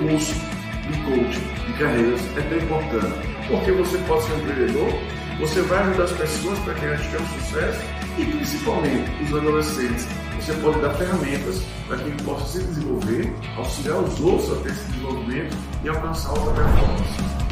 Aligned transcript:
curso 0.00 0.34
de 0.88 0.98
coaching 1.02 1.66
de 1.66 1.72
carreiras 1.78 2.20
é 2.36 2.40
tão 2.42 2.58
importante? 2.58 3.28
Porque 3.48 3.72
você 3.72 3.98
pode 4.08 4.24
ser 4.24 4.32
um 4.32 4.38
empreendedor, 4.38 4.92
você 5.38 5.62
vai 5.62 5.78
ajudar 5.80 6.04
as 6.04 6.12
pessoas 6.12 6.58
para 6.60 6.74
que 6.74 6.84
elas 6.86 7.06
tenham 7.06 7.26
sucesso 7.26 7.80
e 8.18 8.24
principalmente 8.24 9.10
os 9.22 9.34
adolescentes. 9.36 10.08
Você 10.40 10.52
pode 10.54 10.80
dar 10.80 10.94
ferramentas 10.94 11.62
para 11.86 11.98
que 11.98 12.08
eles 12.08 12.22
possam 12.22 12.46
se 12.46 12.58
desenvolver, 12.58 13.32
auxiliar 13.56 13.98
os 13.98 14.20
outros 14.20 14.52
a 14.52 14.62
ter 14.62 14.70
esse 14.70 14.84
desenvolvimento 14.84 15.56
e 15.84 15.88
alcançar 15.88 16.30
outra 16.30 16.52
performance. 16.54 17.49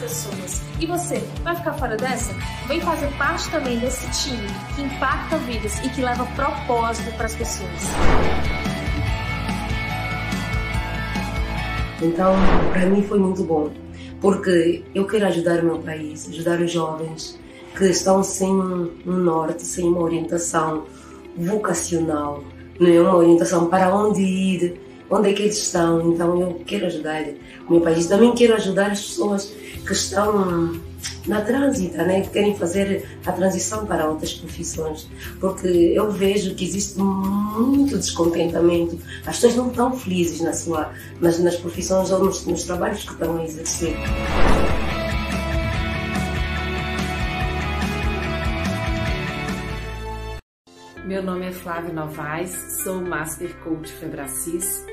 Pessoas. 0.00 0.62
E 0.80 0.86
você, 0.86 1.22
vai 1.42 1.54
ficar 1.54 1.74
fora 1.74 1.96
dessa? 1.96 2.34
Vem 2.66 2.80
fazer 2.80 3.08
parte 3.18 3.48
também 3.50 3.78
desse 3.78 4.06
time 4.24 4.48
que 4.74 4.82
impacta 4.82 5.36
vidas 5.38 5.78
e 5.84 5.88
que 5.90 6.00
leva 6.00 6.24
propósito 6.34 7.14
para 7.16 7.26
as 7.26 7.34
pessoas. 7.34 7.80
Então, 12.02 12.34
para 12.72 12.86
mim 12.86 13.02
foi 13.02 13.18
muito 13.18 13.44
bom, 13.44 13.70
porque 14.20 14.82
eu 14.94 15.06
quero 15.06 15.26
ajudar 15.26 15.60
o 15.60 15.64
meu 15.64 15.78
país, 15.78 16.28
ajudar 16.28 16.58
os 16.60 16.72
jovens 16.72 17.38
que 17.76 17.84
estão 17.84 18.22
sem 18.22 18.50
um 18.50 18.90
norte, 19.04 19.62
sem 19.64 19.84
uma 19.84 20.00
orientação 20.00 20.86
vocacional, 21.36 22.42
não 22.78 22.88
é 22.88 23.00
uma 23.00 23.16
orientação 23.16 23.68
para 23.68 23.94
onde 23.94 24.22
ir, 24.22 24.80
onde 25.10 25.28
é 25.28 25.32
que 25.34 25.42
eles 25.42 25.58
estão. 25.58 26.12
Então 26.12 26.40
eu 26.40 26.62
quero 26.66 26.86
ajudar 26.86 27.22
meu 27.70 27.80
país. 27.80 28.06
Também 28.06 28.34
quero 28.34 28.54
ajudar 28.54 28.90
as 28.90 29.00
pessoas 29.00 29.52
que 29.86 29.92
estão 29.92 30.80
na 31.26 31.40
trânsita, 31.42 32.04
né? 32.04 32.22
que 32.22 32.30
querem 32.30 32.56
fazer 32.56 33.08
a 33.24 33.32
transição 33.32 33.86
para 33.86 34.08
outras 34.08 34.34
profissões. 34.34 35.08
Porque 35.40 35.68
eu 35.68 36.10
vejo 36.10 36.54
que 36.54 36.64
existe 36.64 36.98
muito 36.98 37.96
descontentamento. 37.96 38.98
As 39.24 39.36
pessoas 39.36 39.56
não 39.56 39.68
estão 39.68 39.96
felizes 39.96 40.40
na 40.40 40.52
sua, 40.52 40.92
nas, 41.20 41.38
nas 41.38 41.56
profissões 41.56 42.10
ou 42.10 42.24
nos, 42.24 42.44
nos 42.44 42.64
trabalhos 42.64 43.04
que 43.04 43.12
estão 43.12 43.38
a 43.38 43.44
exercer. 43.44 43.96
Meu 51.06 51.24
nome 51.24 51.46
é 51.46 51.52
Flávio 51.52 51.92
Novaes, 51.92 52.52
sou 52.84 53.00
Master 53.00 53.52
Coach 53.64 53.90
Febracis 53.94 54.84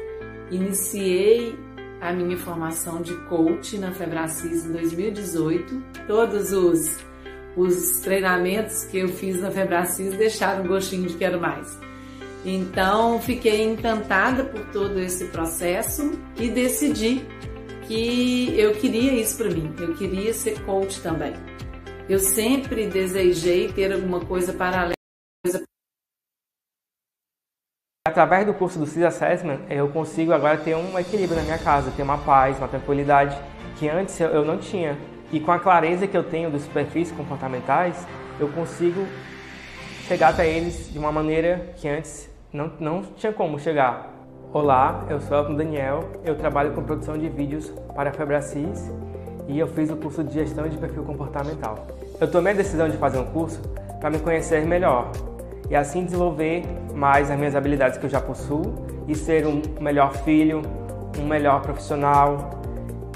Iniciei 0.49 1.55
a 2.01 2.11
minha 2.13 2.37
formação 2.37 3.01
de 3.01 3.13
coach 3.25 3.77
na 3.77 3.91
Febracis 3.91 4.65
em 4.65 4.71
2018. 4.71 5.83
Todos 6.07 6.51
os, 6.51 6.97
os 7.55 7.99
treinamentos 8.01 8.85
que 8.85 8.99
eu 8.99 9.09
fiz 9.09 9.41
na 9.41 9.51
Febracis 9.51 10.15
deixaram 10.15 10.63
um 10.63 10.67
gostinho 10.67 11.07
de 11.07 11.15
quero 11.15 11.39
mais. 11.39 11.77
Então, 12.45 13.19
fiquei 13.19 13.63
encantada 13.63 14.43
por 14.45 14.65
todo 14.71 14.99
esse 14.99 15.25
processo 15.25 16.11
e 16.39 16.49
decidi 16.49 17.25
que 17.87 18.53
eu 18.57 18.73
queria 18.75 19.13
isso 19.13 19.37
para 19.37 19.49
mim. 19.49 19.73
Eu 19.79 19.95
queria 19.95 20.33
ser 20.33 20.61
coach 20.61 21.01
também. 21.01 21.33
Eu 22.07 22.19
sempre 22.19 22.87
desejei 22.87 23.71
ter 23.71 23.91
alguma 23.91 24.21
coisa 24.21 24.53
paralela 24.53 24.93
Através 28.07 28.45
do 28.45 28.53
curso 28.53 28.79
do 28.79 28.85
CIS 28.85 29.03
Assessment, 29.03 29.59
eu 29.69 29.89
consigo 29.89 30.31
agora 30.31 30.55
ter 30.55 30.77
um 30.77 30.97
equilíbrio 30.97 31.35
na 31.35 31.43
minha 31.43 31.57
casa, 31.57 31.91
ter 31.91 32.03
uma 32.03 32.17
paz, 32.17 32.57
uma 32.57 32.69
tranquilidade 32.69 33.37
que 33.75 33.89
antes 33.89 34.17
eu 34.21 34.45
não 34.45 34.57
tinha. 34.57 34.97
E 35.29 35.41
com 35.41 35.51
a 35.51 35.59
clareza 35.59 36.07
que 36.07 36.15
eu 36.15 36.23
tenho 36.23 36.49
dos 36.49 36.65
perfis 36.67 37.11
comportamentais, 37.11 38.07
eu 38.39 38.47
consigo 38.47 39.05
chegar 40.07 40.29
até 40.29 40.49
eles 40.49 40.89
de 40.89 40.97
uma 40.97 41.11
maneira 41.11 41.73
que 41.75 41.85
antes 41.89 42.29
não, 42.53 42.71
não 42.79 43.03
tinha 43.03 43.33
como 43.33 43.59
chegar. 43.59 44.09
Olá, 44.53 45.05
eu 45.09 45.19
sou 45.19 45.35
Elton 45.35 45.55
Daniel, 45.55 46.09
eu 46.23 46.35
trabalho 46.37 46.71
com 46.71 46.81
produção 46.83 47.17
de 47.17 47.27
vídeos 47.27 47.73
para 47.93 48.11
a 48.11 48.13
Febracis 48.13 48.89
e 49.49 49.59
eu 49.59 49.67
fiz 49.67 49.89
o 49.89 49.97
curso 49.97 50.23
de 50.23 50.33
gestão 50.33 50.65
de 50.69 50.77
perfil 50.77 51.03
comportamental. 51.03 51.85
Eu 52.21 52.31
tomei 52.31 52.53
a 52.53 52.55
decisão 52.55 52.87
de 52.87 52.95
fazer 52.95 53.17
um 53.17 53.25
curso 53.25 53.61
para 53.99 54.09
me 54.09 54.19
conhecer 54.19 54.65
melhor, 54.65 55.11
e 55.69 55.75
assim 55.75 56.05
desenvolver 56.05 56.63
mais 56.93 57.29
as 57.29 57.37
minhas 57.37 57.55
habilidades 57.55 57.97
que 57.97 58.05
eu 58.05 58.09
já 58.09 58.21
possuo 58.21 58.85
e 59.07 59.15
ser 59.15 59.45
um 59.45 59.61
melhor 59.79 60.13
filho, 60.13 60.61
um 61.19 61.25
melhor 61.25 61.61
profissional, 61.61 62.61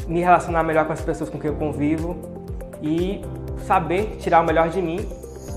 me 0.07 0.22
relacionar 0.22 0.63
melhor 0.63 0.85
com 0.85 0.94
as 0.94 1.01
pessoas 1.01 1.29
com 1.29 1.40
quem 1.40 1.50
eu 1.50 1.56
convivo 1.56 2.17
e 2.81 3.22
saber 3.66 4.17
tirar 4.17 4.41
o 4.41 4.45
melhor 4.45 4.69
de 4.69 4.81
mim 4.81 5.07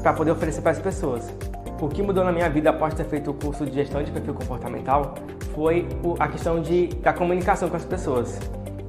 para 0.02 0.12
poder 0.12 0.30
oferecer 0.30 0.60
para 0.60 0.72
as 0.72 0.78
pessoas. 0.78 1.32
O 1.80 1.88
que 1.88 2.02
mudou 2.02 2.24
na 2.24 2.32
minha 2.32 2.48
vida 2.48 2.70
após 2.70 2.94
ter 2.94 3.04
feito 3.04 3.30
o 3.30 3.34
curso 3.34 3.66
de 3.66 3.74
gestão 3.74 4.02
de 4.02 4.10
perfil 4.10 4.34
comportamental 4.34 5.14
foi 5.54 5.86
a 6.18 6.28
questão 6.28 6.60
de, 6.60 6.86
da 6.86 7.12
comunicação 7.12 7.68
com 7.68 7.76
as 7.76 7.84
pessoas. 7.84 8.38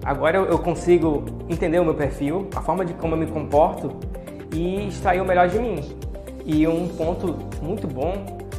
Agora 0.04 0.38
eu 0.38 0.60
consigo 0.60 1.26
entender 1.50 1.80
o 1.80 1.86
meu 1.86 1.96
perfil, 1.96 2.48
a 2.56 2.62
forma 2.62 2.86
de 2.86 2.94
como 2.94 3.16
eu 3.16 3.18
me 3.18 3.28
comporto 3.28 3.98
e 4.54 4.88
extrair 4.88 5.20
o 5.20 5.26
melhor 5.26 5.48
de 5.48 5.58
mim. 5.58 5.84
E 6.46 6.68
um 6.68 6.88
ponto 6.88 7.36
muito 7.62 7.88
bom 7.88 8.14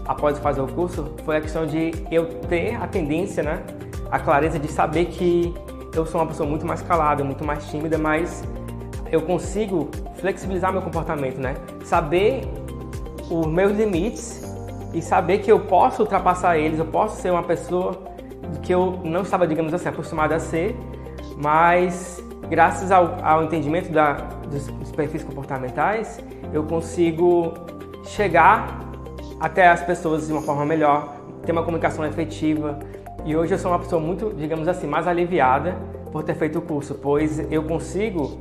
após 0.05 0.39
fazer 0.39 0.61
o 0.61 0.67
curso 0.67 1.13
foi 1.25 1.37
a 1.37 1.41
questão 1.41 1.67
de 1.67 1.93
eu 2.11 2.27
ter 2.41 2.75
a 2.75 2.87
tendência, 2.87 3.43
né, 3.43 3.63
a 4.11 4.19
clareza 4.19 4.59
de 4.59 4.69
saber 4.69 5.07
que 5.07 5.55
eu 5.95 6.05
sou 6.05 6.21
uma 6.21 6.27
pessoa 6.27 6.49
muito 6.49 6.67
mais 6.67 6.83
calada, 6.83 7.25
muito 7.25 7.45
mais 7.45 7.65
tímida, 7.67 7.97
mas 7.97 8.45
eu 9.11 9.23
consigo 9.23 9.89
flexibilizar 10.17 10.73
meu 10.73 10.83
comportamento, 10.83 11.39
né? 11.41 11.55
Saber 11.85 12.43
os 13.31 13.47
meus 13.47 13.73
limites 13.73 14.43
e 14.93 15.01
saber 15.01 15.39
que 15.39 15.51
eu 15.51 15.61
posso 15.61 16.03
ultrapassar 16.03 16.59
eles, 16.59 16.79
eu 16.79 16.87
posso 16.87 17.21
ser 17.21 17.31
uma 17.31 17.43
pessoa 17.43 17.99
que 18.63 18.73
eu 18.73 19.01
não 19.05 19.23
estava, 19.23 19.47
digamos 19.47 19.73
assim, 19.73 19.89
acostumada 19.89 20.37
a 20.37 20.41
ser, 20.41 20.77
mas 21.37 22.23
graças 22.49 22.91
ao, 22.91 23.19
ao 23.25 23.45
entendimento 23.45 23.91
da, 23.91 24.15
dos, 24.51 24.67
dos 24.67 24.93
perfis 24.93 25.25
comportamentais, 25.25 26.21
eu 26.53 26.65
consigo 26.65 27.55
chegar 28.07 28.81
até 29.41 29.69
as 29.69 29.83
pessoas 29.83 30.27
de 30.27 30.33
uma 30.33 30.43
forma 30.43 30.65
melhor, 30.65 31.17
ter 31.45 31.53
uma 31.53 31.63
comunicação 31.63 32.05
efetiva. 32.05 32.79
E 33.25 33.37
hoje 33.37 33.55
eu 33.55 33.59
sou 33.59 33.71
uma 33.71 33.79
pessoa 33.79 34.01
muito, 34.01 34.33
digamos 34.35 34.69
assim, 34.69 34.87
mais 34.87 35.07
aliviada 35.07 35.77
por 36.13 36.23
ter 36.23 36.35
feito 36.35 36.59
o 36.59 36.63
curso, 36.63 36.95
pois 36.95 37.39
eu 37.51 37.65
consigo 37.65 38.39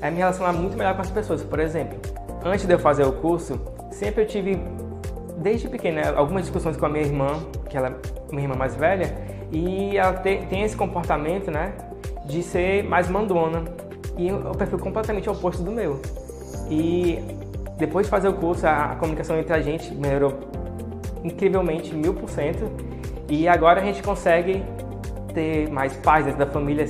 é, 0.00 0.10
me 0.10 0.18
relacionar 0.18 0.52
muito 0.52 0.76
melhor 0.76 0.94
com 0.94 1.02
as 1.02 1.10
pessoas. 1.10 1.42
Por 1.42 1.58
exemplo, 1.58 1.98
antes 2.44 2.66
de 2.66 2.72
eu 2.72 2.78
fazer 2.78 3.04
o 3.04 3.12
curso, 3.12 3.60
sempre 3.90 4.22
eu 4.22 4.26
tive, 4.26 4.60
desde 5.38 5.68
pequena, 5.68 6.12
algumas 6.14 6.42
discussões 6.42 6.76
com 6.76 6.86
a 6.86 6.88
minha 6.88 7.04
irmã, 7.04 7.40
que 7.68 7.76
ela 7.76 7.88
é 7.88 8.30
minha 8.30 8.44
irmã 8.44 8.54
mais 8.54 8.76
velha, 8.76 9.16
e 9.50 9.96
ela 9.96 10.12
tem, 10.14 10.46
tem 10.46 10.62
esse 10.62 10.76
comportamento, 10.76 11.50
né, 11.50 11.72
de 12.26 12.42
ser 12.42 12.84
mais 12.84 13.08
mandona. 13.08 13.64
E 14.18 14.32
o 14.32 14.54
perfil 14.54 14.78
completamente 14.78 15.28
oposto 15.28 15.62
do 15.62 15.70
meu. 15.70 16.00
E 16.70 17.18
depois 17.76 18.06
de 18.06 18.10
fazer 18.10 18.28
o 18.28 18.34
curso, 18.34 18.66
a, 18.66 18.92
a 18.92 18.96
comunicação 18.96 19.38
entre 19.38 19.52
a 19.52 19.60
gente 19.60 19.94
melhorou 19.94 20.34
incrivelmente, 21.22 21.94
mil 21.94 22.14
por 22.14 22.28
cento. 22.28 22.70
E 23.28 23.48
agora 23.48 23.80
a 23.80 23.84
gente 23.84 24.02
consegue 24.02 24.62
ter 25.34 25.68
mais 25.70 25.94
paz 25.96 26.24
dentro 26.24 26.38
da 26.38 26.46
família, 26.46 26.86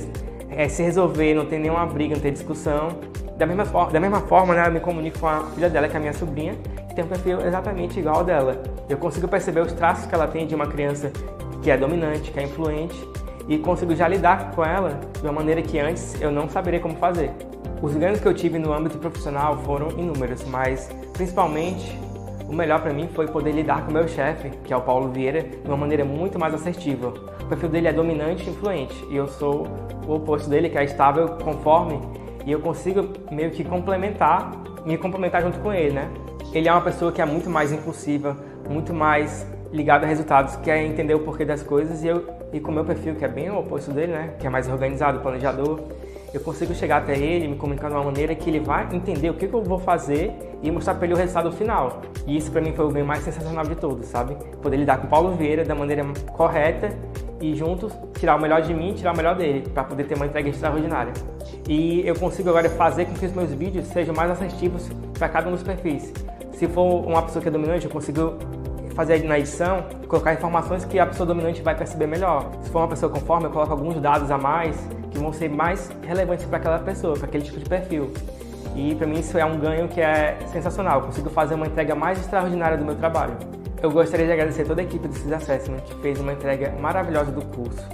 é, 0.49 0.69
se 0.69 0.83
resolver, 0.83 1.33
não 1.33 1.45
ter 1.45 1.59
nenhuma 1.59 1.85
briga, 1.85 2.15
não 2.15 2.21
ter 2.21 2.31
discussão. 2.31 2.89
Da 3.37 3.45
mesma, 3.45 3.65
for 3.65 3.91
da 3.91 3.99
mesma 3.99 4.21
forma, 4.21 4.53
né, 4.55 4.67
eu 4.67 4.71
me 4.71 4.79
comunico 4.79 5.19
com 5.19 5.27
a 5.27 5.43
filha 5.55 5.69
dela, 5.69 5.87
que 5.87 5.93
é 5.93 5.97
a 5.97 5.99
minha 5.99 6.13
sobrinha, 6.13 6.53
que 6.87 6.95
tem 6.95 7.03
um 7.03 7.07
perfil 7.07 7.41
exatamente 7.41 7.99
igual 7.99 8.17
ao 8.17 8.23
dela. 8.23 8.61
Eu 8.87 8.97
consigo 8.97 9.27
perceber 9.27 9.61
os 9.61 9.73
traços 9.73 10.05
que 10.05 10.15
ela 10.15 10.27
tem 10.27 10.47
de 10.47 10.55
uma 10.55 10.65
criança 10.65 11.11
que 11.61 11.69
é 11.69 11.77
dominante, 11.77 12.31
que 12.31 12.39
é 12.39 12.43
influente, 12.43 12.97
e 13.47 13.57
consigo 13.57 13.95
já 13.95 14.07
lidar 14.07 14.51
com 14.51 14.63
ela 14.63 14.99
de 15.13 15.21
uma 15.21 15.33
maneira 15.33 15.61
que 15.61 15.79
antes 15.79 16.19
eu 16.21 16.31
não 16.31 16.49
saberia 16.49 16.79
como 16.79 16.95
fazer. 16.95 17.31
Os 17.79 17.95
ganhos 17.95 18.19
que 18.19 18.27
eu 18.27 18.33
tive 18.33 18.57
no 18.57 18.73
âmbito 18.73 18.97
profissional 18.97 19.57
foram 19.59 19.91
inúmeros, 19.91 20.43
mas 20.45 20.89
principalmente 21.13 21.95
o 22.49 22.53
melhor 22.53 22.81
para 22.81 22.91
mim 22.91 23.07
foi 23.13 23.27
poder 23.27 23.51
lidar 23.51 23.85
com 23.85 23.91
meu 23.91 24.07
chefe, 24.07 24.49
que 24.63 24.73
é 24.73 24.77
o 24.77 24.81
Paulo 24.81 25.11
Vieira, 25.11 25.43
de 25.43 25.67
uma 25.67 25.77
maneira 25.77 26.03
muito 26.03 26.39
mais 26.39 26.55
assertiva. 26.55 27.13
O 27.39 27.45
perfil 27.45 27.69
dele 27.69 27.87
é 27.87 27.93
dominante 27.93 28.47
e 28.47 28.49
influente, 28.49 29.05
e 29.11 29.15
eu 29.15 29.27
sou 29.27 29.67
o 30.07 30.15
oposto 30.15 30.49
dele, 30.49 30.69
que 30.69 30.77
é 30.77 30.83
estável, 30.83 31.27
conforme, 31.43 32.01
e 32.47 32.51
eu 32.51 32.59
consigo 32.59 33.09
meio 33.29 33.51
que 33.51 33.63
complementar, 33.63 34.51
me 34.83 34.97
complementar 34.97 35.43
junto 35.43 35.59
com 35.59 35.71
ele, 35.71 35.93
né? 35.93 36.09
Ele 36.53 36.67
é 36.67 36.71
uma 36.71 36.81
pessoa 36.81 37.11
que 37.11 37.21
é 37.21 37.25
muito 37.25 37.47
mais 37.47 37.71
impulsiva, 37.71 38.35
muito 38.67 38.91
mais 38.91 39.45
ligada 39.71 40.05
a 40.05 40.09
resultados, 40.09 40.55
quer 40.57 40.83
entender 40.83 41.13
o 41.13 41.19
porquê 41.19 41.45
das 41.45 41.61
coisas, 41.61 42.03
e 42.03 42.07
eu 42.07 42.25
e 42.51 42.59
com 42.59 42.71
o 42.71 42.73
meu 42.73 42.85
perfil, 42.85 43.13
que 43.13 43.25
é 43.25 43.27
bem 43.27 43.51
o 43.51 43.59
oposto 43.59 43.91
dele, 43.91 44.13
né? 44.13 44.33
Que 44.39 44.47
é 44.47 44.49
mais 44.49 44.67
organizado, 44.67 45.19
planejador, 45.19 45.81
eu 46.33 46.41
consigo 46.41 46.73
chegar 46.73 46.97
até 46.97 47.17
ele, 47.17 47.47
me 47.47 47.55
comunicar 47.55 47.89
de 47.89 47.95
uma 47.95 48.03
maneira 48.03 48.35
que 48.35 48.49
ele 48.49 48.59
vai 48.59 48.87
entender 48.93 49.29
o 49.29 49.33
que, 49.33 49.47
que 49.47 49.53
eu 49.53 49.63
vou 49.63 49.79
fazer 49.79 50.33
e 50.61 50.69
mostrar 50.69 50.95
para 50.95 51.05
ele 51.05 51.13
o 51.13 51.17
resultado 51.17 51.51
final. 51.51 52.01
E 52.25 52.37
isso 52.37 52.51
para 52.51 52.61
mim 52.61 52.73
foi 52.73 52.85
o 52.85 52.91
bem 52.91 53.03
mais 53.03 53.23
sensacional 53.23 53.63
de 53.65 53.75
todos, 53.75 54.07
sabe? 54.07 54.35
Poder 54.61 54.77
lidar 54.77 54.97
com 54.97 55.07
o 55.07 55.09
Paulo 55.09 55.35
Vieira 55.35 55.63
da 55.63 55.73
maneira 55.73 56.05
correta 56.33 56.91
e 57.39 57.55
juntos 57.55 57.93
tirar 58.19 58.35
o 58.35 58.41
melhor 58.41 58.61
de 58.61 58.73
mim 58.73 58.89
e 58.89 58.93
tirar 58.93 59.13
o 59.13 59.17
melhor 59.17 59.35
dele, 59.35 59.69
para 59.69 59.83
poder 59.83 60.05
ter 60.05 60.15
uma 60.15 60.25
entrega 60.25 60.49
extraordinária. 60.49 61.13
E 61.67 62.05
eu 62.05 62.15
consigo 62.15 62.49
agora 62.49 62.69
fazer 62.69 63.05
com 63.05 63.13
que 63.13 63.25
os 63.25 63.31
meus 63.31 63.53
vídeos 63.53 63.85
sejam 63.87 64.13
mais 64.13 64.31
assertivos 64.31 64.89
para 65.17 65.29
cada 65.29 65.47
um 65.47 65.51
dos 65.51 65.63
perfis. 65.63 66.11
Se 66.51 66.67
for 66.67 67.05
uma 67.05 67.21
pessoa 67.21 67.41
que 67.41 67.47
é 67.47 67.51
dominante, 67.51 67.85
eu 67.85 67.91
consigo 67.91 68.37
fazer 68.97 69.23
na 69.25 69.37
edição, 69.37 69.85
colocar 70.07 70.33
informações 70.33 70.83
que 70.83 70.97
a 70.97 71.05
pessoa 71.05 71.27
dominante 71.27 71.61
vai 71.61 71.75
perceber 71.75 72.07
melhor. 72.07 72.49
Se 72.63 72.71
for 72.71 72.79
uma 72.79 72.87
pessoa 72.87 73.11
conforme, 73.11 73.45
eu 73.45 73.51
coloco 73.51 73.71
alguns 73.71 74.01
dados 74.01 74.31
a 74.31 74.39
mais 74.39 74.75
que 75.11 75.19
vão 75.19 75.31
ser 75.31 75.49
mais 75.51 75.91
relevantes 76.01 76.45
para 76.45 76.57
aquela 76.57 76.79
pessoa, 76.79 77.13
para 77.13 77.27
aquele 77.27 77.43
tipo 77.43 77.59
de 77.59 77.65
perfil. 77.69 78.11
E 78.75 78.95
para 78.95 79.05
mim 79.05 79.19
isso 79.19 79.37
é 79.37 79.45
um 79.45 79.59
ganho 79.59 79.87
que 79.87 80.01
é 80.01 80.35
sensacional. 80.51 81.01
Eu 81.01 81.05
consigo 81.05 81.29
fazer 81.29 81.53
uma 81.53 81.67
entrega 81.67 81.93
mais 81.93 82.19
extraordinária 82.19 82.75
do 82.75 82.83
meu 82.83 82.95
trabalho. 82.95 83.37
Eu 83.83 83.91
gostaria 83.91 84.25
de 84.25 84.31
agradecer 84.31 84.65
toda 84.65 84.81
a 84.81 84.83
equipe 84.83 85.07
do 85.07 85.13
CIS 85.13 85.31
Assessment 85.31 85.81
que 85.81 85.93
fez 86.01 86.19
uma 86.19 86.33
entrega 86.33 86.73
maravilhosa 86.81 87.31
do 87.31 87.45
curso. 87.55 87.87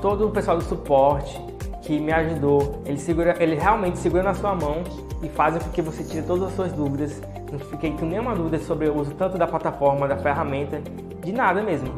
Todo 0.00 0.26
o 0.26 0.30
pessoal 0.32 0.56
do 0.56 0.64
suporte 0.64 1.40
que 1.82 2.00
me 2.00 2.12
ajudou, 2.12 2.82
ele, 2.84 2.98
segura, 2.98 3.36
ele 3.38 3.54
realmente 3.54 3.96
segura 3.98 4.24
na 4.24 4.34
sua 4.34 4.56
mão 4.56 4.82
e 5.22 5.28
faz 5.28 5.62
com 5.62 5.70
que 5.70 5.80
você 5.80 6.02
tire 6.02 6.22
todas 6.22 6.48
as 6.48 6.54
suas 6.54 6.72
dúvidas. 6.72 7.20
Não 7.50 7.58
fiquei 7.58 7.92
com 7.92 8.06
nenhuma 8.06 8.34
dúvida 8.34 8.58
sobre 8.58 8.88
o 8.88 8.98
uso 8.98 9.14
tanto 9.14 9.38
da 9.38 9.46
plataforma, 9.46 10.08
da 10.08 10.16
ferramenta, 10.16 10.80
de 11.22 11.32
nada 11.32 11.62
mesmo. 11.62 11.88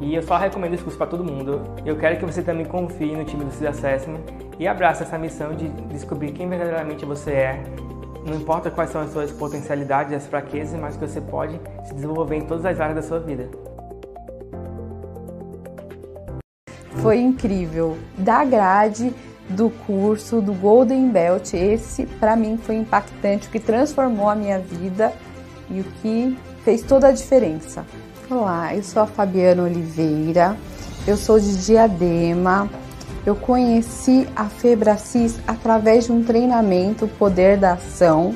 E 0.00 0.14
eu 0.14 0.22
só 0.22 0.36
recomendo 0.36 0.74
esse 0.74 0.82
curso 0.82 0.98
para 0.98 1.06
todo 1.06 1.24
mundo. 1.24 1.62
Eu 1.84 1.96
quero 1.96 2.18
que 2.18 2.24
você 2.24 2.42
também 2.42 2.66
confie 2.66 3.14
no 3.14 3.24
time 3.24 3.44
do 3.44 3.52
CIS 3.52 4.08
e 4.58 4.66
abrace 4.66 5.02
essa 5.02 5.18
missão 5.18 5.54
de 5.54 5.68
descobrir 5.68 6.32
quem 6.32 6.48
verdadeiramente 6.48 7.04
você 7.04 7.30
é 7.30 7.62
não 8.26 8.36
importa 8.36 8.70
quais 8.70 8.90
são 8.90 9.02
as 9.02 9.12
suas 9.12 9.30
potencialidades 9.30 10.14
as 10.14 10.26
fraquezas, 10.26 10.80
mas 10.80 10.96
que 10.96 11.06
você 11.06 11.20
pode 11.20 11.60
se 11.84 11.94
desenvolver 11.94 12.36
em 12.36 12.46
todas 12.46 12.64
as 12.64 12.80
áreas 12.80 12.96
da 12.96 13.02
sua 13.02 13.20
vida. 13.20 13.50
Foi 17.02 17.18
incrível. 17.18 17.98
Da 18.16 18.42
grade 18.44 19.12
do 19.48 19.70
curso 19.86 20.40
do 20.40 20.52
Golden 20.52 21.08
Belt, 21.10 21.52
esse 21.54 22.06
para 22.06 22.34
mim 22.34 22.56
foi 22.56 22.76
impactante, 22.76 23.48
o 23.48 23.50
que 23.50 23.60
transformou 23.60 24.28
a 24.28 24.34
minha 24.34 24.58
vida 24.58 25.12
e 25.70 25.80
o 25.80 25.84
que 25.84 26.36
fez 26.64 26.82
toda 26.82 27.08
a 27.08 27.12
diferença. 27.12 27.84
Olá, 28.30 28.74
eu 28.74 28.82
sou 28.82 29.02
a 29.02 29.06
Fabiana 29.06 29.64
Oliveira, 29.64 30.56
eu 31.06 31.16
sou 31.16 31.38
de 31.38 31.64
Diadema, 31.64 32.70
eu 33.26 33.34
conheci 33.34 34.26
a 34.34 34.46
Febracis 34.46 35.38
através 35.46 36.06
de 36.06 36.12
um 36.12 36.22
treinamento 36.22 37.06
Poder 37.06 37.58
da 37.58 37.74
Ação. 37.74 38.34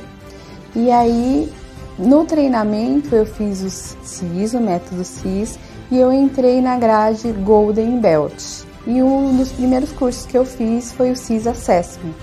E 0.74 0.90
aí, 0.90 1.50
no 1.98 2.24
treinamento, 2.24 3.14
eu 3.14 3.26
fiz 3.26 3.62
o 3.62 3.70
CIS, 3.70 4.54
o 4.54 4.60
método 4.60 5.04
CIS, 5.04 5.58
e 5.90 5.98
eu 5.98 6.12
entrei 6.12 6.60
na 6.60 6.78
grade 6.78 7.32
Golden 7.32 7.98
Belt. 7.98 8.67
E 8.88 9.02
um 9.02 9.36
dos 9.36 9.52
primeiros 9.52 9.92
cursos 9.92 10.24
que 10.24 10.38
eu 10.38 10.46
fiz 10.46 10.92
foi 10.92 11.10
o 11.10 11.16
CIS 11.16 11.46
Assessment. 11.46 12.14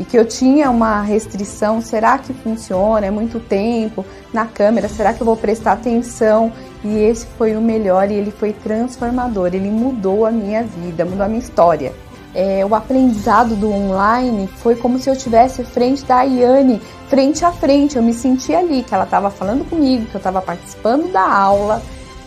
E 0.00 0.04
que 0.04 0.18
eu 0.18 0.26
tinha 0.26 0.68
uma 0.68 1.00
restrição, 1.00 1.80
será 1.80 2.18
que 2.18 2.34
funciona? 2.34 3.06
É 3.06 3.10
muito 3.10 3.38
tempo 3.38 4.04
na 4.34 4.44
câmera, 4.44 4.88
será 4.88 5.12
que 5.12 5.20
eu 5.20 5.24
vou 5.24 5.36
prestar 5.36 5.74
atenção? 5.74 6.52
E 6.82 6.98
esse 6.98 7.24
foi 7.38 7.56
o 7.56 7.60
melhor 7.60 8.10
e 8.10 8.14
ele 8.14 8.32
foi 8.32 8.52
transformador, 8.52 9.54
ele 9.54 9.70
mudou 9.70 10.26
a 10.26 10.32
minha 10.32 10.64
vida, 10.64 11.04
mudou 11.04 11.24
a 11.24 11.28
minha 11.28 11.38
história. 11.38 11.92
É, 12.34 12.66
o 12.66 12.74
aprendizado 12.74 13.54
do 13.54 13.70
online 13.70 14.48
foi 14.56 14.74
como 14.74 14.98
se 14.98 15.08
eu 15.08 15.14
tivesse 15.14 15.62
frente 15.62 16.04
da 16.04 16.16
Ayane, 16.16 16.82
frente 17.06 17.44
a 17.44 17.52
frente. 17.52 17.94
Eu 17.94 18.02
me 18.02 18.12
senti 18.12 18.52
ali, 18.52 18.82
que 18.82 18.92
ela 18.92 19.04
estava 19.04 19.30
falando 19.30 19.64
comigo, 19.70 20.06
que 20.06 20.16
eu 20.16 20.18
estava 20.18 20.42
participando 20.42 21.12
da 21.12 21.32
aula. 21.32 21.80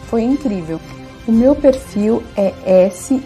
Foi 0.07 0.23
incrível. 0.23 0.79
O 1.27 1.31
meu 1.31 1.55
perfil 1.55 2.23
é 2.37 2.89
SI 2.91 3.23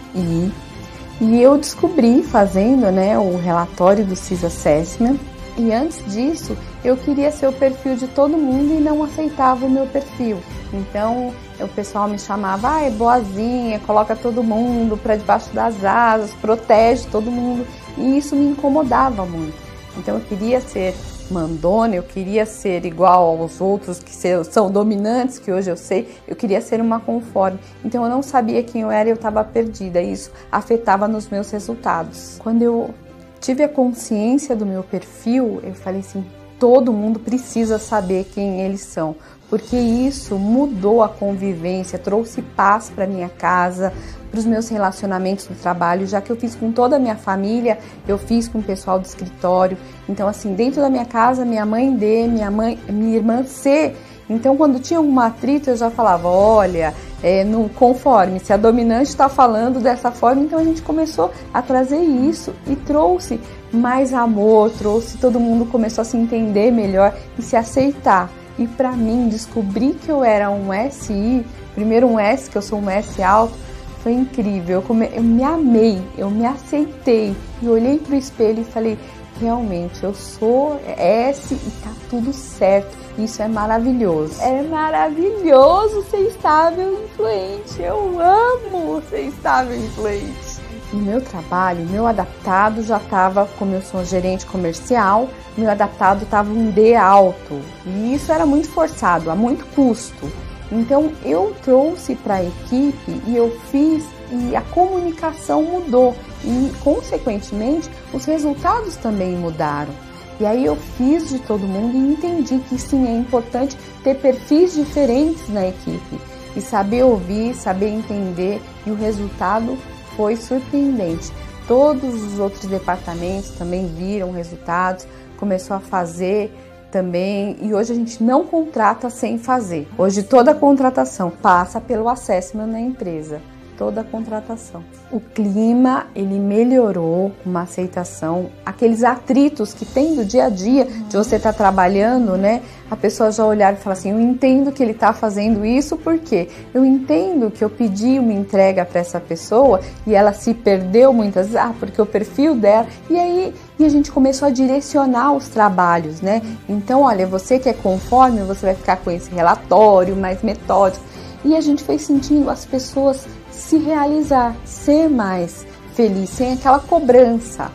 e 1.20 1.42
eu 1.42 1.58
descobri 1.58 2.22
fazendo 2.22 2.90
né, 2.90 3.18
o 3.18 3.36
relatório 3.36 4.06
do 4.06 4.16
CIS 4.16 4.42
Assessment. 4.42 5.18
E 5.58 5.70
antes 5.70 6.02
disso, 6.10 6.56
eu 6.82 6.96
queria 6.96 7.30
ser 7.30 7.46
o 7.46 7.52
perfil 7.52 7.96
de 7.96 8.08
todo 8.08 8.38
mundo 8.38 8.72
e 8.72 8.80
não 8.80 9.04
aceitava 9.04 9.66
o 9.66 9.70
meu 9.70 9.86
perfil. 9.86 10.38
Então 10.72 11.34
o 11.60 11.68
pessoal 11.68 12.08
me 12.08 12.18
chamava, 12.18 12.76
ah, 12.76 12.82
é 12.82 12.90
boazinha, 12.90 13.78
coloca 13.80 14.16
todo 14.16 14.42
mundo 14.42 14.96
para 14.96 15.16
debaixo 15.16 15.52
das 15.52 15.84
asas, 15.84 16.30
protege 16.40 17.06
todo 17.08 17.30
mundo. 17.30 17.66
E 17.98 18.16
isso 18.16 18.34
me 18.34 18.52
incomodava 18.52 19.26
muito. 19.26 19.58
Então 19.98 20.14
eu 20.14 20.20
queria 20.22 20.60
ser 20.62 20.94
mandona, 21.30 21.94
eu 21.94 22.02
queria 22.02 22.44
ser 22.44 22.84
igual 22.84 23.38
aos 23.40 23.60
outros 23.60 24.00
que 24.00 24.14
são 24.14 24.70
dominantes, 24.70 25.38
que 25.38 25.52
hoje 25.52 25.70
eu 25.70 25.76
sei, 25.76 26.08
eu 26.26 26.36
queria 26.36 26.60
ser 26.60 26.80
uma 26.80 27.00
conforme. 27.00 27.58
Então 27.84 28.04
eu 28.04 28.10
não 28.10 28.22
sabia 28.22 28.62
quem 28.62 28.82
eu 28.82 28.90
era 28.90 29.08
e 29.08 29.12
eu 29.12 29.16
estava 29.16 29.42
perdida. 29.44 30.00
Isso 30.00 30.30
afetava 30.50 31.06
nos 31.06 31.28
meus 31.28 31.50
resultados. 31.50 32.36
Quando 32.38 32.62
eu 32.62 32.94
tive 33.40 33.62
a 33.62 33.68
consciência 33.68 34.54
do 34.54 34.66
meu 34.66 34.82
perfil, 34.82 35.60
eu 35.62 35.74
falei 35.74 36.00
assim: 36.00 36.24
todo 36.58 36.92
mundo 36.92 37.18
precisa 37.18 37.78
saber 37.78 38.24
quem 38.34 38.60
eles 38.60 38.82
são, 38.82 39.16
porque 39.48 39.76
isso 39.76 40.36
mudou 40.38 41.02
a 41.02 41.08
convivência, 41.08 41.98
trouxe 41.98 42.42
paz 42.42 42.90
para 42.90 43.06
minha 43.06 43.28
casa, 43.28 43.92
para 44.30 44.38
os 44.38 44.46
meus 44.46 44.68
relacionamentos 44.68 45.48
no 45.48 45.56
trabalho, 45.56 46.06
já 46.06 46.20
que 46.20 46.30
eu 46.30 46.36
fiz 46.36 46.54
com 46.54 46.70
toda 46.70 46.96
a 46.96 46.98
minha 46.98 47.16
família, 47.16 47.78
eu 48.06 48.16
fiz 48.16 48.46
com 48.46 48.58
o 48.58 48.62
pessoal 48.62 48.98
do 48.98 49.04
escritório. 49.04 49.76
Então, 50.08 50.28
assim, 50.28 50.54
dentro 50.54 50.80
da 50.80 50.88
minha 50.88 51.04
casa, 51.04 51.44
minha 51.44 51.66
mãe 51.66 51.94
D, 51.94 52.26
minha 52.28 52.50
mãe, 52.50 52.78
minha 52.88 53.16
irmã 53.16 53.42
C. 53.44 53.94
Então, 54.28 54.56
quando 54.56 54.78
tinha 54.78 55.00
um 55.00 55.18
atrito, 55.18 55.70
eu 55.70 55.76
já 55.76 55.90
falava: 55.90 56.28
olha, 56.28 56.94
é, 57.22 57.42
no 57.42 57.68
conforme, 57.68 58.38
se 58.38 58.52
a 58.52 58.56
dominante 58.56 59.10
está 59.10 59.28
falando 59.28 59.80
dessa 59.80 60.10
forma, 60.10 60.42
então 60.42 60.58
a 60.58 60.64
gente 60.64 60.82
começou 60.82 61.32
a 61.52 61.60
trazer 61.60 62.00
isso 62.00 62.54
e 62.66 62.76
trouxe 62.76 63.40
mais 63.72 64.14
amor, 64.14 64.70
trouxe 64.70 65.18
todo 65.18 65.38
mundo 65.38 65.64
começou 65.66 66.02
a 66.02 66.04
se 66.04 66.16
entender 66.16 66.70
melhor 66.70 67.14
e 67.38 67.42
se 67.42 67.56
aceitar. 67.56 68.30
E 68.58 68.66
para 68.66 68.92
mim, 68.92 69.28
descobrir 69.28 69.94
que 69.94 70.10
eu 70.10 70.22
era 70.22 70.50
um 70.50 70.68
SI, 70.90 71.44
primeiro 71.74 72.06
um 72.06 72.18
S, 72.18 72.50
que 72.50 72.56
eu 72.56 72.62
sou 72.62 72.78
um 72.78 72.90
S 72.90 73.22
alto, 73.22 73.54
foi 74.02 74.12
incrível. 74.12 74.76
Eu, 74.76 74.82
come... 74.82 75.10
eu 75.12 75.22
me 75.22 75.42
amei, 75.42 76.02
eu 76.16 76.30
me 76.30 76.46
aceitei. 76.46 77.34
E 77.62 77.68
olhei 77.68 77.98
pro 77.98 78.14
espelho 78.14 78.62
e 78.62 78.64
falei: 78.64 78.98
realmente, 79.40 80.04
eu 80.04 80.14
sou 80.14 80.80
S 80.96 81.54
e 81.54 81.70
tá 81.82 81.90
tudo 82.08 82.32
certo. 82.32 82.98
Isso 83.18 83.42
é 83.42 83.48
maravilhoso. 83.48 84.40
É 84.40 84.62
maravilhoso 84.62 86.04
ser 86.10 86.28
estável 86.28 86.92
e 86.92 87.04
influente. 87.04 87.82
Eu 87.82 88.18
amo 88.20 89.02
ser 89.10 89.22
estável 89.22 89.76
e 89.76 89.84
influente. 89.84 90.60
No 90.92 91.00
meu 91.00 91.20
trabalho, 91.20 91.86
meu 91.86 92.06
adaptado 92.06 92.82
já 92.82 92.96
estava, 92.96 93.48
como 93.58 93.74
eu 93.74 93.82
sou 93.82 94.04
gerente 94.04 94.44
comercial, 94.46 95.28
meu 95.56 95.70
adaptado 95.70 96.24
estava 96.24 96.50
um 96.50 96.70
D 96.70 96.96
alto. 96.96 97.60
E 97.86 98.14
isso 98.14 98.32
era 98.32 98.44
muito 98.44 98.68
forçado, 98.68 99.30
a 99.30 99.36
muito 99.36 99.64
custo. 99.74 100.30
Então 100.70 101.10
eu 101.24 101.54
trouxe 101.62 102.14
para 102.14 102.36
a 102.36 102.44
equipe 102.44 103.20
e 103.26 103.36
eu 103.36 103.50
fiz 103.70 104.04
e 104.32 104.54
a 104.54 104.60
comunicação 104.60 105.62
mudou 105.62 106.14
e 106.44 106.72
consequentemente 106.80 107.90
os 108.12 108.24
resultados 108.24 108.96
também 108.96 109.36
mudaram. 109.36 109.92
E 110.38 110.46
aí 110.46 110.64
eu 110.64 110.76
fiz 110.96 111.28
de 111.28 111.38
todo 111.40 111.66
mundo 111.66 111.94
e 111.94 112.12
entendi 112.12 112.58
que 112.60 112.78
sim 112.78 113.06
é 113.06 113.18
importante 113.18 113.76
ter 114.02 114.16
perfis 114.16 114.72
diferentes 114.72 115.48
na 115.48 115.68
equipe 115.68 116.18
e 116.56 116.60
saber 116.60 117.02
ouvir, 117.02 117.54
saber 117.54 117.88
entender 117.88 118.62
e 118.86 118.90
o 118.90 118.94
resultado 118.94 119.76
foi 120.16 120.36
surpreendente. 120.36 121.30
Todos 121.68 122.22
os 122.22 122.38
outros 122.38 122.64
departamentos 122.64 123.50
também 123.50 123.86
viram 123.86 124.32
resultados, 124.32 125.06
começou 125.36 125.76
a 125.76 125.80
fazer 125.80 126.52
também 126.90 127.56
e 127.62 127.72
hoje 127.72 127.92
a 127.92 127.94
gente 127.94 128.22
não 128.22 128.44
contrata 128.44 129.08
sem 129.08 129.38
fazer. 129.38 129.88
Hoje 129.96 130.22
toda 130.22 130.54
contratação 130.54 131.30
passa 131.30 131.80
pelo 131.80 132.08
assessment 132.08 132.66
na 132.66 132.80
empresa 132.80 133.40
toda 133.80 134.02
a 134.02 134.04
contratação. 134.04 134.84
O 135.10 135.18
clima 135.18 136.08
ele 136.14 136.38
melhorou, 136.38 137.32
uma 137.46 137.62
aceitação, 137.62 138.50
aqueles 138.62 139.02
atritos 139.02 139.72
que 139.72 139.86
tem 139.86 140.14
do 140.14 140.22
dia 140.22 140.44
a 140.44 140.48
dia 140.50 140.84
de 140.84 141.16
você 141.16 141.36
estar 141.36 141.54
tá 141.54 141.56
trabalhando, 141.56 142.36
né? 142.36 142.60
A 142.90 142.96
pessoa 142.96 143.32
já 143.32 143.42
olhar 143.42 143.72
e 143.72 143.78
falar 143.78 143.94
assim, 143.94 144.10
eu 144.10 144.20
entendo 144.20 144.70
que 144.70 144.82
ele 144.82 144.92
está 144.92 145.14
fazendo 145.14 145.64
isso 145.64 145.96
porque 145.96 146.50
eu 146.74 146.84
entendo 146.84 147.50
que 147.50 147.64
eu 147.64 147.70
pedi 147.70 148.18
uma 148.18 148.34
entrega 148.34 148.84
para 148.84 149.00
essa 149.00 149.18
pessoa 149.18 149.80
e 150.06 150.14
ela 150.14 150.34
se 150.34 150.52
perdeu 150.52 151.10
muitas 151.14 151.46
vezes, 151.46 151.56
ah, 151.56 151.72
porque 151.80 152.02
o 152.02 152.04
perfil 152.04 152.54
dela 152.54 152.86
e 153.08 153.18
aí 153.18 153.54
e 153.78 153.84
a 153.86 153.88
gente 153.88 154.12
começou 154.12 154.46
a 154.46 154.50
direcionar 154.50 155.32
os 155.32 155.48
trabalhos, 155.48 156.20
né? 156.20 156.42
Então, 156.68 157.00
olha, 157.00 157.26
você 157.26 157.58
que 157.58 157.70
é 157.70 157.72
conforme, 157.72 158.42
você 158.42 158.66
vai 158.66 158.74
ficar 158.74 158.98
com 158.98 159.10
esse 159.10 159.30
relatório 159.30 160.14
mais 160.14 160.42
metódico. 160.42 161.02
E 161.42 161.56
a 161.56 161.60
gente 161.62 161.82
foi 161.82 161.98
sentindo 161.98 162.50
as 162.50 162.66
pessoas 162.66 163.26
se 163.60 163.78
realizar, 163.78 164.56
ser 164.64 165.08
mais 165.08 165.66
feliz, 165.94 166.30
sem 166.30 166.54
aquela 166.54 166.80
cobrança. 166.80 167.70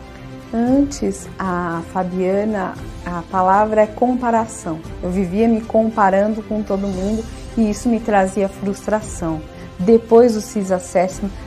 Antes, 0.52 1.28
a 1.38 1.82
Fabiana, 1.92 2.74
a 3.04 3.22
palavra 3.30 3.82
é 3.82 3.86
comparação. 3.86 4.80
Eu 5.02 5.10
vivia 5.10 5.48
me 5.48 5.60
comparando 5.60 6.42
com 6.42 6.62
todo 6.62 6.88
mundo 6.88 7.24
e 7.56 7.70
isso 7.70 7.88
me 7.88 8.00
trazia 8.00 8.48
frustração. 8.48 9.40
Depois 9.78 10.34
do 10.34 10.40
CIS 10.40 10.70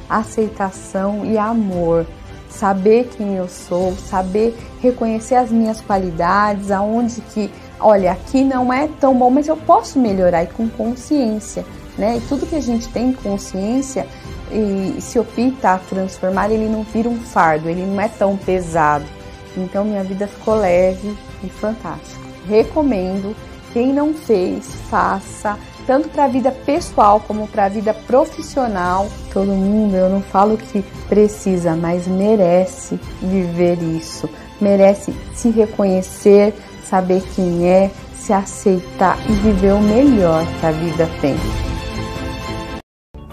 aceitação 0.09 1.25
e 1.25 1.37
amor. 1.37 2.05
Saber 2.49 3.09
quem 3.15 3.35
eu 3.35 3.47
sou, 3.47 3.93
saber 3.95 4.57
reconhecer 4.81 5.35
as 5.35 5.51
minhas 5.51 5.81
qualidades, 5.81 6.71
aonde 6.71 7.21
que, 7.21 7.49
olha, 7.79 8.11
aqui 8.11 8.43
não 8.43 8.71
é 8.71 8.89
tão 8.99 9.17
bom, 9.17 9.29
mas 9.29 9.47
eu 9.47 9.55
posso 9.55 9.99
melhorar 9.99 10.43
e 10.43 10.47
com 10.47 10.67
consciência, 10.67 11.63
né? 11.97 12.17
E 12.17 12.21
tudo 12.21 12.47
que 12.47 12.55
a 12.55 12.61
gente 12.61 12.89
tem 12.89 13.13
consciência 13.13 14.07
e 14.51 15.01
se 15.01 15.19
opta 15.19 15.73
a 15.73 15.77
transformar, 15.77 16.51
ele 16.51 16.67
não 16.67 16.83
vira 16.83 17.09
um 17.09 17.19
fardo, 17.19 17.69
ele 17.69 17.85
não 17.85 17.99
é 17.99 18.07
tão 18.07 18.35
pesado. 18.37 19.05
Então 19.55 19.85
minha 19.85 20.03
vida 20.03 20.27
ficou 20.27 20.55
leve 20.55 21.15
e 21.43 21.49
fantástica. 21.49 22.19
Recomendo, 22.47 23.35
quem 23.73 23.93
não 23.93 24.13
fez, 24.13 24.65
faça, 24.89 25.57
tanto 25.85 26.09
para 26.09 26.25
a 26.25 26.27
vida 26.27 26.51
pessoal 26.51 27.19
como 27.19 27.47
para 27.47 27.65
a 27.65 27.69
vida 27.69 27.93
profissional. 27.93 29.07
Todo 29.33 29.51
mundo, 29.51 29.95
eu 29.95 30.09
não 30.09 30.21
falo 30.21 30.57
que 30.57 30.83
precisa, 31.07 31.75
mas 31.75 32.07
merece 32.07 32.99
viver 33.21 33.81
isso. 33.81 34.29
Merece 34.59 35.13
se 35.33 35.49
reconhecer, 35.49 36.53
saber 36.87 37.21
quem 37.35 37.67
é, 37.67 37.91
se 38.15 38.33
aceitar 38.33 39.17
e 39.27 39.33
viver 39.33 39.73
o 39.73 39.81
melhor 39.81 40.45
que 40.59 40.65
a 40.65 40.71
vida 40.71 41.09
tem. 41.21 41.35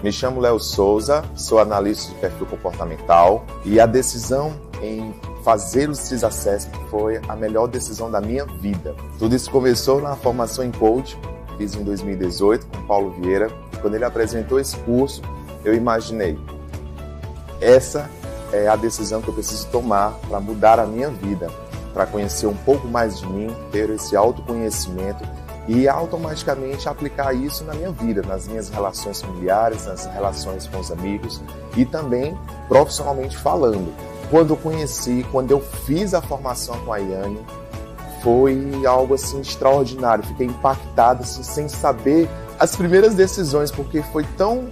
Me 0.03 0.11
chamo 0.11 0.39
Léo 0.39 0.59
Souza, 0.59 1.23
sou 1.35 1.57
analista 1.57 2.13
de 2.13 2.19
perfil 2.19 2.45
comportamental 2.45 3.43
e 3.65 3.79
a 3.79 3.85
decisão 3.87 4.53
em 4.79 5.11
fazer 5.43 5.89
o 5.89 5.95
CIS 5.95 6.23
Assessment 6.23 6.79
foi 6.91 7.19
a 7.27 7.35
melhor 7.35 7.67
decisão 7.67 8.11
da 8.11 8.21
minha 8.21 8.45
vida. 8.45 8.95
Tudo 9.17 9.35
isso 9.35 9.49
começou 9.49 9.99
na 9.99 10.15
formação 10.15 10.63
em 10.63 10.71
coach, 10.71 11.17
fiz 11.57 11.73
em 11.73 11.83
2018 11.83 12.67
com 12.67 12.83
Paulo 12.85 13.11
Vieira. 13.19 13.49
Quando 13.81 13.95
ele 13.95 14.05
apresentou 14.05 14.59
esse 14.59 14.77
curso, 14.77 15.21
eu 15.65 15.73
imaginei: 15.73 16.37
essa 17.59 18.07
é 18.53 18.67
a 18.67 18.75
decisão 18.75 19.19
que 19.19 19.29
eu 19.29 19.33
preciso 19.33 19.67
tomar 19.69 20.11
para 20.29 20.39
mudar 20.39 20.79
a 20.79 20.85
minha 20.85 21.09
vida, 21.09 21.49
para 21.91 22.05
conhecer 22.05 22.45
um 22.45 22.55
pouco 22.55 22.87
mais 22.87 23.19
de 23.19 23.27
mim, 23.27 23.47
ter 23.71 23.89
esse 23.89 24.15
autoconhecimento 24.15 25.27
e 25.67 25.87
automaticamente 25.87 26.87
aplicar 26.87 27.33
isso 27.33 27.63
na 27.65 27.73
minha 27.73 27.91
vida, 27.91 28.21
nas 28.21 28.47
minhas 28.47 28.69
relações 28.69 29.21
familiares, 29.21 29.85
nas 29.85 30.05
relações 30.05 30.65
com 30.67 30.79
os 30.79 30.91
amigos 30.91 31.41
e 31.75 31.85
também 31.85 32.37
profissionalmente 32.67 33.37
falando. 33.37 33.93
Quando 34.29 34.51
eu 34.51 34.57
conheci, 34.57 35.25
quando 35.31 35.51
eu 35.51 35.59
fiz 35.59 36.13
a 36.13 36.21
formação 36.21 36.79
com 36.85 36.93
a 36.93 36.97
Iane, 36.97 37.45
foi 38.21 38.85
algo 38.85 39.13
assim 39.13 39.41
extraordinário. 39.41 40.23
Fiquei 40.23 40.47
impactado 40.47 41.23
assim, 41.23 41.43
sem 41.43 41.67
saber 41.67 42.29
as 42.59 42.75
primeiras 42.75 43.13
decisões, 43.13 43.69
porque 43.69 44.01
foi 44.01 44.23
tão 44.37 44.67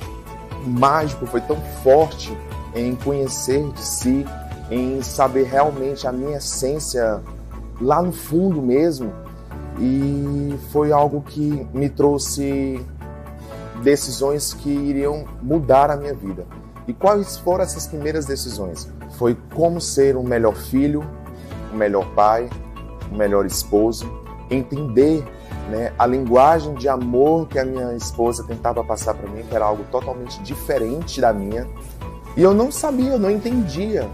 mágico, 0.65 1.25
foi 1.25 1.41
tão 1.41 1.57
forte 1.83 2.35
em 2.73 2.95
conhecer 2.95 3.69
de 3.71 3.81
si, 3.81 4.25
em 4.71 5.01
saber 5.01 5.43
realmente 5.43 6.07
a 6.07 6.11
minha 6.11 6.37
essência 6.37 7.21
lá 7.79 8.01
no 8.01 8.11
fundo 8.11 8.61
mesmo 8.61 9.25
e 9.79 10.58
foi 10.72 10.91
algo 10.91 11.22
que 11.22 11.67
me 11.74 11.89
trouxe 11.89 12.84
decisões 13.84 14.53
que 14.53 14.70
iriam 14.70 15.25
mudar 15.41 15.91
a 15.91 15.98
minha 15.98 16.13
vida. 16.13 16.46
E 16.88 16.94
quais 16.94 17.38
foram 17.38 17.63
essas 17.63 17.88
primeiras 17.88 18.25
decisões? 18.25 18.89
Foi 19.17 19.36
como 19.53 19.82
ser 19.82 20.15
um 20.15 20.24
melhor 20.24 20.55
filho, 20.55 21.03
um 21.74 21.77
melhor 21.77 22.05
pai, 22.13 22.50
um 23.12 23.17
melhor 23.17 23.46
esposo, 23.46 24.10
entender 24.50 25.24
né, 25.70 25.91
a 25.98 26.05
linguagem 26.05 26.74
de 26.75 26.88
amor 26.88 27.48
que 27.48 27.58
a 27.58 27.65
minha 27.65 27.94
esposa 27.96 28.44
tentava 28.44 28.84
passar 28.84 29.15
para 29.15 29.29
mim, 29.29 29.44
que 29.44 29.55
era 29.55 29.65
algo 29.65 29.84
totalmente 29.91 30.41
diferente 30.44 31.20
da 31.20 31.34
minha. 31.34 31.67
E 32.38 32.44
eu 32.44 32.53
não 32.53 32.72
sabia, 32.72 33.13
eu 33.13 33.20
não 33.20 33.32
entendia, 33.32 34.08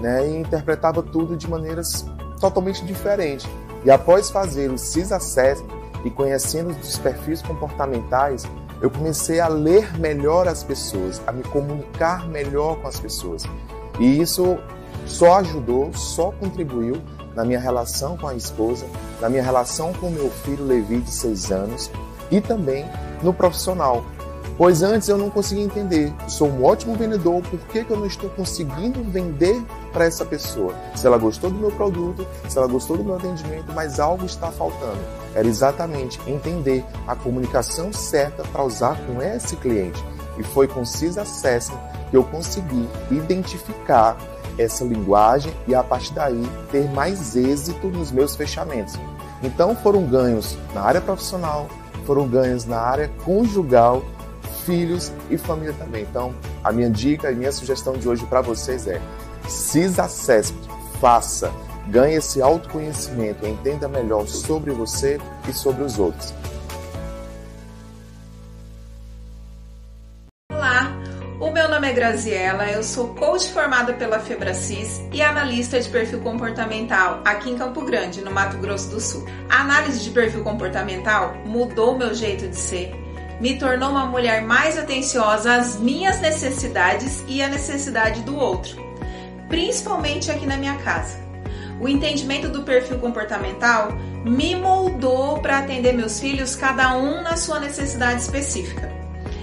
né, 0.00 0.28
e 0.28 0.36
interpretava 0.36 1.02
tudo 1.02 1.36
de 1.36 1.48
maneiras 1.48 2.04
totalmente 2.40 2.84
diferentes. 2.84 3.48
E 3.84 3.90
após 3.90 4.30
fazer 4.30 4.70
o 4.70 4.78
CIS 4.78 5.12
Assessment 5.12 5.68
e 6.04 6.10
conhecendo 6.10 6.70
os 6.70 6.98
perfis 6.98 7.42
comportamentais, 7.42 8.44
eu 8.80 8.90
comecei 8.90 9.40
a 9.40 9.48
ler 9.48 9.98
melhor 9.98 10.46
as 10.46 10.62
pessoas, 10.62 11.20
a 11.26 11.32
me 11.32 11.42
comunicar 11.44 12.28
melhor 12.28 12.76
com 12.80 12.88
as 12.88 13.00
pessoas. 13.00 13.44
E 13.98 14.20
isso 14.20 14.58
só 15.06 15.38
ajudou, 15.38 15.92
só 15.94 16.30
contribuiu 16.32 17.02
na 17.34 17.44
minha 17.44 17.58
relação 17.58 18.16
com 18.16 18.28
a 18.28 18.34
esposa, 18.34 18.86
na 19.20 19.28
minha 19.28 19.42
relação 19.42 19.92
com 19.94 20.10
meu 20.10 20.30
filho 20.30 20.64
Levi 20.64 21.00
de 21.00 21.10
6 21.10 21.52
anos 21.52 21.90
e 22.30 22.40
também 22.40 22.84
no 23.22 23.32
profissional, 23.32 24.04
Pois 24.58 24.82
antes 24.82 25.08
eu 25.08 25.16
não 25.16 25.30
conseguia 25.30 25.62
entender. 25.62 26.12
sou 26.26 26.48
um 26.48 26.64
ótimo 26.64 26.96
vendedor, 26.96 27.40
por 27.42 27.60
que, 27.60 27.84
que 27.84 27.92
eu 27.92 27.96
não 27.96 28.06
estou 28.06 28.28
conseguindo 28.30 29.04
vender 29.04 29.62
para 29.88 30.04
essa 30.04 30.24
pessoa? 30.24 30.74
Se 30.94 31.06
ela 31.06 31.18
gostou 31.18 31.50
do 31.50 31.58
meu 31.58 31.70
produto, 31.70 32.26
se 32.48 32.56
ela 32.56 32.66
gostou 32.66 32.96
do 32.96 33.04
meu 33.04 33.16
atendimento, 33.16 33.72
mas 33.74 33.98
algo 33.98 34.24
está 34.24 34.50
faltando. 34.50 34.98
Era 35.34 35.46
exatamente 35.46 36.20
entender 36.26 36.84
a 37.06 37.14
comunicação 37.14 37.92
certa 37.92 38.42
para 38.44 38.64
usar 38.64 38.98
com 39.06 39.22
esse 39.22 39.56
cliente. 39.56 40.02
E 40.38 40.42
foi 40.42 40.68
com 40.68 40.84
CIS 40.84 41.18
Assessment 41.18 41.80
que 42.10 42.16
eu 42.16 42.24
consegui 42.24 42.88
identificar 43.10 44.16
essa 44.56 44.84
linguagem 44.84 45.52
e 45.66 45.74
a 45.74 45.82
partir 45.82 46.12
daí 46.14 46.42
ter 46.70 46.88
mais 46.90 47.36
êxito 47.36 47.88
nos 47.88 48.10
meus 48.10 48.34
fechamentos. 48.34 48.94
Então 49.42 49.74
foram 49.76 50.04
ganhos 50.04 50.56
na 50.74 50.82
área 50.82 51.00
profissional, 51.00 51.68
foram 52.06 52.26
ganhos 52.26 52.64
na 52.64 52.78
área 52.78 53.10
conjugal 53.24 54.02
filhos 54.68 55.10
e 55.30 55.38
família 55.38 55.74
também. 55.78 56.02
Então, 56.02 56.34
a 56.62 56.70
minha 56.70 56.90
dica 56.90 57.32
e 57.32 57.34
minha 57.34 57.50
sugestão 57.50 57.94
de 57.94 58.06
hoje 58.06 58.26
para 58.26 58.42
vocês 58.42 58.86
é: 58.86 59.00
CIS 59.48 59.98
Assessment, 59.98 60.68
faça, 61.00 61.52
ganhe 61.88 62.16
esse 62.16 62.42
autoconhecimento, 62.42 63.46
entenda 63.46 63.88
melhor 63.88 64.26
sobre 64.26 64.72
você 64.72 65.18
e 65.48 65.52
sobre 65.52 65.82
os 65.82 65.98
outros. 65.98 66.34
Olá, 70.52 70.92
o 71.40 71.50
meu 71.50 71.68
nome 71.68 71.88
é 71.88 71.92
Graziela, 71.92 72.70
eu 72.70 72.82
sou 72.82 73.14
coach 73.14 73.50
formada 73.52 73.94
pela 73.94 74.20
Febracis 74.20 75.00
e 75.12 75.22
analista 75.22 75.80
de 75.80 75.88
perfil 75.88 76.20
comportamental 76.20 77.22
aqui 77.24 77.50
em 77.50 77.56
Campo 77.56 77.84
Grande, 77.84 78.20
no 78.20 78.30
Mato 78.30 78.58
Grosso 78.58 78.90
do 78.90 79.00
Sul. 79.00 79.24
A 79.48 79.62
análise 79.62 80.00
de 80.00 80.10
perfil 80.10 80.44
comportamental 80.44 81.34
mudou 81.46 81.96
meu 81.96 82.14
jeito 82.14 82.46
de 82.48 82.56
ser 82.56 83.08
me 83.40 83.58
tornou 83.58 83.90
uma 83.90 84.06
mulher 84.06 84.42
mais 84.42 84.76
atenciosa 84.76 85.54
às 85.54 85.78
minhas 85.78 86.20
necessidades 86.20 87.24
e 87.28 87.40
à 87.40 87.48
necessidade 87.48 88.22
do 88.22 88.36
outro, 88.36 88.87
principalmente 89.48 90.30
aqui 90.30 90.46
na 90.46 90.56
minha 90.56 90.76
casa. 90.76 91.18
O 91.80 91.88
entendimento 91.88 92.48
do 92.48 92.62
perfil 92.62 92.98
comportamental 92.98 93.92
me 94.24 94.56
moldou 94.56 95.40
para 95.40 95.58
atender 95.58 95.92
meus 95.92 96.18
filhos, 96.18 96.56
cada 96.56 96.96
um 96.96 97.22
na 97.22 97.36
sua 97.36 97.60
necessidade 97.60 98.20
específica. 98.20 98.92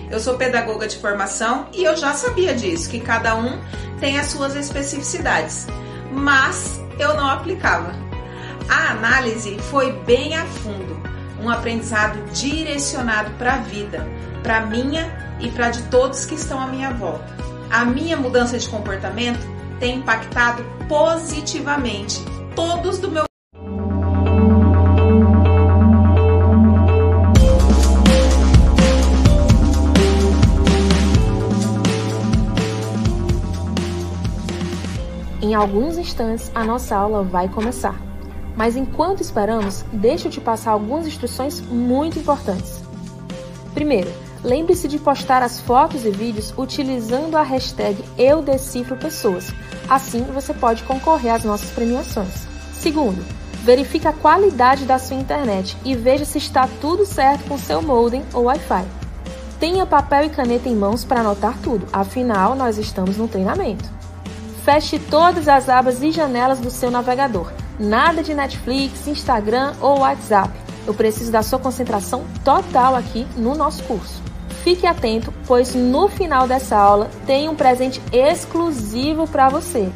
Eu 0.09 0.19
sou 0.19 0.37
pedagoga 0.37 0.87
de 0.87 0.97
formação 0.97 1.67
e 1.73 1.83
eu 1.83 1.95
já 1.95 2.13
sabia 2.13 2.53
disso, 2.53 2.89
que 2.89 2.99
cada 2.99 3.35
um 3.35 3.59
tem 3.99 4.19
as 4.19 4.27
suas 4.27 4.55
especificidades, 4.55 5.65
mas 6.11 6.79
eu 6.99 7.15
não 7.15 7.27
aplicava. 7.27 7.93
A 8.69 8.91
análise 8.91 9.57
foi 9.59 9.91
bem 9.91 10.35
a 10.35 10.45
fundo 10.45 10.95
um 11.41 11.49
aprendizado 11.49 12.17
direcionado 12.31 13.31
para 13.31 13.53
a 13.53 13.57
vida, 13.57 14.07
para 14.41 14.65
minha 14.65 15.35
e 15.39 15.49
para 15.51 15.69
de 15.69 15.83
todos 15.83 16.25
que 16.25 16.35
estão 16.35 16.59
à 16.59 16.67
minha 16.67 16.91
volta. 16.91 17.35
A 17.69 17.83
minha 17.85 18.15
mudança 18.15 18.57
de 18.57 18.67
comportamento 18.69 19.54
tem 19.79 19.97
impactado 19.97 20.63
positivamente 20.87 22.19
todos 22.55 22.99
do 22.99 23.11
meu 23.11 23.25
Em 35.41 35.53
alguns 35.53 35.95
instantes, 35.95 36.51
a 36.55 36.63
nossa 36.63 36.95
aula 36.95 37.21
vai 37.21 37.47
começar. 37.47 37.95
Mas 38.57 38.75
enquanto 38.75 39.21
esperamos, 39.21 39.85
deixa 39.93 40.27
eu 40.27 40.31
te 40.31 40.41
passar 40.41 40.71
algumas 40.71 41.05
instruções 41.05 41.61
muito 41.61 42.17
importantes. 42.17 42.83
Primeiro, 43.73 44.11
lembre-se 44.45 44.87
de 44.87 44.99
postar 44.99 45.41
as 45.41 45.59
fotos 45.59 46.05
e 46.05 46.11
vídeos 46.11 46.53
utilizando 46.55 47.35
a 47.35 47.41
hashtag 47.41 47.97
EuDecifroPessoas. 48.15 49.51
Assim 49.89 50.21
você 50.21 50.53
pode 50.53 50.83
concorrer 50.83 51.33
às 51.33 51.43
nossas 51.43 51.71
premiações. 51.71 52.47
Segundo, 52.71 53.25
verifique 53.63 54.07
a 54.07 54.13
qualidade 54.13 54.85
da 54.85 54.99
sua 54.99 55.17
internet 55.17 55.75
e 55.83 55.95
veja 55.95 56.25
se 56.25 56.37
está 56.37 56.69
tudo 56.79 57.05
certo 57.05 57.45
com 57.47 57.57
seu 57.57 57.81
modem 57.81 58.23
ou 58.33 58.43
Wi-Fi. 58.43 58.85
Tenha 59.59 59.85
papel 59.85 60.25
e 60.25 60.29
caneta 60.29 60.69
em 60.69 60.75
mãos 60.75 61.03
para 61.03 61.21
anotar 61.21 61.57
tudo, 61.63 61.87
afinal 61.91 62.55
nós 62.55 62.77
estamos 62.77 63.17
no 63.17 63.27
treinamento. 63.27 63.89
Feche 64.63 64.99
todas 64.99 65.47
as 65.47 65.69
abas 65.69 66.03
e 66.03 66.11
janelas 66.11 66.59
do 66.59 66.69
seu 66.69 66.91
navegador. 66.91 67.51
Nada 67.79 68.21
de 68.21 68.33
Netflix, 68.33 69.07
Instagram 69.07 69.73
ou 69.81 69.99
WhatsApp. 69.99 70.51
Eu 70.85 70.93
preciso 70.93 71.31
da 71.31 71.41
sua 71.41 71.57
concentração 71.57 72.23
total 72.43 72.95
aqui 72.95 73.25
no 73.35 73.55
nosso 73.55 73.83
curso. 73.83 74.21
Fique 74.65 74.87
atento, 74.87 75.31
pois 75.45 75.75
no 75.75 76.07
final 76.07 76.47
dessa 76.47 76.75
aula 76.75 77.07
tem 77.27 77.47
um 77.47 77.55
presente 77.55 78.01
exclusivo 78.11 79.27
para 79.27 79.47
você. 79.47 79.91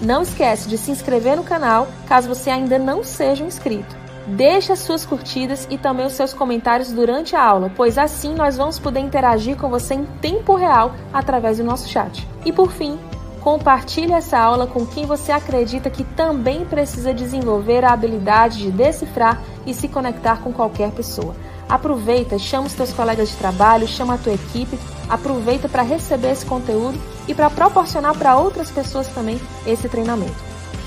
Não 0.00 0.22
esquece 0.22 0.66
de 0.66 0.78
se 0.78 0.90
inscrever 0.90 1.36
no 1.36 1.44
canal 1.44 1.86
caso 2.08 2.26
você 2.26 2.48
ainda 2.48 2.78
não 2.78 3.04
seja 3.04 3.44
um 3.44 3.48
inscrito. 3.48 3.94
Deixe 4.26 4.72
as 4.72 4.78
suas 4.78 5.04
curtidas 5.04 5.68
e 5.70 5.76
também 5.76 6.06
os 6.06 6.14
seus 6.14 6.32
comentários 6.32 6.90
durante 6.90 7.36
a 7.36 7.44
aula, 7.44 7.70
pois 7.76 7.98
assim 7.98 8.34
nós 8.34 8.56
vamos 8.56 8.78
poder 8.78 9.00
interagir 9.00 9.58
com 9.58 9.68
você 9.68 9.92
em 9.92 10.06
tempo 10.22 10.54
real 10.54 10.94
através 11.12 11.58
do 11.58 11.64
nosso 11.64 11.86
chat. 11.86 12.26
E 12.46 12.50
por 12.50 12.72
fim, 12.72 12.98
compartilhe 13.42 14.14
essa 14.14 14.38
aula 14.38 14.66
com 14.66 14.86
quem 14.86 15.04
você 15.04 15.32
acredita 15.32 15.90
que 15.90 16.02
também 16.02 16.64
precisa 16.64 17.12
desenvolver 17.12 17.84
a 17.84 17.92
habilidade 17.92 18.62
de 18.62 18.70
decifrar 18.70 19.42
e 19.66 19.74
se 19.74 19.86
conectar 19.86 20.40
com 20.40 20.50
qualquer 20.50 20.92
pessoa. 20.92 21.36
Aproveita, 21.68 22.38
chama 22.38 22.66
os 22.66 22.74
teus 22.74 22.92
colegas 22.92 23.30
de 23.30 23.36
trabalho, 23.36 23.88
chama 23.88 24.14
a 24.14 24.18
tua 24.18 24.34
equipe, 24.34 24.78
aproveita 25.08 25.68
para 25.68 25.82
receber 25.82 26.32
esse 26.32 26.44
conteúdo 26.44 26.98
e 27.26 27.34
para 27.34 27.50
proporcionar 27.50 28.16
para 28.16 28.36
outras 28.36 28.70
pessoas 28.70 29.08
também 29.08 29.40
esse 29.66 29.88
treinamento. 29.88 30.36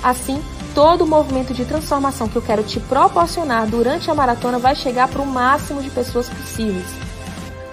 Assim, 0.03 0.41
todo 0.75 1.03
o 1.03 1.07
movimento 1.07 1.53
de 1.53 1.65
transformação 1.65 2.29
que 2.29 2.35
eu 2.35 2.41
quero 2.41 2.63
te 2.63 2.79
proporcionar 2.79 3.67
durante 3.67 4.11
a 4.11 4.15
maratona 4.15 4.59
vai 4.59 4.75
chegar 4.75 5.07
para 5.07 5.21
o 5.21 5.25
máximo 5.25 5.81
de 5.81 5.89
pessoas 5.89 6.29
possíveis. 6.29 6.85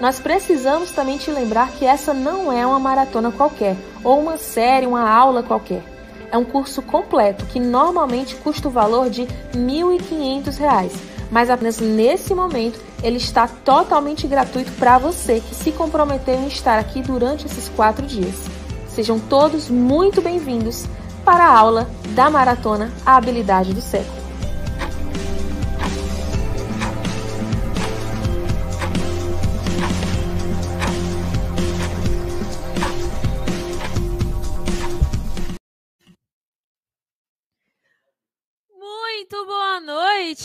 Nós 0.01 0.19
precisamos 0.19 0.91
também 0.91 1.19
te 1.19 1.31
lembrar 1.31 1.71
que 1.73 1.85
essa 1.85 2.13
não 2.13 2.51
é 2.53 2.67
uma 2.67 2.79
maratona 2.79 3.31
qualquer, 3.31 3.77
ou 4.03 4.21
uma 4.21 4.37
série, 4.37 4.87
uma 4.87 5.09
aula 5.09 5.43
qualquer. 5.43 5.83
É 6.33 6.39
um 6.39 6.45
curso 6.45 6.83
completo 6.83 7.47
que 7.47 7.61
normalmente 7.61 8.35
custa 8.37 8.69
o 8.69 8.71
valor 8.71 9.09
de 9.09 9.23
R$ 9.23 9.29
1.500, 9.55 11.14
mas 11.31 11.51
apenas 11.51 11.79
nesse 11.79 12.35
momento 12.35 12.81
ele 13.03 13.19
está 13.19 13.47
totalmente 13.47 14.27
gratuito 14.27 14.73
para 14.73 14.99
você 14.99 15.41
que 15.41 15.55
se 15.55 15.73
comprometeu 15.73 16.35
em 16.35 16.47
estar 16.47 16.79
aqui 16.79 17.03
durante 17.03 17.47
esses 17.47 17.69
quatro 17.69 18.07
dias. 18.07 18.45
Sejam 18.89 19.19
todos 19.19 19.69
muito 19.69 20.23
bem-vindos 20.23 20.87
para 21.25 21.45
a 21.45 21.59
aula 21.59 21.89
da 22.15 22.31
maratona 22.31 22.93
A 23.05 23.17
Habilidade 23.17 23.75
do 23.75 23.81
Século. 23.81 24.24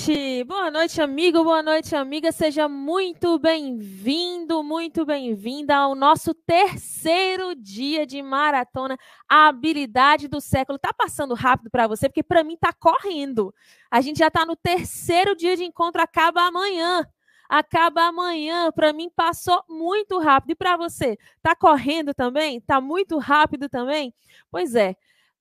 Noite! 0.09 0.43
Boa 0.43 0.71
noite, 0.71 1.01
amigo, 1.01 1.43
boa 1.43 1.61
noite, 1.61 1.95
amiga. 1.95 2.31
Seja 2.31 2.67
muito 2.67 3.37
bem-vindo, 3.37 4.63
muito 4.63 5.05
bem-vinda 5.05 5.75
ao 5.75 5.93
nosso 5.93 6.33
terceiro 6.33 7.53
dia 7.55 8.07
de 8.07 8.21
maratona. 8.21 8.97
A 9.29 9.47
habilidade 9.47 10.27
do 10.27 10.41
século. 10.41 10.79
Tá 10.79 10.91
passando 10.91 11.35
rápido 11.35 11.69
para 11.69 11.87
você, 11.87 12.09
porque 12.09 12.23
para 12.23 12.43
mim 12.43 12.57
tá 12.57 12.73
correndo. 12.73 13.53
A 13.91 14.01
gente 14.01 14.17
já 14.19 14.31
tá 14.31 14.45
no 14.45 14.55
terceiro 14.55 15.35
dia 15.35 15.55
de 15.55 15.63
encontro, 15.63 16.01
acaba 16.01 16.41
amanhã. 16.41 17.05
Acaba 17.47 18.03
amanhã, 18.03 18.71
para 18.71 18.93
mim 18.93 19.09
passou 19.15 19.63
muito 19.69 20.17
rápido. 20.19 20.51
E 20.51 20.55
para 20.55 20.77
você, 20.77 21.17
tá 21.41 21.55
correndo 21.55 22.13
também? 22.13 22.61
Tá 22.61 22.81
muito 22.81 23.17
rápido 23.17 23.69
também? 23.69 24.13
Pois 24.51 24.75
é 24.75 24.95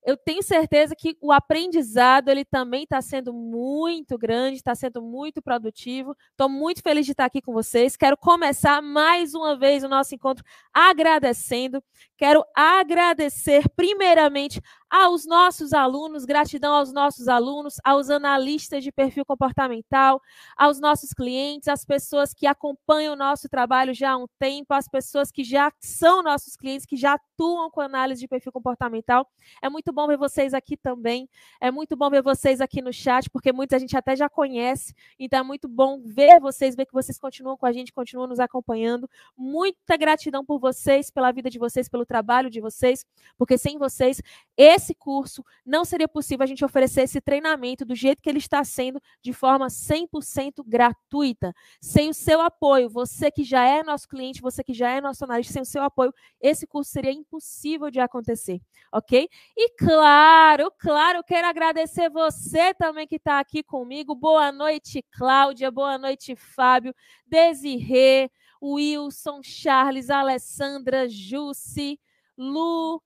eu 0.05 0.15
tenho 0.15 0.41
certeza 0.41 0.95
que 0.95 1.17
o 1.21 1.31
aprendizado 1.31 2.29
ele 2.29 2.45
também 2.45 2.83
está 2.83 3.01
sendo 3.01 3.33
muito 3.33 4.17
grande, 4.17 4.55
está 4.55 4.73
sendo 4.73 5.01
muito 5.01 5.41
produtivo. 5.41 6.15
Estou 6.31 6.49
muito 6.49 6.81
feliz 6.81 7.05
de 7.05 7.11
estar 7.11 7.25
aqui 7.25 7.41
com 7.41 7.53
vocês. 7.53 7.97
Quero 7.97 8.17
começar 8.17 8.81
mais 8.81 9.33
uma 9.33 9.57
vez 9.57 9.83
o 9.83 9.89
nosso 9.89 10.15
encontro 10.15 10.43
agradecendo. 10.73 11.83
Quero 12.17 12.43
agradecer 12.55 13.67
primeiramente 13.75 14.61
aos 14.89 15.25
nossos 15.25 15.71
alunos, 15.71 16.25
gratidão 16.25 16.73
aos 16.73 16.91
nossos 16.91 17.27
alunos, 17.27 17.75
aos 17.83 18.09
analistas 18.09 18.83
de 18.83 18.91
perfil 18.91 19.23
comportamental, 19.23 20.19
aos 20.57 20.79
nossos 20.79 21.13
clientes, 21.13 21.67
às 21.67 21.85
pessoas 21.85 22.33
que 22.33 22.47
acompanham 22.47 23.13
o 23.13 23.17
nosso 23.17 23.47
trabalho 23.47 23.93
já 23.93 24.11
há 24.11 24.17
um 24.17 24.25
tempo, 24.39 24.73
às 24.73 24.87
pessoas 24.87 25.31
que 25.31 25.43
já 25.43 25.71
são 25.79 26.23
nossos 26.23 26.55
clientes, 26.55 26.85
que 26.85 26.97
já 26.97 27.13
atuam 27.13 27.69
com 27.69 27.81
análise 27.81 28.19
de 28.19 28.27
perfil 28.27 28.51
comportamental. 28.51 29.29
É 29.61 29.69
muito 29.69 29.93
bom 29.93 30.07
ver 30.07 30.17
vocês 30.17 30.53
aqui 30.53 30.75
também. 30.75 31.29
É 31.61 31.69
muito 31.69 31.95
bom 31.95 32.09
ver 32.09 32.23
vocês 32.23 32.59
aqui 32.59 32.81
no 32.81 32.91
chat, 32.91 33.29
porque 33.29 33.53
muita 33.53 33.77
gente 33.77 33.95
até 33.95 34.15
já 34.15 34.27
conhece. 34.27 34.95
Então 35.19 35.39
é 35.39 35.43
muito 35.43 35.67
bom 35.67 36.01
ver 36.03 36.39
vocês, 36.39 36.75
ver 36.75 36.85
que 36.85 36.93
vocês 36.93 37.19
continuam 37.19 37.55
com 37.55 37.65
a 37.65 37.71
gente, 37.71 37.93
continuam 37.93 38.27
nos 38.27 38.39
acompanhando. 38.39 39.09
Muita 39.37 39.95
gratidão 39.97 40.43
por 40.43 40.59
vocês, 40.59 41.11
pela 41.11 41.31
vida 41.31 41.49
de 41.49 41.59
vocês, 41.59 41.87
pelo 41.87 42.05
trabalho 42.05 42.49
de 42.49 42.59
vocês, 42.59 43.05
porque 43.37 43.57
sem 43.57 43.77
vocês, 43.77 44.21
esse 44.57 44.78
esse 44.79 44.95
curso, 44.95 45.45
não 45.65 45.85
seria 45.85 46.07
possível 46.07 46.43
a 46.43 46.47
gente 46.47 46.65
oferecer 46.65 47.01
esse 47.01 47.21
treinamento 47.21 47.85
do 47.85 47.93
jeito 47.93 48.21
que 48.21 48.29
ele 48.29 48.39
está 48.39 48.63
sendo, 48.63 48.99
de 49.21 49.31
forma 49.31 49.67
100% 49.67 50.63
gratuita. 50.65 51.53
Sem 51.79 52.09
o 52.09 52.13
seu 52.13 52.41
apoio, 52.41 52.89
você 52.89 53.29
que 53.29 53.43
já 53.43 53.65
é 53.65 53.83
nosso 53.83 54.07
cliente, 54.07 54.41
você 54.41 54.63
que 54.63 54.73
já 54.73 54.89
é 54.89 54.99
nosso 54.99 55.23
analista, 55.23 55.53
sem 55.53 55.61
o 55.61 55.65
seu 55.65 55.83
apoio, 55.83 56.13
esse 56.41 56.65
curso 56.65 56.91
seria 56.91 57.11
impossível 57.11 57.91
de 57.91 57.99
acontecer, 57.99 58.59
ok? 58.91 59.29
E 59.55 59.69
claro, 59.75 60.71
claro, 60.79 61.23
quero 61.23 61.47
agradecer 61.47 62.09
você 62.09 62.73
também 62.73 63.05
que 63.05 63.17
está 63.17 63.39
aqui 63.39 63.61
comigo. 63.61 64.15
Boa 64.15 64.51
noite, 64.51 65.05
Cláudia. 65.11 65.69
Boa 65.69 65.97
noite, 65.97 66.35
Fábio. 66.35 66.95
Desirê, 67.27 68.31
Wilson, 68.61 69.41
Charles, 69.43 70.09
Alessandra, 70.09 71.07
Jussi, 71.07 71.99
Lu, 72.37 73.01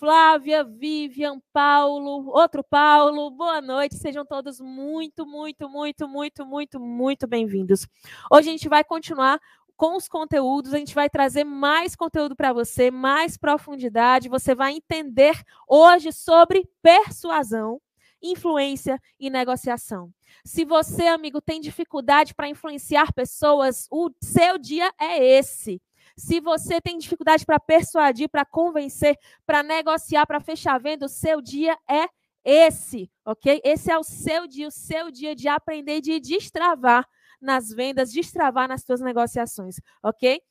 Flávia, 0.00 0.64
Vivian, 0.64 1.42
Paulo, 1.52 2.30
outro 2.30 2.64
Paulo, 2.64 3.30
boa 3.30 3.60
noite, 3.60 3.96
sejam 3.96 4.24
todos 4.24 4.58
muito, 4.58 5.26
muito, 5.26 5.68
muito, 5.68 6.08
muito, 6.08 6.46
muito, 6.46 6.80
muito 6.80 7.26
bem-vindos. 7.26 7.86
Hoje 8.32 8.48
a 8.48 8.52
gente 8.52 8.66
vai 8.66 8.82
continuar 8.82 9.38
com 9.76 9.98
os 9.98 10.08
conteúdos, 10.08 10.72
a 10.72 10.78
gente 10.78 10.94
vai 10.94 11.10
trazer 11.10 11.44
mais 11.44 11.94
conteúdo 11.94 12.34
para 12.34 12.50
você, 12.50 12.90
mais 12.90 13.36
profundidade, 13.36 14.30
você 14.30 14.54
vai 14.54 14.72
entender 14.72 15.38
hoje 15.68 16.12
sobre 16.12 16.66
persuasão, 16.80 17.78
influência 18.22 18.98
e 19.18 19.28
negociação. 19.28 20.10
Se 20.42 20.64
você, 20.64 21.08
amigo, 21.08 21.42
tem 21.42 21.60
dificuldade 21.60 22.34
para 22.34 22.48
influenciar 22.48 23.12
pessoas, 23.12 23.86
o 23.90 24.10
seu 24.22 24.56
dia 24.56 24.90
é 24.98 25.22
esse. 25.22 25.78
Se 26.20 26.38
você 26.38 26.82
tem 26.82 26.98
dificuldade 26.98 27.46
para 27.46 27.58
persuadir, 27.58 28.28
para 28.28 28.44
convencer, 28.44 29.16
para 29.46 29.62
negociar, 29.62 30.26
para 30.26 30.38
fechar 30.38 30.78
venda, 30.78 31.06
o 31.06 31.08
seu 31.08 31.40
dia 31.40 31.78
é 31.88 32.06
esse, 32.44 33.10
ok? 33.24 33.58
Esse 33.64 33.90
é 33.90 33.98
o 33.98 34.02
seu 34.02 34.46
dia, 34.46 34.68
o 34.68 34.70
seu 34.70 35.10
dia 35.10 35.34
de 35.34 35.48
aprender, 35.48 36.02
de 36.02 36.20
destravar 36.20 37.08
nas 37.40 37.70
vendas, 37.70 38.12
destravar 38.12 38.68
nas 38.68 38.82
suas 38.82 39.00
negociações, 39.00 39.76
ok? 40.02 40.42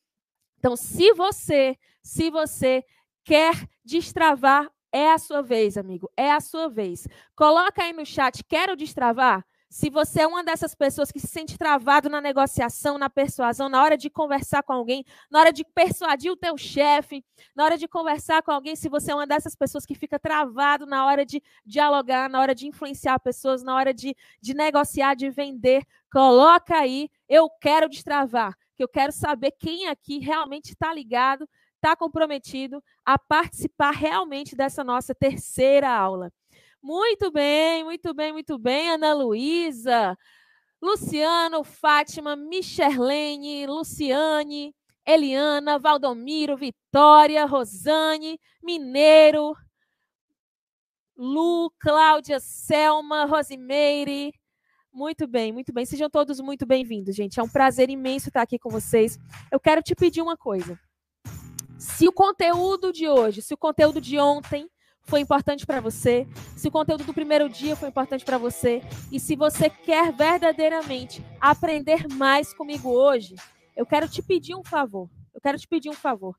Então, 0.57 0.75
se 0.75 1.13
você, 1.13 1.77
se 2.01 2.31
você 2.31 2.83
quer 3.23 3.53
destravar, 3.85 4.67
é 4.91 5.11
a 5.11 5.19
sua 5.19 5.43
vez, 5.43 5.77
amigo, 5.77 6.11
é 6.17 6.31
a 6.31 6.39
sua 6.39 6.67
vez. 6.67 7.07
Coloca 7.35 7.83
aí 7.83 7.93
no 7.93 8.03
chat, 8.03 8.43
quero 8.43 8.75
destravar? 8.75 9.45
Se 9.71 9.87
você 9.91 10.21
é 10.21 10.27
uma 10.27 10.43
dessas 10.43 10.73
pessoas 10.73 11.11
que 11.11 11.19
se 11.19 11.27
sente 11.27 11.55
travado 11.55 12.09
na 12.09 12.19
negociação, 12.19 12.97
na 12.97 13.07
persuasão, 13.07 13.69
na 13.69 13.83
hora 13.83 13.95
de 13.95 14.09
conversar 14.09 14.63
com 14.63 14.73
alguém, 14.73 15.05
na 15.29 15.39
hora 15.39 15.53
de 15.53 15.63
persuadir 15.63 16.31
o 16.31 16.35
teu 16.35 16.57
chefe, 16.57 17.23
na 17.55 17.65
hora 17.65 17.77
de 17.77 17.87
conversar 17.87 18.41
com 18.41 18.51
alguém, 18.51 18.75
se 18.75 18.89
você 18.89 19.11
é 19.11 19.15
uma 19.15 19.27
dessas 19.27 19.55
pessoas 19.55 19.85
que 19.85 19.93
fica 19.93 20.17
travado 20.17 20.87
na 20.87 21.05
hora 21.05 21.23
de 21.23 21.39
dialogar, 21.63 22.27
na 22.31 22.39
hora 22.39 22.55
de 22.55 22.67
influenciar 22.67 23.19
pessoas, 23.19 23.61
na 23.61 23.75
hora 23.75 23.93
de, 23.93 24.15
de 24.41 24.55
negociar, 24.55 25.13
de 25.15 25.29
vender, 25.29 25.85
coloca 26.11 26.75
aí, 26.75 27.07
eu 27.27 27.47
quero 27.61 27.87
destravar, 27.87 28.57
que 28.75 28.83
eu 28.83 28.89
quero 28.89 29.11
saber 29.11 29.51
quem 29.51 29.87
aqui 29.87 30.17
realmente 30.17 30.71
está 30.71 30.91
ligado, 30.91 31.47
está 31.75 31.95
comprometido 31.95 32.83
a 33.05 33.19
participar 33.19 33.91
realmente 33.91 34.55
dessa 34.55 34.83
nossa 34.83 35.13
terceira 35.13 35.89
aula. 35.89 36.31
Muito 36.81 37.29
bem, 37.29 37.83
muito 37.83 38.13
bem, 38.13 38.31
muito 38.31 38.57
bem, 38.57 38.91
Ana 38.91 39.13
Luísa, 39.13 40.17
Luciano, 40.81 41.63
Fátima, 41.63 42.37
Michelene, 42.37 43.67
Luciane, 43.67 44.73
Eliana, 45.05 45.77
Valdomiro, 45.77 46.55
Vitória, 46.55 47.45
Rosane, 47.45 48.39
Mineiro, 48.63 49.53
Lu, 51.17 51.69
Cláudia, 51.79 52.39
Selma, 52.39 53.25
Rosimeire. 53.25 54.31
Muito 54.91 55.27
bem, 55.27 55.51
muito 55.51 55.73
bem. 55.73 55.85
Sejam 55.85 56.09
todos 56.09 56.39
muito 56.39 56.65
bem-vindos, 56.65 57.13
gente. 57.13 57.41
É 57.41 57.43
um 57.43 57.49
prazer 57.49 57.89
imenso 57.89 58.29
estar 58.29 58.41
aqui 58.41 58.57
com 58.57 58.69
vocês. 58.69 59.17
Eu 59.51 59.59
quero 59.59 59.81
te 59.81 59.93
pedir 59.93 60.21
uma 60.21 60.37
coisa. 60.37 60.79
Se 61.77 62.07
o 62.07 62.13
conteúdo 62.13 62.93
de 62.93 63.09
hoje, 63.09 63.41
se 63.41 63.53
o 63.53 63.57
conteúdo 63.57 63.99
de 63.99 64.17
ontem 64.17 64.69
foi 65.03 65.21
importante 65.21 65.65
para 65.65 65.81
você, 65.81 66.27
se 66.55 66.67
o 66.67 66.71
conteúdo 66.71 67.03
do 67.03 67.13
primeiro 67.13 67.49
dia 67.49 67.75
foi 67.75 67.89
importante 67.89 68.23
para 68.23 68.37
você 68.37 68.81
e 69.11 69.19
se 69.19 69.35
você 69.35 69.69
quer 69.69 70.11
verdadeiramente 70.13 71.25
aprender 71.41 72.07
mais 72.07 72.53
comigo 72.53 72.89
hoje, 72.89 73.35
eu 73.75 73.85
quero 73.85 74.07
te 74.07 74.21
pedir 74.21 74.55
um 74.55 74.63
favor. 74.63 75.09
Eu 75.33 75.41
quero 75.41 75.57
te 75.57 75.67
pedir 75.67 75.89
um 75.89 75.93
favor. 75.93 76.35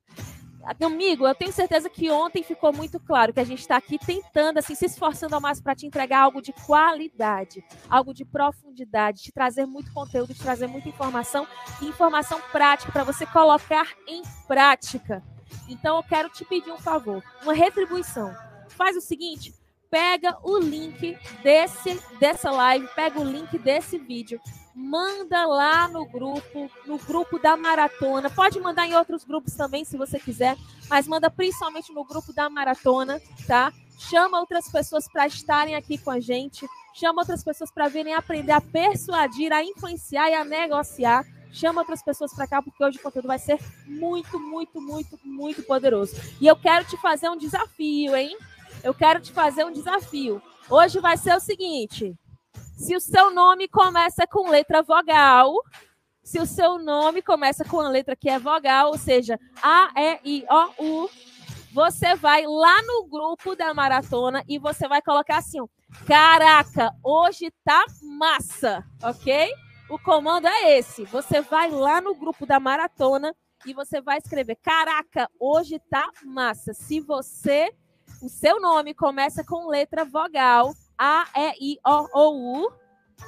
Amigo, 0.84 1.26
eu 1.26 1.34
tenho 1.34 1.52
certeza 1.52 1.88
que 1.88 2.10
ontem 2.10 2.42
ficou 2.42 2.72
muito 2.72 3.00
claro 3.00 3.32
que 3.32 3.40
a 3.40 3.44
gente 3.44 3.60
está 3.60 3.76
aqui 3.76 3.98
tentando, 3.98 4.58
assim, 4.58 4.74
se 4.74 4.84
esforçando 4.84 5.34
ao 5.34 5.40
máximo 5.40 5.64
para 5.64 5.74
te 5.74 5.86
entregar 5.86 6.20
algo 6.20 6.42
de 6.42 6.52
qualidade, 6.52 7.64
algo 7.88 8.12
de 8.12 8.26
profundidade, 8.26 9.22
te 9.22 9.32
trazer 9.32 9.64
muito 9.64 9.92
conteúdo, 9.92 10.34
te 10.34 10.42
trazer 10.42 10.66
muita 10.66 10.88
informação 10.88 11.46
informação 11.80 12.40
prática 12.52 12.92
para 12.92 13.04
você 13.04 13.24
colocar 13.24 13.88
em 14.06 14.22
prática. 14.46 15.22
Então, 15.66 15.96
eu 15.96 16.02
quero 16.02 16.28
te 16.28 16.44
pedir 16.44 16.70
um 16.70 16.78
favor, 16.78 17.22
uma 17.42 17.54
retribuição. 17.54 18.49
Faz 18.80 18.96
o 18.96 19.00
seguinte, 19.02 19.52
pega 19.90 20.38
o 20.42 20.56
link 20.56 21.14
desse 21.42 22.00
dessa 22.18 22.50
live, 22.50 22.88
pega 22.96 23.20
o 23.20 23.24
link 23.24 23.58
desse 23.58 23.98
vídeo, 23.98 24.40
manda 24.74 25.44
lá 25.44 25.86
no 25.86 26.06
grupo, 26.06 26.70
no 26.86 26.96
grupo 26.96 27.38
da 27.38 27.58
maratona. 27.58 28.30
Pode 28.30 28.58
mandar 28.58 28.86
em 28.86 28.96
outros 28.96 29.22
grupos 29.22 29.52
também, 29.52 29.84
se 29.84 29.98
você 29.98 30.18
quiser, 30.18 30.56
mas 30.88 31.06
manda 31.06 31.30
principalmente 31.30 31.92
no 31.92 32.02
grupo 32.06 32.32
da 32.32 32.48
maratona, 32.48 33.20
tá? 33.46 33.70
Chama 33.98 34.40
outras 34.40 34.66
pessoas 34.72 35.06
para 35.06 35.26
estarem 35.26 35.74
aqui 35.74 35.98
com 35.98 36.10
a 36.10 36.18
gente, 36.18 36.66
chama 36.94 37.20
outras 37.20 37.44
pessoas 37.44 37.70
para 37.70 37.86
virem 37.86 38.14
aprender 38.14 38.52
a 38.52 38.62
persuadir, 38.62 39.52
a 39.52 39.62
influenciar 39.62 40.30
e 40.30 40.34
a 40.34 40.42
negociar. 40.42 41.22
Chama 41.52 41.80
outras 41.80 42.02
pessoas 42.02 42.32
para 42.32 42.46
cá, 42.46 42.62
porque 42.62 42.82
hoje 42.82 42.96
o 42.98 43.02
conteúdo 43.02 43.26
vai 43.26 43.38
ser 43.38 43.58
muito, 43.84 44.38
muito, 44.38 44.80
muito, 44.80 45.18
muito 45.22 45.62
poderoso. 45.64 46.14
E 46.40 46.46
eu 46.46 46.56
quero 46.56 46.84
te 46.84 46.96
fazer 46.96 47.28
um 47.28 47.36
desafio, 47.36 48.14
hein? 48.14 48.38
Eu 48.82 48.94
quero 48.94 49.20
te 49.20 49.32
fazer 49.32 49.64
um 49.64 49.72
desafio. 49.72 50.42
Hoje 50.68 51.00
vai 51.00 51.16
ser 51.16 51.34
o 51.34 51.40
seguinte: 51.40 52.14
se 52.76 52.96
o 52.96 53.00
seu 53.00 53.30
nome 53.30 53.68
começa 53.68 54.26
com 54.26 54.48
letra 54.48 54.82
vogal, 54.82 55.54
se 56.22 56.38
o 56.38 56.46
seu 56.46 56.78
nome 56.78 57.22
começa 57.22 57.64
com 57.64 57.80
a 57.80 57.88
letra 57.88 58.16
que 58.16 58.28
é 58.28 58.38
vogal, 58.38 58.88
ou 58.88 58.98
seja, 58.98 59.38
A, 59.62 59.90
E, 59.96 60.38
I, 60.38 60.46
O, 60.78 61.04
U, 61.04 61.10
você 61.72 62.14
vai 62.14 62.46
lá 62.46 62.82
no 62.82 63.06
grupo 63.06 63.54
da 63.54 63.72
maratona 63.74 64.42
e 64.48 64.58
você 64.58 64.88
vai 64.88 65.02
colocar 65.02 65.38
assim: 65.38 65.58
Caraca, 66.06 66.92
hoje 67.04 67.52
tá 67.64 67.84
massa, 68.02 68.84
ok? 69.02 69.52
O 69.88 69.98
comando 69.98 70.46
é 70.46 70.78
esse. 70.78 71.04
Você 71.06 71.40
vai 71.40 71.70
lá 71.70 72.00
no 72.00 72.14
grupo 72.14 72.46
da 72.46 72.60
maratona 72.60 73.34
e 73.66 73.74
você 73.74 74.00
vai 74.00 74.18
escrever: 74.18 74.56
Caraca, 74.62 75.28
hoje 75.38 75.80
tá 75.90 76.08
massa. 76.24 76.72
Se 76.72 77.00
você 77.00 77.72
o 78.22 78.28
seu 78.28 78.60
nome 78.60 78.94
começa 78.94 79.42
com 79.44 79.68
letra 79.68 80.04
vogal 80.04 80.74
A, 80.98 81.26
E, 81.36 81.72
I, 81.72 81.78
O, 81.84 82.18
O, 82.18 82.64
U, 82.66 82.72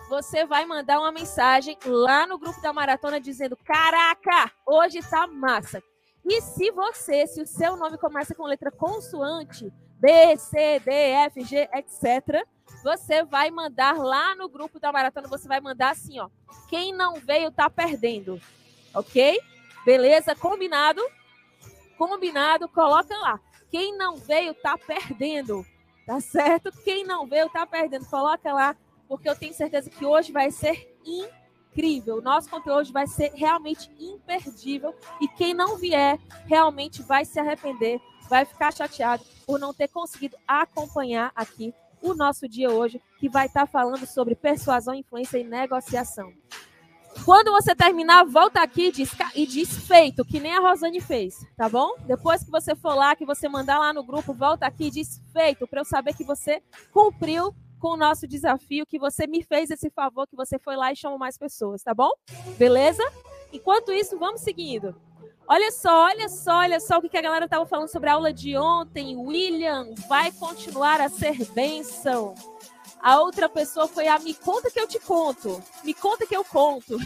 você 0.09 0.45
vai 0.45 0.65
mandar 0.65 0.99
uma 0.99 1.13
mensagem 1.13 1.77
lá 1.85 2.27
no 2.27 2.39
grupo 2.39 2.61
da 2.61 2.73
maratona 2.73 3.21
dizendo: 3.21 3.57
Caraca, 3.57 4.51
hoje 4.67 5.01
tá 5.03 5.27
massa. 5.27 5.83
E 6.25 6.41
se 6.41 6.71
você, 6.71 7.27
se 7.27 7.43
o 7.43 7.47
seu 7.47 7.77
nome 7.77 7.99
começa 7.99 8.35
com 8.35 8.45
letra 8.45 8.71
consoante, 8.71 9.73
B, 9.99 10.37
C, 10.37 10.81
D, 10.81 10.91
F, 10.91 11.41
G, 11.43 11.69
etc., 11.75 12.47
você 12.83 13.25
vai 13.25 13.51
mandar 13.51 13.97
lá 13.99 14.35
no 14.35 14.49
grupo 14.49 14.79
da 14.79 14.93
maratona, 14.93 15.29
você 15.29 15.49
vai 15.49 15.61
mandar 15.61 15.91
assim, 15.91 16.21
ó. 16.21 16.29
Quem 16.69 16.93
não 16.93 17.15
veio 17.17 17.51
tá 17.51 17.69
perdendo. 17.69 18.41
Ok? 18.95 19.41
Beleza? 19.85 20.35
Combinado? 20.35 21.03
Combinado, 21.99 22.69
coloca 22.69 23.17
lá. 23.19 23.41
Quem 23.73 23.97
não 23.97 24.17
veio 24.17 24.53
tá 24.53 24.77
perdendo. 24.77 25.65
Tá 26.07 26.21
certo? 26.21 26.71
Quem 26.85 27.05
não 27.05 27.27
veio 27.27 27.49
tá 27.49 27.67
perdendo. 27.67 28.05
Coloca 28.05 28.53
lá, 28.53 28.77
porque 29.09 29.29
eu 29.29 29.35
tenho 29.35 29.55
certeza 29.55 29.89
que 29.89 30.05
hoje 30.05 30.31
vai 30.31 30.51
ser 30.51 30.95
incrível. 31.05 32.19
O 32.19 32.21
nosso 32.21 32.51
conteúdo 32.51 32.81
hoje 32.81 32.93
vai 32.93 33.07
ser 33.07 33.33
realmente 33.35 33.91
imperdível. 33.99 34.95
E 35.23 35.27
quem 35.27 35.55
não 35.55 35.79
vier 35.79 36.19
realmente 36.45 37.01
vai 37.03 37.25
se 37.25 37.41
arrepender, 37.41 37.99
vai 38.29 38.45
ficar 38.45 38.75
chateado 38.75 39.25
por 39.47 39.59
não 39.59 39.73
ter 39.73 39.89
conseguido 39.89 40.37
acompanhar 40.47 41.33
aqui 41.35 41.73
o 42.03 42.15
nosso 42.15 42.47
dia 42.47 42.69
hoje, 42.69 43.01
que 43.19 43.29
vai 43.29 43.47
estar 43.47 43.67
falando 43.67 44.05
sobre 44.07 44.35
persuasão, 44.35 44.93
influência 44.93 45.39
e 45.39 45.45
negociação. 45.45 46.31
Quando 47.25 47.53
você 47.53 47.75
terminar, 47.75 48.25
volta 48.25 48.61
aqui 48.61 48.93
e 49.35 49.47
diz, 49.47 49.77
feito, 49.87 50.25
que 50.25 50.41
nem 50.41 50.55
a 50.55 50.61
Rosane 50.61 51.01
fez, 51.01 51.47
tá 51.57 51.69
bom? 51.69 51.95
Depois 52.07 52.43
que 52.43 52.51
você 52.51 52.75
for 52.75 52.95
lá, 52.95 53.15
que 53.15 53.25
você 53.25 53.49
mandar 53.49 53.79
lá 53.79 53.93
no 53.93 54.03
grupo, 54.03 54.35
volta 54.35 54.67
aqui 54.67 54.87
e 54.87 54.91
diz 54.91 55.21
feito, 55.33 55.67
para 55.67 55.81
eu 55.81 55.85
saber 55.85 56.15
que 56.15 56.25
você 56.25 56.61
cumpriu 56.93 57.55
com 57.79 57.95
o 57.95 57.97
nosso 57.97 58.27
desafio, 58.27 58.87
que 58.87 58.99
você 58.99 59.27
me 59.27 59.43
fez 59.43 59.71
esse 59.71 59.91
favor, 59.91 60.27
que 60.27 60.37
você 60.37 60.59
foi 60.59 60.77
lá 60.77 60.93
e 60.93 60.97
chamou 60.97 61.19
mais 61.19 61.39
pessoas, 61.39 61.83
tá 61.83 61.95
bom? 61.95 62.11
Beleza? 62.59 63.03
Enquanto 63.53 63.93
isso, 63.93 64.19
vamos 64.19 64.41
seguindo. 64.41 64.95
Olha 65.49 65.71
só, 65.71 66.05
olha 66.05 66.29
só, 66.29 66.59
olha 66.59 66.81
só 66.81 66.99
o 66.99 67.03
que 67.03 67.17
a 67.17 67.21
galera 67.21 67.45
estava 67.45 67.67
falando 67.67 67.89
sobre 67.89 68.09
a 68.09 68.15
aula 68.15 68.33
de 68.33 68.57
ontem. 68.57 69.17
William 69.17 69.93
vai 70.09 70.33
continuar 70.33 71.01
a 71.01 71.09
ser 71.09 71.45
bênção. 71.53 72.35
A 73.03 73.19
outra 73.21 73.49
pessoa 73.49 73.89
foi 73.89 74.07
a 74.07 74.19
me 74.21 74.33
conta 74.33 74.71
que 74.71 74.79
eu 74.79 74.87
te 74.87 75.01
conto. 75.01 75.61
Me 75.83 75.93
conta 75.93 76.25
que 76.25 76.37
eu 76.37 76.45
conto. 76.45 76.97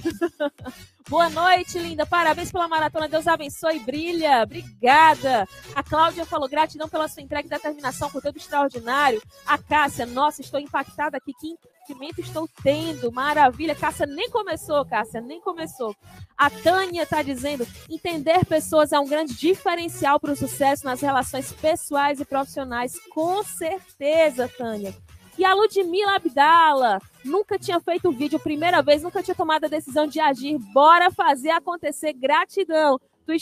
Boa 1.08 1.30
noite, 1.30 1.78
linda. 1.78 2.04
Parabéns 2.04 2.52
pela 2.52 2.68
maratona. 2.68 3.08
Deus 3.08 3.26
abençoe. 3.26 3.78
Brilha. 3.78 4.42
Obrigada. 4.42 5.48
A 5.74 5.82
Cláudia 5.82 6.26
falou 6.26 6.48
gratidão 6.48 6.88
pela 6.88 7.08
sua 7.08 7.22
entrega 7.22 7.46
e 7.46 7.50
determinação, 7.50 8.10
conteúdo 8.10 8.36
extraordinário. 8.36 9.22
A 9.46 9.56
Cássia, 9.56 10.04
nossa, 10.04 10.42
estou 10.42 10.60
impactada 10.60 11.16
aqui. 11.16 11.32
Que 11.40 11.56
entendimento 11.86 12.20
estou 12.20 12.48
tendo. 12.62 13.10
Maravilha. 13.12 13.74
Cássia 13.74 14.04
nem 14.04 14.28
começou, 14.28 14.84
Cássia, 14.84 15.20
nem 15.20 15.40
começou. 15.40 15.94
A 16.36 16.50
Tânia 16.50 17.04
está 17.04 17.22
dizendo: 17.22 17.66
entender 17.88 18.44
pessoas 18.44 18.92
é 18.92 18.98
um 18.98 19.08
grande 19.08 19.34
diferencial 19.34 20.20
para 20.20 20.32
o 20.32 20.36
sucesso 20.36 20.84
nas 20.84 21.00
relações 21.00 21.52
pessoais 21.52 22.20
e 22.20 22.24
profissionais. 22.24 22.98
Com 23.10 23.42
certeza, 23.44 24.48
Tânia. 24.48 24.94
E 25.38 25.44
a 25.44 25.52
Ludmila 25.54 26.16
Abdala 26.16 26.98
nunca 27.24 27.58
tinha 27.58 27.78
feito 27.78 28.10
vídeo, 28.10 28.38
primeira 28.38 28.80
vez, 28.80 29.02
nunca 29.02 29.22
tinha 29.22 29.34
tomado 29.34 29.64
a 29.64 29.68
decisão 29.68 30.06
de 30.06 30.18
agir. 30.18 30.58
Bora 30.72 31.10
fazer 31.10 31.50
acontecer. 31.50 32.12
Gratidão. 32.14 32.98
Tu, 33.26 33.32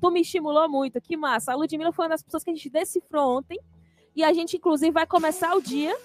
tu 0.00 0.10
me 0.10 0.20
estimulou 0.22 0.68
muito. 0.68 1.00
Que 1.00 1.16
massa. 1.16 1.52
A 1.52 1.54
Ludmila 1.54 1.92
foi 1.92 2.04
uma 2.04 2.10
das 2.10 2.22
pessoas 2.22 2.42
que 2.42 2.50
a 2.50 2.54
gente 2.54 2.70
decifrou 2.70 3.38
ontem. 3.38 3.58
E 4.14 4.22
a 4.24 4.32
gente, 4.32 4.56
inclusive, 4.56 4.90
vai 4.90 5.06
começar 5.06 5.54
o 5.54 5.60
dia 5.60 5.96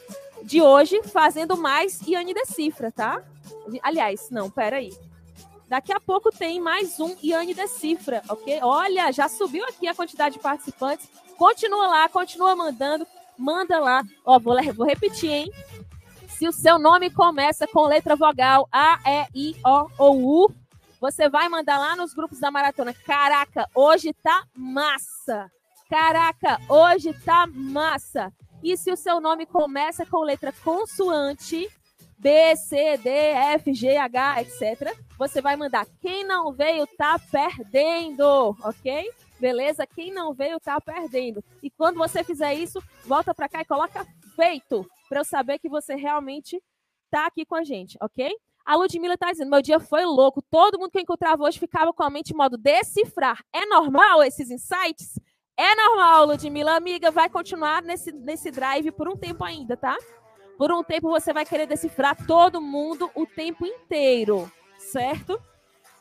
de 0.44 0.62
hoje 0.62 1.02
fazendo 1.04 1.58
mais 1.58 2.02
Iane 2.02 2.34
Decifra, 2.34 2.92
tá? 2.92 3.22
Aliás, 3.84 4.30
não, 4.30 4.50
peraí. 4.50 4.92
Daqui 5.68 5.92
a 5.92 6.00
pouco 6.00 6.32
tem 6.32 6.62
mais 6.62 7.00
um 7.00 7.16
Iane 7.22 7.54
Decifra, 7.54 8.24
ok? 8.30 8.60
Olha, 8.62 9.12
já 9.12 9.28
subiu 9.28 9.66
aqui 9.66 9.88
a 9.88 9.94
quantidade 9.96 10.36
de 10.36 10.42
participantes. 10.42 11.10
Continua 11.38 11.88
lá, 11.88 12.10
continua 12.10 12.56
mandando 12.56 13.06
manda 13.38 13.80
lá. 13.80 14.04
Ó, 14.26 14.40
vou, 14.40 14.56
vou 14.74 14.86
repetir, 14.86 15.32
hein? 15.32 15.52
Se 16.30 16.48
o 16.48 16.52
seu 16.52 16.78
nome 16.78 17.10
começa 17.10 17.68
com 17.68 17.88
letra 17.88 18.16
vogal 18.16 18.68
A, 18.72 19.00
E, 19.34 19.50
I, 19.50 19.56
O 19.66 19.90
ou 19.98 20.46
U, 20.46 20.56
você 21.00 21.30
vai 21.30 21.50
mandar 21.50 21.78
lá 21.78 21.96
nos 21.96 22.14
grupos 22.14 22.40
da 22.40 22.52
maratona. 22.52 22.94
Caraca, 22.94 23.68
hoje 23.74 24.14
tá 24.22 24.44
massa. 24.56 25.52
Caraca, 25.90 26.60
hoje 26.70 27.14
tá 27.26 27.48
massa. 27.48 28.34
E 28.62 28.76
se 28.76 28.92
o 28.92 28.98
seu 28.98 29.22
nome 29.22 29.46
começa 29.46 30.06
com 30.06 30.20
letra 30.22 30.52
consoante, 30.64 31.70
B, 32.18 32.56
C, 32.56 32.98
D, 32.98 33.10
F, 33.10 33.74
G, 33.74 33.96
H, 33.96 34.42
etc., 34.42 34.96
você 35.18 35.42
vai 35.42 35.56
mandar. 35.56 35.86
Quem 36.02 36.24
não 36.24 36.52
veio 36.52 36.88
tá 36.98 37.20
perdendo, 37.32 38.56
ok? 38.64 39.12
Beleza? 39.40 39.86
Quem 39.86 40.12
não 40.12 40.34
veio 40.34 40.60
tá 40.60 40.80
perdendo. 40.82 41.44
E 41.62 41.70
quando 41.70 41.98
você 41.98 42.24
fizer 42.24 42.54
isso, 42.54 42.82
volta 43.06 43.34
para 43.34 43.48
cá 43.48 43.62
e 43.62 43.66
coloca 43.66 44.06
feito 44.36 44.86
para 45.08 45.22
eu 45.22 45.26
saber 45.26 45.60
que 45.60 45.70
você 45.70 45.96
realmente 45.96 46.62
tá 47.10 47.26
aqui 47.28 47.46
com 47.46 47.56
a 47.56 47.64
gente, 47.64 47.98
ok? 48.02 48.36
A 48.66 48.76
Ludmilla 48.76 49.18
tá 49.18 49.32
dizendo: 49.32 49.50
meu 49.50 49.62
dia 49.62 49.80
foi 49.80 50.04
louco. 50.04 50.42
Todo 50.42 50.78
mundo 50.78 50.92
que 50.92 50.98
eu 50.98 51.02
encontrava 51.02 51.44
hoje 51.44 51.58
ficava 51.58 51.94
com 51.94 52.04
a 52.04 52.10
mente 52.10 52.34
em 52.34 52.36
modo 52.36 52.58
decifrar. 52.58 53.42
É 53.54 53.66
normal 53.66 54.24
esses 54.24 54.52
insights? 54.52 55.18
É 55.56 55.74
normal, 55.76 56.26
Ludmilla. 56.26 56.76
Amiga, 56.76 57.10
vai 57.10 57.30
continuar 57.30 57.82
nesse, 57.82 58.12
nesse 58.12 58.52
drive 58.52 58.92
por 58.92 59.08
um 59.08 59.16
tempo 59.16 59.44
ainda, 59.44 59.78
tá? 59.78 59.98
Por 60.58 60.72
um 60.72 60.84
tempo 60.84 61.10
você 61.10 61.32
vai 61.32 61.46
querer 61.46 61.66
decifrar 61.66 62.28
todo 62.28 62.62
mundo 62.62 63.10
o 63.16 63.26
tempo 63.26 63.66
inteiro, 63.66 64.52
certo? 64.78 65.42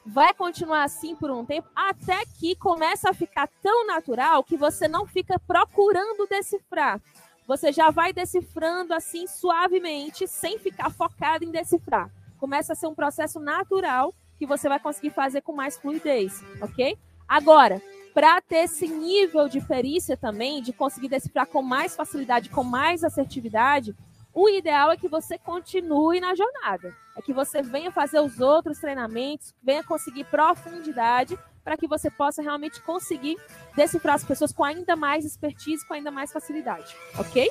Vai 0.06 0.32
continuar 0.32 0.84
assim 0.84 1.16
por 1.16 1.30
um 1.30 1.44
tempo, 1.44 1.68
até 1.74 2.24
que 2.38 2.54
começa 2.54 3.10
a 3.10 3.14
ficar 3.14 3.48
tão 3.60 3.86
natural 3.86 4.44
que 4.44 4.56
você 4.56 4.86
não 4.86 5.04
fica 5.04 5.38
procurando 5.38 6.28
decifrar. 6.28 7.00
Você 7.46 7.72
já 7.72 7.90
vai 7.90 8.12
decifrando 8.12 8.94
assim 8.94 9.26
suavemente, 9.26 10.28
sem 10.28 10.58
ficar 10.58 10.90
focado 10.90 11.44
em 11.44 11.50
decifrar. 11.50 12.10
Começa 12.38 12.72
a 12.72 12.76
ser 12.76 12.86
um 12.86 12.94
processo 12.94 13.40
natural 13.40 14.14
que 14.38 14.46
você 14.46 14.68
vai 14.68 14.78
conseguir 14.78 15.10
fazer 15.10 15.40
com 15.40 15.52
mais 15.52 15.76
fluidez, 15.76 16.42
ok? 16.60 16.96
Agora, 17.26 17.82
para 18.14 18.40
ter 18.40 18.64
esse 18.64 18.86
nível 18.86 19.48
de 19.48 19.60
perícia 19.60 20.16
também, 20.16 20.62
de 20.62 20.72
conseguir 20.72 21.08
decifrar 21.08 21.46
com 21.46 21.62
mais 21.62 21.96
facilidade, 21.96 22.48
com 22.48 22.62
mais 22.62 23.02
assertividade, 23.02 23.94
o 24.36 24.50
ideal 24.50 24.92
é 24.92 24.98
que 24.98 25.08
você 25.08 25.38
continue 25.38 26.20
na 26.20 26.34
jornada. 26.34 26.94
É 27.16 27.22
que 27.22 27.32
você 27.32 27.62
venha 27.62 27.90
fazer 27.90 28.20
os 28.20 28.38
outros 28.38 28.78
treinamentos, 28.78 29.54
venha 29.62 29.82
conseguir 29.82 30.24
profundidade 30.24 31.38
para 31.64 31.74
que 31.74 31.86
você 31.86 32.10
possa 32.10 32.42
realmente 32.42 32.82
conseguir 32.82 33.38
decifrar 33.74 34.14
as 34.14 34.24
pessoas 34.24 34.52
com 34.52 34.62
ainda 34.62 34.94
mais 34.94 35.24
expertise, 35.24 35.88
com 35.88 35.94
ainda 35.94 36.10
mais 36.10 36.30
facilidade. 36.34 36.94
Ok? 37.18 37.50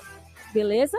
Beleza? 0.54 0.96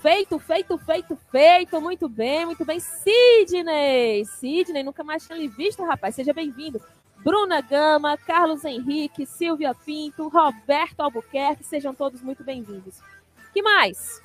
Feito, 0.00 0.40
feito, 0.40 0.76
feito, 0.78 1.16
feito. 1.30 1.80
Muito 1.80 2.08
bem, 2.08 2.44
muito 2.44 2.64
bem. 2.64 2.80
Sidney! 2.80 4.24
Sidney, 4.24 4.82
nunca 4.82 5.04
mais 5.04 5.24
tinha 5.24 5.38
lhe 5.38 5.46
visto, 5.46 5.84
rapaz. 5.84 6.16
Seja 6.16 6.32
bem-vindo. 6.32 6.82
Bruna 7.18 7.60
Gama, 7.60 8.16
Carlos 8.16 8.64
Henrique, 8.64 9.24
Silvia 9.24 9.72
Pinto, 9.72 10.26
Roberto 10.26 10.98
Albuquerque, 10.98 11.62
sejam 11.62 11.94
todos 11.94 12.20
muito 12.20 12.42
bem-vindos. 12.42 13.00
que 13.52 13.62
mais? 13.62 14.21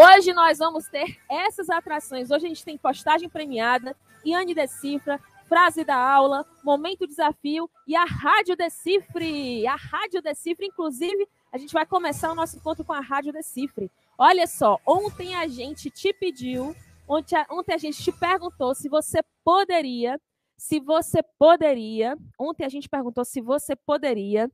Hoje 0.00 0.32
nós 0.32 0.58
vamos 0.58 0.86
ter 0.86 1.18
essas 1.28 1.68
atrações. 1.68 2.30
Hoje 2.30 2.46
a 2.46 2.48
gente 2.48 2.64
tem 2.64 2.78
postagem 2.78 3.28
premiada, 3.28 3.96
Iane 4.24 4.54
Decifra, 4.54 5.20
frase 5.48 5.82
da 5.82 5.96
aula, 5.96 6.46
momento 6.62 7.04
desafio 7.04 7.68
e 7.84 7.96
a 7.96 8.04
Rádio 8.04 8.56
Decifre. 8.56 9.66
A 9.66 9.74
Rádio 9.74 10.22
Decifre, 10.22 10.66
inclusive, 10.66 11.28
a 11.52 11.58
gente 11.58 11.72
vai 11.72 11.84
começar 11.84 12.30
o 12.30 12.34
nosso 12.36 12.56
encontro 12.56 12.84
com 12.84 12.92
a 12.92 13.00
Rádio 13.00 13.32
Decifre. 13.32 13.90
Olha 14.16 14.46
só, 14.46 14.78
ontem 14.86 15.34
a 15.34 15.48
gente 15.48 15.90
te 15.90 16.12
pediu, 16.12 16.76
ontem 17.08 17.74
a, 17.74 17.76
gente 17.76 18.00
te 18.00 18.12
perguntou 18.12 18.76
se 18.76 18.88
você 18.88 19.18
poderia, 19.42 20.20
se 20.56 20.78
você 20.78 21.24
poderia, 21.36 22.16
ontem 22.38 22.64
a 22.64 22.68
gente 22.68 22.88
perguntou 22.88 23.24
se 23.24 23.40
você 23.40 23.74
poderia 23.74 24.48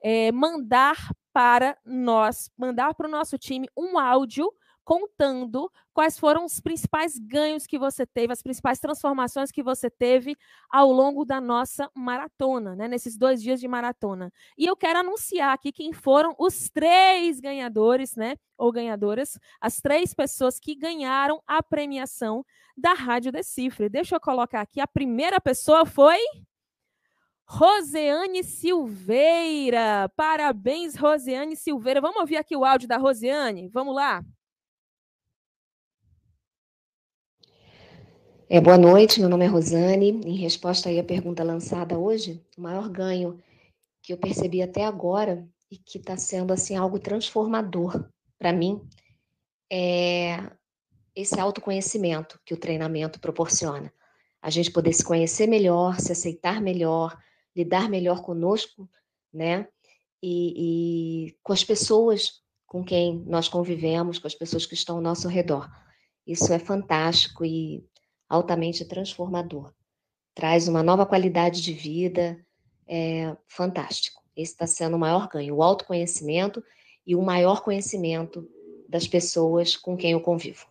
é, 0.00 0.30
mandar 0.30 1.10
para 1.32 1.76
nós, 1.84 2.48
mandar 2.56 2.94
para 2.94 3.08
o 3.08 3.10
nosso 3.10 3.36
time 3.36 3.68
um 3.76 3.98
áudio 3.98 4.54
contando 4.84 5.70
quais 5.92 6.18
foram 6.18 6.44
os 6.44 6.60
principais 6.60 7.18
ganhos 7.18 7.66
que 7.66 7.78
você 7.78 8.04
teve, 8.04 8.32
as 8.32 8.42
principais 8.42 8.78
transformações 8.78 9.50
que 9.50 9.62
você 9.62 9.88
teve 9.88 10.36
ao 10.70 10.92
longo 10.92 11.24
da 11.24 11.40
nossa 11.40 11.90
maratona, 11.94 12.76
né, 12.76 12.86
nesses 12.86 13.16
dois 13.16 13.42
dias 13.42 13.60
de 13.60 13.66
maratona. 13.66 14.32
E 14.58 14.66
eu 14.66 14.76
quero 14.76 14.98
anunciar 14.98 15.54
aqui 15.54 15.72
quem 15.72 15.92
foram 15.92 16.34
os 16.38 16.68
três 16.68 17.40
ganhadores, 17.40 18.14
né, 18.14 18.36
ou 18.58 18.70
ganhadoras, 18.70 19.38
as 19.60 19.80
três 19.80 20.12
pessoas 20.12 20.60
que 20.60 20.74
ganharam 20.74 21.42
a 21.46 21.62
premiação 21.62 22.44
da 22.76 22.92
Rádio 22.92 23.32
Decifre. 23.32 23.88
Deixa 23.88 24.16
eu 24.16 24.20
colocar 24.20 24.60
aqui, 24.60 24.80
a 24.80 24.86
primeira 24.86 25.40
pessoa 25.40 25.86
foi 25.86 26.18
Roseane 27.46 28.42
Silveira. 28.42 30.10
Parabéns, 30.16 30.96
Roseane 30.96 31.56
Silveira. 31.56 32.00
Vamos 32.00 32.20
ouvir 32.20 32.36
aqui 32.36 32.56
o 32.56 32.64
áudio 32.64 32.88
da 32.88 32.96
Roseane? 32.96 33.68
Vamos 33.68 33.94
lá. 33.94 34.24
É, 38.46 38.60
boa 38.60 38.76
noite, 38.76 39.20
meu 39.20 39.28
nome 39.30 39.46
é 39.46 39.48
Rosane. 39.48 40.10
Em 40.10 40.36
resposta 40.36 40.90
aí 40.90 40.98
à 40.98 41.04
pergunta 41.04 41.42
lançada 41.42 41.98
hoje, 41.98 42.44
o 42.58 42.60
maior 42.60 42.90
ganho 42.90 43.42
que 44.02 44.12
eu 44.12 44.18
percebi 44.18 44.60
até 44.60 44.84
agora 44.84 45.48
e 45.70 45.78
que 45.78 45.96
está 45.96 46.14
sendo 46.18 46.52
assim 46.52 46.76
algo 46.76 46.98
transformador 46.98 48.06
para 48.38 48.52
mim 48.52 48.86
é 49.72 50.36
esse 51.16 51.40
autoconhecimento 51.40 52.38
que 52.44 52.52
o 52.52 52.56
treinamento 52.58 53.18
proporciona. 53.18 53.90
A 54.42 54.50
gente 54.50 54.70
poder 54.70 54.92
se 54.92 55.04
conhecer 55.04 55.46
melhor, 55.46 55.98
se 55.98 56.12
aceitar 56.12 56.60
melhor, 56.60 57.16
lidar 57.56 57.88
melhor 57.88 58.20
conosco, 58.20 58.86
né? 59.32 59.66
E, 60.22 61.28
e 61.28 61.36
com 61.42 61.54
as 61.54 61.64
pessoas 61.64 62.42
com 62.66 62.84
quem 62.84 63.24
nós 63.26 63.48
convivemos, 63.48 64.18
com 64.18 64.26
as 64.26 64.34
pessoas 64.34 64.66
que 64.66 64.74
estão 64.74 64.96
ao 64.96 65.02
nosso 65.02 65.28
redor. 65.28 65.70
Isso 66.26 66.52
é 66.52 66.58
fantástico 66.58 67.42
e 67.44 67.84
altamente 68.34 68.84
transformador. 68.84 69.72
Traz 70.34 70.68
uma 70.68 70.82
nova 70.82 71.06
qualidade 71.06 71.62
de 71.62 71.72
vida, 71.72 72.44
é 72.86 73.36
fantástico. 73.46 74.22
Esse 74.36 74.52
está 74.52 74.66
sendo 74.66 74.96
o 74.96 74.98
maior 74.98 75.28
ganho, 75.28 75.54
o 75.54 75.62
autoconhecimento 75.62 76.62
e 77.06 77.14
o 77.14 77.22
maior 77.22 77.62
conhecimento 77.62 78.48
das 78.88 79.06
pessoas 79.06 79.76
com 79.76 79.96
quem 79.96 80.12
eu 80.12 80.20
convivo. 80.20 80.66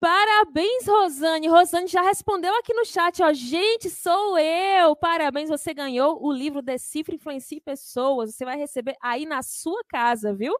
Parabéns, 0.00 0.84
Rosane. 0.84 1.46
Rosane 1.46 1.86
já 1.86 2.02
respondeu 2.02 2.52
aqui 2.58 2.74
no 2.74 2.84
chat, 2.84 3.22
ó. 3.22 3.32
Gente, 3.32 3.88
sou 3.88 4.36
eu. 4.36 4.96
Parabéns, 4.96 5.48
você 5.48 5.72
ganhou 5.72 6.20
o 6.20 6.32
livro 6.32 6.60
Decifre 6.60 7.14
Influencie 7.14 7.60
Pessoas. 7.60 8.34
Você 8.34 8.44
vai 8.44 8.58
receber 8.58 8.96
aí 9.00 9.24
na 9.24 9.42
sua 9.42 9.80
casa, 9.84 10.34
viu? 10.34 10.52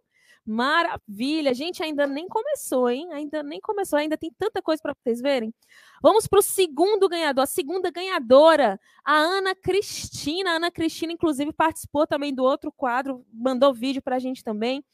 Maravilha! 0.44 1.54
Gente 1.54 1.82
ainda 1.82 2.06
nem 2.06 2.26
começou, 2.28 2.90
hein? 2.90 3.12
Ainda 3.12 3.42
nem 3.42 3.60
começou, 3.60 3.98
ainda 3.98 4.16
tem 4.16 4.30
tanta 4.36 4.60
coisa 4.60 4.82
para 4.82 4.94
vocês 4.94 5.20
verem. 5.20 5.54
Vamos 6.02 6.26
para 6.26 6.40
o 6.40 6.42
segundo 6.42 7.08
ganhador, 7.08 7.44
a 7.44 7.46
segunda 7.46 7.90
ganhadora, 7.90 8.80
a 9.04 9.14
Ana 9.14 9.54
Cristina. 9.54 10.50
A 10.50 10.54
Ana 10.54 10.70
Cristina, 10.70 11.12
inclusive, 11.12 11.52
participou 11.52 12.06
também 12.06 12.34
do 12.34 12.42
outro 12.42 12.72
quadro, 12.72 13.24
mandou 13.32 13.72
vídeo 13.72 14.02
para 14.02 14.16
a 14.16 14.18
gente 14.18 14.42
também. 14.42 14.84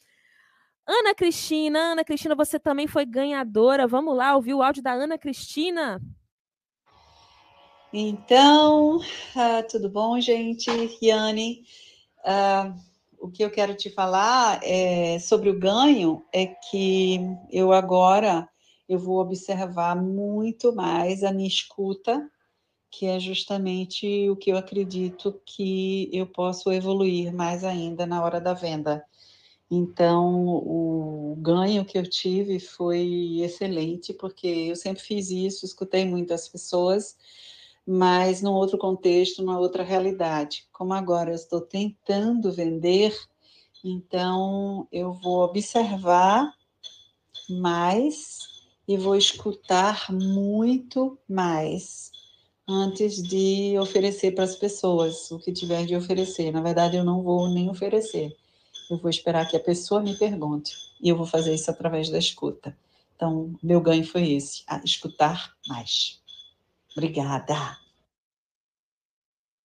Ana 0.86 1.14
Cristina, 1.14 1.78
Ana 1.78 2.04
Cristina, 2.04 2.34
você 2.34 2.58
também 2.58 2.86
foi 2.86 3.04
ganhadora. 3.04 3.86
Vamos 3.86 4.16
lá 4.16 4.34
ouvir 4.34 4.54
o 4.54 4.62
áudio 4.62 4.82
da 4.82 4.92
Ana 4.92 5.18
Cristina. 5.18 6.00
Então, 7.92 8.96
uh, 8.98 9.68
tudo 9.70 9.88
bom, 9.88 10.20
gente? 10.20 10.70
Yane, 11.02 11.64
uh, 12.20 12.87
o 13.20 13.30
que 13.30 13.44
eu 13.44 13.50
quero 13.50 13.74
te 13.74 13.90
falar 13.90 14.60
é, 14.62 15.18
sobre 15.18 15.50
o 15.50 15.58
ganho 15.58 16.24
é 16.32 16.46
que 16.46 17.20
eu 17.50 17.72
agora 17.72 18.48
eu 18.88 18.98
vou 18.98 19.18
observar 19.18 19.94
muito 19.94 20.74
mais 20.74 21.22
a 21.22 21.32
minha 21.32 21.48
escuta, 21.48 22.28
que 22.90 23.06
é 23.06 23.20
justamente 23.20 24.28
o 24.30 24.36
que 24.36 24.50
eu 24.50 24.56
acredito 24.56 25.40
que 25.44 26.08
eu 26.12 26.26
posso 26.26 26.72
evoluir 26.72 27.34
mais 27.34 27.64
ainda 27.64 28.06
na 28.06 28.24
hora 28.24 28.40
da 28.40 28.54
venda. 28.54 29.04
Então, 29.70 30.46
o 30.46 31.36
ganho 31.38 31.84
que 31.84 31.98
eu 31.98 32.08
tive 32.08 32.58
foi 32.58 33.40
excelente, 33.42 34.14
porque 34.14 34.46
eu 34.46 34.76
sempre 34.76 35.02
fiz 35.02 35.30
isso, 35.30 35.66
escutei 35.66 36.06
muitas 36.06 36.48
pessoas, 36.48 37.18
mas 37.90 38.42
num 38.42 38.52
outro 38.52 38.76
contexto, 38.76 39.42
numa 39.42 39.58
outra 39.58 39.82
realidade. 39.82 40.66
Como 40.70 40.92
agora 40.92 41.30
eu 41.30 41.34
estou 41.34 41.62
tentando 41.62 42.52
vender, 42.52 43.18
então 43.82 44.86
eu 44.92 45.14
vou 45.14 45.42
observar 45.42 46.52
mais 47.48 48.40
e 48.86 48.98
vou 48.98 49.16
escutar 49.16 50.12
muito 50.12 51.18
mais 51.26 52.12
antes 52.68 53.22
de 53.22 53.78
oferecer 53.78 54.34
para 54.34 54.44
as 54.44 54.54
pessoas 54.54 55.30
o 55.30 55.38
que 55.38 55.50
tiver 55.50 55.86
de 55.86 55.96
oferecer. 55.96 56.52
Na 56.52 56.60
verdade, 56.60 56.98
eu 56.98 57.04
não 57.04 57.22
vou 57.22 57.48
nem 57.48 57.70
oferecer. 57.70 58.36
Eu 58.90 58.98
vou 58.98 59.08
esperar 59.08 59.48
que 59.48 59.56
a 59.56 59.60
pessoa 59.60 60.02
me 60.02 60.14
pergunte 60.14 60.74
e 61.00 61.08
eu 61.08 61.16
vou 61.16 61.26
fazer 61.26 61.54
isso 61.54 61.70
através 61.70 62.10
da 62.10 62.18
escuta. 62.18 62.76
Então, 63.16 63.54
meu 63.62 63.80
ganho 63.80 64.06
foi 64.06 64.32
esse, 64.32 64.62
escutar 64.84 65.54
mais. 65.66 66.20
Obrigada. 66.98 67.78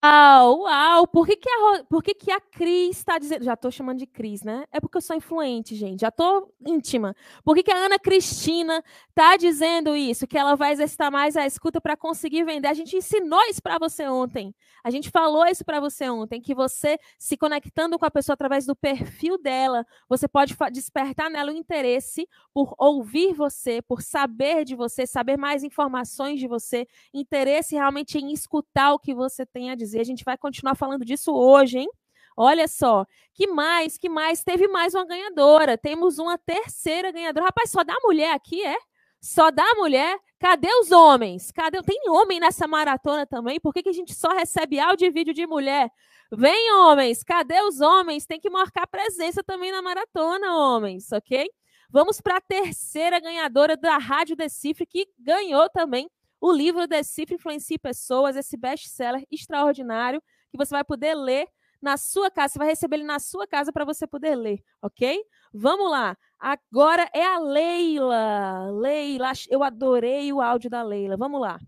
Uau, 0.06 1.06
por 1.06 1.26
que, 1.26 1.34
que, 1.34 1.48
a, 1.48 1.84
por 1.84 2.02
que, 2.02 2.14
que 2.14 2.30
a 2.30 2.38
Cris 2.38 2.98
está 2.98 3.18
dizendo. 3.18 3.42
Já 3.42 3.54
estou 3.54 3.70
chamando 3.70 3.98
de 3.98 4.06
Cris, 4.06 4.42
né? 4.42 4.66
É 4.70 4.78
porque 4.78 4.98
eu 4.98 5.00
sou 5.00 5.16
influente, 5.16 5.74
gente. 5.74 6.00
Já 6.00 6.08
estou 6.08 6.52
íntima. 6.66 7.16
Por 7.42 7.54
que, 7.54 7.62
que 7.62 7.70
a 7.70 7.76
Ana 7.76 7.98
Cristina 7.98 8.84
está 9.08 9.36
dizendo 9.36 9.96
isso? 9.96 10.26
Que 10.26 10.36
ela 10.36 10.56
vai 10.56 10.72
exercitar 10.72 11.10
mais 11.10 11.38
a 11.38 11.46
escuta 11.46 11.80
para 11.80 11.96
conseguir 11.96 12.44
vender. 12.44 12.68
A 12.68 12.74
gente 12.74 12.94
ensinou 12.94 13.40
isso 13.48 13.62
para 13.62 13.78
você 13.78 14.06
ontem. 14.06 14.54
A 14.82 14.90
gente 14.90 15.10
falou 15.10 15.46
isso 15.46 15.64
para 15.64 15.80
você 15.80 16.08
ontem. 16.10 16.38
Que 16.38 16.54
você, 16.54 16.98
se 17.18 17.36
conectando 17.36 17.98
com 17.98 18.04
a 18.04 18.10
pessoa 18.10 18.34
através 18.34 18.66
do 18.66 18.76
perfil 18.76 19.38
dela, 19.38 19.86
você 20.06 20.28
pode 20.28 20.54
despertar 20.70 21.30
nela 21.30 21.50
o 21.50 21.56
interesse 21.56 22.28
por 22.52 22.74
ouvir 22.76 23.32
você, 23.32 23.80
por 23.80 24.02
saber 24.02 24.66
de 24.66 24.74
você, 24.74 25.06
saber 25.06 25.38
mais 25.38 25.64
informações 25.64 26.38
de 26.38 26.46
você, 26.46 26.86
interesse 27.12 27.74
realmente 27.74 28.18
em 28.18 28.32
escutar 28.32 28.92
o 28.92 28.98
que 28.98 29.14
você 29.14 29.46
tem 29.46 29.70
a 29.70 29.74
dizer 29.74 29.93
e 29.94 30.00
a 30.00 30.04
gente 30.04 30.24
vai 30.24 30.36
continuar 30.36 30.74
falando 30.74 31.04
disso 31.04 31.32
hoje, 31.32 31.78
hein? 31.78 31.88
Olha 32.36 32.66
só, 32.66 33.06
que 33.32 33.46
mais, 33.46 33.96
que 33.96 34.08
mais? 34.08 34.42
Teve 34.42 34.66
mais 34.68 34.94
uma 34.94 35.06
ganhadora. 35.06 35.78
Temos 35.78 36.18
uma 36.18 36.36
terceira 36.36 37.12
ganhadora. 37.12 37.46
Rapaz, 37.46 37.70
só 37.70 37.84
dá 37.84 37.94
mulher 38.02 38.32
aqui, 38.34 38.64
é? 38.64 38.76
Só 39.20 39.50
dá 39.50 39.64
mulher? 39.76 40.18
Cadê 40.38 40.68
os 40.80 40.90
homens? 40.90 41.50
Cadê? 41.50 41.80
Tem 41.82 42.10
homem 42.10 42.40
nessa 42.40 42.66
maratona 42.66 43.26
também? 43.26 43.58
Por 43.60 43.72
que, 43.72 43.82
que 43.82 43.88
a 43.88 43.92
gente 43.92 44.12
só 44.12 44.28
recebe 44.32 44.78
áudio 44.78 45.06
e 45.06 45.10
vídeo 45.10 45.32
de 45.32 45.46
mulher? 45.46 45.88
Vem, 46.30 46.72
homens! 46.74 47.22
Cadê 47.22 47.60
os 47.62 47.80
homens? 47.80 48.26
Tem 48.26 48.40
que 48.40 48.50
marcar 48.50 48.86
presença 48.86 49.42
também 49.42 49.70
na 49.70 49.80
maratona, 49.80 50.56
homens, 50.56 51.12
ok? 51.12 51.48
Vamos 51.88 52.20
para 52.20 52.38
a 52.38 52.40
terceira 52.40 53.20
ganhadora 53.20 53.76
da 53.76 53.96
Rádio 53.98 54.34
Decifre, 54.34 54.84
que 54.84 55.06
ganhou 55.18 55.70
também 55.70 56.10
o 56.44 56.52
livro 56.52 56.86
Decifre 56.86 57.36
Influencie 57.36 57.78
Pessoas, 57.78 58.36
esse 58.36 58.54
best-seller 58.54 59.24
extraordinário 59.32 60.22
que 60.50 60.58
você 60.58 60.74
vai 60.74 60.84
poder 60.84 61.14
ler 61.14 61.48
na 61.80 61.96
sua 61.96 62.30
casa. 62.30 62.52
Você 62.52 62.58
vai 62.58 62.68
receber 62.68 62.96
ele 62.96 63.04
na 63.04 63.18
sua 63.18 63.46
casa 63.46 63.72
para 63.72 63.82
você 63.82 64.06
poder 64.06 64.36
ler, 64.36 64.62
ok? 64.82 65.24
Vamos 65.54 65.90
lá. 65.90 66.14
Agora 66.38 67.08
é 67.14 67.24
a 67.24 67.38
Leila. 67.38 68.70
Leila, 68.72 69.32
eu 69.48 69.62
adorei 69.62 70.30
o 70.34 70.42
áudio 70.42 70.68
da 70.68 70.82
Leila. 70.82 71.16
Vamos 71.16 71.40
lá. 71.40 71.58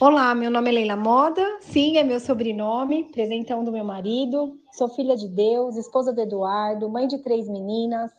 Olá, 0.00 0.34
meu 0.34 0.50
nome 0.50 0.70
é 0.70 0.72
Leila 0.72 0.96
Moda, 0.96 1.46
sim, 1.60 1.98
é 1.98 2.02
meu 2.02 2.20
sobrenome, 2.20 3.12
presentão 3.12 3.62
do 3.62 3.70
meu 3.70 3.84
marido. 3.84 4.58
Sou 4.72 4.88
filha 4.88 5.14
de 5.14 5.28
Deus, 5.28 5.76
esposa 5.76 6.10
do 6.10 6.22
Eduardo, 6.22 6.88
mãe 6.88 7.06
de 7.06 7.18
três 7.18 7.46
meninas, 7.50 8.10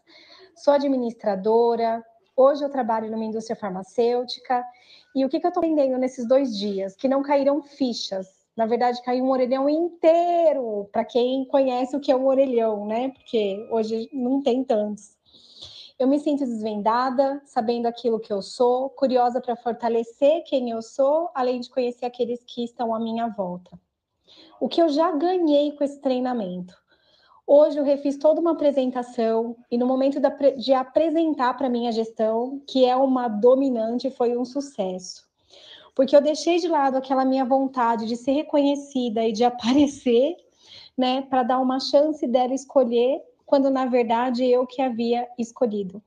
sou 0.56 0.76
administradora. 0.76 2.04
Hoje 2.36 2.63
eu 2.63 2.69
trabalho 2.69 3.12
numa 3.12 3.26
indústria 3.26 3.56
farmacêutica. 3.56 4.65
E 5.15 5.24
o 5.24 5.30
que, 5.30 5.39
que 5.39 5.46
eu 5.46 5.50
estou 5.50 5.62
aprendendo 5.62 5.98
nesses 5.98 6.28
dois 6.28 6.58
dias? 6.58 6.96
Que 6.96 7.08
não 7.08 7.22
caíram 7.22 7.62
fichas. 7.62 8.28
Na 8.56 8.65
verdade, 8.65 9.02
caiu 9.04 9.26
um 9.26 9.32
orelhão 9.32 9.69
inteiro, 9.69 10.88
para 10.91 11.04
quem 11.04 11.46
conhece 11.46 11.96
o 11.96 12.00
que 12.00 12.12
é 12.12 12.15
um 12.15 12.28
orelhão, 12.28 12.86
né? 12.86 13.10
Porque 13.10 13.67
hoje 13.72 14.10
não 14.12 14.41
tem 14.41 14.63
tantos. 14.63 15.15
Eu 15.98 16.08
me 16.08 16.19
sinto 16.19 16.43
desvendada, 16.43 17.41
sabendo 17.46 17.88
aquilo 17.88 18.19
que 18.19 18.34
eu 18.34 18.41
sou, 18.41 18.89
curiosa 18.89 19.39
para 19.39 19.56
fortalecer 19.56 20.43
quem 20.43 20.72
eu 20.72 20.82
sou, 20.82 21.30
além 21.34 21.60
de 21.60 21.69
conhecer 21.69 22.06
aqueles 22.06 22.43
que 22.43 22.63
estão 22.63 22.93
à 22.93 23.00
minha 23.00 23.28
volta. 23.28 23.80
O 24.60 24.67
que 24.67 24.82
eu 24.82 24.89
já 24.89 25.12
ganhei 25.12 25.72
com 25.72 25.84
esse 25.84 26.00
treinamento? 26.00 26.76
Hoje 27.45 27.77
eu 27.77 27.84
refiz 27.84 28.17
toda 28.17 28.39
uma 28.39 28.51
apresentação 28.51 29.58
e 29.69 29.77
no 29.77 29.86
momento 29.86 30.17
de 30.58 30.73
apresentar 30.73 31.56
para 31.56 31.69
minha 31.69 31.91
gestão, 31.91 32.62
que 32.65 32.86
é 32.86 32.95
uma 32.95 33.27
dominante, 33.27 34.10
foi 34.10 34.38
um 34.38 34.45
sucesso. 34.45 35.27
Porque 35.93 36.15
eu 36.15 36.21
deixei 36.21 36.58
de 36.58 36.67
lado 36.67 36.95
aquela 36.95 37.25
minha 37.25 37.43
vontade 37.43 38.08
de 38.08 38.15
ser 38.15 38.32
reconhecida 38.32 39.27
e 39.27 39.34
de 39.34 39.43
aparecer, 39.45 40.38
né, 40.97 41.21
para 41.23 41.43
dar 41.43 41.60
uma 41.60 41.79
chance 41.79 42.25
dela 42.25 42.53
escolher 42.53 43.21
quando 43.45 43.69
na 43.69 43.86
verdade 43.86 44.45
eu 44.45 44.65
que 44.65 44.82
havia 44.82 45.27
escolhido. 45.38 46.01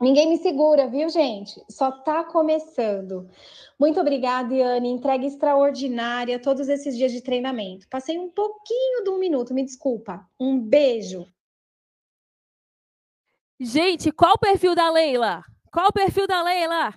Ninguém 0.00 0.28
me 0.28 0.38
segura, 0.38 0.88
viu, 0.88 1.08
gente? 1.08 1.62
Só 1.68 1.90
tá 1.90 2.24
começando. 2.24 3.28
Muito 3.78 4.00
obrigada, 4.00 4.54
Yane. 4.54 4.88
Entrega 4.90 5.24
extraordinária 5.26 6.40
todos 6.40 6.68
esses 6.68 6.96
dias 6.96 7.12
de 7.12 7.20
treinamento. 7.20 7.88
Passei 7.88 8.18
um 8.18 8.30
pouquinho 8.30 9.04
de 9.04 9.10
um 9.10 9.18
minuto, 9.18 9.54
me 9.54 9.64
desculpa. 9.64 10.24
Um 10.38 10.58
beijo. 10.58 11.26
Gente, 13.60 14.10
qual 14.10 14.34
o 14.34 14.38
perfil 14.38 14.74
da 14.74 14.90
Leila? 14.90 15.42
Qual 15.72 15.88
o 15.88 15.92
perfil 15.92 16.26
da 16.26 16.42
Leila? 16.42 16.92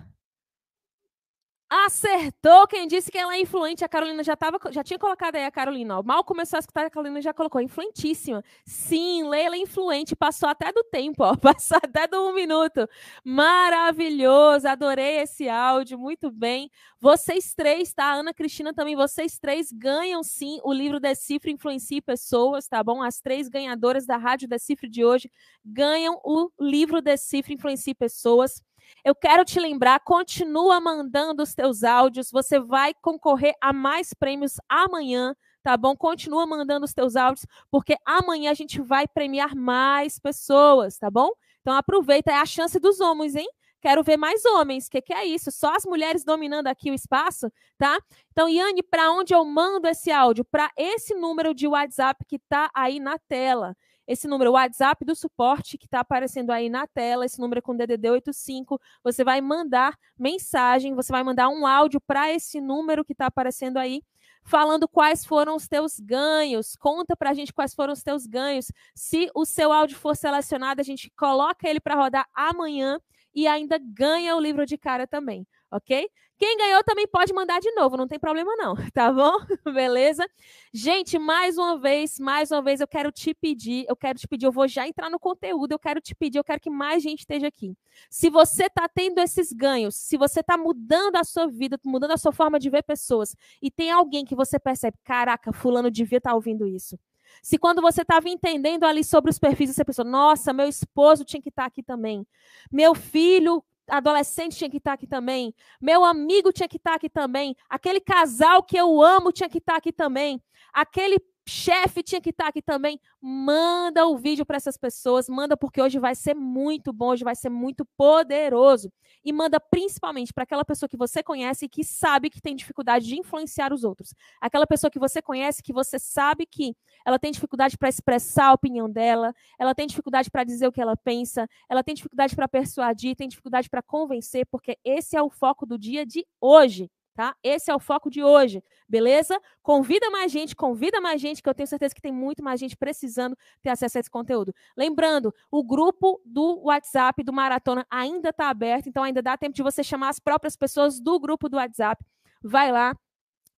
Acertou 1.68 2.64
quem 2.68 2.86
disse 2.86 3.10
que 3.10 3.18
ela 3.18 3.34
é 3.34 3.40
influente. 3.40 3.84
A 3.84 3.88
Carolina 3.88 4.22
já, 4.22 4.36
tava, 4.36 4.58
já 4.70 4.84
tinha 4.84 4.98
colocado 4.98 5.34
aí 5.34 5.44
a 5.44 5.50
Carolina. 5.50 5.98
Ó. 5.98 6.02
Mal 6.02 6.22
começou 6.22 6.58
a 6.58 6.60
escutar, 6.60 6.86
a 6.86 6.90
Carolina 6.90 7.20
já 7.20 7.34
colocou. 7.34 7.60
Influentíssima. 7.60 8.44
Sim, 8.64 9.28
Leila 9.28 9.56
é 9.56 9.58
influente. 9.58 10.14
Passou 10.14 10.48
até 10.48 10.70
do 10.72 10.84
tempo, 10.84 11.24
ó. 11.24 11.34
Passou 11.36 11.76
até 11.82 12.06
do 12.06 12.28
um 12.28 12.32
minuto. 12.32 12.88
Maravilhoso. 13.24 14.68
Adorei 14.68 15.18
esse 15.18 15.48
áudio. 15.48 15.98
Muito 15.98 16.30
bem. 16.30 16.70
Vocês 17.00 17.52
três, 17.52 17.92
tá? 17.92 18.12
Ana 18.12 18.32
Cristina 18.32 18.72
também. 18.72 18.94
Vocês 18.94 19.36
três 19.36 19.72
ganham 19.72 20.22
sim 20.22 20.60
o 20.62 20.72
livro 20.72 21.00
Decifre 21.00 21.50
Influencie 21.50 22.00
Pessoas, 22.00 22.68
tá 22.68 22.82
bom? 22.82 23.02
As 23.02 23.20
três 23.20 23.48
ganhadoras 23.48 24.06
da 24.06 24.16
Rádio 24.16 24.46
Decifre 24.48 24.88
de 24.88 25.04
hoje 25.04 25.28
ganham 25.64 26.20
o 26.24 26.48
livro 26.60 27.02
Decifre 27.02 27.54
Influencie 27.54 27.94
Pessoas. 27.94 28.62
Eu 29.04 29.14
quero 29.14 29.44
te 29.44 29.60
lembrar, 29.60 30.00
continua 30.00 30.80
mandando 30.80 31.42
os 31.42 31.54
teus 31.54 31.84
áudios, 31.84 32.30
você 32.30 32.58
vai 32.58 32.92
concorrer 32.94 33.54
a 33.60 33.72
mais 33.72 34.12
prêmios 34.12 34.54
amanhã, 34.68 35.34
tá 35.62 35.76
bom? 35.76 35.96
Continua 35.96 36.46
mandando 36.46 36.84
os 36.84 36.94
teus 36.94 37.16
áudios, 37.16 37.46
porque 37.70 37.96
amanhã 38.04 38.50
a 38.50 38.54
gente 38.54 38.80
vai 38.80 39.06
premiar 39.06 39.54
mais 39.54 40.18
pessoas, 40.18 40.98
tá 40.98 41.10
bom? 41.10 41.30
Então 41.60 41.74
aproveita, 41.74 42.30
é 42.30 42.36
a 42.36 42.46
chance 42.46 42.78
dos 42.78 43.00
homens, 43.00 43.34
hein? 43.34 43.48
Quero 43.80 44.02
ver 44.02 44.16
mais 44.16 44.44
homens. 44.44 44.86
O 44.86 44.90
que, 44.90 45.00
que, 45.00 45.12
é 45.12 45.24
isso? 45.24 45.50
Só 45.52 45.74
as 45.74 45.84
mulheres 45.84 46.24
dominando 46.24 46.66
aqui 46.66 46.90
o 46.90 46.94
espaço, 46.94 47.50
tá? 47.78 47.98
Então, 48.32 48.48
Yane, 48.48 48.82
para 48.82 49.12
onde 49.12 49.34
eu 49.34 49.44
mando 49.44 49.86
esse 49.86 50.10
áudio? 50.10 50.44
Para 50.44 50.70
esse 50.76 51.14
número 51.14 51.54
de 51.54 51.68
WhatsApp 51.68 52.24
que 52.26 52.36
está 52.36 52.70
aí 52.74 52.98
na 52.98 53.18
tela. 53.28 53.76
Esse 54.06 54.28
número, 54.28 54.50
o 54.50 54.54
WhatsApp 54.54 55.04
do 55.04 55.14
suporte 55.14 55.76
que 55.76 55.86
está 55.86 56.00
aparecendo 56.00 56.50
aí 56.50 56.68
na 56.68 56.86
tela, 56.86 57.26
esse 57.26 57.40
número 57.40 57.58
é 57.58 57.62
com 57.62 57.76
DDD 57.76 58.10
85. 58.10 58.80
Você 59.02 59.24
vai 59.24 59.40
mandar 59.40 59.98
mensagem, 60.18 60.94
você 60.94 61.12
vai 61.12 61.24
mandar 61.24 61.48
um 61.48 61.66
áudio 61.66 62.00
para 62.00 62.32
esse 62.32 62.60
número 62.60 63.04
que 63.04 63.12
está 63.12 63.26
aparecendo 63.26 63.78
aí, 63.78 64.02
falando 64.44 64.86
quais 64.86 65.24
foram 65.24 65.56
os 65.56 65.66
teus 65.66 65.98
ganhos. 65.98 66.76
Conta 66.76 67.16
para 67.16 67.30
a 67.30 67.34
gente 67.34 67.52
quais 67.52 67.74
foram 67.74 67.92
os 67.92 68.02
teus 68.02 68.26
ganhos. 68.26 68.70
Se 68.94 69.28
o 69.34 69.44
seu 69.44 69.72
áudio 69.72 69.96
for 69.96 70.16
selecionado, 70.16 70.80
a 70.80 70.84
gente 70.84 71.10
coloca 71.10 71.68
ele 71.68 71.80
para 71.80 71.96
rodar 71.96 72.28
amanhã 72.32 73.00
e 73.34 73.46
ainda 73.46 73.78
ganha 73.78 74.34
o 74.34 74.40
livro 74.40 74.64
de 74.64 74.78
cara 74.78 75.06
também, 75.06 75.46
ok? 75.76 76.08
Quem 76.38 76.58
ganhou 76.58 76.84
também 76.84 77.06
pode 77.08 77.32
mandar 77.32 77.60
de 77.60 77.70
novo, 77.72 77.96
não 77.96 78.06
tem 78.06 78.18
problema 78.18 78.54
não, 78.56 78.74
tá 78.92 79.10
bom? 79.10 79.32
Beleza? 79.72 80.28
Gente, 80.72 81.18
mais 81.18 81.56
uma 81.56 81.78
vez, 81.78 82.20
mais 82.20 82.50
uma 82.50 82.60
vez 82.60 82.80
eu 82.80 82.86
quero 82.86 83.10
te 83.10 83.32
pedir, 83.32 83.86
eu 83.88 83.96
quero 83.96 84.18
te 84.18 84.28
pedir, 84.28 84.44
eu 84.44 84.52
vou 84.52 84.68
já 84.68 84.86
entrar 84.86 85.08
no 85.08 85.18
conteúdo, 85.18 85.72
eu 85.72 85.78
quero 85.78 86.00
te 86.00 86.14
pedir, 86.14 86.38
eu 86.38 86.44
quero 86.44 86.60
que 86.60 86.68
mais 86.68 87.02
gente 87.02 87.20
esteja 87.20 87.46
aqui. 87.46 87.74
Se 88.10 88.28
você 88.28 88.68
tá 88.68 88.86
tendo 88.86 89.18
esses 89.18 89.50
ganhos, 89.50 89.96
se 89.96 90.18
você 90.18 90.42
tá 90.42 90.58
mudando 90.58 91.16
a 91.16 91.24
sua 91.24 91.46
vida, 91.46 91.80
mudando 91.84 92.10
a 92.10 92.18
sua 92.18 92.32
forma 92.32 92.58
de 92.58 92.68
ver 92.68 92.82
pessoas, 92.82 93.34
e 93.62 93.70
tem 93.70 93.90
alguém 93.90 94.24
que 94.24 94.34
você 94.34 94.58
percebe, 94.58 94.98
caraca, 95.04 95.52
fulano 95.54 95.90
devia 95.90 96.18
estar 96.18 96.30
tá 96.30 96.36
ouvindo 96.36 96.66
isso. 96.66 96.98
Se 97.42 97.58
quando 97.58 97.80
você 97.80 98.02
estava 98.02 98.28
entendendo 98.28 98.84
ali 98.84 99.02
sobre 99.02 99.30
os 99.30 99.38
perfis, 99.38 99.74
você 99.74 99.84
pensou, 99.84 100.04
nossa, 100.04 100.52
meu 100.52 100.68
esposo 100.68 101.24
tinha 101.24 101.40
que 101.40 101.48
estar 101.48 101.62
tá 101.62 101.66
aqui 101.68 101.82
também. 101.82 102.26
Meu 102.70 102.94
filho 102.94 103.64
adolescente 103.88 104.56
tinha 104.56 104.70
que 104.70 104.78
estar 104.78 104.92
aqui 104.94 105.06
também. 105.06 105.54
Meu 105.80 106.04
amigo 106.04 106.52
tinha 106.52 106.68
que 106.68 106.76
estar 106.76 106.94
aqui 106.94 107.08
também. 107.08 107.56
Aquele 107.68 108.00
casal 108.00 108.62
que 108.62 108.76
eu 108.76 109.02
amo 109.02 109.32
tinha 109.32 109.48
que 109.48 109.58
estar 109.58 109.76
aqui 109.76 109.92
também. 109.92 110.42
Aquele 110.72 111.18
chefe 111.48 112.02
tinha 112.02 112.20
que 112.20 112.30
estar 112.30 112.48
aqui 112.48 112.60
também. 112.60 113.00
Manda 113.20 114.06
o 114.06 114.16
vídeo 114.16 114.44
para 114.44 114.56
essas 114.56 114.76
pessoas, 114.76 115.28
manda 115.28 115.56
porque 115.56 115.80
hoje 115.80 115.98
vai 115.98 116.14
ser 116.14 116.34
muito 116.34 116.92
bom, 116.92 117.08
hoje 117.10 117.24
vai 117.24 117.34
ser 117.34 117.48
muito 117.48 117.84
poderoso. 117.96 118.92
E 119.24 119.32
manda 119.32 119.60
principalmente 119.60 120.32
para 120.32 120.44
aquela 120.44 120.64
pessoa 120.64 120.88
que 120.88 120.96
você 120.96 121.22
conhece 121.22 121.66
e 121.66 121.68
que 121.68 121.84
sabe 121.84 122.30
que 122.30 122.40
tem 122.40 122.54
dificuldade 122.54 123.06
de 123.06 123.18
influenciar 123.18 123.72
os 123.72 123.84
outros. 123.84 124.14
Aquela 124.40 124.66
pessoa 124.66 124.90
que 124.90 124.98
você 124.98 125.22
conhece 125.22 125.62
que 125.62 125.72
você 125.72 125.98
sabe 125.98 126.46
que 126.46 126.76
ela 127.04 127.18
tem 127.18 127.30
dificuldade 127.30 127.78
para 127.78 127.88
expressar 127.88 128.46
a 128.46 128.52
opinião 128.52 128.90
dela, 128.90 129.32
ela 129.58 129.74
tem 129.74 129.86
dificuldade 129.86 130.30
para 130.30 130.44
dizer 130.44 130.66
o 130.66 130.72
que 130.72 130.80
ela 130.80 130.96
pensa, 130.96 131.48
ela 131.68 131.82
tem 131.82 131.94
dificuldade 131.94 132.34
para 132.34 132.48
persuadir, 132.48 133.16
tem 133.16 133.28
dificuldade 133.28 133.68
para 133.68 133.82
convencer, 133.82 134.46
porque 134.46 134.78
esse 134.84 135.16
é 135.16 135.22
o 135.22 135.30
foco 135.30 135.64
do 135.64 135.78
dia 135.78 136.04
de 136.04 136.26
hoje 136.40 136.90
tá? 137.16 137.34
Esse 137.42 137.70
é 137.70 137.74
o 137.74 137.80
foco 137.80 138.10
de 138.10 138.22
hoje, 138.22 138.62
beleza? 138.86 139.40
Convida 139.62 140.10
mais 140.10 140.30
gente, 140.30 140.54
convida 140.54 141.00
mais 141.00 141.18
gente, 141.18 141.42
que 141.42 141.48
eu 141.48 141.54
tenho 141.54 141.66
certeza 141.66 141.94
que 141.94 142.00
tem 142.00 142.12
muito 142.12 142.44
mais 142.44 142.60
gente 142.60 142.76
precisando 142.76 143.34
ter 143.62 143.70
acesso 143.70 143.96
a 143.96 144.00
esse 144.00 144.10
conteúdo. 144.10 144.54
Lembrando, 144.76 145.34
o 145.50 145.64
grupo 145.64 146.20
do 146.26 146.60
WhatsApp 146.64 147.24
do 147.24 147.32
Maratona 147.32 147.86
ainda 147.90 148.28
está 148.28 148.50
aberto, 148.50 148.88
então 148.88 149.02
ainda 149.02 149.22
dá 149.22 149.36
tempo 149.36 149.54
de 149.54 149.62
você 149.62 149.82
chamar 149.82 150.10
as 150.10 150.20
próprias 150.20 150.56
pessoas 150.56 151.00
do 151.00 151.18
grupo 151.18 151.48
do 151.48 151.56
WhatsApp. 151.56 152.04
Vai 152.42 152.70
lá, 152.70 152.94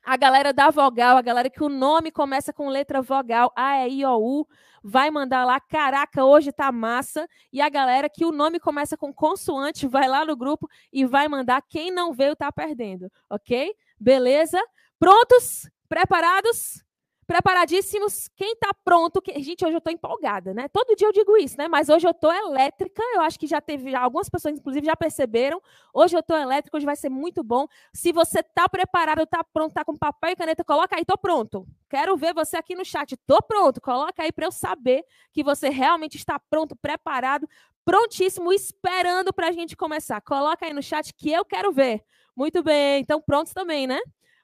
a 0.05 0.17
galera 0.17 0.53
da 0.53 0.71
vogal, 0.71 1.17
a 1.17 1.23
galera 1.23 1.51
que 1.51 1.63
o 1.63 1.69
nome 1.69 2.11
começa 2.11 2.53
com 2.53 2.69
letra 2.69 3.03
vogal, 3.03 3.53
A, 3.55 3.87
E, 3.87 4.01
I, 4.01 4.07
O, 4.07 4.41
U, 4.41 4.49
vai 4.83 5.11
mandar 5.11 5.45
lá, 5.45 5.61
caraca, 5.61 6.25
hoje 6.25 6.53
tá 6.53 6.73
massa. 6.73 7.29
E 7.53 7.61
a 7.61 7.69
galera 7.69 8.09
que 8.09 8.25
o 8.25 8.33
nome 8.33 8.59
começa 8.59 8.97
com 8.97 9.13
consoante, 9.13 9.87
vai 9.87 10.09
lá 10.09 10.25
no 10.25 10.37
grupo 10.37 10.69
e 10.93 11.05
vai 11.05 11.29
mandar. 11.29 11.63
Quem 11.69 11.91
não 11.91 12.13
veio 12.13 12.35
tá 12.35 12.51
perdendo, 12.51 13.11
ok? 13.29 13.75
Beleza? 13.99 14.61
Prontos? 14.99 15.69
Preparados? 15.89 16.83
Preparadíssimos. 17.29 18.27
Quem 18.35 18.55
está 18.55 18.71
pronto? 18.83 19.21
Que... 19.21 19.39
Gente, 19.43 19.63
hoje 19.63 19.75
eu 19.75 19.79
estou 19.79 19.93
empolgada, 19.93 20.55
né? 20.55 20.67
Todo 20.69 20.97
dia 20.97 21.07
eu 21.07 21.13
digo 21.13 21.37
isso, 21.37 21.59
né? 21.59 21.69
Mas 21.69 21.91
hoje 21.91 22.07
eu 22.07 22.11
estou 22.11 22.33
elétrica. 22.33 23.03
Eu 23.15 23.21
acho 23.21 23.39
que 23.39 23.47
já 23.47 23.61
teve, 23.61 23.95
algumas 23.95 24.31
pessoas, 24.31 24.59
inclusive, 24.59 24.87
já 24.87 24.97
perceberam. 24.97 25.61
Hoje 25.93 26.17
eu 26.17 26.21
estou 26.21 26.35
elétrica, 26.35 26.75
hoje 26.75 26.87
vai 26.87 26.97
ser 26.97 27.11
muito 27.11 27.45
bom. 27.45 27.69
Se 27.93 28.13
você 28.13 28.41
está 28.41 28.67
preparado, 28.67 29.21
está 29.23 29.45
pronto, 29.45 29.69
está 29.69 29.85
com 29.85 29.95
papel 29.95 30.31
e 30.31 30.37
caneta, 30.37 30.65
coloca 30.65 30.97
aí, 30.97 31.03
estou 31.03 31.19
pronto. 31.19 31.67
Quero 31.91 32.17
ver 32.17 32.33
você 32.33 32.57
aqui 32.57 32.75
no 32.75 32.85
chat. 32.85 33.13
Estou 33.13 33.43
pronto. 33.43 33.79
Coloca 33.79 34.23
aí 34.23 34.33
para 34.33 34.47
eu 34.47 34.51
saber 34.51 35.05
que 35.31 35.45
você 35.45 35.69
realmente 35.69 36.17
está 36.17 36.39
pronto, 36.39 36.75
preparado, 36.75 37.47
prontíssimo, 37.85 38.51
esperando 38.55 39.35
para 39.35 39.49
a 39.49 39.53
gente 39.53 39.77
começar. 39.77 40.19
Coloca 40.23 40.65
aí 40.65 40.73
no 40.73 40.83
chat 40.83 41.13
que 41.13 41.31
eu 41.31 41.45
quero 41.45 41.73
ver. 41.73 42.03
Muito 42.35 42.63
bem. 42.63 43.03
Então, 43.03 43.21
prontos 43.21 43.53
também, 43.53 43.87
né? 43.87 44.01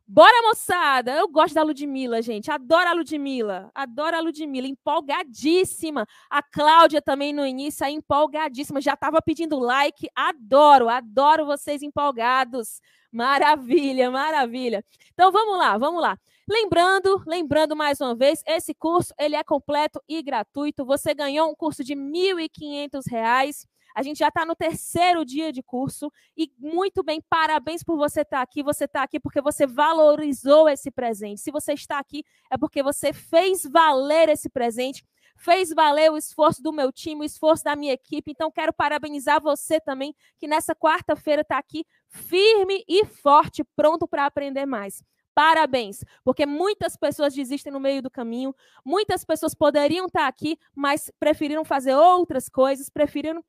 Bora, 0.06 0.42
moçada! 0.42 1.12
Eu 1.12 1.26
gosto 1.26 1.54
da 1.54 1.62
Ludmilla, 1.62 2.20
gente. 2.20 2.50
Adoro 2.50 2.88
a 2.88 2.92
Ludmilla. 2.92 3.70
Adoro 3.74 4.14
a 4.16 4.20
Ludmilla. 4.20 4.66
Empolgadíssima. 4.66 6.06
A 6.28 6.42
Cláudia 6.42 7.00
também 7.00 7.32
no 7.32 7.46
início, 7.46 7.86
aí, 7.86 7.94
empolgadíssima. 7.94 8.82
Já 8.82 8.92
estava 8.92 9.22
pedindo 9.22 9.58
like. 9.58 10.06
Adoro, 10.14 10.90
adoro 10.90 11.46
vocês 11.46 11.82
empolgados. 11.82 12.80
Maravilha, 13.10 14.10
maravilha. 14.10 14.84
Então 15.14 15.32
vamos 15.32 15.56
lá, 15.56 15.78
vamos 15.78 16.02
lá. 16.02 16.18
Lembrando, 16.46 17.22
lembrando 17.26 17.74
mais 17.74 17.98
uma 18.00 18.14
vez, 18.14 18.42
esse 18.46 18.74
curso 18.74 19.14
ele 19.18 19.34
é 19.34 19.42
completo 19.42 20.02
e 20.06 20.22
gratuito. 20.22 20.84
Você 20.84 21.14
ganhou 21.14 21.50
um 21.50 21.54
curso 21.54 21.82
de 21.82 21.94
R$ 21.94 22.00
1.500. 22.00 23.66
A 23.94 24.02
gente 24.02 24.18
já 24.18 24.28
está 24.28 24.44
no 24.44 24.56
terceiro 24.56 25.24
dia 25.24 25.52
de 25.52 25.62
curso 25.62 26.10
e 26.36 26.50
muito 26.58 27.02
bem, 27.02 27.22
parabéns 27.28 27.82
por 27.82 27.96
você 27.96 28.22
estar 28.22 28.38
tá 28.38 28.42
aqui. 28.42 28.62
Você 28.62 28.84
está 28.84 29.02
aqui 29.02 29.20
porque 29.20 29.40
você 29.40 29.66
valorizou 29.66 30.68
esse 30.68 30.90
presente. 30.90 31.40
Se 31.40 31.50
você 31.50 31.74
está 31.74 31.98
aqui, 31.98 32.24
é 32.50 32.58
porque 32.58 32.82
você 32.82 33.12
fez 33.12 33.64
valer 33.64 34.28
esse 34.28 34.48
presente 34.48 35.04
fez 35.36 35.70
valer 35.70 36.12
o 36.12 36.16
esforço 36.16 36.62
do 36.62 36.72
meu 36.72 36.92
time, 36.92 37.22
o 37.22 37.24
esforço 37.24 37.64
da 37.64 37.74
minha 37.74 37.92
equipe. 37.92 38.30
Então, 38.30 38.50
quero 38.50 38.72
parabenizar 38.72 39.40
você 39.40 39.80
também, 39.80 40.14
que 40.38 40.46
nessa 40.46 40.74
quarta-feira 40.74 41.42
está 41.42 41.58
aqui 41.58 41.84
firme 42.08 42.84
e 42.88 43.04
forte, 43.04 43.64
pronto 43.76 44.06
para 44.06 44.26
aprender 44.26 44.66
mais. 44.66 45.02
Parabéns, 45.34 46.04
porque 46.22 46.46
muitas 46.46 46.96
pessoas 46.96 47.34
desistem 47.34 47.72
no 47.72 47.80
meio 47.80 48.00
do 48.00 48.08
caminho, 48.08 48.54
muitas 48.84 49.24
pessoas 49.24 49.52
poderiam 49.52 50.06
estar 50.06 50.28
aqui, 50.28 50.56
mas 50.72 51.10
preferiram 51.18 51.64
fazer 51.64 51.94
outras 51.96 52.48
coisas, 52.48 52.88
preferiram 52.88 53.44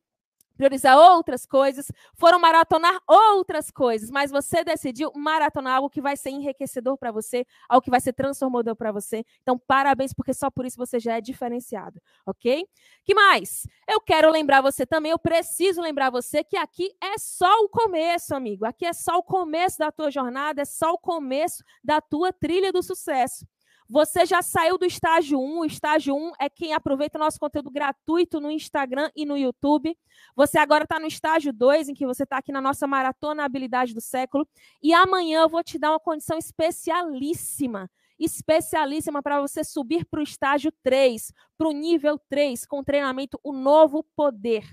priorizar 0.56 0.98
outras 0.98 1.46
coisas, 1.46 1.92
foram 2.16 2.40
maratonar 2.40 3.00
outras 3.08 3.70
coisas, 3.70 4.10
mas 4.10 4.32
você 4.32 4.64
decidiu 4.64 5.12
maratonar 5.16 5.76
algo 5.76 5.90
que 5.90 6.02
vai 6.02 6.18
ser 6.18 6.30
enriquecedor 6.30 6.98
para 6.98 7.12
você, 7.12 7.46
algo 7.70 7.84
que 7.84 7.92
vai 7.92 8.02
ser 8.02 8.14
transformador 8.14 8.76
para 8.76 8.92
você. 8.92 9.26
Então, 9.42 9.58
parabéns, 9.58 10.14
porque 10.14 10.34
só 10.34 10.50
por 10.50 10.66
isso 10.66 10.78
você 10.78 11.00
já 11.00 11.18
é 11.18 11.22
diferenciado, 11.22 12.02
ok? 12.26 12.66
Que 13.04 13.14
mais? 13.14 13.68
Eu 13.88 14.00
quero 14.02 14.32
lembrar 14.32 14.62
você 14.62 14.86
também, 14.86 15.12
eu 15.12 15.20
preciso 15.20 15.82
lembrar 15.82 16.10
você 16.10 16.44
que 16.44 16.58
aqui 16.58 16.92
é 17.02 17.18
só 17.18 17.64
o 17.64 17.70
começo, 17.70 18.36
amigo. 18.36 18.66
Aqui 18.66 18.86
é 18.86 18.94
só 18.94 19.18
o 19.18 19.24
começo 19.24 19.78
da 19.78 19.92
tua 19.92 20.10
jornada, 20.10 20.62
é 20.62 20.66
só 20.66 20.94
o 20.94 20.98
começo 20.98 21.64
da 21.84 22.02
tua 22.02 22.32
trilha 22.32 22.72
do 22.72 22.82
sucesso. 22.82 23.46
Você 23.88 24.26
já 24.26 24.42
saiu 24.42 24.78
do 24.78 24.86
estágio 24.86 25.40
1. 25.40 25.60
O 25.60 25.66
estágio 25.66 26.16
1 26.16 26.32
é 26.40 26.50
quem 26.50 26.74
aproveita 26.74 27.20
nosso 27.20 27.40
conteúdo 27.40 27.70
gratuito 27.70 28.40
no 28.40 28.50
Instagram 28.50 29.12
e 29.16 29.26
no 29.26 29.38
YouTube. 29.38 29.96
Você 30.36 30.58
agora 30.58 30.86
está 30.86 31.00
no 31.00 31.06
estágio 31.06 31.54
2, 31.54 31.90
em 31.90 31.94
que 31.94 32.06
você 32.06 32.24
está 32.24 32.38
aqui 32.38 32.52
na 32.52 32.62
nossa 32.62 32.88
maratona 32.88 33.46
Habilidade 33.46 33.94
do 33.94 34.02
Século. 34.02 34.48
E 34.82 34.94
amanhã 34.94 35.42
eu 35.42 35.50
vou 35.50 35.64
te 35.64 35.78
dar 35.78 35.92
uma 35.92 36.00
condição 36.00 36.38
especialíssima 36.38 37.90
especialíssima 38.18 39.22
para 39.22 39.42
você 39.42 39.62
subir 39.62 40.06
para 40.06 40.22
o 40.22 40.24
estágio 40.24 40.72
3, 40.84 41.34
para 41.58 41.68
o 41.68 41.72
nível 41.72 42.18
3, 42.30 42.66
com 42.66 42.84
treinamento 42.84 43.40
O 43.44 43.52
Novo 43.52 44.04
Poder. 44.16 44.64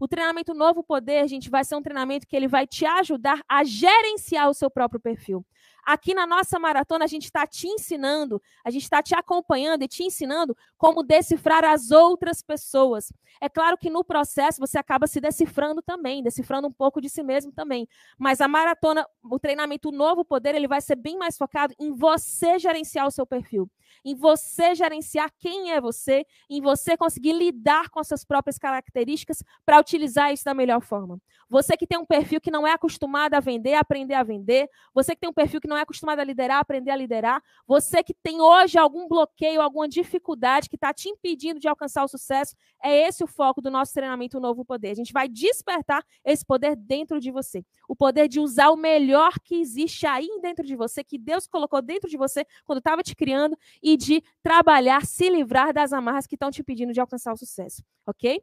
O 0.00 0.08
treinamento 0.08 0.54
Novo 0.54 0.82
Poder, 0.82 1.28
gente, 1.28 1.50
vai 1.50 1.64
ser 1.64 1.76
um 1.76 1.82
treinamento 1.82 2.26
que 2.26 2.36
ele 2.36 2.48
vai 2.48 2.66
te 2.66 2.84
ajudar 2.84 3.40
a 3.48 3.62
gerenciar 3.62 4.48
o 4.48 4.54
seu 4.54 4.70
próprio 4.70 5.00
perfil. 5.00 5.44
Aqui 5.84 6.14
na 6.14 6.26
nossa 6.26 6.58
maratona, 6.58 7.04
a 7.04 7.08
gente 7.08 7.24
está 7.24 7.46
te 7.46 7.66
ensinando, 7.66 8.40
a 8.64 8.70
gente 8.70 8.82
está 8.84 9.02
te 9.02 9.14
acompanhando 9.14 9.82
e 9.82 9.88
te 9.88 10.04
ensinando 10.04 10.56
como 10.78 11.02
decifrar 11.02 11.64
as 11.64 11.90
outras 11.90 12.42
pessoas. 12.42 13.12
É 13.40 13.48
claro 13.48 13.76
que 13.76 13.90
no 13.90 14.04
processo 14.04 14.60
você 14.60 14.78
acaba 14.78 15.06
se 15.06 15.20
decifrando 15.20 15.82
também, 15.82 16.22
decifrando 16.22 16.68
um 16.68 16.72
pouco 16.72 17.00
de 17.00 17.08
si 17.08 17.22
mesmo 17.22 17.50
também. 17.52 17.88
Mas 18.16 18.40
a 18.40 18.46
maratona, 18.46 19.06
o 19.24 19.38
treinamento 19.38 19.90
Novo 19.90 20.24
Poder, 20.24 20.54
ele 20.54 20.68
vai 20.68 20.80
ser 20.80 20.96
bem 20.96 21.16
mais 21.16 21.36
focado 21.36 21.74
em 21.80 21.92
você 21.92 22.58
gerenciar 22.58 23.06
o 23.06 23.10
seu 23.10 23.26
perfil, 23.26 23.68
em 24.04 24.14
você 24.14 24.74
gerenciar 24.74 25.32
quem 25.38 25.72
é 25.72 25.80
você, 25.80 26.24
em 26.48 26.60
você 26.60 26.96
conseguir 26.96 27.32
lidar 27.32 27.88
com 27.90 27.98
as 27.98 28.08
suas 28.08 28.24
próprias 28.24 28.58
características 28.58 29.42
para 29.66 29.80
utilizar 29.80 30.32
isso 30.32 30.44
da 30.44 30.54
melhor 30.54 30.80
forma. 30.80 31.18
Você 31.48 31.76
que 31.76 31.86
tem 31.86 31.98
um 31.98 32.06
perfil 32.06 32.40
que 32.40 32.50
não 32.50 32.66
é 32.66 32.72
acostumado 32.72 33.34
a 33.34 33.40
vender, 33.40 33.74
aprender 33.74 34.14
a 34.14 34.22
vender, 34.22 34.68
você 34.94 35.14
que 35.14 35.20
tem 35.20 35.30
um 35.30 35.34
perfil 35.34 35.60
que 35.60 35.68
não 35.72 35.78
é 35.78 35.82
acostumado 35.82 36.20
a 36.20 36.24
liderar, 36.24 36.58
aprender 36.58 36.90
a 36.90 36.96
liderar. 36.96 37.42
Você 37.66 38.02
que 38.02 38.14
tem 38.14 38.40
hoje 38.40 38.78
algum 38.78 39.08
bloqueio, 39.08 39.60
alguma 39.60 39.88
dificuldade 39.88 40.68
que 40.68 40.76
está 40.76 40.92
te 40.92 41.08
impedindo 41.08 41.58
de 41.58 41.66
alcançar 41.66 42.04
o 42.04 42.08
sucesso, 42.08 42.54
é 42.82 43.08
esse 43.08 43.24
o 43.24 43.26
foco 43.26 43.62
do 43.62 43.70
nosso 43.70 43.92
treinamento 43.94 44.38
Novo 44.38 44.64
Poder. 44.64 44.90
A 44.90 44.94
gente 44.94 45.12
vai 45.12 45.28
despertar 45.28 46.04
esse 46.24 46.44
poder 46.44 46.76
dentro 46.76 47.18
de 47.18 47.30
você. 47.30 47.64
O 47.88 47.96
poder 47.96 48.28
de 48.28 48.38
usar 48.38 48.70
o 48.70 48.76
melhor 48.76 49.32
que 49.42 49.54
existe 49.54 50.06
aí 50.06 50.28
dentro 50.40 50.64
de 50.64 50.76
você, 50.76 51.02
que 51.02 51.18
Deus 51.18 51.46
colocou 51.46 51.80
dentro 51.80 52.08
de 52.08 52.16
você 52.16 52.44
quando 52.64 52.78
estava 52.78 53.02
te 53.02 53.16
criando, 53.16 53.56
e 53.82 53.96
de 53.96 54.22
trabalhar, 54.42 55.04
se 55.06 55.28
livrar 55.28 55.72
das 55.72 55.92
amarras 55.92 56.26
que 56.26 56.34
estão 56.34 56.50
te 56.50 56.60
impedindo 56.60 56.92
de 56.92 57.00
alcançar 57.00 57.32
o 57.32 57.36
sucesso. 57.36 57.82
Ok? 58.06 58.42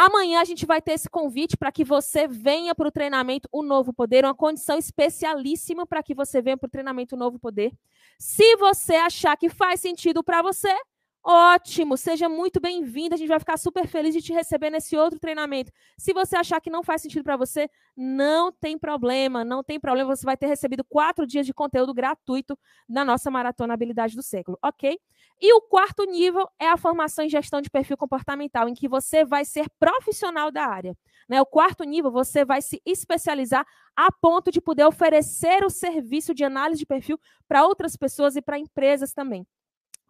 Amanhã 0.00 0.40
a 0.40 0.44
gente 0.44 0.64
vai 0.64 0.80
ter 0.80 0.92
esse 0.92 1.10
convite 1.10 1.56
para 1.56 1.72
que 1.72 1.82
você 1.82 2.28
venha 2.28 2.72
para 2.72 2.86
o 2.86 2.92
treinamento 2.92 3.48
O 3.50 3.64
Novo 3.64 3.92
Poder, 3.92 4.24
uma 4.24 4.32
condição 4.32 4.78
especialíssima 4.78 5.84
para 5.84 6.04
que 6.04 6.14
você 6.14 6.40
venha 6.40 6.56
para 6.56 6.68
o 6.68 6.70
treinamento 6.70 7.16
O 7.16 7.18
Novo 7.18 7.36
Poder. 7.36 7.72
Se 8.16 8.54
você 8.58 8.94
achar 8.94 9.36
que 9.36 9.48
faz 9.48 9.80
sentido 9.80 10.22
para 10.22 10.40
você, 10.40 10.72
Ótimo, 11.20 11.96
seja 11.96 12.28
muito 12.28 12.60
bem-vindo. 12.60 13.14
A 13.14 13.18
gente 13.18 13.28
vai 13.28 13.40
ficar 13.40 13.58
super 13.58 13.86
feliz 13.86 14.14
de 14.14 14.22
te 14.22 14.32
receber 14.32 14.70
nesse 14.70 14.96
outro 14.96 15.18
treinamento. 15.18 15.70
Se 15.98 16.12
você 16.12 16.36
achar 16.36 16.60
que 16.60 16.70
não 16.70 16.82
faz 16.82 17.02
sentido 17.02 17.22
para 17.22 17.36
você, 17.36 17.68
não 17.96 18.50
tem 18.52 18.78
problema, 18.78 19.44
não 19.44 19.62
tem 19.62 19.78
problema. 19.78 20.14
Você 20.14 20.24
vai 20.24 20.36
ter 20.36 20.46
recebido 20.46 20.84
quatro 20.84 21.26
dias 21.26 21.44
de 21.44 21.52
conteúdo 21.52 21.92
gratuito 21.92 22.56
na 22.88 23.04
nossa 23.04 23.30
Maratona 23.30 23.74
Habilidade 23.74 24.16
do 24.16 24.22
Século, 24.22 24.56
ok? 24.62 24.98
E 25.40 25.52
o 25.52 25.60
quarto 25.60 26.04
nível 26.04 26.48
é 26.58 26.68
a 26.68 26.76
formação 26.76 27.24
em 27.24 27.28
gestão 27.28 27.60
de 27.60 27.70
perfil 27.70 27.96
comportamental, 27.96 28.68
em 28.68 28.74
que 28.74 28.88
você 28.88 29.24
vai 29.24 29.44
ser 29.44 29.66
profissional 29.78 30.50
da 30.50 30.64
área. 30.64 30.96
Né? 31.28 31.40
O 31.40 31.46
quarto 31.46 31.84
nível, 31.84 32.10
você 32.10 32.44
vai 32.44 32.60
se 32.60 32.80
especializar 32.84 33.64
a 33.94 34.10
ponto 34.10 34.50
de 34.50 34.60
poder 34.60 34.84
oferecer 34.84 35.64
o 35.64 35.70
serviço 35.70 36.34
de 36.34 36.44
análise 36.44 36.80
de 36.80 36.86
perfil 36.86 37.20
para 37.46 37.64
outras 37.64 37.96
pessoas 37.96 38.34
e 38.36 38.42
para 38.42 38.58
empresas 38.58 39.12
também. 39.12 39.46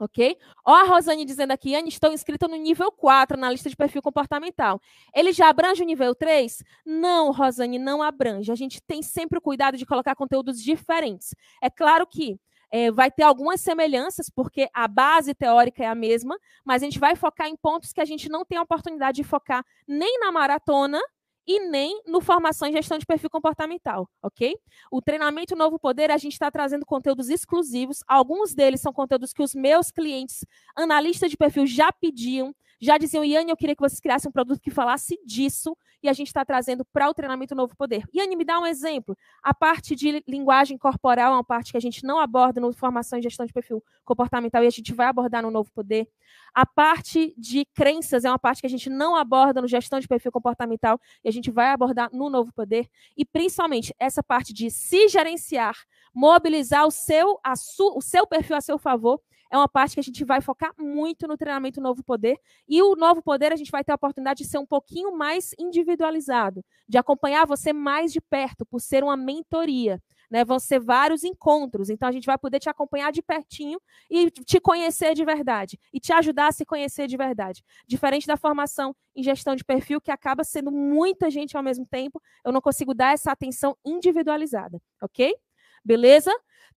Ok? 0.01 0.39
Ó, 0.65 0.73
a 0.73 0.85
Rosane 0.85 1.25
dizendo 1.25 1.51
aqui, 1.51 1.75
Anne, 1.75 1.89
estou 1.89 2.13
inscrita 2.13 2.47
no 2.47 2.55
nível 2.55 2.91
4 2.93 3.37
na 3.37 3.51
lista 3.51 3.69
de 3.69 3.75
perfil 3.75 4.01
comportamental. 4.01 4.81
Ele 5.13 5.33
já 5.33 5.49
abrange 5.49 5.83
o 5.83 5.87
nível 5.87 6.15
3? 6.15 6.63
Não, 6.87 7.33
Rosane, 7.33 7.81
não 7.81 8.01
abrange. 8.01 8.53
A 8.53 8.55
gente 8.55 8.81
tem 8.81 9.03
sempre 9.03 9.39
o 9.39 9.43
cuidado 9.43 9.77
de 9.77 9.85
colocar 9.85 10.15
conteúdos 10.15 10.63
diferentes. 10.63 11.35
É 11.61 11.69
claro 11.69 12.07
que 12.07 12.39
é, 12.71 12.91
vai 12.91 13.11
ter 13.11 13.23
algumas 13.23 13.61
semelhanças, 13.61 14.31
porque 14.31 14.69
a 14.75 14.87
base 14.87 15.35
teórica 15.35 15.83
é 15.83 15.87
a 15.87 15.95
mesma, 15.95 16.39
mas 16.65 16.83
a 16.83 16.87
gente 16.87 16.99
vai 16.99 17.17
focar 17.17 17.49
em 17.49 17.57
pontos 17.57 17.93
que 17.93 18.01
a 18.01 18.05
gente 18.05 18.29
não 18.29 18.45
tem 18.45 18.59
a 18.59 18.63
oportunidade 18.63 19.17
de 19.17 19.25
focar 19.25 19.65
nem 19.87 20.19
na 20.21 20.31
maratona, 20.31 21.01
e 21.49 21.61
nem 21.61 22.03
no 22.07 22.21
formação 22.21 22.69
em 22.69 22.73
gestão 22.73 22.99
de 22.99 23.07
perfil 23.07 23.31
comportamental, 23.31 24.07
ok? 24.23 24.55
O 24.93 25.01
treinamento 25.01 25.57
Novo 25.57 25.79
Poder, 25.79 26.11
a 26.11 26.19
gente 26.19 26.35
está 26.35 26.51
trazendo 26.51 26.85
conteúdos 26.85 27.31
exclusivos. 27.31 28.05
Alguns 28.07 28.55
deles 28.55 28.83
são 28.83 28.93
conteúdos 28.93 29.33
que 29.33 29.43
os 29.43 29.55
meus 29.55 29.91
clientes, 29.91 30.45
analistas 30.77 31.31
de 31.31 31.39
perfil, 31.39 31.67
já 31.67 31.91
pediam, 31.91 32.55
já 32.81 32.97
diziam, 32.97 33.25
Iane, 33.25 33.51
eu 33.51 33.57
queria 33.57 33.75
que 33.75 33.81
vocês 33.81 34.01
criassem 34.01 34.29
um 34.29 34.33
produto 34.33 34.61
que 34.61 34.71
falasse 34.71 35.19
disso 35.25 35.77
e 36.03 36.09
a 36.09 36.13
gente 36.13 36.29
está 36.29 36.45
trazendo 36.45 36.85
para 36.85 37.09
o 37.09 37.15
treinamento 37.15 37.55
Novo 37.55 37.77
Poder. 37.77 38.05
Iane, 38.15 38.37
me 38.37 38.45
dá 38.45 38.59
um 38.59 38.67
exemplo. 38.67 39.17
A 39.43 39.53
parte 39.53 39.97
de 39.97 40.23
linguagem 40.29 40.79
corporal 40.79 41.33
é 41.33 41.37
uma 41.37 41.45
parte 41.45 41.73
que 41.73 41.77
a 41.77 41.81
gente 41.81 42.05
não 42.05 42.21
aborda 42.21 42.61
no 42.61 42.73
Formação 42.73 43.19
e 43.19 43.23
Gestão 43.23 43.45
de 43.45 43.53
Perfil 43.53 43.83
Comportamental 44.05 44.63
e 44.63 44.67
a 44.67 44.71
gente 44.71 44.95
vai 44.95 45.09
abordar 45.09 45.43
no 45.43 45.51
Novo 45.51 45.71
Poder. 45.73 46.09
A 46.55 46.65
parte 46.65 47.35
de 47.37 47.65
crenças 47.75 48.25
é 48.25 48.31
uma 48.31 48.39
parte 48.39 48.61
que 48.61 48.67
a 48.67 48.71
gente 48.71 48.89
não 48.89 49.17
aborda 49.17 49.61
no 49.61 49.67
Gestão 49.67 49.99
de 49.99 50.07
Perfil 50.07 50.31
Comportamental 50.31 51.01
e 51.25 51.29
a 51.29 51.33
gente 51.33 51.51
vai 51.51 51.71
abordar 51.71 52.11
no 52.13 52.31
Novo 52.31 52.53
Poder. 52.53 52.89
E 53.17 53.25
principalmente 53.25 53.93
essa 53.99 54.23
parte 54.23 54.53
de 54.53 54.71
se 54.71 55.09
gerenciar, 55.09 55.77
mobilizar 56.15 56.87
o 56.87 56.91
seu, 56.91 57.41
a 57.43 57.57
su, 57.57 57.95
o 57.97 58.01
seu 58.01 58.27
perfil 58.27 58.57
a 58.57 58.61
seu 58.61 58.79
favor 58.79 59.21
é 59.51 59.57
uma 59.57 59.69
parte 59.69 59.95
que 59.95 60.01
a 60.01 60.03
gente 60.03 60.25
vai 60.25 60.41
focar 60.41 60.73
muito 60.79 61.27
no 61.27 61.37
treinamento 61.37 61.81
Novo 61.81 62.03
Poder. 62.03 62.39
E 62.69 62.83
o 62.83 62.95
Novo 62.95 63.23
Poder 63.23 63.53
a 63.53 63.57
gente 63.57 63.71
vai 63.71 63.83
ter 63.83 63.93
a 63.93 63.95
oportunidade 63.95 64.43
de 64.43 64.49
ser 64.49 64.59
um 64.59 64.67
pouquinho 64.67 65.17
mais 65.17 65.55
individualizado, 65.59 66.65
de 66.89 66.99
acompanhar 66.99 67.47
você 67.47 67.73
mais 67.73 68.13
de 68.13 68.21
perto, 68.21 68.67
por 68.67 68.81
ser 68.81 69.03
uma 69.03 69.17
mentoria. 69.17 70.01
Né, 70.31 70.45
vão 70.45 70.59
ser 70.59 70.79
vários 70.79 71.25
encontros, 71.25 71.89
então 71.89 72.07
a 72.07 72.13
gente 72.13 72.27
vai 72.27 72.37
poder 72.37 72.59
te 72.61 72.69
acompanhar 72.69 73.11
de 73.11 73.23
pertinho 73.23 73.81
e 74.11 74.31
te 74.31 74.61
conhecer 74.61 75.15
de 75.15 75.25
verdade 75.25 75.81
e 75.91 75.99
te 75.99 76.13
ajudar 76.13 76.49
a 76.49 76.53
se 76.53 76.67
conhecer 76.67 77.07
de 77.07 77.17
verdade. 77.17 77.65
Diferente 77.87 78.27
da 78.27 78.37
formação 78.37 78.95
em 79.17 79.23
gestão 79.23 79.57
de 79.57 79.65
perfil, 79.65 80.03
que 80.03 80.11
acaba 80.11 80.45
sendo 80.45 80.71
muita 80.71 81.31
gente 81.31 81.57
ao 81.57 81.63
mesmo 81.63 81.87
tempo, 81.87 82.21
eu 82.45 82.53
não 82.53 82.61
consigo 82.61 82.93
dar 82.93 83.15
essa 83.15 83.33
atenção 83.33 83.75
individualizada, 83.83 84.79
ok? 85.03 85.35
Beleza? 85.83 86.31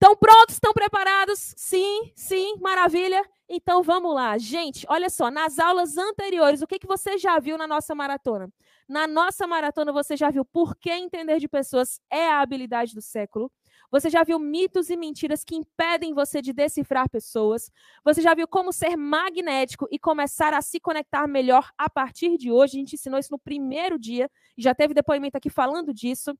Estão 0.02 0.16
prontos? 0.16 0.54
Estão 0.54 0.72
preparados? 0.72 1.52
Sim, 1.58 2.10
sim, 2.16 2.56
maravilha. 2.58 3.22
Então 3.46 3.82
vamos 3.82 4.14
lá. 4.14 4.38
Gente, 4.38 4.86
olha 4.88 5.10
só, 5.10 5.30
nas 5.30 5.58
aulas 5.58 5.98
anteriores, 5.98 6.62
o 6.62 6.66
que, 6.66 6.78
que 6.78 6.86
você 6.86 7.18
já 7.18 7.38
viu 7.38 7.58
na 7.58 7.66
nossa 7.66 7.94
maratona? 7.94 8.50
Na 8.88 9.06
nossa 9.06 9.46
maratona, 9.46 9.92
você 9.92 10.16
já 10.16 10.30
viu 10.30 10.42
por 10.42 10.74
que 10.74 10.90
entender 10.90 11.38
de 11.38 11.46
pessoas 11.46 12.00
é 12.10 12.30
a 12.30 12.40
habilidade 12.40 12.94
do 12.94 13.02
século. 13.02 13.52
Você 13.90 14.08
já 14.08 14.24
viu 14.24 14.38
mitos 14.38 14.88
e 14.88 14.96
mentiras 14.96 15.44
que 15.44 15.54
impedem 15.54 16.14
você 16.14 16.40
de 16.40 16.54
decifrar 16.54 17.06
pessoas. 17.10 17.70
Você 18.02 18.22
já 18.22 18.32
viu 18.32 18.48
como 18.48 18.72
ser 18.72 18.96
magnético 18.96 19.86
e 19.90 19.98
começar 19.98 20.54
a 20.54 20.62
se 20.62 20.80
conectar 20.80 21.26
melhor 21.26 21.68
a 21.76 21.90
partir 21.90 22.38
de 22.38 22.50
hoje. 22.50 22.78
A 22.78 22.80
gente 22.80 22.94
ensinou 22.94 23.20
isso 23.20 23.32
no 23.32 23.38
primeiro 23.38 23.98
dia. 23.98 24.30
Já 24.56 24.74
teve 24.74 24.94
depoimento 24.94 25.36
aqui 25.36 25.50
falando 25.50 25.92
disso. 25.92 26.34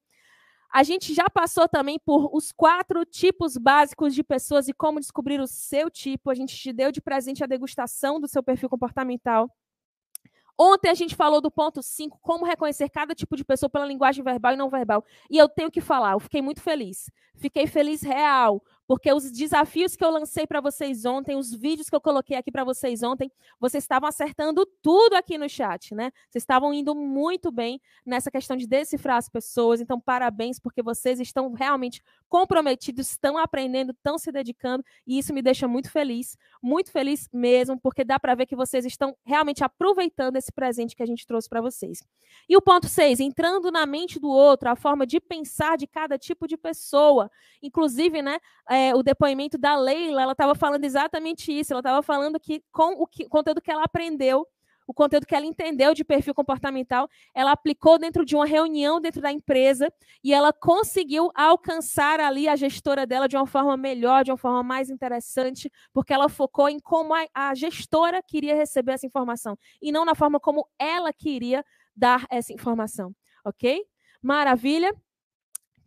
A 0.72 0.82
gente 0.84 1.12
já 1.12 1.28
passou 1.28 1.68
também 1.68 1.98
por 1.98 2.30
os 2.32 2.52
quatro 2.52 3.04
tipos 3.04 3.56
básicos 3.56 4.14
de 4.14 4.22
pessoas 4.22 4.68
e 4.68 4.72
como 4.72 5.00
descobrir 5.00 5.40
o 5.40 5.46
seu 5.46 5.90
tipo. 5.90 6.30
A 6.30 6.34
gente 6.34 6.56
te 6.56 6.72
deu 6.72 6.92
de 6.92 7.00
presente 7.00 7.42
a 7.42 7.46
degustação 7.46 8.20
do 8.20 8.28
seu 8.28 8.42
perfil 8.42 8.68
comportamental. 8.68 9.50
Ontem 10.62 10.90
a 10.90 10.94
gente 10.94 11.16
falou 11.16 11.40
do 11.40 11.50
ponto 11.50 11.82
5, 11.82 12.18
como 12.20 12.44
reconhecer 12.44 12.90
cada 12.90 13.14
tipo 13.14 13.34
de 13.34 13.42
pessoa 13.42 13.70
pela 13.70 13.86
linguagem 13.86 14.22
verbal 14.22 14.52
e 14.52 14.56
não 14.56 14.68
verbal. 14.68 15.02
E 15.30 15.38
eu 15.38 15.48
tenho 15.48 15.70
que 15.70 15.80
falar, 15.80 16.12
eu 16.12 16.20
fiquei 16.20 16.42
muito 16.42 16.60
feliz. 16.60 17.10
Fiquei 17.36 17.66
feliz 17.66 18.02
real, 18.02 18.62
porque 18.90 19.12
os 19.12 19.30
desafios 19.30 19.94
que 19.94 20.04
eu 20.04 20.10
lancei 20.10 20.48
para 20.48 20.60
vocês 20.60 21.04
ontem, 21.04 21.36
os 21.36 21.54
vídeos 21.54 21.88
que 21.88 21.94
eu 21.94 22.00
coloquei 22.00 22.36
aqui 22.36 22.50
para 22.50 22.64
vocês 22.64 23.04
ontem, 23.04 23.30
vocês 23.60 23.84
estavam 23.84 24.08
acertando 24.08 24.66
tudo 24.82 25.14
aqui 25.14 25.38
no 25.38 25.48
chat, 25.48 25.94
né? 25.94 26.10
Vocês 26.28 26.42
estavam 26.42 26.74
indo 26.74 26.92
muito 26.92 27.52
bem 27.52 27.80
nessa 28.04 28.32
questão 28.32 28.56
de 28.56 28.66
decifrar 28.66 29.16
as 29.18 29.28
pessoas. 29.28 29.80
Então, 29.80 30.00
parabéns, 30.00 30.58
porque 30.58 30.82
vocês 30.82 31.20
estão 31.20 31.52
realmente 31.52 32.02
comprometidos, 32.28 33.12
estão 33.12 33.38
aprendendo, 33.38 33.92
estão 33.92 34.18
se 34.18 34.32
dedicando, 34.32 34.84
e 35.06 35.18
isso 35.18 35.32
me 35.32 35.40
deixa 35.40 35.68
muito 35.68 35.88
feliz, 35.88 36.36
muito 36.60 36.90
feliz 36.90 37.28
mesmo, 37.32 37.78
porque 37.78 38.02
dá 38.02 38.18
para 38.18 38.34
ver 38.34 38.46
que 38.46 38.56
vocês 38.56 38.84
estão 38.84 39.16
realmente 39.24 39.62
aproveitando 39.62 40.34
esse 40.34 40.50
presente 40.50 40.96
que 40.96 41.02
a 41.04 41.06
gente 41.06 41.24
trouxe 41.28 41.48
para 41.48 41.60
vocês. 41.60 42.02
E 42.48 42.56
o 42.56 42.60
ponto 42.60 42.88
6, 42.88 43.20
entrando 43.20 43.70
na 43.70 43.86
mente 43.86 44.18
do 44.18 44.28
outro, 44.28 44.68
a 44.68 44.74
forma 44.74 45.06
de 45.06 45.20
pensar 45.20 45.76
de 45.76 45.86
cada 45.86 46.18
tipo 46.18 46.48
de 46.48 46.56
pessoa. 46.56 47.30
Inclusive, 47.62 48.20
né? 48.20 48.38
É, 48.68 48.79
é, 48.80 48.94
o 48.94 49.02
depoimento 49.02 49.58
da 49.58 49.76
Leila, 49.76 50.22
ela 50.22 50.32
estava 50.32 50.54
falando 50.54 50.84
exatamente 50.84 51.52
isso. 51.52 51.72
Ela 51.72 51.80
estava 51.80 52.02
falando 52.02 52.40
que 52.40 52.62
com 52.72 52.94
o, 53.02 53.06
que, 53.06 53.28
conteúdo 53.28 53.60
que 53.60 53.70
ela 53.70 53.84
aprendeu, 53.84 54.46
o 54.86 54.94
conteúdo 54.94 55.26
que 55.26 55.34
ela 55.34 55.46
entendeu 55.46 55.94
de 55.94 56.02
perfil 56.02 56.34
comportamental, 56.34 57.08
ela 57.32 57.52
aplicou 57.52 57.96
dentro 57.98 58.24
de 58.24 58.34
uma 58.34 58.46
reunião 58.46 59.00
dentro 59.00 59.20
da 59.20 59.30
empresa 59.30 59.92
e 60.24 60.34
ela 60.34 60.52
conseguiu 60.52 61.30
alcançar 61.34 62.18
ali 62.18 62.48
a 62.48 62.56
gestora 62.56 63.06
dela 63.06 63.28
de 63.28 63.36
uma 63.36 63.46
forma 63.46 63.76
melhor, 63.76 64.24
de 64.24 64.32
uma 64.32 64.36
forma 64.36 64.64
mais 64.64 64.90
interessante, 64.90 65.70
porque 65.92 66.12
ela 66.12 66.28
focou 66.28 66.68
em 66.68 66.80
como 66.80 67.14
a, 67.14 67.24
a 67.32 67.54
gestora 67.54 68.20
queria 68.20 68.56
receber 68.56 68.92
essa 68.92 69.06
informação 69.06 69.56
e 69.80 69.92
não 69.92 70.04
na 70.04 70.14
forma 70.14 70.40
como 70.40 70.66
ela 70.76 71.12
queria 71.12 71.64
dar 71.94 72.26
essa 72.28 72.52
informação, 72.52 73.14
ok? 73.44 73.84
Maravilha? 74.20 74.92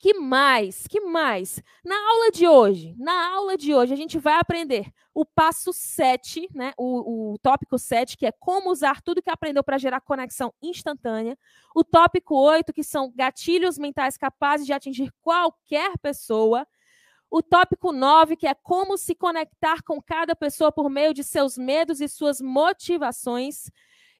Que 0.03 0.13
mais? 0.15 0.85
Que 0.85 0.99
mais? 0.99 1.63
Na 1.81 1.95
aula 1.95 2.29
de 2.29 2.45
hoje, 2.45 2.93
na 2.97 3.35
aula 3.35 3.55
de 3.55 3.73
hoje, 3.73 3.93
a 3.93 3.95
gente 3.95 4.19
vai 4.19 4.33
aprender 4.33 4.91
o 5.13 5.23
passo 5.23 5.71
7, 5.71 6.49
né? 6.53 6.73
O, 6.77 7.31
o 7.31 7.37
tópico 7.37 7.79
7, 7.79 8.17
que 8.17 8.25
é 8.25 8.31
como 8.33 8.69
usar 8.69 9.01
tudo 9.01 9.21
que 9.21 9.29
aprendeu 9.29 9.63
para 9.63 9.77
gerar 9.77 10.01
conexão 10.01 10.53
instantânea. 10.61 11.37
O 11.73 11.85
tópico 11.85 12.35
8, 12.35 12.73
que 12.73 12.83
são 12.83 13.13
gatilhos 13.15 13.77
mentais 13.77 14.17
capazes 14.17 14.65
de 14.65 14.73
atingir 14.73 15.09
qualquer 15.21 15.97
pessoa. 15.99 16.67
O 17.31 17.41
tópico 17.41 17.93
9, 17.93 18.35
que 18.35 18.45
é 18.45 18.53
como 18.53 18.97
se 18.97 19.15
conectar 19.15 19.81
com 19.83 20.01
cada 20.01 20.35
pessoa 20.35 20.69
por 20.69 20.89
meio 20.89 21.13
de 21.13 21.23
seus 21.23 21.57
medos 21.57 22.01
e 22.01 22.09
suas 22.09 22.41
motivações. 22.41 23.71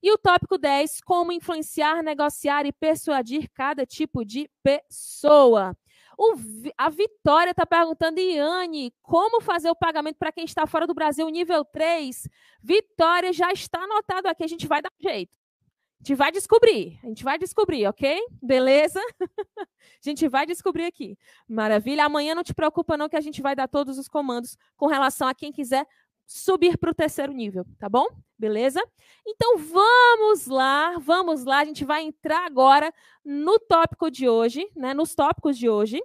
E 0.03 0.11
o 0.11 0.17
tópico 0.17 0.57
10, 0.57 0.99
como 0.99 1.31
influenciar, 1.31 2.03
negociar 2.03 2.65
e 2.65 2.73
persuadir 2.73 3.49
cada 3.53 3.85
tipo 3.85 4.25
de 4.25 4.49
pessoa. 4.61 5.73
O, 6.17 6.35
a 6.77 6.89
Vitória 6.89 7.51
está 7.51 7.65
perguntando, 7.65 8.19
Iane, 8.19 8.93
como 9.01 9.39
fazer 9.39 9.69
o 9.69 9.75
pagamento 9.75 10.17
para 10.17 10.33
quem 10.33 10.43
está 10.43 10.67
fora 10.67 10.85
do 10.85 10.93
Brasil, 10.93 11.25
nível 11.29 11.63
3? 11.63 12.27
Vitória 12.61 13.31
já 13.31 13.53
está 13.53 13.79
anotado 13.79 14.27
aqui, 14.27 14.43
a 14.43 14.47
gente 14.47 14.67
vai 14.67 14.81
dar 14.81 14.91
um 14.91 15.09
jeito. 15.09 15.31
A 15.31 16.03
gente 16.03 16.15
vai 16.15 16.31
descobrir, 16.33 16.99
a 17.01 17.07
gente 17.07 17.23
vai 17.23 17.39
descobrir, 17.39 17.87
ok? 17.87 18.21
Beleza? 18.41 18.99
a 19.57 19.65
gente 20.01 20.27
vai 20.27 20.45
descobrir 20.45 20.83
aqui. 20.83 21.17
Maravilha. 21.47 22.03
Amanhã 22.03 22.35
não 22.35 22.43
te 22.43 22.53
preocupa 22.53 22.97
não 22.97 23.07
que 23.07 23.15
a 23.15 23.21
gente 23.21 23.41
vai 23.41 23.55
dar 23.55 23.69
todos 23.69 23.97
os 23.97 24.09
comandos 24.09 24.57
com 24.75 24.87
relação 24.87 25.29
a 25.29 25.33
quem 25.33 25.49
quiser 25.49 25.87
subir 26.25 26.77
para 26.77 26.91
o 26.91 26.93
terceiro 26.93 27.31
nível, 27.31 27.65
tá 27.77 27.87
bom? 27.87 28.07
Beleza? 28.37 28.81
Então 29.25 29.57
vamos 29.57 30.47
lá, 30.47 30.97
vamos 30.99 31.45
lá. 31.45 31.59
A 31.59 31.65
gente 31.65 31.85
vai 31.85 32.03
entrar 32.03 32.45
agora 32.45 32.93
no 33.23 33.59
tópico 33.59 34.09
de 34.09 34.27
hoje, 34.27 34.67
né? 34.75 34.93
Nos 34.93 35.15
tópicos 35.15 35.57
de 35.57 35.69
hoje. 35.69 36.01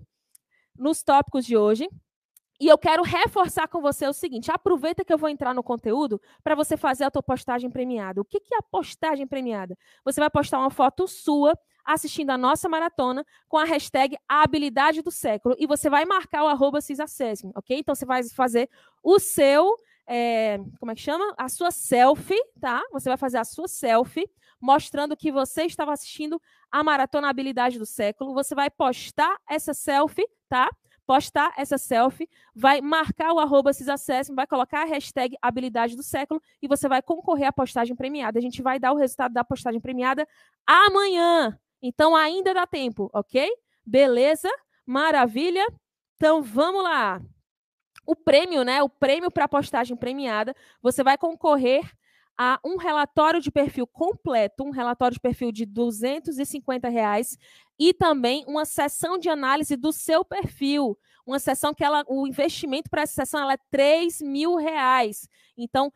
Nos 0.77 1.03
tópicos 1.03 1.45
de 1.45 1.57
hoje. 1.57 1.89
E 2.61 2.67
eu 2.67 2.77
quero 2.77 3.03
reforçar 3.03 3.69
com 3.69 3.81
você 3.81 4.07
o 4.07 4.13
seguinte: 4.13 4.51
aproveita 4.51 5.05
que 5.05 5.13
eu 5.13 5.19
vou 5.19 5.29
entrar 5.29 5.55
no 5.55 5.63
conteúdo 5.63 6.21
para 6.43 6.55
você 6.55 6.77
fazer 6.77 7.05
a 7.05 7.11
tua 7.11 7.23
postagem 7.23 7.71
premiada. 7.71 8.21
O 8.21 8.25
que, 8.25 8.39
é 8.53 8.59
a 8.59 8.63
postagem 8.63 9.27
premiada? 9.27 9.77
Você 10.05 10.21
vai 10.21 10.29
postar 10.29 10.59
uma 10.59 10.71
foto 10.71 11.07
sua 11.07 11.57
assistindo 11.85 12.31
a 12.31 12.37
nossa 12.37 12.69
maratona 12.69 13.25
com 13.49 13.57
a 13.57 13.65
hashtag 13.65 14.17
habilidade 14.29 15.01
do 15.01 15.11
século 15.11 15.57
e 15.59 15.67
você 15.67 15.89
vai 15.89 16.05
marcar 16.05 16.45
o 16.45 16.49
arroba 16.49 16.81
ok? 17.55 17.79
Então 17.79 17.95
você 17.95 18.05
vai 18.05 18.23
fazer 18.29 18.69
o 19.03 19.19
seu 19.19 19.75
é, 20.09 20.59
como 20.81 20.91
é 20.91 20.95
que 20.95 21.03
chama? 21.03 21.35
A 21.37 21.51
sua 21.51 21.71
selfie, 21.71 22.43
tá? 22.59 22.83
Você 22.93 23.11
vai 23.11 23.19
fazer 23.19 23.37
a 23.37 23.45
sua 23.45 23.69
selfie, 23.69 24.29
mostrando 24.59 25.15
que 25.15 25.31
você 25.31 25.65
estava 25.65 25.93
assistindo 25.93 26.41
a 26.73 26.83
Maratona 26.83 27.29
Habilidade 27.29 27.79
do 27.79 27.85
Século. 27.85 28.33
Você 28.33 28.55
vai 28.55 28.71
postar 28.71 29.37
essa 29.49 29.75
selfie, 29.75 30.27
tá? 30.49 30.71
Postar 31.07 31.53
essa 31.59 31.77
selfie, 31.77 32.29
vai 32.55 32.81
marcar 32.81 33.33
o 33.33 33.39
arroba 33.39 33.73
CISACESM, 33.73 34.35
vai 34.35 34.47
colocar 34.47 34.83
a 34.83 34.87
hashtag 34.87 35.37
Habilidade 35.43 35.95
do 35.95 36.03
Século 36.03 36.41
e 36.61 36.67
você 36.67 36.89
vai 36.89 37.03
concorrer 37.03 37.47
à 37.47 37.53
postagem 37.53 37.95
premiada. 37.95 38.39
A 38.39 38.43
gente 38.43 38.63
vai 38.63 38.79
dar 38.79 38.93
o 38.93 38.97
resultado 38.97 39.33
da 39.33 39.45
postagem 39.45 39.81
premiada 39.81 40.27
amanhã. 40.67 41.59
Então 41.83 42.17
ainda 42.17 42.53
dá 42.53 42.67
tempo, 42.67 43.11
ok? 43.13 43.51
Beleza? 43.85 44.51
Maravilha? 44.87 45.67
Então 46.17 46.43
vamos 46.43 46.83
lá 46.83 47.23
o 48.09 48.17
prêmio, 48.17 48.63
né? 48.65 48.83
O 48.83 48.89
prêmio 48.89 49.31
para 49.31 49.47
postagem 49.47 49.95
premiada, 49.95 50.57
você 50.81 51.05
vai 51.05 51.19
concorrer 51.19 51.85
a 52.39 52.59
um 52.65 52.79
relatório 52.79 53.39
de 53.39 53.51
perfil 53.51 53.87
completo, 53.87 54.65
um 54.65 54.71
relatório 54.71 55.13
de 55.13 55.21
perfil 55.21 55.53
de 55.53 55.67
250 55.67 56.89
reais 56.89 57.37
e 57.79 57.93
também 57.93 58.45
uma 58.49 58.65
sessão 58.65 59.19
de 59.19 59.29
análise 59.29 59.77
do 59.77 59.93
seu 59.93 60.25
perfil. 60.25 60.99
Uma 61.27 61.39
sessão 61.39 61.75
que 61.75 61.85
ela, 61.85 62.03
o 62.09 62.27
investimento 62.27 62.89
para 62.89 63.03
essa 63.03 63.13
sessão 63.13 63.43
ela 63.43 63.53
é 63.53 63.59
3 63.71 64.23
mil 64.23 64.57
reais. 64.57 65.29
Então, 65.55 65.93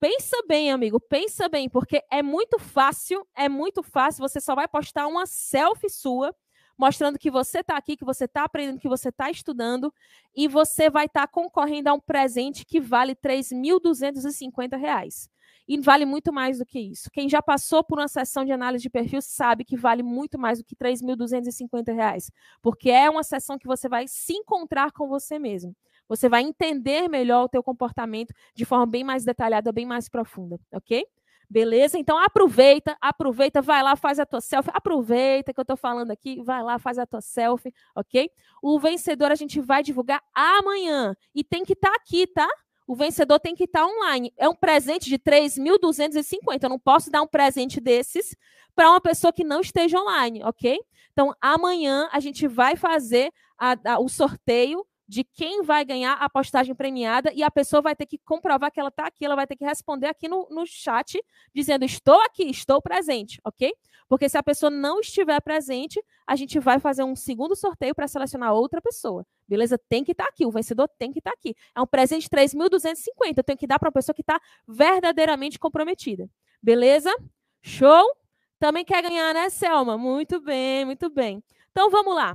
pensa 0.00 0.36
bem, 0.48 0.72
amigo, 0.72 0.98
pensa 0.98 1.48
bem, 1.48 1.68
porque 1.68 2.02
é 2.10 2.24
muito 2.24 2.58
fácil, 2.58 3.24
é 3.36 3.48
muito 3.48 3.84
fácil, 3.84 4.20
você 4.20 4.40
só 4.40 4.56
vai 4.56 4.66
postar 4.66 5.06
uma 5.06 5.26
selfie 5.26 5.88
sua 5.88 6.34
mostrando 6.78 7.18
que 7.18 7.30
você 7.30 7.60
está 7.60 7.76
aqui, 7.76 7.96
que 7.96 8.04
você 8.04 8.24
está 8.24 8.44
aprendendo, 8.44 8.80
que 8.80 8.88
você 8.88 9.10
está 9.10 9.30
estudando, 9.30 9.92
e 10.34 10.48
você 10.48 10.90
vai 10.90 11.06
estar 11.06 11.22
tá 11.22 11.26
concorrendo 11.26 11.88
a 11.88 11.94
um 11.94 12.00
presente 12.00 12.64
que 12.64 12.80
vale 12.80 13.12
R$ 13.12 13.18
3.250. 13.22 15.28
E 15.68 15.78
vale 15.78 16.04
muito 16.04 16.32
mais 16.32 16.58
do 16.58 16.66
que 16.66 16.80
isso. 16.80 17.08
Quem 17.12 17.28
já 17.28 17.40
passou 17.40 17.84
por 17.84 17.98
uma 17.98 18.08
sessão 18.08 18.44
de 18.44 18.50
análise 18.50 18.82
de 18.82 18.90
perfil 18.90 19.22
sabe 19.22 19.64
que 19.64 19.76
vale 19.76 20.02
muito 20.02 20.38
mais 20.38 20.58
do 20.58 20.64
que 20.64 20.74
R$ 20.78 20.90
3.250, 20.90 22.30
porque 22.60 22.90
é 22.90 23.08
uma 23.08 23.22
sessão 23.22 23.58
que 23.58 23.66
você 23.66 23.88
vai 23.88 24.08
se 24.08 24.32
encontrar 24.32 24.90
com 24.90 25.08
você 25.08 25.38
mesmo. 25.38 25.74
Você 26.08 26.28
vai 26.28 26.42
entender 26.42 27.08
melhor 27.08 27.44
o 27.44 27.48
teu 27.48 27.62
comportamento 27.62 28.34
de 28.54 28.64
forma 28.64 28.86
bem 28.86 29.04
mais 29.04 29.24
detalhada, 29.24 29.72
bem 29.72 29.86
mais 29.86 30.08
profunda, 30.08 30.58
ok? 30.72 31.06
Beleza? 31.52 31.98
Então 31.98 32.16
aproveita, 32.16 32.96
aproveita, 32.98 33.60
vai 33.60 33.82
lá, 33.82 33.94
faz 33.94 34.18
a 34.18 34.24
tua 34.24 34.40
selfie. 34.40 34.70
Aproveita 34.72 35.52
que 35.52 35.60
eu 35.60 35.62
estou 35.62 35.76
falando 35.76 36.10
aqui, 36.10 36.42
vai 36.42 36.62
lá, 36.62 36.78
faz 36.78 36.98
a 36.98 37.04
tua 37.04 37.20
selfie, 37.20 37.74
ok? 37.94 38.30
O 38.62 38.80
vencedor 38.80 39.30
a 39.30 39.34
gente 39.34 39.60
vai 39.60 39.82
divulgar 39.82 40.22
amanhã. 40.34 41.14
E 41.34 41.44
tem 41.44 41.62
que 41.62 41.74
estar 41.74 41.90
tá 41.90 41.94
aqui, 41.94 42.26
tá? 42.26 42.48
O 42.86 42.96
vencedor 42.96 43.38
tem 43.38 43.54
que 43.54 43.64
estar 43.64 43.80
tá 43.80 43.86
online. 43.86 44.32
É 44.38 44.48
um 44.48 44.54
presente 44.54 45.10
de 45.10 45.18
3.250. 45.18 46.62
Eu 46.62 46.70
não 46.70 46.78
posso 46.78 47.10
dar 47.10 47.20
um 47.20 47.26
presente 47.28 47.82
desses 47.82 48.34
para 48.74 48.88
uma 48.88 49.00
pessoa 49.00 49.30
que 49.30 49.44
não 49.44 49.60
esteja 49.60 50.00
online, 50.00 50.42
ok? 50.44 50.80
Então, 51.12 51.34
amanhã 51.38 52.08
a 52.10 52.18
gente 52.18 52.48
vai 52.48 52.76
fazer 52.76 53.30
a, 53.58 53.76
a, 53.92 53.98
o 54.00 54.08
sorteio 54.08 54.86
de 55.12 55.24
quem 55.24 55.62
vai 55.62 55.84
ganhar 55.84 56.14
a 56.14 56.30
postagem 56.30 56.74
premiada 56.74 57.30
e 57.34 57.42
a 57.42 57.50
pessoa 57.50 57.82
vai 57.82 57.94
ter 57.94 58.06
que 58.06 58.16
comprovar 58.24 58.72
que 58.72 58.80
ela 58.80 58.88
está 58.88 59.06
aqui, 59.06 59.26
ela 59.26 59.36
vai 59.36 59.46
ter 59.46 59.56
que 59.56 59.64
responder 59.64 60.06
aqui 60.06 60.26
no, 60.26 60.48
no 60.50 60.64
chat, 60.64 61.22
dizendo 61.54 61.84
estou 61.84 62.18
aqui, 62.22 62.44
estou 62.44 62.80
presente, 62.80 63.38
ok? 63.44 63.74
Porque 64.08 64.26
se 64.26 64.38
a 64.38 64.42
pessoa 64.42 64.70
não 64.70 65.00
estiver 65.00 65.38
presente, 65.42 66.02
a 66.26 66.34
gente 66.34 66.58
vai 66.58 66.80
fazer 66.80 67.04
um 67.04 67.14
segundo 67.14 67.54
sorteio 67.54 67.94
para 67.94 68.08
selecionar 68.08 68.54
outra 68.54 68.80
pessoa. 68.80 69.26
Beleza? 69.46 69.76
Tem 69.86 70.02
que 70.02 70.12
estar 70.12 70.24
tá 70.24 70.30
aqui, 70.30 70.46
o 70.46 70.50
vencedor 70.50 70.88
tem 70.98 71.12
que 71.12 71.18
estar 71.18 71.32
tá 71.32 71.36
aqui. 71.38 71.54
É 71.76 71.80
um 71.82 71.86
presente 71.86 72.22
de 72.22 72.30
3.250, 72.30 73.36
eu 73.36 73.44
tenho 73.44 73.58
que 73.58 73.66
dar 73.66 73.78
para 73.78 73.88
uma 73.88 73.92
pessoa 73.92 74.14
que 74.14 74.22
está 74.22 74.40
verdadeiramente 74.66 75.58
comprometida. 75.58 76.26
Beleza? 76.62 77.14
Show? 77.60 78.16
Também 78.58 78.82
quer 78.82 79.02
ganhar, 79.02 79.34
né, 79.34 79.50
Selma? 79.50 79.98
Muito 79.98 80.40
bem, 80.40 80.86
muito 80.86 81.10
bem. 81.10 81.44
Então 81.70 81.90
vamos 81.90 82.14
lá. 82.14 82.34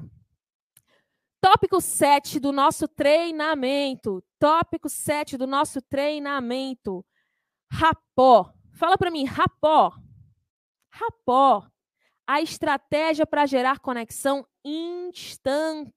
Tópico 1.39 1.79
7 1.79 2.39
do 2.39 2.51
nosso 2.51 2.87
treinamento. 2.87 4.23
Tópico 4.39 4.89
7 4.89 5.37
do 5.37 5.45
nosso 5.45 5.81
treinamento. 5.81 7.05
Rapó. 7.71 8.53
Fala 8.73 8.97
para 8.97 9.11
mim, 9.11 9.25
rapó. 9.25 9.93
Rapó. 10.91 11.67
a 12.25 12.41
estratégia 12.41 13.25
para 13.25 13.45
gerar 13.45 13.79
conexão 13.79 14.45
instantânea. 14.65 15.93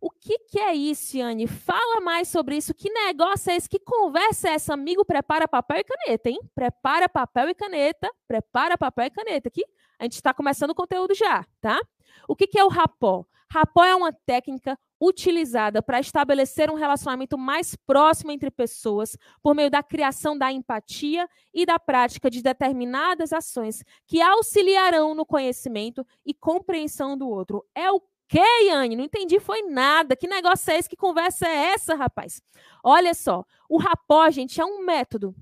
O 0.00 0.10
que, 0.10 0.38
que 0.38 0.58
é 0.58 0.74
isso, 0.74 1.16
Yane? 1.16 1.46
Fala 1.46 2.00
mais 2.00 2.28
sobre 2.28 2.56
isso. 2.56 2.74
Que 2.74 2.90
negócio 2.90 3.50
é 3.50 3.56
esse? 3.56 3.68
Que 3.68 3.78
conversa 3.78 4.48
é 4.48 4.52
essa? 4.52 4.74
Amigo, 4.74 5.04
prepara 5.04 5.48
papel 5.48 5.78
e 5.78 5.84
caneta, 5.84 6.28
hein? 6.30 6.38
Prepara 6.54 7.08
papel 7.08 7.48
e 7.48 7.54
caneta. 7.54 8.10
Prepara 8.28 8.76
papel 8.76 9.06
e 9.06 9.10
caneta. 9.10 9.48
Aqui, 9.48 9.64
a 9.98 10.04
gente 10.04 10.14
está 10.14 10.34
começando 10.34 10.70
o 10.70 10.74
conteúdo 10.74 11.14
já, 11.14 11.44
tá? 11.60 11.80
O 12.28 12.36
que, 12.36 12.46
que 12.46 12.58
é 12.58 12.64
o 12.64 12.68
rapó? 12.68 13.24
Rapó 13.54 13.84
é 13.84 13.94
uma 13.94 14.12
técnica 14.12 14.76
utilizada 15.00 15.80
para 15.80 16.00
estabelecer 16.00 16.68
um 16.72 16.74
relacionamento 16.74 17.38
mais 17.38 17.76
próximo 17.76 18.32
entre 18.32 18.50
pessoas 18.50 19.16
por 19.40 19.54
meio 19.54 19.70
da 19.70 19.80
criação 19.80 20.36
da 20.36 20.50
empatia 20.50 21.28
e 21.54 21.64
da 21.64 21.78
prática 21.78 22.28
de 22.28 22.42
determinadas 22.42 23.32
ações 23.32 23.84
que 24.08 24.20
auxiliarão 24.20 25.14
no 25.14 25.24
conhecimento 25.24 26.04
e 26.26 26.34
compreensão 26.34 27.16
do 27.16 27.28
outro. 27.28 27.64
É 27.76 27.88
o 27.92 28.02
que, 28.26 28.40
Yane? 28.40 28.96
Não 28.96 29.04
entendi, 29.04 29.38
foi 29.38 29.62
nada. 29.62 30.16
Que 30.16 30.26
negócio 30.26 30.72
é 30.72 30.78
esse? 30.78 30.88
Que 30.88 30.96
conversa 30.96 31.46
é 31.46 31.74
essa, 31.74 31.94
rapaz? 31.94 32.42
Olha 32.82 33.14
só, 33.14 33.44
o 33.68 33.78
rapó, 33.78 34.28
gente, 34.32 34.60
é 34.60 34.64
um 34.64 34.84
método. 34.84 35.32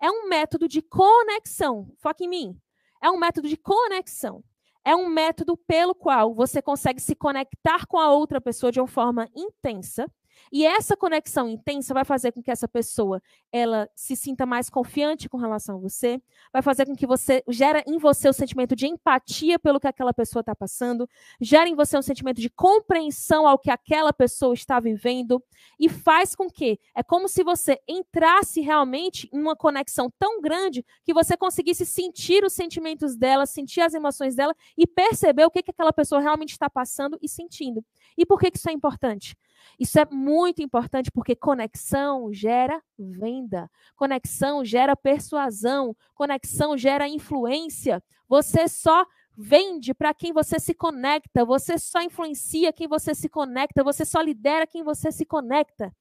É 0.00 0.10
um 0.10 0.26
método 0.26 0.66
de 0.66 0.80
conexão. 0.80 1.92
Foca 1.98 2.24
em 2.24 2.28
mim. 2.28 2.58
É 3.02 3.10
um 3.10 3.18
método 3.18 3.46
de 3.46 3.58
conexão. 3.58 4.42
É 4.88 4.96
um 4.96 5.06
método 5.06 5.54
pelo 5.54 5.94
qual 5.94 6.32
você 6.34 6.62
consegue 6.62 6.98
se 6.98 7.14
conectar 7.14 7.84
com 7.86 7.98
a 7.98 8.10
outra 8.10 8.40
pessoa 8.40 8.72
de 8.72 8.80
uma 8.80 8.86
forma 8.88 9.28
intensa 9.36 10.10
e 10.52 10.64
essa 10.64 10.96
conexão 10.96 11.48
intensa 11.48 11.94
vai 11.94 12.04
fazer 12.04 12.32
com 12.32 12.42
que 12.42 12.50
essa 12.50 12.68
pessoa 12.68 13.22
ela 13.52 13.88
se 13.94 14.16
sinta 14.16 14.44
mais 14.44 14.68
confiante 14.68 15.28
com 15.28 15.36
relação 15.38 15.76
a 15.76 15.78
você, 15.78 16.20
vai 16.52 16.62
fazer 16.62 16.86
com 16.86 16.94
que 16.94 17.06
você 17.06 17.42
gera 17.48 17.82
em 17.86 17.98
você 17.98 18.28
o 18.28 18.32
sentimento 18.32 18.76
de 18.76 18.86
empatia 18.86 19.58
pelo 19.58 19.80
que 19.80 19.86
aquela 19.86 20.12
pessoa 20.12 20.40
está 20.40 20.54
passando, 20.54 21.08
gera 21.40 21.68
em 21.68 21.74
você 21.74 21.96
um 21.96 22.02
sentimento 22.02 22.40
de 22.40 22.50
compreensão 22.50 23.46
ao 23.46 23.58
que 23.58 23.70
aquela 23.70 24.12
pessoa 24.12 24.54
está 24.54 24.80
vivendo 24.80 25.42
e 25.78 25.88
faz 25.88 26.34
com 26.34 26.48
que 26.50 26.78
é 26.94 27.02
como 27.02 27.28
se 27.28 27.42
você 27.42 27.78
entrasse 27.86 28.60
realmente 28.60 29.28
em 29.32 29.40
uma 29.40 29.56
conexão 29.56 30.10
tão 30.18 30.40
grande 30.40 30.84
que 31.04 31.14
você 31.14 31.36
conseguisse 31.36 31.84
sentir 31.84 32.44
os 32.44 32.52
sentimentos 32.52 33.16
dela, 33.16 33.46
sentir 33.46 33.80
as 33.80 33.94
emoções 33.94 34.34
dela 34.34 34.54
e 34.76 34.86
perceber 34.86 35.44
o 35.44 35.50
que, 35.50 35.62
que 35.62 35.70
aquela 35.70 35.92
pessoa 35.92 36.20
realmente 36.20 36.50
está 36.50 36.68
passando 36.68 37.18
e 37.22 37.28
sentindo. 37.28 37.84
E 38.16 38.26
por 38.26 38.38
que, 38.38 38.50
que 38.50 38.58
isso 38.58 38.68
é 38.68 38.72
importante? 38.72 39.36
Isso 39.78 39.98
é 39.98 40.06
muito 40.10 40.62
importante 40.62 41.10
porque 41.10 41.36
conexão 41.36 42.32
gera 42.32 42.82
venda, 42.98 43.70
conexão 43.96 44.64
gera 44.64 44.96
persuasão, 44.96 45.96
conexão 46.14 46.76
gera 46.76 47.08
influência. 47.08 48.02
Você 48.28 48.68
só 48.68 49.06
vende 49.36 49.94
para 49.94 50.12
quem 50.12 50.32
você 50.32 50.58
se 50.58 50.74
conecta, 50.74 51.44
você 51.44 51.78
só 51.78 52.02
influencia 52.02 52.72
quem 52.72 52.88
você 52.88 53.14
se 53.14 53.28
conecta, 53.28 53.84
você 53.84 54.04
só 54.04 54.20
lidera 54.20 54.66
quem 54.66 54.82
você 54.82 55.12
se 55.12 55.24
conecta. 55.24 55.94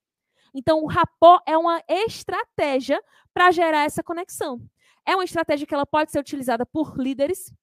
Então, 0.53 0.81
o 0.81 0.87
rapó 0.87 1.39
é 1.45 1.55
uma 1.55 1.83
estratégia 1.87 2.99
para 3.31 3.51
gerar 3.51 3.83
essa 3.83 4.01
conexão. 4.01 4.59
É 5.05 5.15
uma 5.15 5.23
estratégia 5.23 5.67
que 5.67 5.73
ela 5.73 5.85
pode 5.85 6.11
ser 6.11 6.19
utilizada 6.19 6.65
por 6.65 6.97
líderes, 6.97 7.53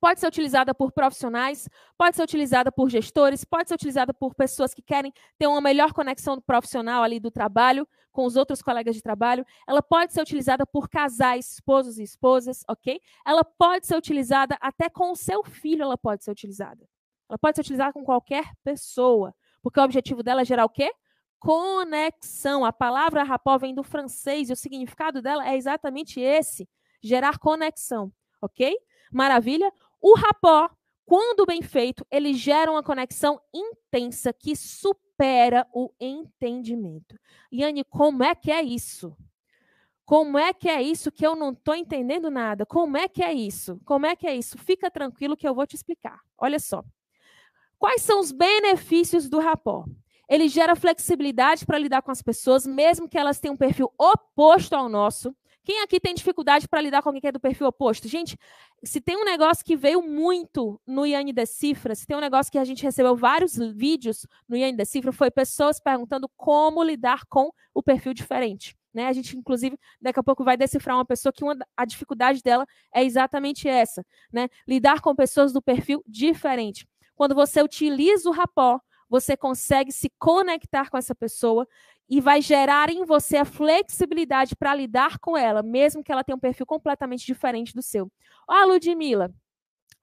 pode 0.00 0.20
ser 0.20 0.26
utilizada 0.26 0.74
por 0.74 0.92
profissionais, 0.92 1.68
pode 1.96 2.16
ser 2.16 2.22
utilizada 2.22 2.70
por 2.70 2.88
gestores, 2.88 3.44
pode 3.44 3.68
ser 3.68 3.74
utilizada 3.74 4.14
por 4.14 4.34
pessoas 4.34 4.72
que 4.72 4.82
querem 4.82 5.12
ter 5.38 5.46
uma 5.46 5.60
melhor 5.60 5.92
conexão 5.92 6.40
profissional 6.40 7.02
ali 7.02 7.18
do 7.20 7.30
trabalho 7.30 7.86
com 8.12 8.24
os 8.24 8.36
outros 8.36 8.60
colegas 8.60 8.96
de 8.96 9.02
trabalho. 9.02 9.46
Ela 9.66 9.80
pode 9.80 10.12
ser 10.12 10.20
utilizada 10.20 10.66
por 10.66 10.88
casais, 10.88 11.52
esposos 11.52 11.98
e 11.98 12.02
esposas, 12.02 12.64
ok? 12.68 13.00
Ela 13.24 13.44
pode 13.44 13.86
ser 13.86 13.96
utilizada 13.96 14.56
até 14.60 14.88
com 14.88 15.12
o 15.12 15.16
seu 15.16 15.44
filho, 15.44 15.82
ela 15.82 15.96
pode 15.96 16.24
ser 16.24 16.32
utilizada. 16.32 16.84
Ela 17.28 17.38
pode 17.38 17.56
ser 17.56 17.60
utilizada 17.60 17.92
com 17.92 18.04
qualquer 18.04 18.50
pessoa, 18.64 19.34
porque 19.62 19.78
o 19.78 19.84
objetivo 19.84 20.22
dela 20.22 20.40
é 20.40 20.44
gerar 20.44 20.64
o 20.64 20.68
quê? 20.68 20.92
Conexão. 21.38 22.64
A 22.64 22.72
palavra 22.72 23.22
rapó 23.22 23.56
vem 23.58 23.74
do 23.74 23.84
francês 23.84 24.50
e 24.50 24.52
o 24.52 24.56
significado 24.56 25.22
dela 25.22 25.48
é 25.48 25.56
exatamente 25.56 26.20
esse: 26.20 26.68
gerar 27.00 27.38
conexão, 27.38 28.12
ok? 28.40 28.76
Maravilha? 29.12 29.72
O 30.00 30.14
rapó, 30.14 30.70
quando 31.04 31.46
bem 31.46 31.62
feito, 31.62 32.06
ele 32.10 32.34
gera 32.34 32.70
uma 32.70 32.82
conexão 32.82 33.40
intensa 33.54 34.32
que 34.32 34.54
supera 34.54 35.66
o 35.72 35.90
entendimento. 36.00 37.18
Yane, 37.52 37.84
como 37.84 38.22
é 38.22 38.34
que 38.34 38.50
é 38.50 38.62
isso? 38.62 39.16
Como 40.04 40.38
é 40.38 40.54
que 40.54 40.68
é 40.68 40.80
isso 40.80 41.12
que 41.12 41.26
eu 41.26 41.36
não 41.36 41.52
estou 41.52 41.74
entendendo 41.74 42.30
nada? 42.30 42.64
Como 42.64 42.96
é 42.96 43.08
que 43.08 43.22
é 43.22 43.32
isso? 43.32 43.78
Como 43.84 44.06
é 44.06 44.16
que 44.16 44.26
é 44.26 44.34
isso? 44.34 44.56
Fica 44.56 44.90
tranquilo 44.90 45.36
que 45.36 45.46
eu 45.46 45.54
vou 45.54 45.66
te 45.66 45.76
explicar. 45.76 46.20
Olha 46.38 46.58
só. 46.58 46.82
Quais 47.78 48.02
são 48.02 48.18
os 48.18 48.32
benefícios 48.32 49.28
do 49.28 49.38
rapó? 49.38 49.84
Ele 50.28 50.48
gera 50.48 50.74
flexibilidade 50.74 51.64
para 51.64 51.78
lidar 51.78 52.02
com 52.02 52.10
as 52.10 52.22
pessoas, 52.22 52.66
mesmo 52.66 53.08
que 53.08 53.18
elas 53.18 53.38
tenham 53.38 53.54
um 53.54 53.58
perfil 53.58 53.92
oposto 53.98 54.74
ao 54.74 54.88
nosso. 54.88 55.34
Quem 55.68 55.82
aqui 55.82 56.00
tem 56.00 56.14
dificuldade 56.14 56.66
para 56.66 56.80
lidar 56.80 57.02
com 57.02 57.10
alguém 57.10 57.20
que 57.20 57.26
é 57.26 57.32
do 57.32 57.38
perfil 57.38 57.66
oposto? 57.66 58.08
Gente, 58.08 58.38
se 58.82 59.02
tem 59.02 59.18
um 59.18 59.24
negócio 59.26 59.62
que 59.62 59.76
veio 59.76 60.00
muito 60.00 60.80
no 60.86 61.04
Iane 61.04 61.30
Decifra, 61.30 61.94
se 61.94 62.06
tem 62.06 62.16
um 62.16 62.22
negócio 62.22 62.50
que 62.50 62.56
a 62.56 62.64
gente 62.64 62.82
recebeu 62.82 63.14
vários 63.14 63.54
vídeos 63.74 64.26
no 64.48 64.56
Iane 64.56 64.78
Decifra, 64.78 65.12
foi 65.12 65.30
pessoas 65.30 65.78
perguntando 65.78 66.26
como 66.38 66.82
lidar 66.82 67.26
com 67.28 67.50
o 67.74 67.82
perfil 67.82 68.14
diferente. 68.14 68.74
Né? 68.94 69.08
A 69.08 69.12
gente, 69.12 69.36
inclusive, 69.36 69.78
daqui 70.00 70.18
a 70.18 70.22
pouco 70.22 70.42
vai 70.42 70.56
decifrar 70.56 70.96
uma 70.96 71.04
pessoa 71.04 71.30
que 71.30 71.44
uma, 71.44 71.54
a 71.76 71.84
dificuldade 71.84 72.42
dela 72.42 72.64
é 72.90 73.04
exatamente 73.04 73.68
essa, 73.68 74.02
né? 74.32 74.48
Lidar 74.66 75.02
com 75.02 75.14
pessoas 75.14 75.52
do 75.52 75.60
perfil 75.60 76.02
diferente. 76.06 76.88
Quando 77.14 77.34
você 77.34 77.60
utiliza 77.60 78.26
o 78.26 78.32
rapó, 78.32 78.80
você 79.08 79.36
consegue 79.36 79.92
se 79.92 80.10
conectar 80.18 80.90
com 80.90 80.96
essa 80.96 81.14
pessoa 81.14 81.66
e 82.08 82.20
vai 82.20 82.40
gerar 82.40 82.90
em 82.90 83.04
você 83.04 83.36
a 83.36 83.44
flexibilidade 83.44 84.56
para 84.56 84.74
lidar 84.74 85.18
com 85.18 85.36
ela, 85.36 85.62
mesmo 85.62 86.02
que 86.02 86.10
ela 86.10 86.24
tenha 86.24 86.36
um 86.36 86.40
perfil 86.40 86.64
completamente 86.64 87.26
diferente 87.26 87.74
do 87.74 87.82
seu. 87.82 88.10
Ó, 88.48 88.54
a 88.54 88.64
Ludmilla, 88.64 89.32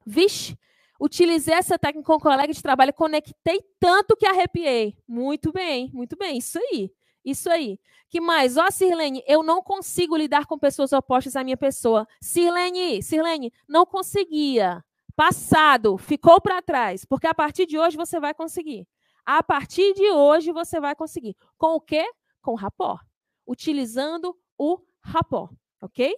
vixe, 0.05 0.57
utilizei 0.99 1.55
essa 1.55 1.79
técnica 1.79 2.05
com 2.05 2.15
um 2.15 2.19
colega 2.19 2.53
de 2.53 2.61
trabalho, 2.61 2.93
conectei 2.93 3.61
tanto 3.79 4.15
que 4.15 4.25
arrepiei. 4.25 4.95
Muito 5.07 5.51
bem, 5.51 5.89
muito 5.93 6.15
bem, 6.15 6.37
isso 6.37 6.59
aí. 6.59 6.91
Isso 7.23 7.49
aí. 7.49 7.79
Que 8.07 8.21
mais? 8.21 8.55
Ó, 8.55 8.69
Sirlene, 8.69 9.23
eu 9.25 9.41
não 9.41 9.63
consigo 9.63 10.15
lidar 10.15 10.45
com 10.45 10.59
pessoas 10.59 10.93
opostas 10.93 11.35
à 11.35 11.43
minha 11.43 11.57
pessoa. 11.57 12.07
Sirlene, 12.21 13.01
Sirlene, 13.01 13.51
não 13.67 13.83
conseguia. 13.83 14.85
Passado, 15.15 15.97
ficou 15.97 16.39
para 16.39 16.61
trás, 16.61 17.03
porque 17.03 17.25
a 17.25 17.33
partir 17.33 17.65
de 17.65 17.79
hoje 17.79 17.97
você 17.97 18.19
vai 18.19 18.33
conseguir. 18.33 18.85
A 19.25 19.41
partir 19.41 19.93
de 19.93 20.11
hoje 20.11 20.51
você 20.51 20.79
vai 20.79 20.95
conseguir. 20.95 21.35
Com 21.57 21.75
o 21.75 21.81
quê? 21.81 22.05
Com 22.41 22.53
o. 22.53 22.99
Utilizando 23.47 24.37
o 24.57 24.79
rapó, 25.01 25.49
ok? 25.81 26.15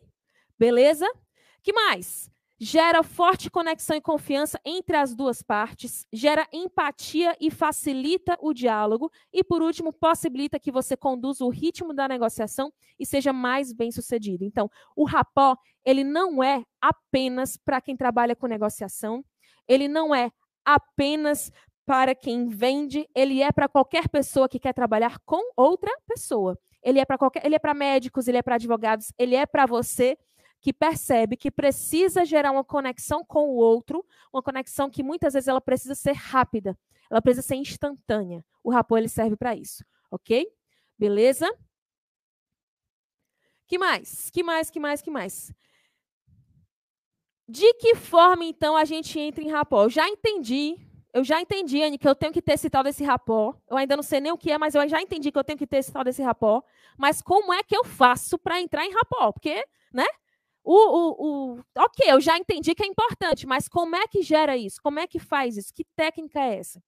Beleza? 0.59 1.07
Que 1.61 1.71
mais? 1.71 2.29
Gera 2.59 3.03
forte 3.03 3.51
conexão 3.51 3.95
e 3.95 4.01
confiança 4.01 4.59
entre 4.65 4.97
as 4.97 5.13
duas 5.15 5.43
partes, 5.43 6.07
gera 6.11 6.47
empatia 6.51 7.37
e 7.39 7.51
facilita 7.51 8.35
o 8.41 8.51
diálogo 8.51 9.11
e 9.31 9.43
por 9.43 9.61
último 9.61 9.93
possibilita 9.93 10.59
que 10.59 10.71
você 10.71 10.97
conduza 10.97 11.45
o 11.45 11.49
ritmo 11.49 11.93
da 11.93 12.07
negociação 12.07 12.73
e 12.99 13.05
seja 13.05 13.31
mais 13.31 13.71
bem-sucedido. 13.71 14.43
Então, 14.43 14.71
o 14.95 15.05
rapó, 15.05 15.55
ele 15.85 16.03
não 16.03 16.43
é 16.43 16.63
apenas 16.81 17.57
para 17.57 17.79
quem 17.79 17.95
trabalha 17.95 18.35
com 18.35 18.47
negociação, 18.47 19.23
ele 19.67 19.87
não 19.87 20.15
é 20.15 20.31
apenas 20.65 21.51
para 21.87 22.13
quem 22.13 22.49
vende, 22.49 23.09
ele 23.15 23.41
é 23.41 23.49
para 23.49 23.69
qualquer 23.69 24.09
pessoa 24.09 24.49
que 24.49 24.59
quer 24.59 24.73
trabalhar 24.73 25.19
com 25.19 25.53
outra 25.55 25.89
pessoa. 26.05 26.59
Ele 26.83 26.99
é 26.99 27.05
para 27.05 27.17
qualquer, 27.17 27.45
ele 27.45 27.55
é 27.55 27.59
para 27.59 27.73
médicos, 27.73 28.27
ele 28.27 28.37
é 28.37 28.41
para 28.41 28.55
advogados, 28.55 29.13
ele 29.17 29.35
é 29.35 29.45
para 29.45 29.65
você 29.65 30.17
que 30.59 30.73
percebe 30.73 31.37
que 31.37 31.49
precisa 31.49 32.25
gerar 32.25 32.51
uma 32.51 32.63
conexão 32.63 33.23
com 33.23 33.47
o 33.47 33.55
outro, 33.55 34.05
uma 34.33 34.43
conexão 34.43 34.89
que 34.89 35.01
muitas 35.01 35.33
vezes 35.33 35.47
ela 35.47 35.61
precisa 35.61 35.95
ser 35.95 36.11
rápida, 36.11 36.77
ela 37.09 37.21
precisa 37.21 37.47
ser 37.47 37.55
instantânea. 37.55 38.43
O 38.61 38.69
rapô 38.69 38.97
ele 38.97 39.07
serve 39.07 39.37
para 39.37 39.55
isso, 39.55 39.85
OK? 40.11 40.45
Beleza? 40.99 41.49
Que 43.65 43.77
mais? 43.77 44.29
Que 44.29 44.43
mais? 44.43 44.69
Que 44.69 44.79
mais? 44.79 45.01
Que 45.01 45.09
mais? 45.09 45.53
De 47.47 47.73
que 47.75 47.95
forma 47.95 48.43
então 48.43 48.75
a 48.75 48.83
gente 48.83 49.17
entra 49.17 49.41
em 49.41 49.49
rapó? 49.49 49.85
Eu 49.85 49.89
já 49.89 50.05
entendi 50.09 50.85
eu 51.13 51.23
já 51.23 51.41
entendi, 51.41 51.81
Anne, 51.81 51.97
que 51.97 52.07
eu 52.07 52.15
tenho 52.15 52.33
que 52.33 52.41
ter 52.41 52.53
esse 52.53 52.69
tal 52.69 52.83
desse 52.83 53.03
rapó. 53.03 53.55
Eu 53.69 53.77
ainda 53.77 53.95
não 53.95 54.03
sei 54.03 54.19
nem 54.19 54.31
o 54.31 54.37
que 54.37 54.51
é, 54.51 54.57
mas 54.57 54.75
eu 54.75 54.87
já 54.87 55.01
entendi 55.01 55.31
que 55.31 55.37
eu 55.37 55.43
tenho 55.43 55.57
que 55.57 55.67
ter 55.67 55.77
esse 55.77 55.91
tal 55.91 56.03
desse 56.03 56.21
rapó. 56.21 56.63
Mas 56.97 57.21
como 57.21 57.53
é 57.53 57.63
que 57.63 57.75
eu 57.75 57.83
faço 57.83 58.37
para 58.37 58.61
entrar 58.61 58.85
em 58.85 58.93
rapó? 58.93 59.31
Porque, 59.31 59.65
né? 59.93 60.05
O, 60.63 60.73
o, 60.75 61.55
o, 61.55 61.63
ok, 61.77 62.11
eu 62.11 62.19
já 62.19 62.37
entendi 62.37 62.75
que 62.75 62.83
é 62.83 62.87
importante, 62.87 63.47
mas 63.47 63.69
como 63.69 63.95
é 63.95 64.05
que 64.05 64.21
gera 64.21 64.57
isso? 64.57 64.81
Como 64.81 64.99
é 64.99 65.07
que 65.07 65.17
faz 65.17 65.55
isso? 65.55 65.73
Que 65.73 65.85
técnica 65.95 66.41
é 66.41 66.57
essa? 66.57 66.83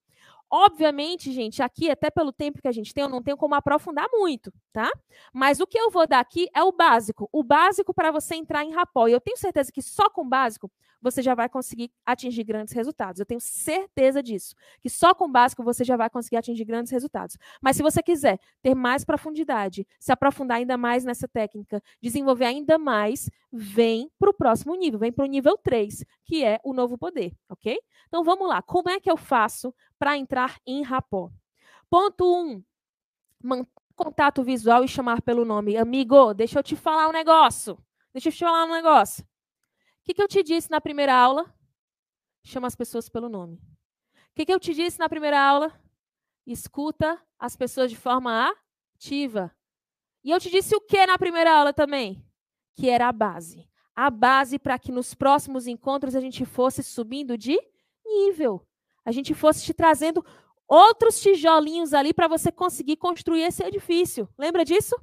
Obviamente, 0.52 1.32
gente, 1.32 1.62
aqui, 1.62 1.91
até 1.91 2.10
pelo 2.10 2.32
tempo 2.32 2.60
que 2.62 2.68
a 2.68 2.72
gente 2.72 2.93
tem, 2.93 3.04
eu 3.04 3.10
não 3.10 3.22
tenho 3.22 3.38
como 3.38 3.54
aprofundar 3.54 4.08
muito, 4.12 4.52
tá? 4.74 4.91
Mas 5.32 5.60
o 5.60 5.68
que 5.68 5.78
eu 5.78 5.91
vou 5.91 6.08
dar 6.08 6.20
aqui 6.20 6.47
é 6.56 6.64
o 6.64 6.72
básico. 6.72 7.30
O 7.32 7.43
básico 7.43 7.93
para 7.93 8.12
você 8.12 8.36
entrar 8.36 8.64
em 8.64 8.72
rapó. 8.72 9.08
E 9.08 9.12
eu 9.12 9.22
tenho 9.22 9.38
certeza 9.38 9.72
que 9.72 9.82
só 9.82 10.10
com 10.10 10.22
o 10.22 10.30
básico 10.30 10.72
você 11.02 11.22
já 11.22 11.34
vai 11.34 11.47
conseguir 11.47 11.91
atingir 12.06 12.43
grandes 12.43 12.74
resultados. 12.74 13.20
Eu 13.20 13.26
tenho 13.26 13.39
certeza 13.39 14.22
disso. 14.22 14.56
Que 14.82 14.89
só 14.89 15.14
com 15.14 15.26
o 15.26 15.32
básico 15.32 15.64
você 15.64 15.84
já 15.84 15.95
vai 15.95 16.10
conseguir 16.10 16.38
atingir 16.38 16.66
grandes 16.66 16.91
resultados. 16.91 17.38
Mas 17.62 17.78
se 17.78 17.84
você 17.84 18.02
quiser 18.04 18.39
ter 18.62 18.76
mais 18.76 19.06
profundidade, 19.06 19.88
se 20.00 20.12
aprofundar 20.12 20.58
ainda 20.58 20.78
mais 20.78 21.06
nessa 21.06 21.28
técnica, 21.28 21.82
desenvolver 22.02 22.45
ainda 22.45 22.78
mais, 22.78 23.30
vem 23.52 24.12
para 24.20 24.30
o 24.30 24.34
próximo 24.34 24.76
nível, 24.76 25.00
vem 25.00 25.12
para 25.12 25.26
o 25.26 25.28
nível 25.28 25.58
3, 25.58 26.04
que 26.26 26.43
é 26.43 26.60
o 26.64 26.74
novo 26.74 26.97
poder, 26.97 27.34
ok? 27.50 27.78
Então 28.08 28.24
vamos 28.24 28.47
lá. 28.47 28.62
Como 28.62 28.89
é 28.89 29.00
que 29.00 29.10
eu 29.10 29.18
faço 29.18 29.74
para 30.00 30.18
entrar 30.18 30.60
em 30.66 30.82
rapó? 30.82 31.30
Ponto 31.89 32.26
1. 32.26 32.52
Um, 32.52 32.64
manter 33.43 33.80
contato 34.00 34.41
visual 34.41 34.86
e 34.86 34.88
chamar 34.88 35.22
pelo 35.22 35.43
nome. 35.43 35.76
Amigo, 35.76 36.34
deixa 36.34 36.58
eu 36.58 36.64
te 36.64 36.74
falar 36.74 37.10
um 37.10 37.12
negócio. 37.12 37.78
Deixa 38.14 38.30
eu 38.30 38.32
te 38.32 38.39
falar 38.39 38.64
um 38.64 38.72
negócio. 38.72 39.26
O 39.26 39.28
que, 40.06 40.14
que 40.14 40.24
eu 40.24 40.28
te 40.28 40.41
disse 40.41 40.72
na 40.72 40.80
primeira 40.80 41.14
aula? 41.14 41.54
Chama 42.41 42.66
as 42.66 42.78
pessoas 42.78 43.10
pelo 43.10 43.28
nome. 43.28 43.56
O 43.56 44.36
que, 44.36 44.45
que 44.45 44.54
eu 44.54 44.60
te 44.60 44.74
disse 44.74 44.97
na 44.97 45.10
primeira 45.10 45.38
aula? 45.38 45.78
Escuta 46.47 47.22
as 47.38 47.58
pessoas 47.58 47.91
de 47.91 47.97
forma 47.97 48.56
ativa. 48.95 49.54
E 50.24 50.32
eu 50.32 50.39
te 50.39 50.50
disse 50.50 50.74
o 50.74 50.82
que 50.82 51.06
na 51.06 51.18
primeira 51.18 51.54
aula 51.54 51.74
também? 51.74 52.26
Que 52.76 52.89
era 52.89 53.10
a 53.10 53.12
base. 53.12 53.70
A 53.93 54.10
base 54.10 54.58
para 54.58 54.80
que 54.80 54.93
nos 54.93 55.14
próximos 55.14 55.68
encontros 55.68 56.16
a 56.16 56.22
gente 56.22 56.45
fosse 56.45 56.82
subindo 56.82 57.38
de 57.38 57.60
nível. 58.06 58.66
A 59.10 59.12
gente 59.12 59.34
fosse 59.34 59.64
te 59.64 59.74
trazendo 59.74 60.24
outros 60.68 61.20
tijolinhos 61.20 61.95
ali 61.95 62.14
para 62.14 62.28
você 62.28 62.51
conseguir 62.51 62.95
construir 62.97 63.41
esse 63.41 63.64
edifício. 63.64 64.30
Lembra 64.38 64.64
disso? 64.64 64.95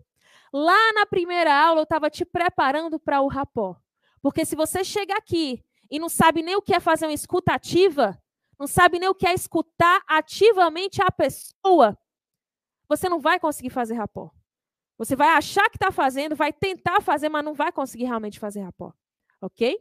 Lá 0.53 0.93
na 0.93 1.05
primeira 1.05 1.53
aula 1.53 1.81
eu 1.81 1.83
estava 1.83 2.09
te 2.09 2.25
preparando 2.25 3.01
para 3.01 3.21
o 3.21 3.27
rapó. 3.27 3.77
Porque 4.23 4.45
se 4.45 4.55
você 4.55 4.85
chega 4.85 5.17
aqui 5.17 5.65
e 5.91 5.99
não 5.99 6.09
sabe 6.09 6.41
nem 6.41 6.55
o 6.55 6.63
que 6.63 6.73
é 6.73 6.79
fazer 6.79 7.07
uma 7.07 7.13
escuta 7.13 7.53
ativa, 7.53 8.17
não 8.57 8.69
sabe 8.69 9.01
nem 9.01 9.09
o 9.09 9.15
que 9.15 9.27
é 9.27 9.35
escutar 9.35 10.01
ativamente 10.07 11.03
a 11.03 11.11
pessoa, 11.11 11.99
você 12.89 13.09
não 13.09 13.19
vai 13.19 13.41
conseguir 13.41 13.71
fazer 13.71 13.95
rapó. 13.95 14.31
Você 14.97 15.17
vai 15.17 15.31
achar 15.31 15.69
que 15.69 15.77
está 15.77 15.91
fazendo, 15.91 16.37
vai 16.37 16.53
tentar 16.53 17.01
fazer, 17.01 17.29
mas 17.29 17.45
não 17.45 17.55
vai 17.55 17.73
conseguir 17.73 18.05
realmente 18.05 18.39
fazer 18.39 18.61
rapó. 18.61 18.93
Ok? 19.43 19.77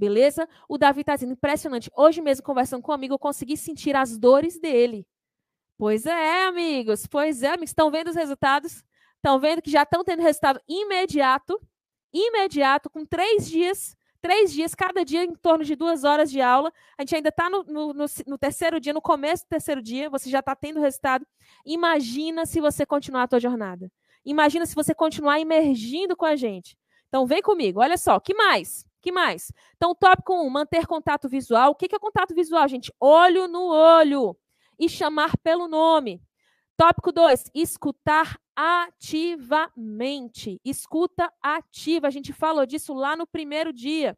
Beleza? 0.00 0.48
O 0.66 0.78
Davi 0.78 1.02
está 1.02 1.14
dizendo, 1.14 1.34
impressionante. 1.34 1.90
Hoje 1.94 2.22
mesmo, 2.22 2.42
conversando 2.42 2.80
com 2.80 2.90
um 2.90 2.94
amigo, 2.94 3.12
eu 3.12 3.18
consegui 3.18 3.54
sentir 3.54 3.94
as 3.94 4.16
dores 4.16 4.58
dele. 4.58 5.06
Pois 5.76 6.06
é, 6.06 6.44
amigos. 6.46 7.06
Pois 7.06 7.42
é, 7.42 7.48
amigos. 7.48 7.68
Estão 7.68 7.90
vendo 7.90 8.08
os 8.08 8.16
resultados? 8.16 8.82
Estão 9.16 9.38
vendo 9.38 9.60
que 9.60 9.70
já 9.70 9.82
estão 9.82 10.02
tendo 10.02 10.22
resultado 10.22 10.58
imediato. 10.66 11.60
Imediato, 12.14 12.88
com 12.88 13.04
três 13.04 13.46
dias. 13.46 13.94
Três 14.22 14.50
dias, 14.54 14.74
cada 14.74 15.04
dia 15.04 15.22
em 15.22 15.34
torno 15.34 15.64
de 15.64 15.76
duas 15.76 16.02
horas 16.02 16.30
de 16.30 16.40
aula. 16.40 16.72
A 16.96 17.02
gente 17.02 17.16
ainda 17.16 17.28
está 17.28 17.50
no, 17.50 17.62
no, 17.64 17.92
no, 17.92 18.06
no, 18.26 18.38
terceiro 18.38 18.80
dia, 18.80 18.94
no 18.94 19.02
começo 19.02 19.44
do 19.44 19.48
terceiro 19.48 19.82
dia. 19.82 20.08
Você 20.08 20.30
já 20.30 20.38
está 20.38 20.56
tendo 20.56 20.80
resultado. 20.80 21.26
Imagina 21.66 22.46
se 22.46 22.58
você 22.58 22.86
continuar 22.86 23.24
a 23.24 23.28
tua 23.28 23.40
jornada. 23.40 23.92
Imagina 24.24 24.64
se 24.64 24.74
você 24.74 24.94
continuar 24.94 25.40
emergindo 25.40 26.16
com 26.16 26.24
a 26.24 26.36
gente. 26.36 26.74
Então, 27.08 27.26
vem 27.26 27.42
comigo. 27.42 27.80
Olha 27.80 27.98
só, 27.98 28.18
que 28.18 28.32
mais? 28.32 28.88
Que 29.00 29.12
mais? 29.12 29.52
Então, 29.76 29.94
tópico 29.94 30.34
1, 30.34 30.46
um, 30.46 30.50
manter 30.50 30.86
contato 30.86 31.28
visual. 31.28 31.70
O 31.70 31.74
que 31.74 31.94
é 31.94 31.98
contato 31.98 32.34
visual, 32.34 32.66
gente? 32.68 32.92
Olho 33.00 33.48
no 33.48 33.66
olho 33.66 34.36
e 34.78 34.88
chamar 34.88 35.36
pelo 35.38 35.68
nome. 35.68 36.22
Tópico 36.76 37.12
2, 37.12 37.50
escutar 37.54 38.38
ativamente. 38.56 40.60
Escuta 40.64 41.30
ativa. 41.42 42.06
A 42.06 42.10
gente 42.10 42.32
falou 42.32 42.64
disso 42.64 42.94
lá 42.94 43.16
no 43.16 43.26
primeiro 43.26 43.72
dia. 43.72 44.16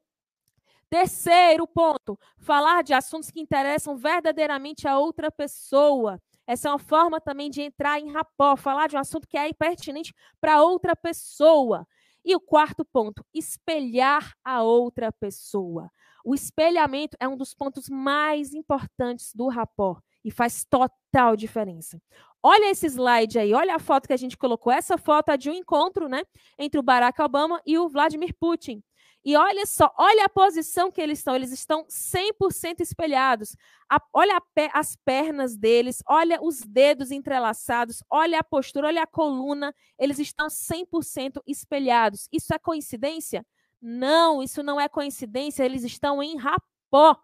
Terceiro 0.89 1.67
ponto, 1.67 2.19
falar 2.37 2.83
de 2.83 2.93
assuntos 2.93 3.31
que 3.31 3.41
interessam 3.41 3.97
verdadeiramente 3.97 4.87
a 4.87 4.99
outra 4.99 5.31
pessoa. 5.31 6.21
Essa 6.47 6.69
é 6.69 6.71
uma 6.71 6.79
forma 6.79 7.21
também 7.21 7.49
de 7.49 7.63
entrar 7.63 7.99
em 7.99 8.13
rapó, 8.13 8.57
falar 8.57 8.89
de 8.89 8.97
um 8.97 8.99
assunto 8.99 9.27
que 9.27 9.39
é 9.39 9.51
pertinente 9.53 10.13
para 10.41 10.63
outra 10.63 10.95
pessoa. 10.95 11.87
E 12.25 12.35
o 12.37 12.41
quarto 12.41 12.85
ponto, 12.85 13.25
espelhar 13.35 14.35
a 14.45 14.63
outra 14.63 15.11
pessoa. 15.13 15.91
O 16.25 16.35
espelhamento 16.35 17.17
é 17.19 17.27
um 17.27 17.37
dos 17.37 17.53
pontos 17.53 17.89
mais 17.89 18.55
importantes 18.55 19.33
do 19.35 19.49
rapó 19.49 20.01
e 20.25 20.31
faz 20.31 20.65
total 20.65 21.37
diferença. 21.37 22.01
Olha 22.43 22.71
esse 22.71 22.87
slide 22.87 23.39
aí, 23.39 23.55
olha 23.55 23.77
a 23.77 23.79
foto 23.79 24.07
que 24.07 24.13
a 24.13 24.17
gente 24.17 24.37
colocou. 24.37 24.73
Essa 24.73 24.99
foto 24.99 25.31
é 25.31 25.37
de 25.37 25.51
um 25.51 25.55
encontro, 25.55 26.09
né, 26.09 26.23
entre 26.59 26.79
o 26.79 26.83
Barack 26.83 27.21
Obama 27.23 27.61
e 27.67 27.79
o 27.79 27.89
Vladimir 27.89 28.35
Putin. 28.39 28.83
E 29.25 29.37
olha 29.37 29.65
só, 29.67 29.93
olha 29.97 30.25
a 30.25 30.29
posição 30.29 30.91
que 30.91 31.01
eles 31.01 31.19
estão. 31.19 31.37
Eles 31.37 31.53
estão 31.53 31.87
100% 31.87 32.81
espelhados. 32.81 33.57
A, 33.89 34.01
olha 34.13 34.43
as 34.73 34.97
pernas 34.97 35.57
deles, 35.57 36.03
olha 36.09 36.43
os 36.43 36.61
dedos 36.61 37.11
entrelaçados, 37.11 38.03
olha 38.11 38.41
a 38.41 38.45
postura, 38.45 38.89
olha 38.89 39.03
a 39.03 39.07
coluna. 39.07 39.75
Eles 39.99 40.19
estão 40.19 40.49
100% 40.49 41.41
espelhados. 41.47 42.29
Isso 42.33 42.53
é 42.53 42.59
coincidência? 42.59 43.47
Não, 43.81 44.43
isso 44.43 44.63
não 44.63 44.81
é 44.81 44.89
coincidência. 44.89 45.65
Eles 45.65 45.85
estão 45.85 46.23
em 46.23 46.37
rapó. 46.37 47.17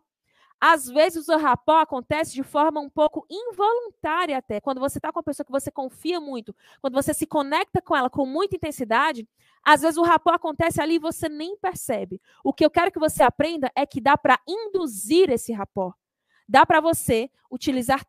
Às 0.60 0.86
vezes 0.86 1.28
o 1.28 1.36
rapó 1.36 1.78
acontece 1.78 2.34
de 2.34 2.42
forma 2.42 2.80
um 2.80 2.90
pouco 2.90 3.24
involuntária 3.30 4.36
até. 4.36 4.60
Quando 4.60 4.80
você 4.80 4.98
está 4.98 5.12
com 5.12 5.18
uma 5.18 5.24
pessoa 5.24 5.44
que 5.46 5.52
você 5.52 5.70
confia 5.70 6.20
muito, 6.20 6.54
quando 6.80 6.94
você 6.94 7.14
se 7.14 7.26
conecta 7.26 7.80
com 7.80 7.94
ela 7.96 8.10
com 8.10 8.26
muita 8.26 8.56
intensidade, 8.56 9.28
às 9.64 9.82
vezes 9.82 9.96
o 9.96 10.02
rapó 10.02 10.30
acontece 10.30 10.80
ali 10.80 10.96
e 10.96 10.98
você 10.98 11.28
nem 11.28 11.56
percebe. 11.56 12.20
O 12.42 12.52
que 12.52 12.64
eu 12.64 12.70
quero 12.70 12.90
que 12.90 12.98
você 12.98 13.22
aprenda 13.22 13.70
é 13.76 13.86
que 13.86 14.00
dá 14.00 14.16
para 14.16 14.38
induzir 14.48 15.30
esse 15.30 15.52
rapó. 15.52 15.94
Dá 16.48 16.64
para 16.66 16.80
você 16.80 17.30
utilizar, 17.50 18.04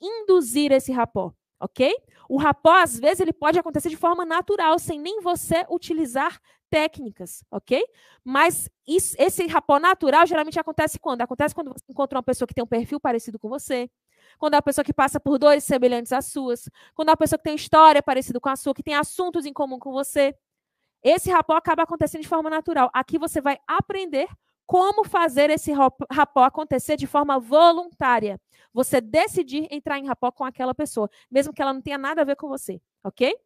induzir 0.00 0.72
esse 0.72 0.92
rapó, 0.92 1.32
ok? 1.60 1.96
O 2.28 2.36
rapó, 2.36 2.72
às 2.72 2.98
vezes, 2.98 3.20
ele 3.20 3.32
pode 3.32 3.58
acontecer 3.58 3.88
de 3.88 3.96
forma 3.96 4.24
natural, 4.24 4.78
sem 4.78 5.00
nem 5.00 5.20
você 5.20 5.64
utilizar 5.70 6.40
técnicas, 6.70 7.44
ok? 7.50 7.84
Mas 8.24 8.70
isso, 8.86 9.16
esse 9.18 9.46
rapó 9.46 9.78
natural 9.78 10.26
geralmente 10.26 10.58
acontece 10.58 10.98
quando? 10.98 11.22
Acontece 11.22 11.54
quando 11.54 11.72
você 11.72 11.84
encontra 11.88 12.16
uma 12.16 12.22
pessoa 12.22 12.46
que 12.46 12.54
tem 12.54 12.64
um 12.64 12.66
perfil 12.66 13.00
parecido 13.00 13.38
com 13.38 13.48
você, 13.48 13.90
quando 14.38 14.54
é 14.54 14.56
uma 14.56 14.62
pessoa 14.62 14.84
que 14.84 14.92
passa 14.92 15.18
por 15.18 15.38
dores 15.38 15.64
semelhantes 15.64 16.12
às 16.12 16.26
suas, 16.26 16.68
quando 16.94 17.08
é 17.08 17.10
uma 17.10 17.16
pessoa 17.16 17.38
que 17.38 17.44
tem 17.44 17.56
história 17.56 18.02
parecida 18.02 18.40
com 18.40 18.48
a 18.48 18.56
sua, 18.56 18.72
que 18.72 18.82
tem 18.82 18.94
assuntos 18.94 19.44
em 19.44 19.52
comum 19.52 19.78
com 19.78 19.92
você. 19.92 20.34
Esse 21.02 21.30
rapó 21.30 21.54
acaba 21.54 21.82
acontecendo 21.82 22.22
de 22.22 22.28
forma 22.28 22.48
natural. 22.50 22.90
Aqui 22.92 23.18
você 23.18 23.40
vai 23.40 23.58
aprender 23.66 24.28
como 24.66 25.02
fazer 25.02 25.50
esse 25.50 25.72
rapó 25.72 26.44
acontecer 26.44 26.96
de 26.96 27.06
forma 27.06 27.40
voluntária. 27.40 28.40
Você 28.72 29.00
decidir 29.00 29.66
entrar 29.70 29.98
em 29.98 30.06
rapó 30.06 30.30
com 30.30 30.44
aquela 30.44 30.74
pessoa, 30.74 31.10
mesmo 31.28 31.52
que 31.52 31.60
ela 31.60 31.72
não 31.72 31.82
tenha 31.82 31.98
nada 31.98 32.22
a 32.22 32.24
ver 32.24 32.36
com 32.36 32.48
você, 32.48 32.80
ok? 33.02 33.36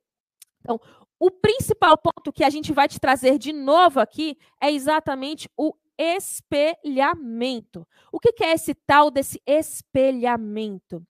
Então, 0.60 0.80
o 1.18 1.30
principal 1.30 1.96
ponto 1.96 2.32
que 2.32 2.44
a 2.44 2.50
gente 2.50 2.72
vai 2.72 2.88
te 2.88 2.98
trazer 2.98 3.38
de 3.38 3.52
novo 3.52 4.00
aqui 4.00 4.36
é 4.60 4.70
exatamente 4.70 5.48
o 5.56 5.74
espelhamento. 5.98 7.86
O 8.12 8.18
que 8.18 8.44
é 8.44 8.52
esse 8.52 8.74
tal 8.74 9.10
desse 9.10 9.40
espelhamento? 9.46 11.02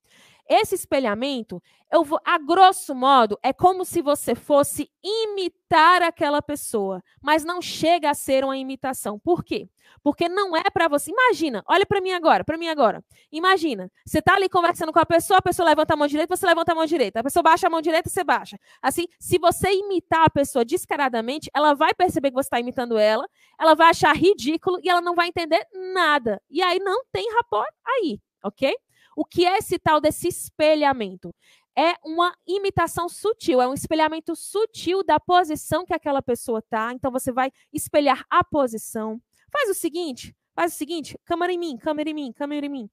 Esse 0.48 0.74
espelhamento, 0.74 1.62
eu 1.90 2.04
vou, 2.04 2.20
a 2.24 2.38
grosso 2.38 2.94
modo, 2.94 3.38
é 3.42 3.52
como 3.52 3.84
se 3.84 4.02
você 4.02 4.34
fosse 4.34 4.90
imitar 5.02 6.02
aquela 6.02 6.42
pessoa, 6.42 7.02
mas 7.22 7.44
não 7.44 7.62
chega 7.62 8.10
a 8.10 8.14
ser 8.14 8.44
uma 8.44 8.56
imitação. 8.56 9.18
Por 9.18 9.42
quê? 9.42 9.68
Porque 10.02 10.28
não 10.28 10.56
é 10.56 10.64
para 10.72 10.88
você. 10.88 11.10
Imagina, 11.10 11.62
olha 11.66 11.86
para 11.86 12.00
mim 12.00 12.12
agora, 12.12 12.44
para 12.44 12.58
mim 12.58 12.68
agora. 12.68 13.02
Imagina, 13.30 13.90
você 14.04 14.18
está 14.18 14.34
ali 14.34 14.48
conversando 14.48 14.92
com 14.92 14.98
a 14.98 15.06
pessoa, 15.06 15.38
a 15.38 15.42
pessoa 15.42 15.68
levanta 15.68 15.94
a 15.94 15.96
mão 15.96 16.06
direita, 16.06 16.36
você 16.36 16.46
levanta 16.46 16.72
a 16.72 16.74
mão 16.74 16.84
direita. 16.84 17.20
A 17.20 17.22
pessoa 17.24 17.42
baixa 17.42 17.66
a 17.66 17.70
mão 17.70 17.80
direita, 17.80 18.10
você 18.10 18.24
baixa. 18.24 18.58
Assim, 18.82 19.06
se 19.18 19.38
você 19.38 19.72
imitar 19.72 20.24
a 20.24 20.30
pessoa 20.30 20.64
descaradamente, 20.64 21.50
ela 21.54 21.74
vai 21.74 21.94
perceber 21.94 22.30
que 22.30 22.34
você 22.34 22.48
está 22.48 22.60
imitando 22.60 22.98
ela, 22.98 23.26
ela 23.58 23.74
vai 23.74 23.90
achar 23.90 24.14
ridículo 24.14 24.78
e 24.82 24.90
ela 24.90 25.00
não 25.00 25.14
vai 25.14 25.28
entender 25.28 25.64
nada. 25.94 26.40
E 26.50 26.62
aí 26.62 26.78
não 26.80 27.04
tem 27.12 27.26
rapport 27.34 27.72
aí, 27.86 28.20
ok? 28.42 28.74
O 29.16 29.24
que 29.24 29.44
é 29.44 29.58
esse 29.58 29.78
tal 29.78 30.00
desse 30.00 30.28
espelhamento? 30.28 31.34
É 31.76 31.94
uma 32.04 32.34
imitação 32.46 33.08
sutil, 33.08 33.60
é 33.60 33.66
um 33.66 33.74
espelhamento 33.74 34.36
sutil 34.36 35.02
da 35.02 35.18
posição 35.18 35.84
que 35.84 35.92
aquela 35.92 36.22
pessoa 36.22 36.60
está. 36.60 36.92
Então 36.92 37.10
você 37.10 37.32
vai 37.32 37.50
espelhar 37.72 38.24
a 38.30 38.44
posição. 38.44 39.20
Faz 39.50 39.70
o 39.70 39.74
seguinte, 39.74 40.34
faz 40.54 40.74
o 40.74 40.76
seguinte, 40.76 41.18
câmera 41.24 41.52
em 41.52 41.58
mim, 41.58 41.76
câmera 41.76 42.10
em 42.10 42.14
mim, 42.14 42.32
câmera 42.32 42.66
em 42.66 42.68
mim. 42.68 42.90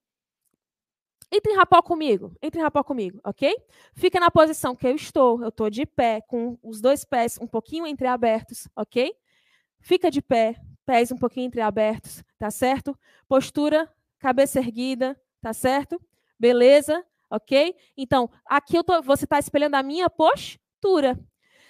Entre 1.31 1.53
em 1.53 1.55
rapó 1.55 1.81
comigo, 1.81 2.35
entre 2.41 2.59
em 2.59 2.63
rapó 2.63 2.83
comigo, 2.83 3.19
ok? 3.23 3.55
Fica 3.93 4.19
na 4.19 4.29
posição 4.29 4.75
que 4.75 4.85
eu 4.85 4.95
estou, 4.95 5.41
eu 5.41 5.47
estou 5.47 5.69
de 5.69 5.85
pé, 5.85 6.19
com 6.27 6.57
os 6.61 6.81
dois 6.81 7.05
pés 7.05 7.37
um 7.39 7.47
pouquinho 7.47 7.87
entreabertos, 7.87 8.67
ok? 8.75 9.15
Fica 9.79 10.11
de 10.11 10.21
pé, 10.21 10.59
pés 10.85 11.09
um 11.09 11.17
pouquinho 11.17 11.47
entreabertos, 11.47 12.21
tá 12.37 12.51
certo? 12.51 12.97
Postura, 13.29 13.89
cabeça 14.19 14.59
erguida, 14.59 15.17
tá 15.41 15.53
certo? 15.53 16.01
Beleza? 16.41 17.05
ok? 17.31 17.73
Então, 17.97 18.29
aqui 18.45 18.83
tô, 18.83 19.01
você 19.01 19.23
está 19.23 19.39
espelhando 19.39 19.77
a 19.77 19.83
minha 19.83 20.09
postura. 20.09 21.17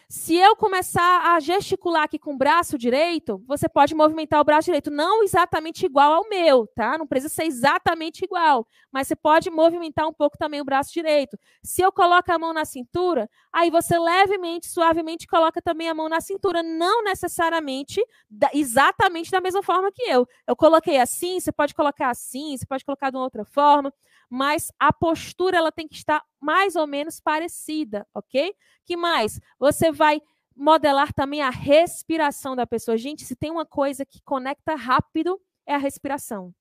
Se 0.09 0.35
eu 0.35 0.57
começar 0.57 1.33
a 1.33 1.39
gesticular 1.39 2.03
aqui 2.03 2.19
com 2.19 2.33
o 2.33 2.37
braço 2.37 2.77
direito, 2.77 3.41
você 3.47 3.69
pode 3.69 3.95
movimentar 3.95 4.41
o 4.41 4.43
braço 4.43 4.65
direito, 4.65 4.91
não 4.91 5.23
exatamente 5.23 5.85
igual 5.85 6.11
ao 6.11 6.27
meu, 6.27 6.67
tá? 6.75 6.97
Não 6.97 7.07
precisa 7.07 7.33
ser 7.33 7.45
exatamente 7.45 8.25
igual, 8.25 8.67
mas 8.91 9.07
você 9.07 9.15
pode 9.15 9.49
movimentar 9.49 10.05
um 10.05 10.11
pouco 10.11 10.37
também 10.37 10.59
o 10.59 10.65
braço 10.65 10.91
direito. 10.91 11.37
Se 11.63 11.81
eu 11.81 11.93
coloco 11.93 12.29
a 12.29 12.37
mão 12.37 12.51
na 12.51 12.65
cintura, 12.65 13.29
aí 13.53 13.69
você 13.69 13.97
levemente, 13.97 14.67
suavemente 14.67 15.27
coloca 15.27 15.61
também 15.61 15.89
a 15.89 15.93
mão 15.93 16.07
na 16.09 16.21
cintura, 16.21 16.63
não 16.63 17.03
necessariamente 17.03 18.01
da, 18.29 18.49
exatamente 18.53 19.31
da 19.31 19.41
mesma 19.41 19.61
forma 19.63 19.91
que 19.91 20.03
eu. 20.03 20.27
Eu 20.47 20.55
coloquei 20.55 20.97
assim, 20.99 21.39
você 21.39 21.51
pode 21.51 21.73
colocar 21.73 22.09
assim, 22.09 22.57
você 22.57 22.65
pode 22.65 22.85
colocar 22.85 23.09
de 23.09 23.17
uma 23.17 23.23
outra 23.23 23.45
forma 23.45 23.93
mas 24.33 24.71
a 24.79 24.93
postura 24.93 25.57
ela 25.57 25.73
tem 25.73 25.89
que 25.89 25.95
estar 25.95 26.23
mais 26.39 26.77
ou 26.77 26.87
menos 26.87 27.19
parecida, 27.19 28.07
ok? 28.13 28.55
Que 28.85 28.95
mais? 28.95 29.41
Você 29.59 29.91
vai 29.91 30.21
modelar 30.55 31.11
também 31.11 31.41
a 31.41 31.49
respiração 31.49 32.55
da 32.55 32.65
pessoa. 32.65 32.97
Gente, 32.97 33.25
se 33.25 33.35
tem 33.35 33.51
uma 33.51 33.65
coisa 33.65 34.05
que 34.05 34.21
conecta 34.23 34.73
rápido, 34.73 35.37
é 35.65 35.75
a 35.75 35.77
respiração. 35.77 36.53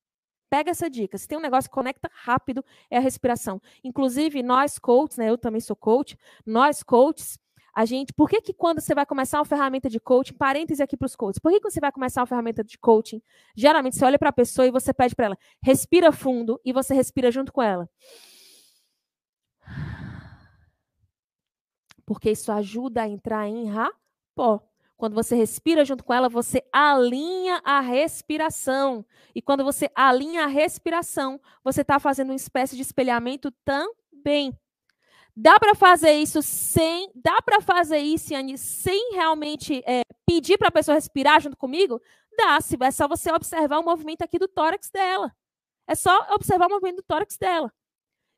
Pega 0.51 0.73
essa 0.73 0.91
dica. 0.91 1.17
Se 1.17 1.29
tem 1.29 1.39
um 1.39 1.41
negócio 1.41 1.71
que 1.71 1.75
conecta 1.75 2.11
rápido, 2.13 2.65
é 2.91 2.97
a 2.99 3.01
respiração. 3.01 3.63
Inclusive, 3.85 4.43
nós 4.43 4.79
coaches, 4.79 5.17
né? 5.17 5.31
Eu 5.31 5.39
também 5.39 5.61
sou 5.61 5.77
coach. 5.77 6.19
Nós 6.45 6.83
coaches, 6.83 7.39
a 7.75 7.85
gente, 7.85 8.13
por 8.13 8.29
que, 8.29 8.41
que 8.43 8.53
quando 8.53 8.81
você 8.81 8.95
vai 8.95 9.07
começar 9.07 9.39
uma 9.39 9.45
ferramenta 9.45 9.89
de 9.89 10.01
coaching, 10.01 10.35
parêntese 10.35 10.83
aqui 10.83 10.97
para 10.97 11.07
os 11.07 11.15
coaches, 11.15 11.39
por 11.39 11.53
que, 11.53 11.61
que 11.61 11.71
você 11.71 11.81
vai 11.81 11.93
começar 11.93 12.21
uma 12.21 12.27
ferramenta 12.27 12.65
de 12.65 12.77
coaching, 12.77 13.23
geralmente 13.57 13.97
você 13.97 14.05
olha 14.05 14.19
para 14.19 14.31
a 14.31 14.33
pessoa 14.33 14.67
e 14.67 14.71
você 14.73 14.93
pede 14.93 15.15
para 15.15 15.27
ela, 15.27 15.39
respira 15.63 16.11
fundo 16.11 16.61
e 16.65 16.73
você 16.73 16.95
respira 16.95 17.31
junto 17.31 17.53
com 17.53 17.63
ela. 17.63 17.89
Porque 22.05 22.31
isso 22.33 22.51
ajuda 22.51 23.03
a 23.03 23.09
entrar 23.09 23.47
em 23.47 23.69
rapó. 23.69 24.61
Quando 25.01 25.15
você 25.15 25.35
respira 25.35 25.83
junto 25.83 26.05
com 26.05 26.13
ela, 26.13 26.29
você 26.29 26.63
alinha 26.71 27.63
a 27.65 27.81
respiração. 27.81 29.03
E 29.35 29.41
quando 29.41 29.65
você 29.65 29.91
alinha 29.95 30.45
a 30.45 30.47
respiração, 30.47 31.41
você 31.65 31.81
está 31.81 31.99
fazendo 31.99 32.29
uma 32.29 32.37
espécie 32.37 32.77
de 32.77 32.83
espelhamento 32.83 33.51
também. 33.65 34.55
Dá 35.35 35.59
para 35.59 35.75
fazer 35.75 36.13
isso 36.13 36.43
sem. 36.43 37.11
Dá 37.15 37.41
para 37.41 37.63
fazer 37.63 37.97
isso, 37.97 38.35
Anne, 38.35 38.59
sem 38.59 39.15
realmente 39.15 39.83
é, 39.87 40.03
pedir 40.27 40.59
para 40.59 40.69
a 40.69 40.73
pessoa 40.73 40.97
respirar 40.97 41.41
junto 41.41 41.57
comigo? 41.57 41.99
Dá, 42.37 42.61
se 42.61 42.77
é 42.79 42.91
só 42.91 43.09
você 43.09 43.33
observar 43.33 43.79
o 43.79 43.83
movimento 43.83 44.21
aqui 44.21 44.39
do 44.39 44.49
tórax 44.49 44.91
dela. 44.91 45.35
É 45.87 45.95
só 45.95 46.35
observar 46.35 46.67
o 46.67 46.71
movimento 46.71 46.97
do 46.97 47.05
tórax 47.05 47.39
dela. 47.39 47.73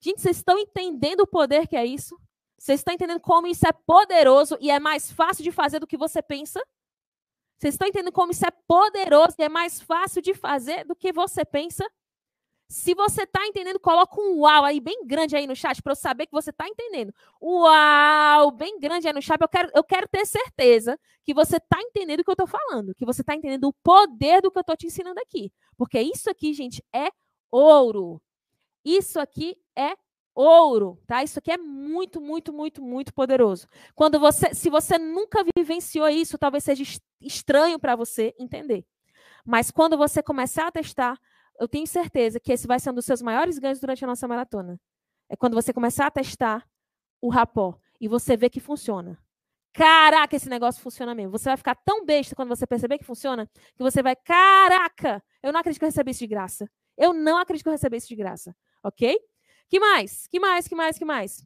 Gente, 0.00 0.20
vocês 0.20 0.36
estão 0.36 0.56
entendendo 0.56 1.22
o 1.22 1.26
poder 1.26 1.66
que 1.66 1.74
é 1.74 1.84
isso? 1.84 2.16
Vocês 2.62 2.78
estão 2.78 2.94
entendendo 2.94 3.18
como 3.18 3.48
isso 3.48 3.66
é 3.66 3.72
poderoso 3.72 4.56
e 4.60 4.70
é 4.70 4.78
mais 4.78 5.10
fácil 5.10 5.42
de 5.42 5.50
fazer 5.50 5.80
do 5.80 5.86
que 5.86 5.96
você 5.96 6.22
pensa? 6.22 6.62
Vocês 7.58 7.74
estão 7.74 7.88
entendendo 7.88 8.12
como 8.12 8.30
isso 8.30 8.46
é 8.46 8.52
poderoso 8.68 9.34
e 9.36 9.42
é 9.42 9.48
mais 9.48 9.80
fácil 9.80 10.22
de 10.22 10.32
fazer 10.32 10.84
do 10.84 10.94
que 10.94 11.12
você 11.12 11.44
pensa? 11.44 11.84
Se 12.68 12.94
você 12.94 13.24
está 13.24 13.44
entendendo, 13.48 13.80
coloca 13.80 14.14
um 14.20 14.38
uau 14.42 14.64
aí 14.64 14.78
bem 14.78 15.04
grande 15.04 15.34
aí 15.34 15.44
no 15.44 15.56
chat 15.56 15.82
para 15.82 15.90
eu 15.90 15.96
saber 15.96 16.26
que 16.26 16.32
você 16.32 16.50
está 16.50 16.68
entendendo. 16.68 17.12
Uau, 17.42 18.52
bem 18.52 18.78
grande 18.78 19.08
aí 19.08 19.12
no 19.12 19.20
chat. 19.20 19.40
Eu 19.40 19.48
quero, 19.48 19.68
eu 19.74 19.82
quero 19.82 20.06
ter 20.06 20.24
certeza 20.24 20.96
que 21.24 21.34
você 21.34 21.56
está 21.56 21.82
entendendo 21.82 22.20
o 22.20 22.24
que 22.24 22.30
eu 22.30 22.34
estou 22.34 22.46
falando, 22.46 22.94
que 22.94 23.04
você 23.04 23.22
está 23.22 23.34
entendendo 23.34 23.64
o 23.64 23.72
poder 23.72 24.40
do 24.40 24.52
que 24.52 24.58
eu 24.58 24.62
estou 24.62 24.76
te 24.76 24.86
ensinando 24.86 25.18
aqui. 25.18 25.52
Porque 25.76 26.00
isso 26.00 26.30
aqui, 26.30 26.54
gente, 26.54 26.80
é 26.94 27.08
ouro. 27.50 28.22
Isso 28.84 29.18
aqui 29.18 29.56
é 29.74 29.96
ouro, 30.34 30.98
tá? 31.06 31.22
Isso 31.22 31.38
aqui 31.38 31.50
é 31.50 31.58
muito, 31.58 32.20
muito, 32.20 32.52
muito, 32.52 32.82
muito 32.82 33.12
poderoso. 33.12 33.66
Quando 33.94 34.18
você, 34.18 34.54
se 34.54 34.70
você 34.70 34.98
nunca 34.98 35.44
vivenciou 35.56 36.08
isso, 36.08 36.38
talvez 36.38 36.64
seja 36.64 36.82
estranho 37.20 37.78
para 37.78 37.96
você 37.96 38.34
entender. 38.38 38.84
Mas 39.44 39.70
quando 39.70 39.96
você 39.96 40.22
começar 40.22 40.66
a 40.68 40.72
testar, 40.72 41.18
eu 41.58 41.68
tenho 41.68 41.86
certeza 41.86 42.40
que 42.40 42.52
esse 42.52 42.66
vai 42.66 42.80
ser 42.80 42.90
um 42.90 42.94
dos 42.94 43.04
seus 43.04 43.20
maiores 43.22 43.58
ganhos 43.58 43.80
durante 43.80 44.04
a 44.04 44.06
nossa 44.06 44.26
maratona. 44.26 44.80
É 45.28 45.36
quando 45.36 45.54
você 45.54 45.72
começar 45.72 46.06
a 46.06 46.10
testar 46.10 46.66
o 47.20 47.28
rapó 47.28 47.78
e 48.00 48.08
você 48.08 48.36
vê 48.36 48.50
que 48.50 48.60
funciona. 48.60 49.18
Caraca, 49.72 50.36
esse 50.36 50.48
negócio 50.48 50.82
funciona 50.82 51.14
mesmo. 51.14 51.32
Você 51.32 51.48
vai 51.48 51.56
ficar 51.56 51.74
tão 51.74 52.04
besta 52.04 52.34
quando 52.34 52.48
você 52.48 52.66
perceber 52.66 52.98
que 52.98 53.04
funciona, 53.04 53.48
que 53.74 53.82
você 53.82 54.02
vai, 54.02 54.14
caraca, 54.14 55.22
eu 55.42 55.52
não 55.52 55.60
acredito 55.60 55.78
que 55.78 55.84
eu 55.84 55.88
recebi 55.88 56.10
isso 56.10 56.20
de 56.20 56.26
graça. 56.26 56.70
Eu 56.96 57.14
não 57.14 57.38
acredito 57.38 57.64
que 57.64 57.68
eu 57.68 57.72
recebi 57.72 57.96
isso 57.96 58.08
de 58.08 58.16
graça. 58.16 58.54
Ok? 58.84 59.18
Que 59.72 59.80
mais? 59.80 60.26
Que 60.28 60.38
mais? 60.38 60.68
Que 60.68 60.74
mais? 60.74 60.98
Que 60.98 61.04
mais? 61.06 61.42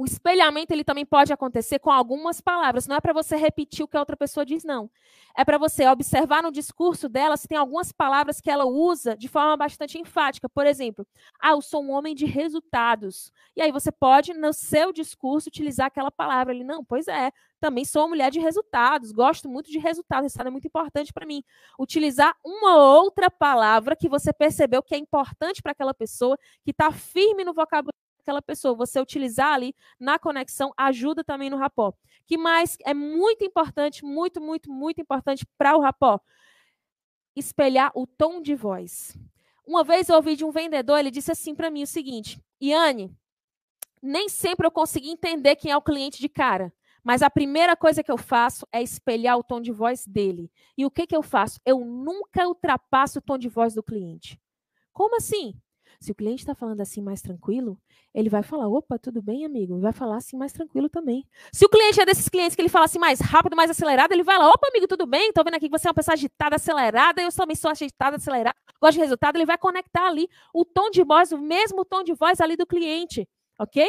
O 0.00 0.06
espelhamento 0.06 0.72
ele 0.72 0.82
também 0.82 1.04
pode 1.04 1.30
acontecer 1.30 1.78
com 1.78 1.90
algumas 1.90 2.40
palavras. 2.40 2.86
Não 2.86 2.96
é 2.96 3.00
para 3.02 3.12
você 3.12 3.36
repetir 3.36 3.84
o 3.84 3.86
que 3.86 3.98
a 3.98 4.00
outra 4.00 4.16
pessoa 4.16 4.46
diz, 4.46 4.64
não. 4.64 4.90
É 5.36 5.44
para 5.44 5.58
você 5.58 5.86
observar 5.86 6.42
no 6.42 6.50
discurso 6.50 7.06
dela 7.06 7.36
se 7.36 7.46
tem 7.46 7.58
algumas 7.58 7.92
palavras 7.92 8.40
que 8.40 8.50
ela 8.50 8.64
usa 8.64 9.14
de 9.14 9.28
forma 9.28 9.54
bastante 9.58 9.98
enfática. 9.98 10.48
Por 10.48 10.66
exemplo, 10.66 11.06
ah, 11.38 11.50
eu 11.50 11.60
sou 11.60 11.84
um 11.84 11.90
homem 11.90 12.14
de 12.14 12.24
resultados. 12.24 13.30
E 13.54 13.60
aí 13.60 13.70
você 13.70 13.92
pode, 13.92 14.32
no 14.32 14.54
seu 14.54 14.90
discurso, 14.90 15.50
utilizar 15.50 15.88
aquela 15.88 16.10
palavra 16.10 16.54
ali. 16.54 16.64
Não, 16.64 16.82
pois 16.82 17.06
é, 17.06 17.30
também 17.60 17.84
sou 17.84 18.00
uma 18.00 18.08
mulher 18.08 18.30
de 18.30 18.40
resultados, 18.40 19.12
gosto 19.12 19.50
muito 19.50 19.70
de 19.70 19.78
resultados, 19.78 20.22
resultado 20.22 20.46
é 20.46 20.50
muito 20.50 20.66
importante 20.66 21.12
para 21.12 21.26
mim. 21.26 21.44
Utilizar 21.78 22.34
uma 22.42 22.74
outra 22.78 23.30
palavra 23.30 23.94
que 23.94 24.08
você 24.08 24.32
percebeu 24.32 24.82
que 24.82 24.94
é 24.94 24.98
importante 24.98 25.60
para 25.60 25.72
aquela 25.72 25.92
pessoa, 25.92 26.38
que 26.64 26.70
está 26.70 26.90
firme 26.90 27.44
no 27.44 27.52
vocabulário 27.52 28.09
aquela 28.30 28.40
pessoa. 28.40 28.74
Você 28.74 29.00
utilizar 29.00 29.52
ali 29.52 29.74
na 29.98 30.18
conexão 30.18 30.72
ajuda 30.76 31.24
também 31.24 31.50
no 31.50 31.56
rapó. 31.56 31.92
Que 32.26 32.38
mais 32.38 32.76
é 32.84 32.94
muito 32.94 33.44
importante, 33.44 34.04
muito, 34.04 34.40
muito, 34.40 34.70
muito 34.70 35.00
importante 35.00 35.44
para 35.58 35.76
o 35.76 35.80
rapó? 35.80 36.20
Espelhar 37.34 37.90
o 37.94 38.06
tom 38.06 38.40
de 38.40 38.54
voz. 38.54 39.16
Uma 39.66 39.84
vez 39.84 40.08
eu 40.08 40.16
ouvi 40.16 40.36
de 40.36 40.44
um 40.44 40.50
vendedor, 40.50 40.98
ele 40.98 41.10
disse 41.10 41.30
assim 41.30 41.54
para 41.54 41.70
mim 41.70 41.82
o 41.82 41.86
seguinte: 41.86 42.40
Iane, 42.60 43.16
nem 44.02 44.28
sempre 44.28 44.66
eu 44.66 44.70
consegui 44.70 45.10
entender 45.10 45.56
quem 45.56 45.70
é 45.70 45.76
o 45.76 45.82
cliente 45.82 46.20
de 46.20 46.28
cara. 46.28 46.72
Mas 47.02 47.22
a 47.22 47.30
primeira 47.30 47.74
coisa 47.74 48.02
que 48.02 48.12
eu 48.12 48.18
faço 48.18 48.66
é 48.70 48.82
espelhar 48.82 49.38
o 49.38 49.42
tom 49.42 49.58
de 49.60 49.72
voz 49.72 50.06
dele. 50.06 50.52
E 50.76 50.84
o 50.84 50.90
que, 50.90 51.06
que 51.06 51.16
eu 51.16 51.22
faço? 51.22 51.58
Eu 51.64 51.80
nunca 51.80 52.46
ultrapasso 52.46 53.20
o 53.20 53.22
tom 53.22 53.38
de 53.38 53.48
voz 53.48 53.74
do 53.74 53.82
cliente. 53.82 54.38
Como 54.92 55.16
assim? 55.16 55.54
Se 56.00 56.12
o 56.12 56.14
cliente 56.14 56.40
está 56.40 56.54
falando 56.54 56.80
assim 56.80 57.02
mais 57.02 57.20
tranquilo, 57.20 57.78
ele 58.14 58.30
vai 58.30 58.42
falar: 58.42 58.68
opa, 58.68 58.98
tudo 58.98 59.20
bem, 59.20 59.44
amigo? 59.44 59.78
Vai 59.80 59.92
falar 59.92 60.16
assim 60.16 60.34
mais 60.34 60.50
tranquilo 60.50 60.88
também. 60.88 61.26
Se 61.52 61.66
o 61.66 61.68
cliente 61.68 62.00
é 62.00 62.06
desses 62.06 62.26
clientes 62.26 62.56
que 62.56 62.62
ele 62.62 62.70
fala 62.70 62.86
assim 62.86 62.98
mais 62.98 63.20
rápido, 63.20 63.54
mais 63.54 63.70
acelerado, 63.70 64.12
ele 64.12 64.22
vai 64.22 64.38
lá: 64.38 64.48
opa, 64.48 64.66
amigo, 64.68 64.86
tudo 64.88 65.06
bem? 65.06 65.28
Estou 65.28 65.44
vendo 65.44 65.56
aqui 65.56 65.68
que 65.68 65.78
você 65.78 65.88
é 65.88 65.90
uma 65.90 65.94
pessoa 65.94 66.14
agitada, 66.14 66.56
acelerada, 66.56 67.20
eu 67.20 67.30
também 67.30 67.54
sou 67.54 67.70
agitada, 67.70 68.16
acelerada, 68.16 68.56
gosto 68.80 68.94
de 68.94 69.00
resultado. 69.00 69.36
Ele 69.36 69.44
vai 69.44 69.58
conectar 69.58 70.06
ali 70.06 70.26
o 70.54 70.64
tom 70.64 70.90
de 70.90 71.04
voz, 71.04 71.32
o 71.32 71.38
mesmo 71.38 71.84
tom 71.84 72.02
de 72.02 72.14
voz 72.14 72.40
ali 72.40 72.56
do 72.56 72.66
cliente, 72.66 73.28
ok? 73.58 73.86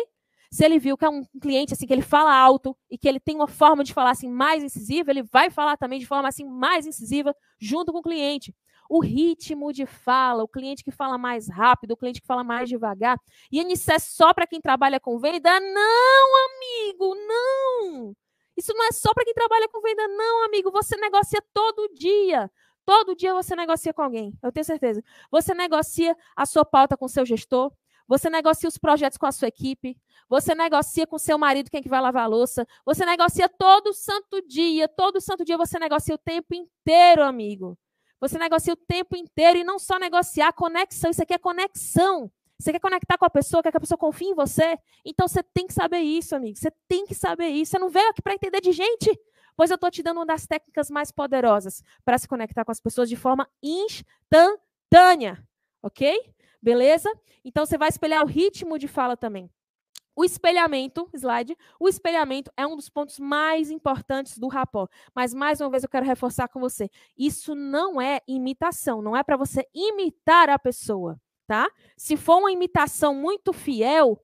Se 0.52 0.66
ele 0.66 0.80
viu 0.80 0.98
que 0.98 1.06
é 1.06 1.10
um 1.10 1.24
cliente 1.42 1.74
assim 1.74 1.88
que 1.88 1.94
ele 1.94 2.02
fala 2.02 2.36
alto 2.36 2.76
e 2.90 2.98
que 2.98 3.08
ele 3.08 3.22
tem 3.22 3.36
uma 3.38 3.48
forma 3.48 3.86
de 3.86 3.94
falar 3.94 4.12
assim 4.12 4.30
mais 4.30 4.62
incisiva, 4.62 5.10
ele 5.12 5.24
vai 5.24 5.50
falar 5.50 5.78
também 5.78 5.98
de 5.98 6.06
forma 6.06 6.28
assim 6.28 6.44
mais 6.44 6.86
incisiva 6.86 7.34
junto 7.58 7.94
com 7.94 8.00
o 8.00 8.02
cliente 8.02 8.54
o 8.92 9.00
ritmo 9.00 9.72
de 9.72 9.86
fala, 9.86 10.44
o 10.44 10.48
cliente 10.50 10.84
que 10.84 10.92
fala 10.92 11.18
mais 11.18 11.48
rápido, 11.48 11.92
o 11.92 11.98
cliente 11.98 12.20
que 12.20 12.28
fala 12.28 12.44
mais 12.44 12.68
devagar. 12.68 13.18
E 13.50 13.62
isso 13.72 13.90
é 13.90 13.98
só 13.98 14.34
para 14.34 14.46
quem 14.46 14.60
trabalha 14.60 15.00
com 15.00 15.18
venda? 15.18 15.62
Não, 15.62 16.46
amigo, 16.46 17.16
não. 17.16 18.14
Isso 18.58 18.74
não 18.74 18.84
é 18.86 18.92
só 18.92 19.14
para 19.14 19.24
quem 19.24 19.34
trabalha 19.34 19.70
com 19.70 19.82
venda, 19.82 20.06
não, 20.10 20.44
amigo. 20.44 20.70
Você 20.72 20.98
negocia 20.98 21.42
todo 21.54 21.88
dia. 21.94 22.52
Todo 22.86 23.16
dia 23.16 23.34
você 23.34 23.56
negocia 23.56 23.94
com 23.94 24.02
alguém, 24.02 24.34
eu 24.44 24.52
tenho 24.52 24.66
certeza. 24.66 25.02
Você 25.30 25.54
negocia 25.54 26.14
a 26.36 26.46
sua 26.46 26.66
pauta 26.66 26.98
com 26.98 27.08
seu 27.08 27.26
gestor, 27.26 27.72
você 28.06 28.30
negocia 28.30 28.68
os 28.68 28.78
projetos 28.78 29.18
com 29.18 29.26
a 29.26 29.32
sua 29.32 29.48
equipe, 29.48 29.96
você 30.28 30.54
negocia 30.54 31.08
com 31.08 31.18
seu 31.18 31.38
marido 31.38 31.70
quem 31.70 31.80
é 31.80 31.84
que 31.84 31.88
vai 31.88 32.02
lavar 32.02 32.24
a 32.24 32.28
louça, 32.28 32.68
você 32.84 33.06
negocia 33.06 33.48
todo 33.48 33.94
santo 33.94 34.42
dia, 34.46 34.90
todo 34.90 35.22
santo 35.22 35.46
dia 35.46 35.58
você 35.58 35.80
negocia 35.80 36.16
o 36.16 36.18
tempo 36.18 36.54
inteiro, 36.54 37.24
amigo. 37.24 37.78
Você 38.22 38.38
negocia 38.38 38.74
o 38.74 38.78
tempo 38.78 39.18
inteiro 39.18 39.58
e 39.58 39.64
não 39.64 39.80
só 39.80 39.98
negociar 39.98 40.54
conexão. 40.54 41.10
Isso 41.10 41.24
aqui 41.24 41.34
é 41.34 41.40
conexão. 41.40 42.32
Você 42.60 42.72
quer 42.72 42.80
conectar 42.80 43.18
com 43.18 43.26
a 43.26 43.30
pessoa, 43.30 43.64
quer 43.64 43.72
que 43.72 43.78
a 43.78 43.80
pessoa 43.80 43.98
confie 43.98 44.28
em 44.28 44.36
você? 44.36 44.78
Então 45.04 45.28
você 45.28 45.42
tem 45.42 45.66
que 45.66 45.74
saber 45.74 46.02
isso, 46.02 46.36
amigo. 46.36 46.56
Você 46.56 46.72
tem 46.88 47.08
que 47.08 47.16
saber 47.16 47.48
isso. 47.48 47.72
Você 47.72 47.80
não 47.80 47.90
veio 47.90 48.08
aqui 48.10 48.22
para 48.22 48.36
entender 48.36 48.62
de 48.62 48.72
gente. 48.72 49.20
Pois 49.58 49.72
eu 49.72 49.76
estou 49.76 49.90
te 49.90 50.04
dando 50.04 50.18
uma 50.18 50.26
das 50.26 50.46
técnicas 50.46 50.92
mais 50.92 51.12
poderosas 51.12 51.84
para 52.06 52.18
se 52.20 52.28
conectar 52.28 52.64
com 52.64 52.72
as 52.72 52.80
pessoas 52.80 53.10
de 53.10 53.16
forma 53.16 53.50
instantânea. 53.64 55.44
Ok? 55.82 56.16
Beleza? 56.62 57.12
Então 57.44 57.66
você 57.66 57.78
vai 57.78 57.90
espelhar 57.90 58.24
o 58.24 58.28
ritmo 58.28 58.78
de 58.78 58.88
fala 58.88 59.18
também. 59.18 59.50
O 60.16 60.26
espelhamento, 60.26 61.10
slide, 61.14 61.58
o 61.80 61.88
espelhamento 61.88 62.52
é 62.58 62.68
um 62.68 62.76
dos 62.76 62.90
pontos 62.90 63.18
mais 63.18 63.72
importantes 63.72 64.38
do 64.38 64.48
rapó. 64.48 64.88
Mas 65.16 65.34
mais 65.34 65.62
uma 65.62 65.70
vez 65.70 65.84
eu 65.84 65.90
quero 65.90 66.06
reforçar 66.06 66.48
com 66.48 66.60
você, 66.60 66.90
isso 67.18 67.56
não 67.56 68.02
é 68.02 68.20
imitação, 68.28 69.02
não 69.02 69.16
é 69.16 69.24
para 69.24 69.38
você 69.38 69.66
imitar 69.74 70.50
a 70.50 70.60
pessoa, 70.60 71.20
tá? 71.48 71.70
Se 71.96 72.18
for 72.18 72.40
uma 72.40 72.52
imitação 72.52 73.16
muito 73.16 73.54
fiel, 73.54 74.22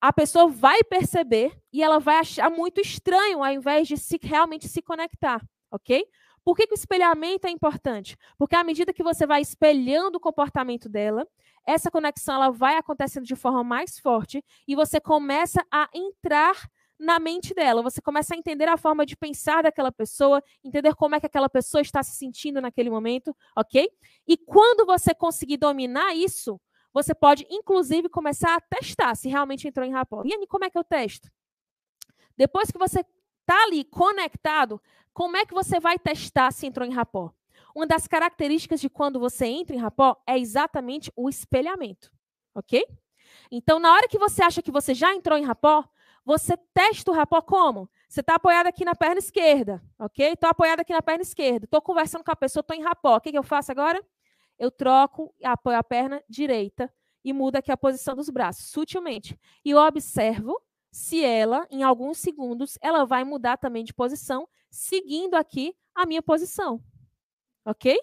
a 0.00 0.12
pessoa 0.12 0.48
vai 0.48 0.84
perceber 0.84 1.58
e 1.72 1.82
ela 1.82 1.98
vai 1.98 2.18
achar 2.18 2.50
muito 2.50 2.78
estranho 2.80 3.42
ao 3.42 3.50
invés 3.50 3.88
de 3.88 3.96
se, 3.96 4.18
realmente 4.22 4.68
se 4.68 4.82
conectar, 4.82 5.42
ok? 5.70 6.06
Por 6.44 6.54
que, 6.54 6.66
que 6.66 6.74
o 6.74 6.76
espelhamento 6.76 7.46
é 7.46 7.50
importante? 7.50 8.14
Porque 8.36 8.54
à 8.54 8.62
medida 8.62 8.92
que 8.92 9.02
você 9.02 9.26
vai 9.26 9.40
espelhando 9.40 10.18
o 10.18 10.20
comportamento 10.20 10.90
dela, 10.90 11.26
essa 11.66 11.90
conexão 11.90 12.34
ela 12.34 12.50
vai 12.50 12.76
acontecendo 12.76 13.24
de 13.24 13.36
forma 13.36 13.64
mais 13.64 13.98
forte 13.98 14.44
e 14.66 14.74
você 14.74 15.00
começa 15.00 15.64
a 15.70 15.88
entrar 15.94 16.68
na 16.98 17.18
mente 17.18 17.54
dela. 17.54 17.82
Você 17.82 18.00
começa 18.00 18.34
a 18.34 18.38
entender 18.38 18.68
a 18.68 18.76
forma 18.76 19.04
de 19.04 19.16
pensar 19.16 19.62
daquela 19.62 19.92
pessoa, 19.92 20.42
entender 20.62 20.94
como 20.94 21.14
é 21.14 21.20
que 21.20 21.26
aquela 21.26 21.48
pessoa 21.48 21.80
está 21.80 22.02
se 22.02 22.16
sentindo 22.16 22.60
naquele 22.60 22.90
momento, 22.90 23.36
ok? 23.56 23.88
E 24.26 24.36
quando 24.36 24.86
você 24.86 25.14
conseguir 25.14 25.56
dominar 25.56 26.14
isso, 26.14 26.60
você 26.92 27.14
pode, 27.14 27.46
inclusive, 27.50 28.08
começar 28.08 28.54
a 28.54 28.60
testar 28.60 29.14
se 29.16 29.28
realmente 29.28 29.66
entrou 29.66 29.84
em 29.84 29.92
rapport. 29.92 30.26
E 30.26 30.46
como 30.46 30.64
é 30.64 30.70
que 30.70 30.78
eu 30.78 30.84
testo? 30.84 31.28
Depois 32.36 32.70
que 32.70 32.78
você 32.78 33.00
está 33.00 33.64
ali 33.64 33.84
conectado, 33.84 34.80
como 35.12 35.36
é 35.36 35.44
que 35.44 35.54
você 35.54 35.80
vai 35.80 35.98
testar 35.98 36.52
se 36.52 36.66
entrou 36.66 36.86
em 36.86 36.92
rapport? 36.92 37.34
Uma 37.74 37.86
das 37.86 38.06
características 38.06 38.80
de 38.80 38.88
quando 38.88 39.18
você 39.18 39.46
entra 39.46 39.74
em 39.74 39.80
rapport 39.80 40.20
é 40.26 40.38
exatamente 40.38 41.12
o 41.16 41.28
espelhamento, 41.28 42.12
ok? 42.54 42.86
Então, 43.50 43.78
na 43.78 43.92
hora 43.92 44.06
que 44.08 44.18
você 44.18 44.42
acha 44.42 44.62
que 44.62 44.70
você 44.70 44.94
já 44.94 45.12
entrou 45.14 45.36
em 45.36 45.44
rapport, 45.44 45.88
você 46.24 46.56
testa 46.72 47.10
o 47.10 47.14
rapport 47.14 47.44
como? 47.44 47.90
Você 48.08 48.20
está 48.20 48.36
apoiado 48.36 48.68
aqui 48.68 48.84
na 48.84 48.94
perna 48.94 49.18
esquerda, 49.18 49.82
ok? 49.98 50.32
Estou 50.32 50.48
apoiado 50.48 50.80
aqui 50.80 50.92
na 50.92 51.02
perna 51.02 51.22
esquerda. 51.22 51.64
Estou 51.64 51.82
conversando 51.82 52.24
com 52.24 52.30
a 52.30 52.36
pessoa, 52.36 52.60
estou 52.60 52.76
em 52.76 52.82
rapport. 52.82 53.18
O 53.18 53.20
que, 53.20 53.32
que 53.32 53.38
eu 53.38 53.42
faço 53.42 53.72
agora? 53.72 54.02
Eu 54.58 54.70
troco, 54.70 55.34
apoio 55.42 55.76
a 55.76 55.82
perna 55.82 56.22
direita 56.28 56.90
e 57.24 57.32
mudo 57.32 57.56
aqui 57.56 57.72
a 57.72 57.76
posição 57.76 58.14
dos 58.14 58.30
braços, 58.30 58.70
sutilmente. 58.70 59.38
E 59.64 59.70
eu 59.70 59.78
observo 59.78 60.60
se 60.90 61.24
ela, 61.24 61.66
em 61.70 61.82
alguns 61.82 62.18
segundos, 62.18 62.78
ela 62.80 63.04
vai 63.04 63.24
mudar 63.24 63.56
também 63.56 63.82
de 63.82 63.92
posição, 63.92 64.48
seguindo 64.70 65.34
aqui 65.34 65.74
a 65.94 66.06
minha 66.06 66.22
posição. 66.22 66.80
Ok? 67.64 67.98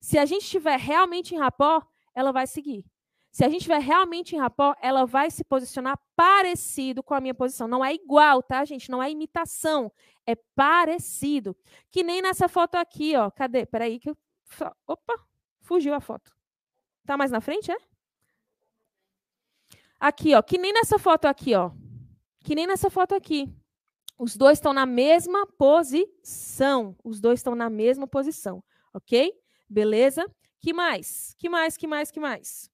Se 0.00 0.18
a 0.18 0.24
gente 0.24 0.42
estiver 0.42 0.78
realmente 0.78 1.34
em 1.34 1.38
rapport, 1.38 1.86
ela 2.14 2.32
vai 2.32 2.46
seguir. 2.46 2.84
Se 3.30 3.44
a 3.44 3.48
gente 3.48 3.58
estiver 3.58 3.80
realmente 3.80 4.34
em 4.34 4.38
rapport, 4.38 4.76
ela 4.80 5.04
vai 5.04 5.30
se 5.30 5.44
posicionar 5.44 5.98
parecido 6.16 7.02
com 7.02 7.14
a 7.14 7.20
minha 7.20 7.34
posição. 7.34 7.68
Não 7.68 7.84
é 7.84 7.94
igual, 7.94 8.42
tá, 8.42 8.64
gente? 8.64 8.90
Não 8.90 9.02
é 9.02 9.10
imitação. 9.10 9.92
É 10.26 10.34
parecido. 10.34 11.56
Que 11.90 12.02
nem 12.02 12.22
nessa 12.22 12.48
foto 12.48 12.76
aqui, 12.76 13.16
ó. 13.16 13.30
Cadê? 13.30 13.66
Peraí 13.66 13.98
que 13.98 14.10
eu... 14.10 14.16
Opa, 14.86 15.14
fugiu 15.60 15.94
a 15.94 16.00
foto. 16.00 16.34
Tá 17.06 17.16
mais 17.16 17.30
na 17.30 17.40
frente, 17.40 17.70
é? 17.70 17.76
Aqui, 20.00 20.34
ó. 20.34 20.42
Que 20.42 20.58
nem 20.58 20.72
nessa 20.72 20.98
foto 20.98 21.26
aqui, 21.26 21.54
ó. 21.54 21.70
Que 22.42 22.54
nem 22.54 22.66
nessa 22.66 22.90
foto 22.90 23.14
aqui. 23.14 23.52
Os 24.18 24.36
dois 24.36 24.58
estão 24.58 24.72
na 24.72 24.86
mesma 24.86 25.46
posição. 25.46 26.96
Os 27.04 27.20
dois 27.20 27.38
estão 27.38 27.54
na 27.54 27.70
mesma 27.70 28.06
posição, 28.06 28.64
ok? 28.92 29.32
Beleza? 29.68 30.26
Que 30.60 30.72
mais? 30.72 31.34
Que 31.38 31.48
mais? 31.48 31.76
Que 31.76 31.86
mais? 31.86 32.10
Que 32.10 32.20
mais? 32.20 32.70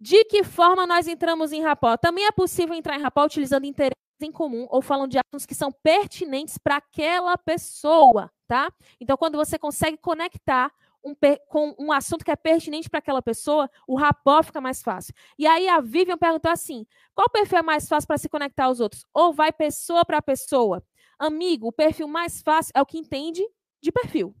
De 0.00 0.24
que 0.24 0.44
forma 0.44 0.86
nós 0.86 1.08
entramos 1.08 1.52
em 1.52 1.62
rapport? 1.62 2.00
Também 2.00 2.24
é 2.24 2.32
possível 2.32 2.74
entrar 2.74 2.96
em 2.96 3.02
rapport 3.02 3.26
utilizando 3.26 3.64
interesses 3.64 3.96
em 4.20 4.32
comum 4.32 4.66
ou 4.70 4.80
falando 4.80 5.10
de 5.10 5.18
assuntos 5.18 5.46
que 5.46 5.54
são 5.54 5.70
pertinentes 5.70 6.56
para 6.58 6.76
aquela 6.76 7.36
pessoa, 7.36 8.30
tá? 8.46 8.72
Então, 9.00 9.16
quando 9.16 9.36
você 9.36 9.58
consegue 9.58 9.96
conectar 9.96 10.72
um, 11.04 11.14
com 11.48 11.74
um 11.78 11.92
assunto 11.92 12.24
que 12.24 12.30
é 12.30 12.36
pertinente 12.36 12.88
para 12.88 12.98
aquela 12.98 13.22
pessoa, 13.22 13.70
o 13.86 13.96
rapport 13.96 14.46
fica 14.46 14.60
mais 14.60 14.82
fácil. 14.82 15.14
E 15.38 15.46
aí 15.46 15.68
a 15.68 15.80
Vivian 15.80 16.18
perguntou 16.18 16.50
assim: 16.50 16.86
qual 17.14 17.28
perfil 17.28 17.58
é 17.58 17.62
mais 17.62 17.88
fácil 17.88 18.06
para 18.06 18.18
se 18.18 18.28
conectar 18.28 18.64
aos 18.64 18.80
outros? 18.80 19.04
Ou 19.12 19.32
vai 19.32 19.52
pessoa 19.52 20.04
para 20.04 20.22
pessoa? 20.22 20.82
Amigo, 21.18 21.68
o 21.68 21.72
perfil 21.72 22.08
mais 22.08 22.40
fácil 22.40 22.72
é 22.74 22.80
o 22.80 22.86
que 22.86 22.98
entende 22.98 23.44
de 23.80 23.92
perfil 23.92 24.34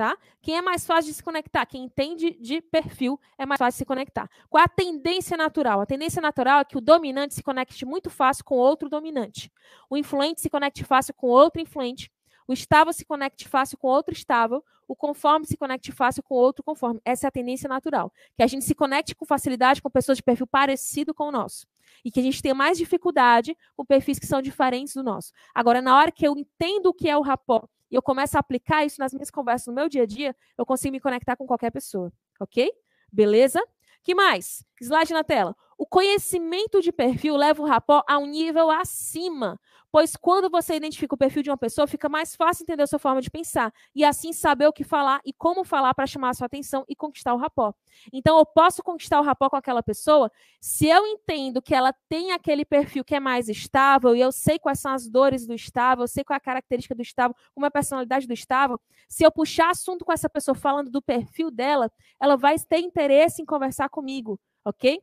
tá? 0.00 0.16
Quem 0.40 0.56
é 0.56 0.62
mais 0.62 0.86
fácil 0.86 1.10
de 1.10 1.14
se 1.14 1.22
conectar? 1.22 1.66
Quem 1.66 1.84
entende 1.84 2.30
de 2.40 2.62
perfil 2.62 3.20
é 3.36 3.44
mais 3.44 3.58
fácil 3.58 3.76
de 3.76 3.78
se 3.80 3.84
conectar. 3.84 4.30
Qual 4.48 4.58
é 4.58 4.64
a 4.64 4.66
tendência 4.66 5.36
natural? 5.36 5.82
A 5.82 5.84
tendência 5.84 6.22
natural 6.22 6.60
é 6.60 6.64
que 6.64 6.78
o 6.78 6.80
dominante 6.80 7.34
se 7.34 7.42
conecte 7.42 7.84
muito 7.84 8.08
fácil 8.08 8.42
com 8.42 8.54
outro 8.54 8.88
dominante. 8.88 9.52
O 9.90 9.98
influente 9.98 10.40
se 10.40 10.48
conecte 10.48 10.84
fácil 10.84 11.12
com 11.12 11.26
outro 11.26 11.60
influente. 11.60 12.10
O 12.48 12.54
estável 12.54 12.94
se 12.94 13.04
conecte 13.04 13.46
fácil 13.46 13.76
com 13.76 13.88
outro 13.88 14.14
estável. 14.14 14.64
O 14.88 14.96
conforme 14.96 15.44
se 15.44 15.58
conecte 15.58 15.92
fácil 15.92 16.22
com 16.22 16.34
outro 16.34 16.64
conforme. 16.64 16.98
Essa 17.04 17.26
é 17.26 17.28
a 17.28 17.30
tendência 17.30 17.68
natural. 17.68 18.10
Que 18.38 18.42
a 18.42 18.46
gente 18.46 18.64
se 18.64 18.74
conecte 18.74 19.14
com 19.14 19.26
facilidade 19.26 19.82
com 19.82 19.90
pessoas 19.90 20.16
de 20.16 20.22
perfil 20.22 20.46
parecido 20.46 21.12
com 21.12 21.24
o 21.24 21.30
nosso. 21.30 21.66
E 22.02 22.10
que 22.10 22.20
a 22.20 22.22
gente 22.22 22.40
tenha 22.40 22.54
mais 22.54 22.78
dificuldade 22.78 23.54
com 23.76 23.84
perfis 23.84 24.18
que 24.18 24.26
são 24.26 24.40
diferentes 24.40 24.94
do 24.94 25.02
nosso. 25.02 25.30
Agora, 25.54 25.82
na 25.82 25.94
hora 25.94 26.10
que 26.10 26.26
eu 26.26 26.38
entendo 26.38 26.86
o 26.86 26.94
que 26.94 27.06
é 27.06 27.18
o 27.18 27.20
rapport 27.20 27.68
e 27.90 27.94
eu 27.94 28.02
começo 28.02 28.36
a 28.36 28.40
aplicar 28.40 28.84
isso 28.84 29.00
nas 29.00 29.12
minhas 29.12 29.30
conversas 29.30 29.66
no 29.66 29.72
meu 29.72 29.88
dia 29.88 30.02
a 30.02 30.06
dia, 30.06 30.36
eu 30.56 30.64
consigo 30.64 30.92
me 30.92 31.00
conectar 31.00 31.36
com 31.36 31.46
qualquer 31.46 31.70
pessoa, 31.70 32.12
ok? 32.38 32.70
Beleza? 33.12 33.60
Que 34.02 34.14
mais? 34.14 34.64
Slide 34.80 35.12
na 35.12 35.24
tela. 35.24 35.54
O 35.80 35.86
conhecimento 35.86 36.82
de 36.82 36.92
perfil 36.92 37.34
leva 37.36 37.62
o 37.62 37.64
rapport 37.64 38.04
a 38.06 38.18
um 38.18 38.26
nível 38.26 38.70
acima, 38.70 39.58
pois 39.90 40.14
quando 40.14 40.50
você 40.50 40.74
identifica 40.74 41.14
o 41.14 41.16
perfil 41.16 41.42
de 41.42 41.48
uma 41.48 41.56
pessoa, 41.56 41.86
fica 41.86 42.06
mais 42.06 42.36
fácil 42.36 42.64
entender 42.64 42.82
a 42.82 42.86
sua 42.86 42.98
forma 42.98 43.22
de 43.22 43.30
pensar 43.30 43.72
e 43.94 44.04
assim 44.04 44.30
saber 44.30 44.66
o 44.66 44.74
que 44.74 44.84
falar 44.84 45.22
e 45.24 45.32
como 45.32 45.64
falar 45.64 45.94
para 45.94 46.06
chamar 46.06 46.28
a 46.28 46.34
sua 46.34 46.48
atenção 46.48 46.84
e 46.86 46.94
conquistar 46.94 47.32
o 47.32 47.38
rapport. 47.38 47.74
Então, 48.12 48.38
eu 48.38 48.44
posso 48.44 48.82
conquistar 48.82 49.18
o 49.20 49.24
rapport 49.24 49.48
com 49.48 49.56
aquela 49.56 49.82
pessoa 49.82 50.30
se 50.60 50.86
eu 50.86 51.06
entendo 51.06 51.62
que 51.62 51.74
ela 51.74 51.94
tem 52.10 52.32
aquele 52.32 52.66
perfil 52.66 53.02
que 53.02 53.14
é 53.14 53.20
mais 53.20 53.48
estável 53.48 54.14
e 54.14 54.20
eu 54.20 54.30
sei 54.32 54.58
quais 54.58 54.80
são 54.80 54.92
as 54.92 55.08
dores 55.08 55.46
do 55.46 55.54
estável, 55.54 56.04
eu 56.04 56.08
sei 56.08 56.22
qual 56.22 56.34
é 56.34 56.36
a 56.36 56.40
característica 56.40 56.94
do 56.94 57.00
estável, 57.00 57.34
como 57.54 57.64
é 57.64 57.68
a 57.68 57.70
personalidade 57.70 58.26
do 58.26 58.34
estável. 58.34 58.78
Se 59.08 59.24
eu 59.24 59.32
puxar 59.32 59.70
assunto 59.70 60.04
com 60.04 60.12
essa 60.12 60.28
pessoa 60.28 60.54
falando 60.54 60.90
do 60.90 61.00
perfil 61.00 61.50
dela, 61.50 61.90
ela 62.20 62.36
vai 62.36 62.58
ter 62.58 62.80
interesse 62.80 63.40
em 63.40 63.46
conversar 63.46 63.88
comigo, 63.88 64.38
ok? 64.62 65.00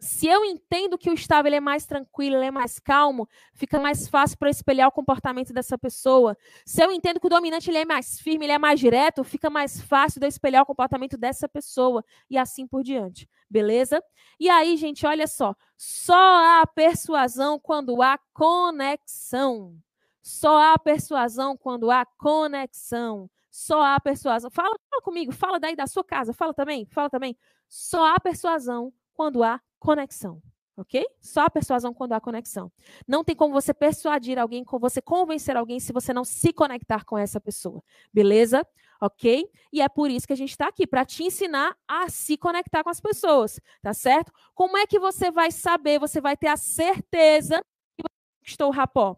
Se 0.00 0.28
eu 0.28 0.44
entendo 0.44 0.96
que 0.96 1.10
o 1.10 1.12
estável 1.12 1.52
é 1.52 1.58
mais 1.58 1.84
tranquilo, 1.84 2.36
ele 2.36 2.46
é 2.46 2.50
mais 2.52 2.78
calmo, 2.78 3.28
fica 3.52 3.80
mais 3.80 4.06
fácil 4.06 4.38
para 4.38 4.48
espelhar 4.48 4.86
o 4.86 4.92
comportamento 4.92 5.52
dessa 5.52 5.76
pessoa. 5.76 6.36
Se 6.64 6.84
eu 6.84 6.92
entendo 6.92 7.18
que 7.18 7.26
o 7.26 7.30
dominante 7.30 7.68
ele 7.68 7.78
é 7.78 7.84
mais 7.84 8.20
firme, 8.20 8.46
ele 8.46 8.52
é 8.52 8.58
mais 8.58 8.78
direto, 8.78 9.24
fica 9.24 9.50
mais 9.50 9.80
fácil 9.80 10.20
de 10.20 10.26
eu 10.26 10.28
espelhar 10.28 10.62
o 10.62 10.66
comportamento 10.66 11.18
dessa 11.18 11.48
pessoa 11.48 12.04
e 12.30 12.38
assim 12.38 12.64
por 12.64 12.84
diante. 12.84 13.28
Beleza? 13.50 14.00
E 14.38 14.48
aí, 14.48 14.76
gente, 14.76 15.04
olha 15.04 15.26
só. 15.26 15.52
Só 15.76 16.14
há 16.14 16.64
persuasão 16.66 17.58
quando 17.58 18.00
há 18.00 18.18
conexão. 18.32 19.76
Só 20.22 20.60
há 20.62 20.78
persuasão 20.78 21.56
quando 21.56 21.90
há 21.90 22.06
conexão. 22.16 23.28
Só 23.50 23.82
há 23.82 23.98
persuasão. 23.98 24.48
Fala, 24.48 24.76
fala 24.88 25.02
comigo, 25.02 25.32
fala 25.32 25.58
daí 25.58 25.74
da 25.74 25.88
sua 25.88 26.04
casa, 26.04 26.32
fala 26.32 26.54
também, 26.54 26.86
fala 26.86 27.10
também. 27.10 27.36
Só 27.68 28.14
há 28.14 28.20
persuasão 28.20 28.92
quando 29.18 29.42
há 29.42 29.60
conexão. 29.80 30.40
Ok? 30.76 31.04
Só 31.20 31.40
a 31.40 31.50
persuasão 31.50 31.92
quando 31.92 32.12
há 32.12 32.20
conexão. 32.20 32.70
Não 33.04 33.24
tem 33.24 33.34
como 33.34 33.52
você 33.52 33.74
persuadir 33.74 34.38
alguém, 34.38 34.62
como 34.62 34.78
você 34.78 35.02
convencer 35.02 35.56
alguém 35.56 35.80
se 35.80 35.92
você 35.92 36.12
não 36.12 36.24
se 36.24 36.52
conectar 36.52 37.04
com 37.04 37.18
essa 37.18 37.40
pessoa. 37.40 37.82
Beleza? 38.14 38.64
Ok? 39.00 39.50
E 39.72 39.82
é 39.82 39.88
por 39.88 40.08
isso 40.08 40.24
que 40.24 40.32
a 40.32 40.36
gente 40.36 40.50
está 40.50 40.68
aqui, 40.68 40.86
para 40.86 41.04
te 41.04 41.24
ensinar 41.24 41.76
a 41.88 42.08
se 42.08 42.36
conectar 42.36 42.84
com 42.84 42.90
as 42.90 43.00
pessoas. 43.00 43.60
Tá 43.82 43.92
certo? 43.92 44.30
Como 44.54 44.76
é 44.76 44.86
que 44.86 45.00
você 45.00 45.32
vai 45.32 45.50
saber, 45.50 45.98
você 45.98 46.20
vai 46.20 46.36
ter 46.36 46.46
a 46.46 46.56
certeza 46.56 47.60
que 47.96 48.04
conquistou 48.38 48.68
o 48.68 48.72
rapó? 48.72 49.16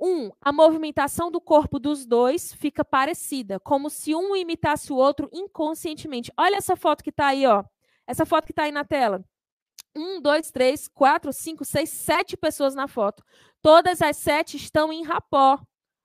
Um, 0.00 0.30
a 0.40 0.50
movimentação 0.50 1.30
do 1.30 1.42
corpo 1.42 1.78
dos 1.78 2.06
dois 2.06 2.54
fica 2.54 2.82
parecida, 2.82 3.60
como 3.60 3.90
se 3.90 4.14
um 4.14 4.34
imitasse 4.34 4.90
o 4.90 4.96
outro 4.96 5.28
inconscientemente. 5.30 6.32
Olha 6.38 6.56
essa 6.56 6.74
foto 6.74 7.04
que 7.04 7.10
está 7.10 7.26
aí, 7.26 7.46
ó. 7.46 7.62
Essa 8.06 8.24
foto 8.26 8.46
que 8.46 8.52
está 8.52 8.64
aí 8.64 8.72
na 8.72 8.84
tela 8.84 9.24
um, 9.96 10.20
dois, 10.20 10.50
três, 10.50 10.86
quatro, 10.86 11.32
cinco, 11.32 11.64
seis, 11.64 11.88
sete 11.88 12.36
pessoas 12.36 12.74
na 12.74 12.86
foto. 12.86 13.24
Todas 13.62 14.02
as 14.02 14.16
sete 14.18 14.56
estão 14.56 14.92
em 14.92 15.02
rapó, 15.02 15.58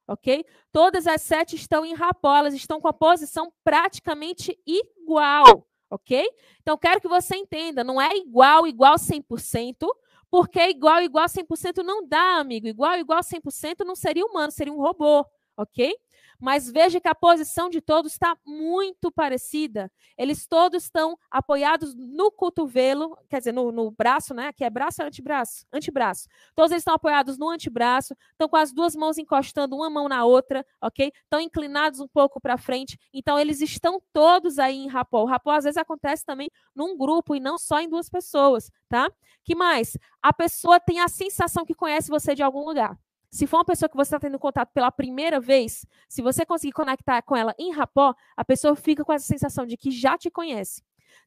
ok? 0.08 0.46
Todas 0.72 1.06
as 1.06 1.22
sete 1.22 1.56
estão 1.56 1.86
em 1.86 1.94
rapó, 1.94 2.38
elas 2.38 2.54
estão 2.54 2.80
com 2.80 2.88
a 2.88 2.94
posição 2.94 3.52
praticamente 3.64 4.58
igual, 4.66 5.68
ok? 5.90 6.26
Então, 6.62 6.78
quero 6.78 7.02
que 7.02 7.08
você 7.08 7.36
entenda, 7.36 7.84
não 7.84 8.02
é 8.02 8.16
igual, 8.16 8.66
igual 8.66 8.96
100%, 8.96 9.88
porque 10.30 10.62
igual, 10.70 11.02
igual 11.02 11.26
100% 11.28 11.84
não 11.84 12.08
dá, 12.08 12.38
amigo. 12.38 12.66
Igual, 12.68 12.98
igual 12.98 13.20
100% 13.20 13.86
não 13.86 13.96
seria 13.96 14.26
humano, 14.26 14.52
seria 14.52 14.72
um 14.72 14.82
robô, 14.82 15.26
ok? 15.58 15.94
Mas 16.42 16.70
veja 16.72 17.00
que 17.00 17.08
a 17.08 17.14
posição 17.14 17.70
de 17.70 17.80
todos 17.80 18.14
está 18.14 18.36
muito 18.44 19.12
parecida. 19.12 19.92
Eles 20.18 20.48
todos 20.48 20.84
estão 20.84 21.18
apoiados 21.30 21.94
no 21.96 22.32
cotovelo, 22.32 23.16
quer 23.30 23.38
dizer, 23.38 23.52
no, 23.52 23.72
no 23.72 23.92
braço, 23.92 24.34
né? 24.34 24.52
Que 24.52 24.64
é 24.64 24.70
braço 24.70 25.04
ou 25.04 25.08
antebraço? 25.08 25.66
Antebraço. 25.72 26.28
Todos 26.56 26.72
eles 26.72 26.82
estão 26.82 26.96
apoiados 26.96 27.38
no 27.38 27.48
antebraço, 27.48 28.16
estão 28.32 28.50
com 28.50 28.58
as 28.58 28.74
duas 28.74 28.96
mãos 28.96 29.20
encostando 29.20 29.76
uma 29.76 29.90
mão 29.90 30.10
na 30.10 30.26
outra, 30.26 30.66
ok? 30.82 31.14
Estão 31.24 31.40
inclinados 31.40 32.00
um 32.00 32.08
pouco 32.08 32.42
para 32.42 32.58
frente. 32.58 33.00
Então, 33.14 33.38
eles 33.38 33.62
estão 33.62 34.02
todos 34.12 34.58
aí 34.58 34.78
em 34.78 34.88
rapó. 34.88 35.22
O 35.22 35.28
rapó, 35.28 35.52
às 35.52 35.66
vezes, 35.66 35.78
acontece 35.78 36.26
também 36.26 36.50
num 36.76 36.98
grupo 36.98 37.36
e 37.36 37.40
não 37.40 37.60
só 37.60 37.80
em 37.80 37.88
duas 37.88 38.10
pessoas, 38.10 38.72
tá? 38.90 39.12
Que 39.44 39.54
mais? 39.54 39.96
A 40.24 40.34
pessoa 40.34 40.80
tem 40.80 41.00
a 41.00 41.08
sensação 41.08 41.64
que 41.64 41.76
conhece 41.76 42.10
você 42.10 42.34
de 42.34 42.42
algum 42.42 42.66
lugar. 42.66 42.98
Se 43.32 43.48
for 43.48 43.58
uma 43.58 43.66
pessoa 43.66 43.88
que 43.88 43.96
você 43.96 44.10
está 44.10 44.20
tendo 44.20 44.38
contato 44.38 44.72
pela 44.74 44.92
primeira 44.92 45.40
vez, 45.40 45.86
se 46.10 46.22
você 46.22 46.46
conseguir 46.46 46.74
conectar 46.74 47.22
com 47.22 47.36
ela 47.36 47.56
em 47.58 47.72
rapó, 47.72 48.14
a 48.36 48.44
pessoa 48.44 48.76
fica 48.76 49.06
com 49.06 49.14
essa 49.14 49.26
sensação 49.26 49.66
de 49.66 49.78
que 49.78 49.90
já 49.90 50.18
te 50.18 50.30
conhece. 50.30 50.84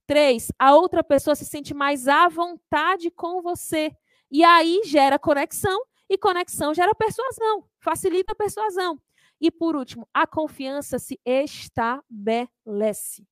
Três, 0.06 0.52
a 0.58 0.74
outra 0.74 1.02
pessoa 1.02 1.34
se 1.34 1.46
sente 1.46 1.72
mais 1.72 2.06
à 2.06 2.28
vontade 2.28 3.10
com 3.10 3.40
você. 3.40 3.90
E 4.30 4.44
aí 4.44 4.82
gera 4.84 5.18
conexão, 5.18 5.80
e 6.08 6.18
conexão 6.18 6.74
gera 6.74 6.94
persuasão, 6.94 7.64
facilita 7.80 8.32
a 8.32 8.36
persuasão. 8.36 9.00
E 9.40 9.50
por 9.50 9.74
último, 9.74 10.06
a 10.12 10.26
confiança 10.26 10.98
se 10.98 11.18
estabelece. 11.24 13.26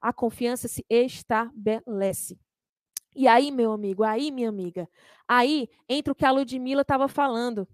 A 0.00 0.12
confiança 0.12 0.66
se 0.66 0.84
estabelece. 0.90 2.36
E 3.14 3.26
aí, 3.26 3.50
meu 3.50 3.72
amigo, 3.72 4.04
aí, 4.04 4.30
minha 4.30 4.48
amiga, 4.48 4.88
aí 5.26 5.68
entra 5.88 6.12
o 6.12 6.16
que 6.16 6.24
a 6.24 6.30
Ludmilla 6.30 6.82
estava 6.82 7.08
falando. 7.08 7.66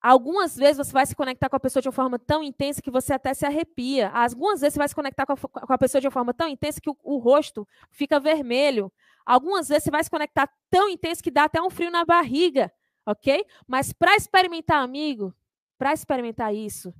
Algumas 0.00 0.56
vezes 0.56 0.76
você 0.76 0.92
vai 0.92 1.04
se 1.04 1.14
conectar 1.14 1.48
com 1.48 1.56
a 1.56 1.60
pessoa 1.60 1.82
de 1.82 1.88
uma 1.88 1.92
forma 1.92 2.18
tão 2.18 2.42
intensa 2.42 2.80
que 2.80 2.90
você 2.90 3.12
até 3.12 3.34
se 3.34 3.44
arrepia. 3.44 4.08
Algumas 4.10 4.60
vezes 4.60 4.74
você 4.74 4.78
vai 4.78 4.88
se 4.88 4.94
conectar 4.94 5.26
com 5.26 5.32
a, 5.32 5.36
com 5.36 5.72
a 5.72 5.78
pessoa 5.78 6.00
de 6.00 6.06
uma 6.06 6.12
forma 6.12 6.32
tão 6.32 6.46
intensa 6.46 6.80
que 6.80 6.88
o, 6.88 6.96
o, 7.02 7.18
rosto 7.18 7.66
fica 7.90 8.20
vermelho. 8.20 8.92
Algumas 9.26 9.68
vezes 9.68 9.84
você 9.84 9.90
vai 9.90 10.04
se 10.04 10.10
conectar 10.10 10.48
tão 10.70 10.88
intenso 10.88 11.22
que 11.22 11.32
dá 11.32 11.44
até 11.44 11.60
um 11.60 11.68
frio 11.68 11.90
na 11.90 12.04
barriga, 12.04 12.72
ok? 13.04 13.44
Mas 13.66 13.92
para 13.92 14.14
experimentar, 14.14 14.82
amigo, 14.82 15.34
para 15.76 15.92
experimentar 15.92 16.54
isso, 16.54 16.94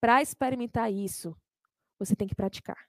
para 0.00 0.20
experimentar 0.20 0.92
isso, 0.92 1.36
você 1.96 2.16
tem 2.16 2.26
que 2.26 2.34
praticar, 2.34 2.88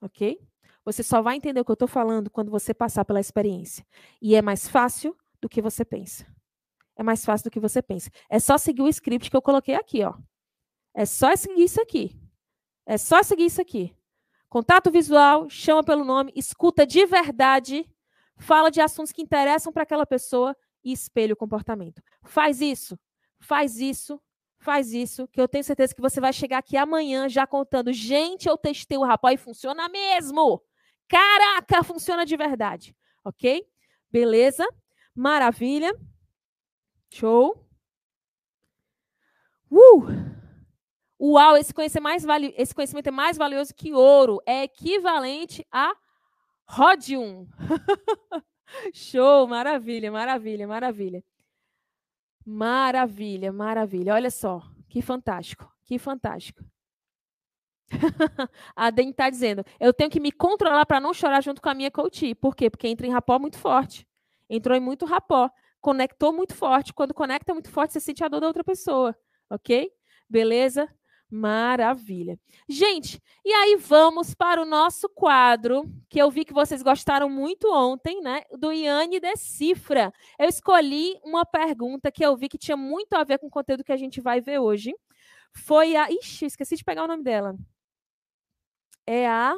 ok? 0.00 0.38
Você 0.84 1.02
só 1.02 1.22
vai 1.22 1.36
entender 1.36 1.60
o 1.60 1.64
que 1.64 1.70
eu 1.70 1.74
estou 1.74 1.88
falando 1.88 2.30
quando 2.30 2.50
você 2.50 2.74
passar 2.74 3.04
pela 3.04 3.18
experiência. 3.18 3.84
E 4.20 4.36
é 4.36 4.42
mais 4.42 4.68
fácil 4.68 5.16
do 5.40 5.48
que 5.48 5.62
você 5.62 5.84
pensa 5.84 6.35
é 6.96 7.02
mais 7.02 7.24
fácil 7.24 7.44
do 7.44 7.50
que 7.50 7.60
você 7.60 7.82
pensa. 7.82 8.10
É 8.28 8.38
só 8.38 8.56
seguir 8.56 8.82
o 8.82 8.88
script 8.88 9.30
que 9.30 9.36
eu 9.36 9.42
coloquei 9.42 9.74
aqui, 9.74 10.02
ó. 10.02 10.14
É 10.94 11.04
só 11.04 11.34
seguir 11.36 11.64
isso 11.64 11.80
aqui. 11.80 12.18
É 12.86 12.96
só 12.96 13.22
seguir 13.22 13.46
isso 13.46 13.60
aqui. 13.60 13.94
Contato 14.48 14.90
visual, 14.90 15.50
chama 15.50 15.84
pelo 15.84 16.04
nome, 16.04 16.32
escuta 16.34 16.86
de 16.86 17.04
verdade, 17.04 17.84
fala 18.38 18.70
de 18.70 18.80
assuntos 18.80 19.12
que 19.12 19.20
interessam 19.20 19.72
para 19.72 19.82
aquela 19.82 20.06
pessoa 20.06 20.56
e 20.82 20.92
espelha 20.92 21.34
o 21.34 21.36
comportamento. 21.36 22.00
Faz 22.22 22.60
isso, 22.60 22.98
faz 23.40 23.78
isso, 23.78 24.20
faz 24.58 24.92
isso, 24.92 25.26
que 25.28 25.40
eu 25.40 25.48
tenho 25.48 25.64
certeza 25.64 25.94
que 25.94 26.00
você 26.00 26.20
vai 26.20 26.32
chegar 26.32 26.58
aqui 26.58 26.76
amanhã 26.76 27.28
já 27.28 27.46
contando. 27.46 27.92
Gente, 27.92 28.48
eu 28.48 28.56
testei 28.56 28.96
o 28.96 29.04
rapó 29.04 29.30
e 29.30 29.36
funciona 29.36 29.88
mesmo. 29.88 30.62
Caraca, 31.08 31.82
funciona 31.82 32.24
de 32.24 32.36
verdade. 32.36 32.96
Ok? 33.24 33.66
Beleza? 34.10 34.66
Maravilha. 35.14 35.92
Show. 37.16 37.56
Uh! 39.70 40.04
Uau, 41.18 41.56
esse 41.56 41.72
conhecimento, 41.72 42.24
é 42.24 42.26
mais 42.26 42.52
esse 42.58 42.74
conhecimento 42.74 43.06
é 43.06 43.10
mais 43.10 43.38
valioso 43.38 43.74
que 43.74 43.94
ouro. 43.94 44.38
É 44.44 44.64
equivalente 44.64 45.66
a 45.72 45.94
Rodium. 46.68 47.48
Show, 48.92 49.46
maravilha, 49.46 50.12
maravilha, 50.12 50.68
maravilha. 50.68 51.24
Maravilha, 52.44 53.50
maravilha. 53.50 54.12
Olha 54.12 54.30
só, 54.30 54.62
que 54.86 55.00
fantástico, 55.00 55.72
que 55.84 55.98
fantástico. 55.98 56.62
a 58.76 58.90
Den 58.90 59.08
está 59.08 59.30
dizendo, 59.30 59.64
eu 59.80 59.94
tenho 59.94 60.10
que 60.10 60.20
me 60.20 60.30
controlar 60.30 60.84
para 60.84 61.00
não 61.00 61.14
chorar 61.14 61.42
junto 61.42 61.62
com 61.62 61.70
a 61.70 61.74
minha 61.74 61.90
coach. 61.90 62.34
Por 62.34 62.54
quê? 62.54 62.68
Porque 62.68 62.88
entra 62.88 63.06
em 63.06 63.10
rapó 63.10 63.38
muito 63.38 63.58
forte. 63.58 64.06
Entrou 64.50 64.76
em 64.76 64.80
muito 64.80 65.06
rapó 65.06 65.50
conectou 65.86 66.32
muito 66.32 66.52
forte. 66.52 66.92
Quando 66.92 67.14
conecta 67.14 67.52
muito 67.52 67.70
forte, 67.70 67.92
você 67.92 68.00
sente 68.00 68.24
a 68.24 68.28
dor 68.28 68.40
da 68.40 68.48
outra 68.48 68.64
pessoa, 68.64 69.16
ok? 69.48 69.88
Beleza? 70.28 70.92
Maravilha. 71.30 72.36
Gente, 72.68 73.22
e 73.44 73.52
aí 73.52 73.76
vamos 73.76 74.34
para 74.34 74.60
o 74.60 74.64
nosso 74.64 75.08
quadro, 75.08 75.84
que 76.08 76.18
eu 76.18 76.28
vi 76.28 76.44
que 76.44 76.52
vocês 76.52 76.82
gostaram 76.82 77.30
muito 77.30 77.72
ontem, 77.72 78.20
né? 78.20 78.42
Do 78.58 78.72
Iane 78.72 79.20
Decifra. 79.20 80.12
Eu 80.36 80.48
escolhi 80.48 81.14
uma 81.22 81.46
pergunta 81.46 82.10
que 82.10 82.26
eu 82.26 82.36
vi 82.36 82.48
que 82.48 82.58
tinha 82.58 82.76
muito 82.76 83.12
a 83.14 83.22
ver 83.22 83.38
com 83.38 83.46
o 83.46 83.50
conteúdo 83.50 83.84
que 83.84 83.92
a 83.92 83.96
gente 83.96 84.20
vai 84.20 84.40
ver 84.40 84.58
hoje. 84.58 84.92
Foi 85.52 85.94
a. 85.94 86.10
Ixi, 86.10 86.46
esqueci 86.46 86.74
de 86.74 86.82
pegar 86.82 87.04
o 87.04 87.08
nome 87.08 87.22
dela. 87.22 87.54
É 89.06 89.28
a. 89.28 89.56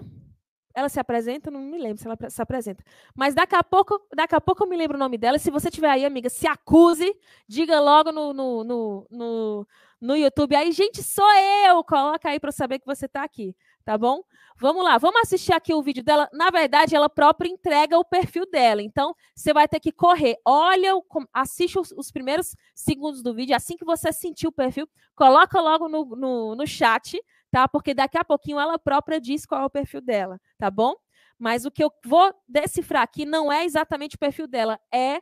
Ela 0.78 0.88
se 0.88 1.00
apresenta? 1.00 1.50
Não 1.50 1.60
me 1.60 1.76
lembro 1.76 1.98
se 1.98 2.06
ela 2.06 2.16
se 2.28 2.40
apresenta. 2.40 2.84
Mas 3.14 3.34
daqui 3.34 3.56
a 3.56 3.64
pouco, 3.64 4.00
daqui 4.14 4.34
a 4.34 4.40
pouco 4.40 4.62
eu 4.62 4.68
me 4.68 4.76
lembro 4.76 4.96
o 4.96 5.00
nome 5.00 5.18
dela. 5.18 5.38
Se 5.38 5.50
você 5.50 5.70
tiver 5.70 5.90
aí, 5.90 6.04
amiga, 6.04 6.30
se 6.30 6.46
acuse, 6.46 7.12
diga 7.48 7.80
logo 7.80 8.12
no, 8.12 8.32
no, 8.32 8.62
no, 8.62 9.06
no, 9.10 9.66
no 10.00 10.16
YouTube. 10.16 10.54
Aí, 10.54 10.70
gente, 10.70 11.02
sou 11.02 11.28
eu! 11.66 11.82
Coloca 11.82 12.28
aí 12.28 12.38
para 12.38 12.52
saber 12.52 12.78
que 12.78 12.86
você 12.86 13.06
está 13.06 13.24
aqui, 13.24 13.56
tá 13.84 13.98
bom? 13.98 14.22
Vamos 14.60 14.82
lá, 14.82 14.98
vamos 14.98 15.20
assistir 15.20 15.52
aqui 15.52 15.72
o 15.72 15.82
vídeo 15.82 16.02
dela. 16.02 16.28
Na 16.32 16.50
verdade, 16.50 16.94
ela 16.94 17.08
própria 17.08 17.48
entrega 17.48 17.98
o 17.98 18.04
perfil 18.04 18.44
dela. 18.50 18.82
Então, 18.82 19.14
você 19.34 19.52
vai 19.52 19.68
ter 19.68 19.80
que 19.80 19.92
correr. 19.92 20.36
Olha, 20.44 20.92
assiste 21.32 21.78
os, 21.78 21.92
os 21.92 22.10
primeiros 22.10 22.56
segundos 22.74 23.22
do 23.22 23.34
vídeo. 23.34 23.54
Assim 23.54 23.76
que 23.76 23.84
você 23.84 24.12
sentir 24.12 24.46
o 24.46 24.52
perfil, 24.52 24.88
coloca 25.14 25.60
logo 25.60 25.88
no, 25.88 26.04
no, 26.04 26.54
no 26.56 26.66
chat 26.66 27.20
tá? 27.50 27.68
Porque 27.68 27.94
daqui 27.94 28.18
a 28.18 28.24
pouquinho 28.24 28.58
ela 28.58 28.78
própria 28.78 29.20
diz 29.20 29.46
qual 29.46 29.62
é 29.62 29.64
o 29.64 29.70
perfil 29.70 30.00
dela, 30.00 30.40
tá 30.58 30.70
bom? 30.70 30.94
Mas 31.38 31.64
o 31.64 31.70
que 31.70 31.82
eu 31.82 31.92
vou 32.04 32.34
decifrar 32.48 33.02
aqui 33.02 33.24
não 33.24 33.52
é 33.52 33.64
exatamente 33.64 34.16
o 34.16 34.18
perfil 34.18 34.46
dela, 34.46 34.78
é 34.92 35.20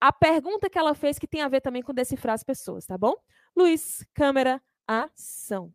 a 0.00 0.12
pergunta 0.12 0.68
que 0.68 0.78
ela 0.78 0.94
fez 0.94 1.18
que 1.18 1.26
tem 1.26 1.42
a 1.42 1.48
ver 1.48 1.60
também 1.60 1.82
com 1.82 1.94
decifrar 1.94 2.34
as 2.34 2.42
pessoas, 2.42 2.86
tá 2.86 2.98
bom? 2.98 3.14
Luiz, 3.56 4.04
câmera, 4.14 4.60
ação. 4.86 5.72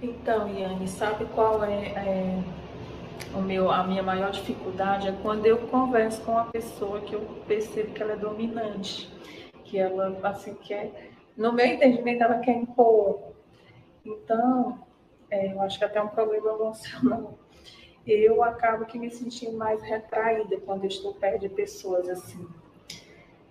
Então, 0.00 0.48
Yane, 0.48 0.86
sabe 0.86 1.26
qual 1.26 1.64
é, 1.64 1.88
é, 1.88 2.44
o 3.34 3.42
meu, 3.42 3.70
a 3.70 3.82
minha 3.84 4.02
maior 4.02 4.30
dificuldade? 4.30 5.08
É 5.08 5.12
quando 5.22 5.44
eu 5.44 5.66
converso 5.68 6.22
com 6.22 6.32
uma 6.32 6.46
pessoa 6.46 7.00
que 7.00 7.14
eu 7.14 7.20
percebo 7.46 7.92
que 7.92 8.02
ela 8.02 8.12
é 8.12 8.16
dominante, 8.16 9.12
que 9.64 9.76
ela, 9.76 10.18
assim, 10.22 10.54
quer 10.54 11.17
no 11.38 11.52
meu 11.52 11.64
entendimento, 11.64 12.24
ela 12.24 12.40
quer 12.40 12.56
impor. 12.56 13.20
Então, 14.04 14.80
é, 15.30 15.52
eu 15.52 15.62
acho 15.62 15.78
que 15.78 15.84
até 15.84 16.02
um 16.02 16.08
problema 16.08 16.50
emocional. 16.50 17.38
Eu 18.04 18.42
acabo 18.42 18.86
que 18.86 18.98
me 18.98 19.10
sentindo 19.10 19.56
mais 19.56 19.80
retraída 19.82 20.58
quando 20.66 20.84
estou 20.84 21.14
perto 21.14 21.42
de 21.42 21.48
pessoas 21.48 22.08
assim. 22.08 22.44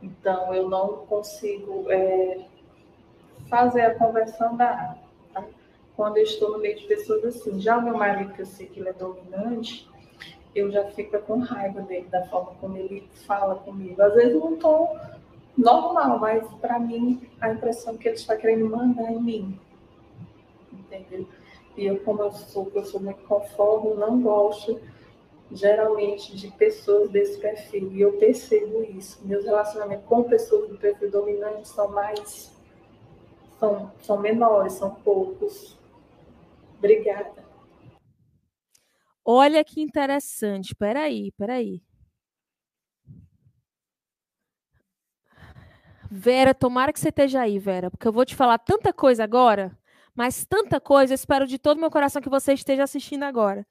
Então, 0.03 0.53
eu 0.53 0.67
não 0.67 1.05
consigo 1.05 1.89
é, 1.89 2.45
fazer 3.49 3.81
a 3.81 3.95
conversão 3.95 4.57
da 4.57 4.97
tá? 5.33 5.45
quando 5.95 6.17
eu 6.17 6.23
estou 6.23 6.51
no 6.51 6.59
meio 6.59 6.75
de 6.75 6.85
pessoas 6.87 7.23
assim. 7.23 7.59
Já 7.59 7.77
o 7.77 7.83
meu 7.83 7.95
marido, 7.95 8.33
que 8.33 8.41
eu 8.41 8.45
sei 8.45 8.67
que 8.67 8.81
ele 8.81 8.89
é 8.89 8.93
dominante, 8.93 9.89
eu 10.53 10.69
já 10.71 10.83
fico 10.91 11.17
com 11.19 11.39
raiva 11.39 11.81
dele, 11.83 12.07
da 12.09 12.25
forma 12.25 12.53
como 12.59 12.75
ele 12.75 13.07
fala 13.25 13.55
comigo. 13.55 14.01
Às 14.01 14.13
vezes 14.15 14.33
não 14.33 14.55
estou 14.55 14.97
normal, 15.57 16.19
mas 16.19 16.47
para 16.55 16.79
mim 16.79 17.27
a 17.41 17.51
impressão 17.51 17.97
que 17.97 18.07
ele 18.07 18.15
está 18.15 18.35
querendo 18.35 18.69
mandar 18.69 19.11
em 19.11 19.21
mim. 19.21 19.59
Entendeu? 20.71 21.27
E 21.75 21.85
eu, 21.85 21.99
como 21.99 22.21
eu 22.21 22.31
sou, 22.31 22.71
eu 22.73 22.85
sou 22.85 22.99
muito 22.99 23.21
conforme, 23.23 23.93
não 23.95 24.21
gosto 24.21 24.79
geralmente 25.51 26.35
de 26.35 26.51
pessoas 26.51 27.09
desse 27.09 27.39
perfil. 27.39 27.91
E 27.93 28.01
eu 28.01 28.13
percebo 28.17 28.83
isso. 28.83 29.19
Meus 29.25 29.45
relacionamentos 29.45 30.05
com 30.05 30.23
pessoas 30.23 30.69
do 30.69 30.77
perfil 30.77 31.11
dominante 31.11 31.67
são 31.67 31.89
mais. 31.89 32.51
são, 33.59 33.91
são 34.01 34.19
menores, 34.19 34.73
são 34.73 34.91
poucos. 34.95 35.77
Obrigada. 36.77 37.45
Olha 39.23 39.63
que 39.63 39.81
interessante. 39.81 40.75
Peraí, 40.75 41.31
peraí. 41.37 41.81
Vera, 46.09 46.53
tomara 46.53 46.93
que 46.93 46.99
você 46.99 47.09
esteja 47.09 47.41
aí, 47.41 47.59
Vera, 47.59 47.91
porque 47.91 48.07
eu 48.07 48.13
vou 48.13 48.25
te 48.25 48.35
falar 48.35 48.57
tanta 48.57 48.93
coisa 48.93 49.23
agora, 49.23 49.77
mas 50.15 50.45
tanta 50.45 50.79
coisa, 50.79 51.13
eu 51.13 51.15
espero 51.15 51.45
de 51.45 51.59
todo 51.59 51.79
meu 51.79 51.91
coração 51.91 52.21
que 52.21 52.29
você 52.29 52.53
esteja 52.53 52.83
assistindo 52.83 53.23
agora. 53.23 53.65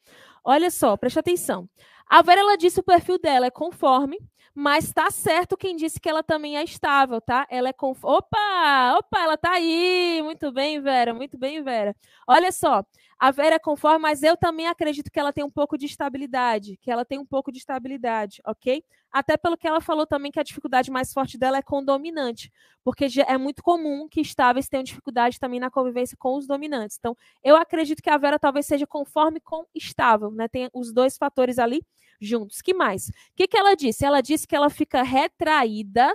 Olha 0.45 0.71
só, 0.71 0.97
preste 0.97 1.19
atenção. 1.19 1.69
A 2.09 2.23
Vera, 2.23 2.41
ela 2.41 2.57
disse 2.57 2.79
o 2.79 2.83
perfil 2.83 3.19
dela 3.19 3.47
é 3.47 3.51
conforme, 3.51 4.19
mas 4.55 4.93
tá 4.93 5.11
certo 5.11 5.57
quem 5.57 5.77
disse 5.77 5.99
que 6.01 6.09
ela 6.09 6.23
também 6.23 6.57
é 6.57 6.65
estável, 6.65 7.21
tá? 7.21 7.47
Ela 7.51 7.71
é 7.71 7.73
conf... 7.73 8.05
Opa! 8.05 8.97
Opa, 8.99 9.19
ela 9.19 9.37
tá 9.37 9.53
aí! 9.53 10.21
Muito 10.23 10.53
bem, 10.53 10.81
Vera, 10.81 11.13
muito 11.13 11.37
bem, 11.37 11.63
Vera. 11.63 11.97
Olha 12.27 12.53
só, 12.53 12.85
a 13.19 13.31
Vera 13.31 13.57
é 13.57 13.59
conforme, 13.59 13.99
mas 13.99 14.23
eu 14.23 14.37
também 14.37 14.67
acredito 14.67 15.11
que 15.11 15.19
ela 15.19 15.33
tem 15.33 15.43
um 15.43 15.51
pouco 15.51 15.79
de 15.79 15.87
estabilidade, 15.87 16.77
que 16.77 16.91
ela 16.91 17.05
tem 17.05 17.19
um 17.19 17.25
pouco 17.25 17.51
de 17.51 17.59
estabilidade, 17.59 18.43
ok? 18.47 18.85
Até 19.11 19.39
pelo 19.39 19.57
que 19.57 19.67
ela 19.67 19.81
falou 19.81 20.07
também 20.07 20.31
que 20.31 20.39
a 20.39 20.43
dificuldade 20.43 20.91
mais 20.91 21.13
forte 21.15 21.39
dela 21.39 21.57
é 21.57 21.63
com 21.63 21.79
o 21.79 21.85
dominante, 21.85 22.53
porque 22.85 23.07
é 23.27 23.39
muito 23.39 23.63
comum 23.63 24.07
que 24.07 24.21
estáveis 24.21 24.69
tenham 24.69 24.85
dificuldade 24.85 25.41
também 25.41 25.59
na 25.59 25.71
convivência 25.71 26.17
com 26.19 26.37
os 26.37 26.47
dominantes. 26.47 26.99
Então, 26.99 27.17
eu 27.43 27.57
acredito 27.57 28.03
que 28.03 28.11
a 28.11 28.19
Vera 28.19 28.39
talvez 28.39 28.67
seja 28.67 28.87
conforme 28.87 29.41
com 29.41 29.65
estável, 29.75 30.31
né? 30.31 30.47
Tem 30.47 30.69
os 30.75 30.93
dois 30.93 31.17
fatores 31.17 31.59
ali 31.59 31.83
juntos. 32.21 32.61
Que 32.61 32.75
mais? 32.75 33.09
O 33.09 33.13
que, 33.35 33.49
que 33.49 33.57
ela 33.57 33.75
disse? 33.75 34.05
Ela 34.05 34.21
disse 34.21 34.47
que 34.47 34.55
ela 34.55 34.69
fica 34.69 35.03
retraída. 35.03 36.15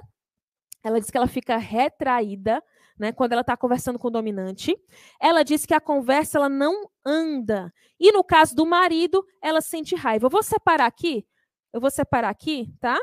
Ela 0.84 1.00
disse 1.00 1.12
que 1.12 1.18
ela 1.18 1.28
fica 1.28 1.58
retraída 1.58 2.62
né, 2.98 3.12
quando 3.12 3.34
ela 3.34 3.42
está 3.42 3.58
conversando 3.58 3.98
com 3.98 4.08
o 4.08 4.12
dominante. 4.12 4.78
Ela 5.20 5.44
diz 5.44 5.66
que 5.66 5.74
a 5.74 5.82
conversa 5.82 6.38
ela 6.38 6.50
não 6.50 6.90
anda. 7.06 7.74
E 8.00 8.12
no 8.12 8.24
caso 8.24 8.56
do 8.56 8.66
marido, 8.66 9.26
ela 9.42 9.62
sente 9.62 9.96
raiva. 9.96 10.26
Eu 10.26 10.30
vou 10.30 10.44
separar 10.44 10.86
aqui, 10.86 11.26
eu 11.74 11.80
vou 11.80 11.92
separar 11.92 12.30
aqui, 12.30 12.74
tá? 12.80 13.00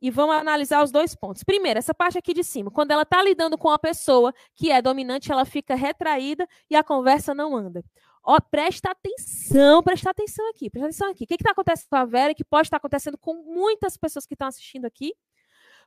E 0.00 0.10
vamos 0.10 0.34
analisar 0.34 0.82
os 0.82 0.90
dois 0.90 1.14
pontos. 1.14 1.44
Primeiro, 1.44 1.78
essa 1.78 1.94
parte 1.94 2.18
aqui 2.18 2.34
de 2.34 2.42
cima. 2.42 2.72
Quando 2.72 2.90
ela 2.90 3.02
está 3.02 3.22
lidando 3.22 3.56
com 3.56 3.68
uma 3.68 3.78
pessoa 3.78 4.34
que 4.56 4.70
é 4.70 4.82
dominante, 4.82 5.30
ela 5.30 5.44
fica 5.44 5.76
retraída 5.76 6.46
e 6.68 6.74
a 6.74 6.82
conversa 6.82 7.32
não 7.32 7.56
anda. 7.56 7.84
Ó, 8.24 8.38
presta 8.40 8.90
atenção, 8.90 9.82
presta 9.82 10.10
atenção 10.10 10.48
aqui, 10.50 10.70
presta 10.70 10.86
atenção 10.86 11.10
aqui. 11.10 11.24
O 11.24 11.26
que 11.26 11.34
está 11.34 11.50
acontecendo 11.50 11.88
com 11.88 11.96
a 11.96 12.04
Vera 12.04 12.34
que 12.34 12.44
pode 12.44 12.66
estar 12.66 12.76
acontecendo 12.76 13.18
com 13.18 13.34
muitas 13.44 13.96
pessoas 13.96 14.26
que 14.26 14.34
estão 14.34 14.48
assistindo 14.48 14.84
aqui? 14.84 15.12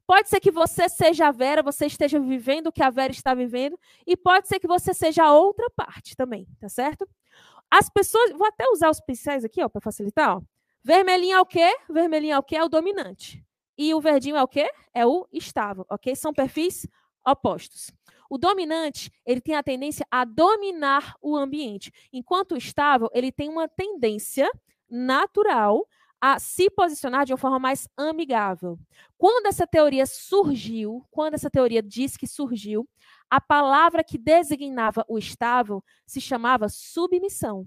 Pode 0.08 0.30
ser 0.30 0.40
que 0.40 0.52
você 0.52 0.88
seja 0.88 1.28
a 1.28 1.32
Vera, 1.32 1.64
você 1.64 1.88
esteja 1.88 2.20
vivendo 2.20 2.68
o 2.68 2.72
que 2.72 2.84
a 2.84 2.90
Vera 2.90 3.12
está 3.12 3.34
vivendo, 3.34 3.80
e 4.06 4.16
pode 4.16 4.48
ser 4.48 4.60
que 4.60 4.68
você 4.68 4.94
seja 4.94 5.24
a 5.24 5.34
outra 5.34 5.70
parte 5.76 6.16
também, 6.16 6.48
tá 6.60 6.70
certo? 6.70 7.08
As 7.70 7.90
pessoas, 7.90 8.32
vou 8.32 8.48
até 8.48 8.68
usar 8.70 8.90
os 8.90 9.00
pincéis 9.00 9.44
aqui, 9.44 9.64
ó, 9.64 9.70
para 9.70 9.82
facilitar, 9.82 10.38
ó. 10.38 10.42
Vermelhinho 10.84 11.36
é 11.36 11.42
o 11.42 11.46
quê? 11.46 11.76
Vermelhinho 11.90 12.36
é 12.36 12.38
o 12.38 12.44
quê? 12.44 12.56
É 12.58 12.64
o 12.64 12.70
dominante. 12.70 13.44
E 13.78 13.94
o 13.94 14.00
verdinho 14.00 14.36
é 14.36 14.44
o 14.44 14.48
quê? 14.48 14.70
É 14.94 15.06
o 15.06 15.28
estável, 15.34 15.86
ok? 15.90 16.16
São 16.16 16.32
perfis 16.32 16.88
opostos. 17.26 17.92
O 18.30 18.38
dominante, 18.38 19.12
ele 19.26 19.42
tem 19.42 19.56
a 19.56 19.64
tendência 19.64 20.06
a 20.10 20.24
dominar 20.24 21.16
o 21.22 21.36
ambiente, 21.36 21.92
enquanto 22.14 22.54
o 22.54 22.58
estável, 22.58 23.10
ele 23.14 23.32
tem 23.32 23.50
uma 23.50 23.68
tendência 23.68 24.50
natural 24.90 25.88
a 26.28 26.40
se 26.40 26.72
posicionar 26.72 27.24
de 27.24 27.34
uma 27.34 27.38
forma 27.38 27.60
mais 27.60 27.88
amigável. 27.96 28.80
Quando 29.16 29.46
essa 29.46 29.68
teoria 29.68 30.08
surgiu, 30.08 31.06
quando 31.12 31.36
essa 31.36 31.52
teoria 31.52 31.84
diz 31.84 32.18
que 32.18 32.26
surgiu, 32.26 32.90
a 33.30 33.40
palavra 33.40 34.04
que 34.04 34.18
designava 34.18 35.06
o 35.08 35.20
estável 35.20 35.84
se 36.04 36.20
chamava 36.20 36.68
submissão. 36.68 37.64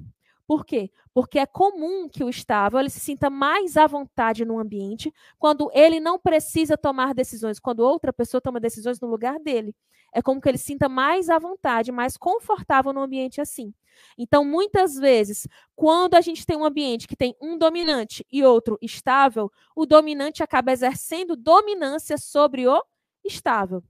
Por 0.49 0.65
quê? 0.65 0.91
Porque 1.13 1.39
é 1.39 1.45
comum 1.45 2.09
que 2.09 2.25
o 2.25 2.31
estável 2.31 2.81
ele 2.81 2.89
se 2.89 3.01
sinta 3.01 3.29
mais 3.29 3.77
à 3.77 3.87
vontade 3.87 4.47
no 4.47 4.59
ambiente 4.59 5.13
quando 5.39 5.71
ele 5.75 6.01
não 6.01 6.19
precisa 6.19 6.75
tomar 6.75 7.13
decisões, 7.13 7.61
quando 7.61 7.81
outra 7.81 8.15
pessoa 8.15 8.41
toma 8.41 8.59
decisões 8.59 8.99
no 8.99 9.09
lugar 9.09 9.39
dele. 9.39 9.77
É 10.11 10.23
como 10.23 10.41
que 10.41 10.49
ele 10.49 10.57
se 10.57 10.65
sinta 10.65 10.89
mais 10.89 11.29
à 11.29 11.39
vontade, 11.39 11.93
mais 11.93 12.17
confortável 12.17 12.95
no 12.95 13.03
ambiente 13.03 13.43
assim. 13.43 13.75
Então, 14.17 14.43
muitas 14.43 14.95
vezes, 14.95 15.47
quando 15.77 16.15
a 16.15 16.23
gente 16.23 16.47
tem 16.47 16.57
um 16.57 16.65
ambiente 16.65 17.07
que 17.07 17.17
tem 17.17 17.37
um 17.43 17.59
dominante 17.59 18.27
e 18.33 18.43
outro 18.43 18.79
estável, 18.81 19.53
o 19.77 19.85
dominante 19.85 20.43
acaba 20.43 20.73
exercendo 20.73 21.37
dominância 21.37 22.17
sobre 22.17 22.67
o 22.67 22.83
estável 23.23 23.85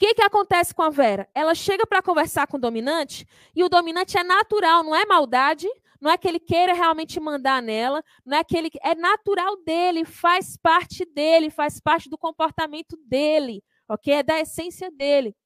que, 0.00 0.14
que 0.14 0.22
acontece 0.22 0.74
com 0.74 0.82
a 0.82 0.88
Vera? 0.88 1.28
Ela 1.34 1.54
chega 1.54 1.86
para 1.86 2.00
conversar 2.00 2.46
com 2.46 2.56
o 2.56 2.60
dominante 2.60 3.26
e 3.54 3.62
o 3.62 3.68
dominante 3.68 4.16
é 4.16 4.24
natural, 4.24 4.82
não 4.82 4.96
é 4.96 5.04
maldade, 5.04 5.68
não 6.00 6.10
é 6.10 6.16
que 6.16 6.26
ele 6.26 6.40
queira 6.40 6.72
realmente 6.72 7.20
mandar 7.20 7.62
nela, 7.62 8.02
não 8.24 8.38
é 8.38 8.42
que 8.42 8.56
ele 8.56 8.70
é 8.82 8.94
natural 8.94 9.62
dele, 9.62 10.06
faz 10.06 10.56
parte 10.56 11.04
dele, 11.04 11.50
faz 11.50 11.78
parte 11.78 12.08
do 12.08 12.16
comportamento 12.16 12.96
dele, 13.06 13.62
ok? 13.86 14.14
É 14.14 14.22
da 14.22 14.40
essência 14.40 14.90
dele. 14.90 15.36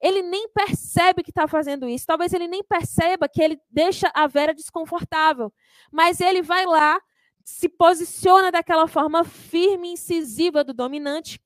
Ele 0.00 0.22
nem 0.22 0.48
percebe 0.50 1.24
que 1.24 1.32
está 1.32 1.48
fazendo 1.48 1.88
isso. 1.88 2.06
Talvez 2.06 2.32
ele 2.32 2.46
nem 2.46 2.62
perceba 2.62 3.28
que 3.28 3.42
ele 3.42 3.58
deixa 3.68 4.08
a 4.14 4.28
Vera 4.28 4.54
desconfortável, 4.54 5.52
mas 5.90 6.20
ele 6.20 6.42
vai 6.42 6.64
lá, 6.64 7.00
se 7.44 7.68
posiciona 7.68 8.52
daquela 8.52 8.86
forma 8.86 9.24
firme, 9.24 9.94
incisiva 9.94 10.62
do 10.62 10.72
dominante 10.72 11.40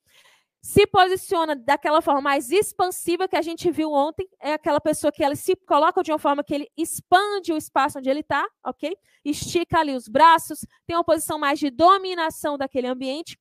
se 0.63 0.87
posiciona 0.87 1.57
daquela 1.57 2.03
forma 2.03 2.21
mais 2.21 2.51
expansiva 2.51 3.27
que 3.27 3.37
a 3.37 3.43
gente 3.43 3.71
viu 3.71 3.93
ontem, 3.93 4.29
é 4.39 4.53
aquela 4.53 4.81
pessoa 4.81 5.11
que 5.11 5.25
ela 5.25 5.35
se 5.35 5.57
coloca 5.57 6.03
de 6.03 6.13
uma 6.13 6.19
forma 6.19 6.45
que 6.45 6.55
ele 6.55 6.69
expande 6.77 7.53
o 7.53 7.57
espaço 7.57 7.99
onde 7.99 8.11
ele 8.11 8.21
está, 8.21 8.47
ok? 8.65 8.95
Estica 9.25 9.79
ali 9.79 9.95
os 9.95 10.07
braços, 10.07 10.61
tem 10.87 10.97
uma 10.97 11.05
posição 11.05 11.39
mais 11.39 11.59
de 11.59 11.71
dominação 11.71 12.59
daquele 12.59 12.87
ambiente. 12.87 13.39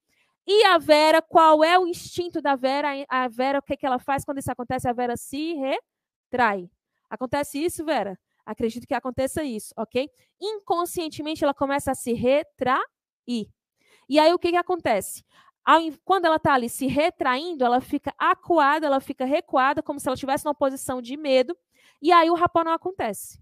E 0.47 0.65
a 0.65 0.77
Vera, 0.77 1.21
qual 1.21 1.63
é 1.63 1.77
o 1.77 1.85
instinto 1.85 2.41
da 2.41 2.55
Vera? 2.55 2.89
A 3.09 3.27
Vera, 3.27 3.59
o 3.59 3.61
que, 3.61 3.75
que 3.75 3.85
ela 3.85 3.99
faz 3.99 4.23
quando 4.23 4.39
isso 4.39 4.51
acontece? 4.51 4.87
A 4.87 4.93
Vera 4.93 5.17
se 5.17 5.55
retrai. 5.55 6.69
Acontece 7.09 7.63
isso, 7.63 7.83
Vera? 7.83 8.17
Acredito 8.45 8.87
que 8.87 8.93
aconteça 8.93 9.43
isso, 9.43 9.73
ok? 9.77 10.09
Inconscientemente, 10.41 11.43
ela 11.43 11.53
começa 11.53 11.91
a 11.91 11.95
se 11.95 12.13
retrair. 12.13 12.81
E 14.07 14.17
aí, 14.17 14.33
o 14.33 14.39
que, 14.39 14.49
que 14.49 14.57
acontece? 14.57 15.23
Quando 16.03 16.25
ela 16.25 16.37
está 16.37 16.53
ali 16.53 16.69
se 16.69 16.87
retraindo, 16.87 17.63
ela 17.63 17.81
fica 17.81 18.13
acuada, 18.17 18.87
ela 18.87 18.99
fica 18.99 19.25
recuada, 19.25 19.83
como 19.83 19.99
se 19.99 20.07
ela 20.07 20.15
estivesse 20.15 20.45
numa 20.45 20.55
posição 20.55 21.01
de 21.01 21.15
medo, 21.15 21.55
e 22.01 22.11
aí 22.11 22.29
o 22.29 22.35
rapó 22.35 22.63
não 22.63 22.71
acontece. 22.71 23.41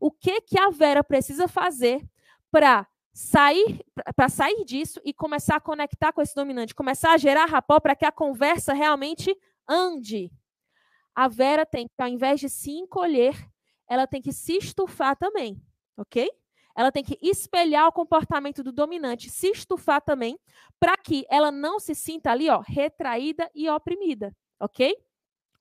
O 0.00 0.10
que 0.10 0.40
que 0.42 0.58
a 0.58 0.70
Vera 0.70 1.02
precisa 1.02 1.48
fazer 1.48 2.06
para 2.50 2.86
sair 3.12 3.84
para 4.16 4.28
sair 4.28 4.64
disso 4.64 5.00
e 5.04 5.14
começar 5.14 5.56
a 5.56 5.60
conectar 5.60 6.12
com 6.12 6.20
esse 6.20 6.34
dominante, 6.34 6.74
começar 6.74 7.12
a 7.12 7.16
gerar 7.16 7.46
rapó 7.46 7.78
para 7.80 7.94
que 7.96 8.04
a 8.04 8.12
conversa 8.12 8.72
realmente 8.72 9.36
ande? 9.68 10.30
A 11.14 11.28
Vera 11.28 11.64
tem 11.64 11.86
que, 11.86 12.02
ao 12.02 12.08
invés 12.08 12.40
de 12.40 12.48
se 12.48 12.72
encolher, 12.72 13.34
ela 13.88 14.06
tem 14.06 14.20
que 14.20 14.32
se 14.32 14.56
estufar 14.56 15.16
também, 15.16 15.62
ok? 15.96 16.28
Ela 16.76 16.92
tem 16.92 17.04
que 17.04 17.18
espelhar 17.22 17.86
o 17.86 17.92
comportamento 17.92 18.62
do 18.62 18.72
dominante, 18.72 19.30
se 19.30 19.48
estufar 19.48 20.00
também, 20.00 20.38
para 20.78 20.96
que 20.96 21.24
ela 21.30 21.50
não 21.50 21.78
se 21.78 21.94
sinta 21.94 22.30
ali, 22.30 22.48
ó, 22.50 22.60
retraída 22.66 23.50
e 23.54 23.68
oprimida, 23.68 24.34
ok? 24.60 24.96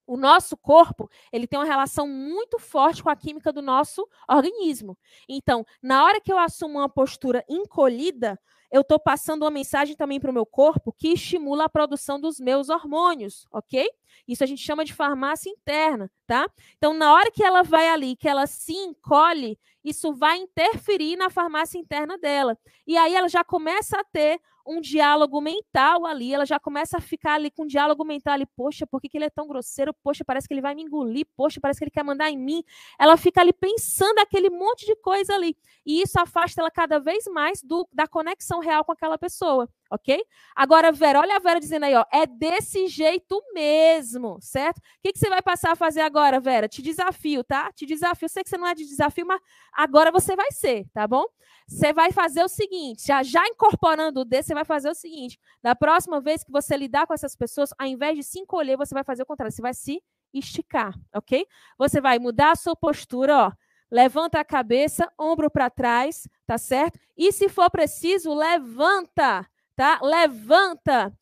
O 0.05 0.17
nosso 0.17 0.57
corpo, 0.57 1.09
ele 1.31 1.47
tem 1.47 1.59
uma 1.59 1.65
relação 1.65 2.07
muito 2.07 2.59
forte 2.59 3.01
com 3.01 3.09
a 3.09 3.15
química 3.15 3.53
do 3.53 3.61
nosso 3.61 4.07
organismo. 4.27 4.97
Então, 5.27 5.65
na 5.81 6.03
hora 6.03 6.19
que 6.19 6.31
eu 6.31 6.37
assumo 6.37 6.79
uma 6.79 6.89
postura 6.89 7.43
encolhida, 7.47 8.39
eu 8.73 8.81
estou 8.81 8.99
passando 8.99 9.43
uma 9.43 9.51
mensagem 9.51 9.95
também 9.95 10.19
para 10.19 10.31
o 10.31 10.33
meu 10.33 10.47
corpo 10.47 10.91
que 10.91 11.09
estimula 11.09 11.65
a 11.65 11.69
produção 11.69 12.19
dos 12.19 12.39
meus 12.39 12.69
hormônios, 12.69 13.45
ok? 13.51 13.87
Isso 14.27 14.43
a 14.43 14.47
gente 14.47 14.63
chama 14.63 14.83
de 14.83 14.91
farmácia 14.91 15.47
interna, 15.47 16.09
tá? 16.25 16.49
Então, 16.75 16.91
na 16.91 17.13
hora 17.13 17.29
que 17.29 17.43
ela 17.43 17.61
vai 17.61 17.87
ali, 17.89 18.15
que 18.15 18.27
ela 18.27 18.47
se 18.47 18.73
encolhe, 18.73 19.59
isso 19.83 20.11
vai 20.13 20.37
interferir 20.37 21.15
na 21.15 21.29
farmácia 21.29 21.77
interna 21.77 22.17
dela. 22.17 22.57
E 22.87 22.97
aí 22.97 23.13
ela 23.13 23.29
já 23.29 23.43
começa 23.43 23.99
a 23.99 24.03
ter 24.03 24.41
um 24.65 24.79
diálogo 24.79 25.41
mental 25.41 26.05
ali, 26.05 26.33
ela 26.33 26.45
já 26.45 26.59
começa 26.59 26.97
a 26.97 27.01
ficar 27.01 27.35
ali 27.35 27.51
com 27.51 27.63
um 27.63 27.67
diálogo 27.67 28.03
mental 28.05 28.33
ali, 28.33 28.45
poxa, 28.45 28.87
por 28.87 29.01
que, 29.01 29.09
que 29.09 29.17
ele 29.17 29.25
é 29.25 29.29
tão 29.29 29.47
grosseiro? 29.47 29.93
Poxa, 30.03 30.23
parece 30.25 30.47
que 30.47 30.53
ele 30.53 30.61
vai 30.61 30.73
me 30.75 30.83
engolir, 30.83 31.25
poxa, 31.35 31.59
parece 31.61 31.79
que 31.79 31.85
ele 31.85 31.91
quer 31.91 32.03
mandar 32.03 32.29
em 32.29 32.37
mim. 32.37 32.63
Ela 32.99 33.17
fica 33.17 33.41
ali 33.41 33.53
pensando 33.53 34.19
aquele 34.19 34.49
monte 34.49 34.85
de 34.85 34.95
coisa 34.97 35.33
ali. 35.33 35.55
E 35.85 36.01
isso 36.01 36.19
afasta 36.19 36.61
ela 36.61 36.71
cada 36.71 36.99
vez 36.99 37.25
mais 37.27 37.61
do, 37.61 37.87
da 37.91 38.07
conexão 38.07 38.59
real 38.59 38.83
com 38.83 38.91
aquela 38.91 39.17
pessoa 39.17 39.69
ok? 39.93 40.25
Agora, 40.55 40.91
Vera, 40.91 41.19
olha 41.19 41.35
a 41.35 41.39
Vera 41.39 41.59
dizendo 41.59 41.83
aí, 41.83 41.93
ó, 41.93 42.03
é 42.11 42.25
desse 42.25 42.87
jeito 42.87 43.39
mesmo, 43.53 44.39
certo? 44.41 44.79
O 44.79 44.81
que, 45.03 45.13
que 45.13 45.19
você 45.19 45.29
vai 45.29 45.41
passar 45.41 45.73
a 45.73 45.75
fazer 45.75 46.01
agora, 46.01 46.39
Vera? 46.39 46.67
Te 46.67 46.81
desafio, 46.81 47.43
tá? 47.43 47.71
Te 47.71 47.85
desafio. 47.85 48.25
Eu 48.25 48.29
sei 48.29 48.43
que 48.43 48.49
você 48.49 48.57
não 48.57 48.65
é 48.67 48.73
de 48.73 48.85
desafio, 48.85 49.25
mas 49.27 49.39
agora 49.71 50.11
você 50.11 50.35
vai 50.35 50.51
ser, 50.51 50.87
tá 50.91 51.07
bom? 51.07 51.25
Você 51.67 51.93
vai 51.93 52.11
fazer 52.11 52.43
o 52.43 52.47
seguinte, 52.47 53.05
já, 53.05 53.21
já 53.21 53.45
incorporando 53.47 54.21
o 54.21 54.25
D, 54.25 54.41
você 54.41 54.55
vai 54.55 54.65
fazer 54.65 54.89
o 54.89 54.95
seguinte: 54.95 55.39
da 55.61 55.75
próxima 55.75 56.19
vez 56.19 56.43
que 56.43 56.51
você 56.51 56.75
lidar 56.75 57.05
com 57.05 57.13
essas 57.13 57.35
pessoas, 57.35 57.69
ao 57.77 57.87
invés 57.87 58.17
de 58.17 58.23
se 58.23 58.39
encolher, 58.39 58.75
você 58.75 58.95
vai 58.95 59.03
fazer 59.03 59.21
o 59.21 59.27
contrário, 59.27 59.53
você 59.53 59.61
vai 59.61 59.73
se 59.75 60.01
esticar, 60.33 60.93
ok? 61.13 61.45
Você 61.77 62.01
vai 62.01 62.17
mudar 62.17 62.51
a 62.51 62.55
sua 62.55 62.75
postura, 62.75 63.47
ó. 63.47 63.51
Levanta 63.91 64.39
a 64.39 64.43
cabeça, 64.43 65.07
ombro 65.19 65.51
para 65.51 65.69
trás, 65.69 66.27
tá 66.47 66.57
certo? 66.57 66.99
E 67.15 67.31
se 67.31 67.47
for 67.47 67.69
preciso, 67.69 68.33
levanta 68.33 69.47
tá? 69.75 69.99
Levanta. 70.01 71.13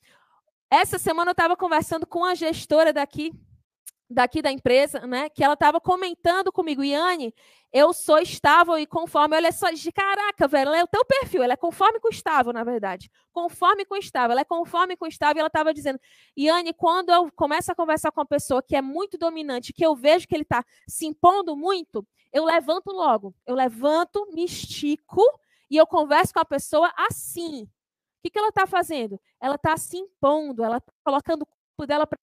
Essa 0.70 0.98
semana 0.98 1.32
eu 1.32 1.34
estava 1.34 1.58
conversando 1.58 2.06
com 2.08 2.24
a 2.24 2.36
gestora 2.36 2.94
daqui 2.94 3.34
daqui 4.12 4.42
da 4.42 4.52
empresa, 4.52 5.00
né, 5.08 5.30
que 5.30 5.44
ela 5.44 5.54
estava 5.54 5.80
comentando 5.80 6.52
comigo, 6.52 6.84
Iane, 6.84 7.34
eu 7.72 7.94
sou 7.94 8.20
estável 8.20 8.78
e 8.78 8.86
conforme, 8.86 9.38
olha 9.38 9.52
só, 9.52 9.72
de 9.72 9.92
caraca, 9.92 10.48
velho, 10.48 10.68
ela 10.68 10.78
é 10.80 10.84
o 10.84 10.88
teu 10.88 11.06
perfil, 11.06 11.42
ela 11.42 11.54
é 11.54 11.58
conforme 11.58 12.00
com 12.00 12.10
estável, 12.10 12.52
na 12.52 12.64
verdade. 12.64 13.10
Conforme 13.32 13.86
com 13.86 13.96
estável, 13.96 14.32
ela 14.34 14.42
é 14.42 14.46
conforme 14.46 14.98
com 14.98 15.08
estável, 15.08 15.38
e 15.38 15.40
ela 15.40 15.48
estava 15.48 15.74
dizendo, 15.74 16.00
Iane, 16.38 16.74
quando 16.74 17.10
eu 17.10 17.32
começo 17.32 17.72
a 17.72 17.76
conversar 17.76 18.12
com 18.12 18.20
uma 18.20 18.28
pessoa 18.28 18.62
que 18.62 18.76
é 18.76 18.82
muito 18.82 19.18
dominante, 19.18 19.72
que 19.72 19.86
eu 19.86 19.96
vejo 19.96 20.28
que 20.28 20.36
ele 20.36 20.44
está 20.44 20.66
se 20.86 21.06
impondo 21.06 21.56
muito, 21.56 22.06
eu 22.34 22.44
levanto 22.44 22.92
logo. 22.92 23.34
Eu 23.46 23.56
levanto, 23.56 24.28
me 24.34 24.44
estico 24.44 25.24
e 25.70 25.78
eu 25.78 25.88
converso 25.88 26.34
com 26.34 26.40
a 26.40 26.46
pessoa 26.46 26.92
assim. 26.98 27.68
O 28.22 28.24
que, 28.24 28.30
que 28.30 28.38
ela 28.38 28.50
está 28.50 28.68
fazendo? 28.68 29.20
Ela 29.42 29.56
está 29.56 29.76
se 29.76 29.98
impondo, 29.98 30.64
ela 30.64 30.78
está 30.78 30.92
colocando 31.04 31.42
o 31.42 31.46
corpo 31.48 31.88
dela 31.88 32.06
para 32.06 32.20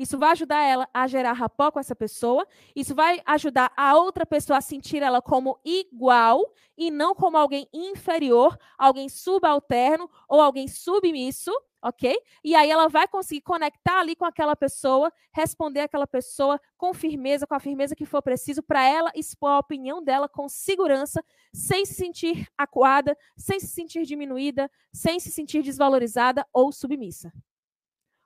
isso 0.00 0.18
vai 0.18 0.30
ajudar 0.30 0.62
ela 0.62 0.88
a 0.94 1.06
gerar 1.06 1.34
rapó 1.34 1.70
com 1.70 1.78
essa 1.78 1.94
pessoa. 1.94 2.48
Isso 2.74 2.94
vai 2.94 3.20
ajudar 3.26 3.70
a 3.76 3.94
outra 3.98 4.24
pessoa 4.24 4.56
a 4.56 4.62
sentir 4.62 5.02
ela 5.02 5.20
como 5.20 5.60
igual 5.62 6.54
e 6.74 6.90
não 6.90 7.14
como 7.14 7.36
alguém 7.36 7.68
inferior, 7.70 8.58
alguém 8.78 9.10
subalterno 9.10 10.10
ou 10.26 10.40
alguém 10.40 10.66
submisso, 10.66 11.52
ok? 11.82 12.16
E 12.44 12.54
aí 12.54 12.70
ela 12.70 12.88
vai 12.88 13.08
conseguir 13.08 13.40
conectar 13.40 14.00
ali 14.00 14.14
com 14.14 14.24
aquela 14.24 14.54
pessoa, 14.54 15.12
responder 15.32 15.80
aquela 15.80 16.06
pessoa 16.06 16.60
com 16.76 16.92
firmeza, 16.92 17.46
com 17.46 17.54
a 17.54 17.60
firmeza 17.60 17.96
que 17.96 18.04
for 18.04 18.22
preciso, 18.22 18.62
para 18.62 18.82
ela 18.84 19.10
expor 19.14 19.50
a 19.50 19.58
opinião 19.58 20.02
dela 20.02 20.28
com 20.28 20.48
segurança, 20.48 21.24
sem 21.52 21.84
se 21.84 21.94
sentir 21.94 22.46
acuada, 22.56 23.16
sem 23.36 23.58
se 23.58 23.68
sentir 23.68 24.04
diminuída, 24.04 24.70
sem 24.92 25.18
se 25.18 25.30
sentir 25.30 25.62
desvalorizada 25.62 26.46
ou 26.52 26.72
submissa. 26.72 27.32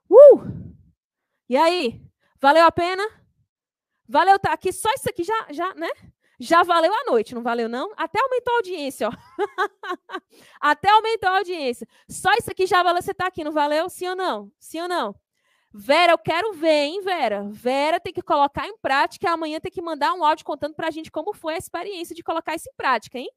Uh! 0.09 0.73
E 1.49 1.55
aí? 1.55 2.01
Valeu 2.39 2.65
a 2.65 2.71
pena? 2.71 3.03
Valeu 4.07 4.37
tá 4.37 4.53
aqui? 4.53 4.71
Só 4.71 4.89
isso 4.93 5.09
aqui 5.09 5.23
já, 5.23 5.47
já, 5.51 5.73
né? 5.73 5.89
Já 6.39 6.63
valeu 6.63 6.93
a 6.93 7.03
noite, 7.05 7.33
não 7.33 7.41
valeu 7.41 7.69
não? 7.69 7.93
Até 7.95 8.19
aumentou 8.21 8.53
a 8.53 8.57
audiência, 8.57 9.09
ó. 9.09 9.11
Até 10.59 10.89
aumentou 10.89 11.29
a 11.29 11.37
audiência. 11.37 11.87
Só 12.09 12.31
isso 12.33 12.51
aqui 12.51 12.65
já 12.65 12.83
valeu 12.83 13.01
você 13.01 13.13
tá 13.13 13.27
aqui, 13.27 13.43
não 13.43 13.51
valeu? 13.51 13.89
Sim 13.89 14.09
ou 14.09 14.15
não? 14.15 14.51
Sim 14.59 14.81
ou 14.81 14.87
não? 14.87 15.15
Vera, 15.73 16.13
eu 16.13 16.17
quero 16.17 16.53
ver, 16.53 16.85
hein, 16.85 17.01
Vera? 17.01 17.43
Vera 17.51 17.99
tem 17.99 18.13
que 18.13 18.21
colocar 18.21 18.67
em 18.67 18.77
prática 18.77 19.29
amanhã 19.29 19.59
tem 19.59 19.71
que 19.71 19.81
mandar 19.81 20.13
um 20.13 20.23
áudio 20.23 20.45
contando 20.45 20.73
pra 20.73 20.89
gente 20.89 21.11
como 21.11 21.33
foi 21.33 21.55
a 21.55 21.57
experiência 21.57 22.15
de 22.15 22.23
colocar 22.23 22.55
isso 22.55 22.69
em 22.69 22.75
prática, 22.77 23.19
hein? 23.19 23.29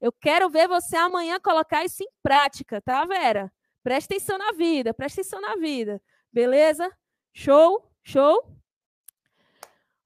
Eu 0.00 0.12
quero 0.12 0.48
ver 0.48 0.68
você 0.68 0.96
amanhã 0.96 1.40
colocar 1.40 1.84
isso 1.84 2.02
em 2.02 2.08
prática, 2.22 2.80
tá, 2.80 3.04
Vera? 3.04 3.52
Presta 3.82 4.14
atenção 4.14 4.38
na 4.38 4.52
vida, 4.52 4.94
presta 4.94 5.20
atenção 5.20 5.40
na 5.40 5.56
vida. 5.56 6.00
Beleza? 6.32 6.90
Show? 7.32 7.90
Show? 8.04 8.44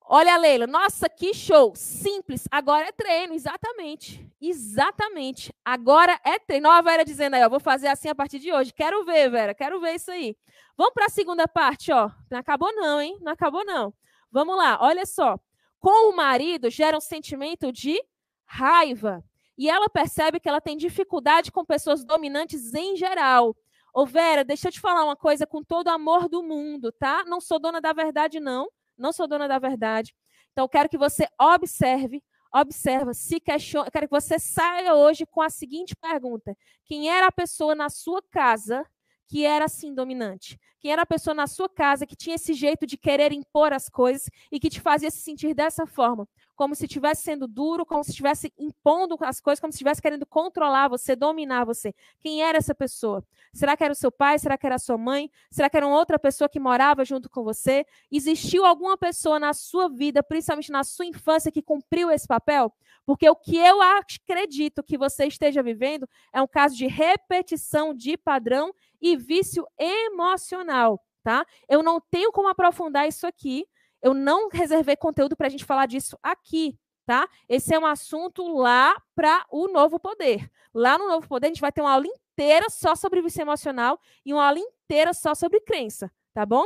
Olha, 0.09 0.37
Leila, 0.37 0.69
nossa, 0.69 1.09
que 1.09 1.35
show! 1.35 1.75
Simples, 1.75 2.47
agora 2.49 2.87
é 2.87 2.93
treino, 2.93 3.35
exatamente. 3.35 4.25
Exatamente. 4.41 5.53
Agora 5.65 6.17
é 6.25 6.39
treino. 6.39 6.71
A 6.71 6.81
Vera 6.81 7.05
dizendo 7.05 7.35
aí, 7.35 7.45
ó, 7.45 7.49
vou 7.49 7.59
fazer 7.59 7.89
assim 7.89 8.09
a 8.09 8.15
partir 8.15 8.39
de 8.39 8.53
hoje. 8.53 8.73
Quero 8.73 9.05
ver, 9.05 9.29
Vera, 9.29 9.53
quero 9.53 9.81
ver 9.81 9.97
isso 9.97 10.13
aí. 10.13 10.37
Vamos 10.77 10.95
para 10.95 11.07
a 11.07 11.09
segunda 11.11 11.49
parte, 11.49 11.91
ó. 11.91 12.09
Não 12.31 12.39
acabou 12.39 12.73
não, 12.73 13.01
hein? 13.01 13.19
Não 13.21 13.33
acabou 13.33 13.65
não. 13.65 13.93
Vamos 14.31 14.57
lá, 14.57 14.79
olha 14.81 15.05
só. 15.05 15.41
Com 15.81 16.11
o 16.11 16.17
marido 16.17 16.71
gera 16.71 16.97
um 16.97 17.01
sentimento 17.01 17.73
de 17.73 18.01
raiva. 18.45 19.25
E 19.59 19.69
ela 19.69 19.89
percebe 19.89 20.39
que 20.39 20.49
ela 20.49 20.61
tem 20.61 20.77
dificuldade 20.77 21.51
com 21.51 21.65
pessoas 21.65 22.05
dominantes 22.05 22.75
em 22.75 22.95
geral. 22.95 23.57
Ô 23.93 24.07
Vera, 24.07 24.45
deixa 24.45 24.69
eu 24.69 24.73
te 24.73 24.79
falar 24.79 25.03
uma 25.03 25.17
coisa 25.17 25.47
com 25.49 25.65
todo 25.65 25.89
o 25.89 25.91
amor 25.91 26.29
do 26.29 26.45
mundo, 26.45 26.93
tá? 26.93 27.25
Não 27.25 27.41
sou 27.41 27.59
dona 27.59 27.81
da 27.81 27.93
verdade, 27.93 28.39
não. 28.39 28.69
Não 28.97 29.13
sou 29.13 29.27
dona 29.27 29.47
da 29.49 29.59
verdade. 29.59 30.15
Então, 30.53 30.67
quero 30.69 30.89
que 30.89 30.97
você 30.99 31.29
observe, 31.41 32.23
observa, 32.55 33.13
se 33.13 33.39
questione. 33.41 33.91
Quero 33.91 34.09
que 34.09 34.15
você 34.15 34.39
saia 34.39 34.95
hoje 34.95 35.27
com 35.27 35.43
a 35.43 35.51
seguinte 35.51 35.95
pergunta: 35.97 36.57
quem 36.85 37.11
era 37.11 37.27
a 37.27 37.33
pessoa 37.33 37.75
na 37.75 37.91
sua 37.91 38.23
casa 38.31 38.85
que 39.29 39.45
era 39.45 39.67
assim 39.67 39.95
dominante? 39.95 40.59
Quem 40.81 40.93
era 40.93 41.03
a 41.03 41.07
pessoa 41.07 41.35
na 41.35 41.47
sua 41.47 41.69
casa 41.69 42.07
que 42.07 42.17
tinha 42.17 42.37
esse 42.37 42.55
jeito 42.55 42.87
de 42.87 42.97
querer 42.97 43.33
impor 43.33 43.73
as 43.73 43.89
coisas 43.89 44.29
e 44.51 44.59
que 44.61 44.71
te 44.71 44.81
fazia 44.81 45.11
se 45.11 45.19
sentir 45.19 45.53
dessa 45.55 45.87
forma? 45.87 46.29
Como 46.57 46.75
se 46.75 46.87
estivesse 46.87 47.23
sendo 47.23 47.47
duro, 47.47 47.85
como 47.85 48.03
se 48.03 48.11
estivesse 48.11 48.53
impondo 48.59 49.17
as 49.21 49.41
coisas, 49.41 49.61
como 49.61 49.73
se 49.73 49.77
estivesse 49.77 50.01
querendo 50.01 50.27
controlar 50.27 50.89
você, 50.89 51.15
dominar 51.15 51.65
você. 51.65 51.95
Quem 52.19 52.43
era 52.43 52.59
essa 52.59 52.75
pessoa? 52.75 53.23
Será 53.53 53.77
que 53.77 53.85
era 53.85 53.93
o 53.93 53.97
seu 53.97 54.11
pai? 54.11 54.39
Será 54.39 54.57
que 54.57 54.67
era 54.67 54.77
a 54.77 54.79
sua 54.79 54.97
mãe? 54.97 55.31
Será 55.51 55.69
que 55.69 55.77
era 55.77 55.87
outra 55.87 56.19
pessoa 56.19 56.49
que 56.49 56.59
morava 56.59 57.05
junto 57.05 57.29
com 57.29 57.45
você? 57.45 57.85
Existiu 58.11 58.65
alguma 58.65 58.97
pessoa 58.97 59.39
na 59.39 59.53
sua 59.53 59.89
vida, 59.89 60.23
principalmente 60.23 60.73
na 60.73 60.83
sua 60.83 61.05
infância, 61.05 61.53
que 61.53 61.63
cumpriu 61.63 62.11
esse 62.11 62.27
papel? 62.27 62.73
Porque 63.05 63.29
o 63.29 63.37
que 63.37 63.57
eu 63.57 63.81
acredito 63.81 64.83
que 64.83 64.99
você 64.99 65.27
esteja 65.27 65.63
vivendo 65.63 66.09
é 66.33 66.41
um 66.41 66.49
caso 66.49 66.75
de 66.75 66.87
repetição 66.87 67.95
de 67.95 68.17
padrão 68.17 68.73
e 69.01 69.17
vício 69.17 69.67
emocional. 69.79 71.01
Tá? 71.23 71.45
Eu 71.69 71.83
não 71.83 72.01
tenho 72.01 72.31
como 72.31 72.49
aprofundar 72.49 73.09
isso 73.09 73.27
aqui, 73.27 73.67
eu 74.07 74.15
não 74.15 74.49
reservei 74.49 74.95
conteúdo 74.95 75.37
para 75.37 75.49
a 75.49 75.51
gente 75.51 75.65
falar 75.65 75.87
disso 75.87 76.17
aqui, 76.23 76.79
tá? 77.05 77.29
Esse 77.49 77.75
é 77.75 77.79
um 77.79 77.85
assunto 77.85 78.47
lá 78.57 78.95
para 79.17 79.45
o 79.51 79.67
Novo 79.67 79.99
Poder. 79.99 80.49
Lá 80.73 80.97
no 80.97 81.09
Novo 81.09 81.27
Poder, 81.27 81.47
a 81.47 81.51
gente 81.51 81.61
vai 81.61 81.73
ter 81.73 81.81
uma 81.81 81.91
aula 81.91 82.07
inteira 82.07 82.71
só 82.71 82.95
sobre 82.95 83.21
vício 83.21 83.43
emocional 83.43 84.01
e 84.25 84.33
uma 84.33 84.47
aula 84.47 84.61
inteira 84.61 85.13
só 85.13 85.35
sobre 85.35 85.61
crença, 85.61 86.09
tá 86.33 86.47
bom? 86.47 86.65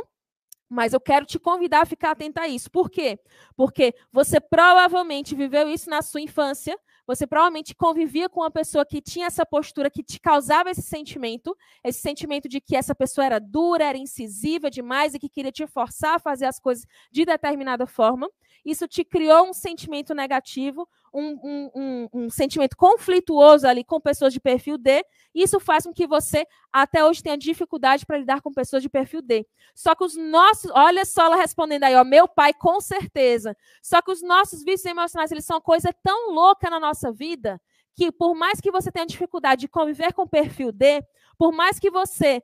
Mas 0.69 0.93
eu 0.93 1.01
quero 1.01 1.25
te 1.25 1.39
convidar 1.39 1.81
a 1.81 1.85
ficar 1.85 2.11
atenta 2.11 2.41
a 2.41 2.47
isso. 2.47 2.69
Por 2.69 2.91
quê? 2.91 3.19
Porque 3.55 3.95
você 4.11 4.39
provavelmente 4.39 5.33
viveu 5.33 5.67
isso 5.67 5.89
na 5.89 6.03
sua 6.03 6.21
infância, 6.21 6.79
você 7.05 7.27
provavelmente 7.27 7.75
convivia 7.75 8.29
com 8.29 8.41
uma 8.41 8.51
pessoa 8.51 8.85
que 8.85 9.01
tinha 9.01 9.27
essa 9.27 9.45
postura 9.45 9.89
que 9.89 10.03
te 10.03 10.19
causava 10.19 10.69
esse 10.69 10.81
sentimento, 10.81 11.55
esse 11.83 12.01
sentimento 12.01 12.47
de 12.47 12.61
que 12.61 12.75
essa 12.75 12.95
pessoa 12.95 13.25
era 13.25 13.39
dura, 13.39 13.85
era 13.85 13.97
incisiva 13.97 14.69
demais 14.69 15.13
e 15.13 15.19
que 15.19 15.29
queria 15.29 15.51
te 15.51 15.65
forçar 15.67 16.15
a 16.15 16.19
fazer 16.19 16.45
as 16.45 16.59
coisas 16.59 16.85
de 17.11 17.25
determinada 17.25 17.85
forma. 17.85 18.29
Isso 18.63 18.87
te 18.87 19.03
criou 19.03 19.49
um 19.49 19.53
sentimento 19.53 20.13
negativo, 20.13 20.87
um, 21.13 21.69
um, 21.75 22.09
um, 22.13 22.29
sentimento 22.29 22.75
conflituoso 22.77 23.67
ali 23.67 23.83
com 23.83 23.99
pessoas 23.99 24.33
de 24.33 24.39
perfil 24.39 24.77
D, 24.77 25.03
isso 25.33 25.59
faz 25.59 25.85
com 25.85 25.93
que 25.93 26.07
você 26.07 26.45
até 26.71 27.03
hoje 27.03 27.21
tenha 27.21 27.37
dificuldade 27.37 28.05
para 28.05 28.17
lidar 28.17 28.41
com 28.41 28.53
pessoas 28.53 28.81
de 28.81 28.89
perfil 28.89 29.21
D. 29.21 29.45
Só 29.75 29.93
que 29.93 30.03
os 30.03 30.15
nossos, 30.15 30.71
olha 30.73 31.03
só 31.05 31.25
ela 31.25 31.35
respondendo 31.35 31.83
aí, 31.83 31.95
ó, 31.95 32.03
meu 32.03 32.27
pai 32.27 32.53
com 32.53 32.79
certeza. 32.79 33.55
Só 33.81 34.01
que 34.01 34.11
os 34.11 34.21
nossos 34.21 34.63
vícios 34.63 34.85
emocionais, 34.85 35.31
eles 35.31 35.45
são 35.45 35.57
uma 35.57 35.61
coisa 35.61 35.93
tão 36.03 36.31
louca 36.31 36.69
na 36.69 36.79
nossa 36.79 37.11
vida, 37.11 37.59
que 37.95 38.11
por 38.11 38.33
mais 38.33 38.61
que 38.61 38.71
você 38.71 38.91
tenha 38.91 39.05
dificuldade 39.05 39.61
de 39.61 39.67
conviver 39.67 40.13
com 40.13 40.27
perfil 40.27 40.71
D, 40.71 41.03
por 41.37 41.51
mais 41.51 41.79
que 41.79 41.89
você 41.89 42.41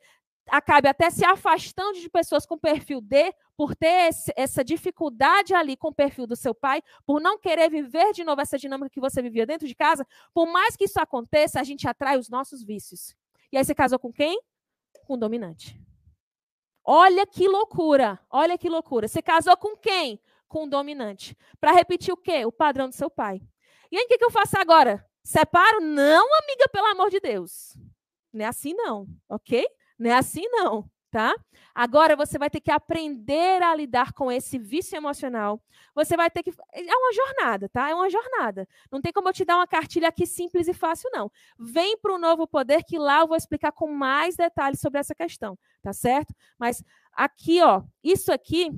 acabe 0.49 0.88
até 0.88 1.10
se 1.10 1.26
afastando 1.26 1.99
de 1.99 2.10
pessoas 2.10 2.45
com 2.45 2.57
perfil 2.57 3.02
D, 3.02 3.34
por 3.56 3.76
ter 3.76 4.10
esse, 4.10 4.32
essa 4.36 4.64
dificuldade 4.64 5.53
ali 5.53 5.76
com 5.76 5.88
o 5.88 5.94
perfil 5.94 6.28
do 6.28 6.36
seu 6.36 6.53
pai, 6.53 6.82
por 7.06 7.19
não 7.19 7.40
querer 7.40 7.69
viver 7.69 8.14
de 8.14 8.24
novo 8.24 8.41
essa 8.41 8.57
dinâmica 8.57 8.90
que 8.90 8.99
você 8.99 9.22
vivia 9.22 9.45
dentro 9.45 9.68
de 9.68 9.76
casa, 9.76 10.06
por 10.34 10.45
mais 10.48 10.76
que 10.76 10.86
isso 10.86 10.99
aconteça, 10.99 11.60
a 11.60 11.64
gente 11.64 11.88
atrai 11.88 12.18
os 12.18 12.30
nossos 12.30 12.64
vícios. 12.64 13.15
E 13.52 13.57
aí 13.57 13.65
você 13.65 13.74
casou 13.74 13.98
com 13.98 14.11
quem? 14.11 14.40
Com 15.06 15.15
o 15.15 15.18
dominante. 15.18 15.80
Olha 16.84 17.26
que 17.26 17.48
loucura, 17.48 18.19
olha 18.30 18.57
que 18.57 18.69
loucura. 18.69 19.07
Você 19.07 19.22
casou 19.22 19.57
com 19.57 19.76
quem? 19.76 20.22
Com 20.48 20.64
o 20.64 20.69
dominante. 20.69 21.36
Para 21.60 21.74
repetir 21.74 22.14
o 22.14 22.18
quê? 22.18 22.45
O 22.45 22.52
padrão 22.52 22.88
do 22.88 22.95
seu 22.95 23.10
pai. 23.10 23.41
E 23.91 23.98
aí 23.98 24.06
o 24.06 24.07
que, 24.07 24.18
que 24.18 24.26
eu 24.26 24.32
faço 24.32 24.57
agora? 24.57 25.06
Separo? 25.24 25.82
Não, 25.82 26.26
amiga, 26.41 26.69
pelo 26.72 26.88
amor 26.88 27.10
de 27.10 27.19
Deus. 27.19 27.78
Não 28.32 28.45
é 28.45 28.48
assim 28.48 28.74
não, 28.74 29.07
ok? 29.28 29.65
Não 29.98 30.10
é 30.11 30.14
assim, 30.14 30.44
não, 30.49 30.90
tá? 31.11 31.36
Agora 31.74 32.15
você 32.15 32.38
vai 32.38 32.49
ter 32.49 32.60
que 32.60 32.72
aprender 32.72 33.61
a 33.61 33.76
lidar 33.76 34.14
com 34.14 34.32
esse 34.32 34.57
vício 34.57 34.95
emocional. 34.95 35.61
Você 35.94 36.18
vai 36.18 36.30
ter 36.30 36.44
que. 36.44 36.52
É 36.74 36.95
uma 36.95 37.14
jornada, 37.14 37.69
tá? 37.69 37.90
É 37.90 37.95
uma 37.95 38.10
jornada. 38.10 38.68
Não 38.91 39.02
tem 39.02 39.11
como 39.14 39.30
eu 39.30 39.34
te 39.34 39.45
dar 39.45 39.57
uma 39.57 39.68
cartilha 39.68 40.07
aqui 40.07 40.26
simples 40.26 40.68
e 40.68 40.74
fácil, 40.74 41.10
não. 41.14 41.32
Vem 41.60 41.98
para 41.98 42.14
o 42.14 42.18
novo 42.18 42.48
poder, 42.48 42.84
que 42.84 42.98
lá 42.98 43.19
eu 43.22 43.28
vou 43.28 43.38
explicar 43.38 43.72
com 43.72 43.88
mais 43.88 44.36
detalhes 44.36 44.80
sobre 44.80 44.99
essa 44.99 45.15
questão, 45.15 45.57
tá 45.82 45.94
certo? 45.94 46.34
Mas 46.57 46.84
aqui, 47.14 47.61
ó, 47.61 47.84
isso 48.03 48.32
aqui 48.32 48.72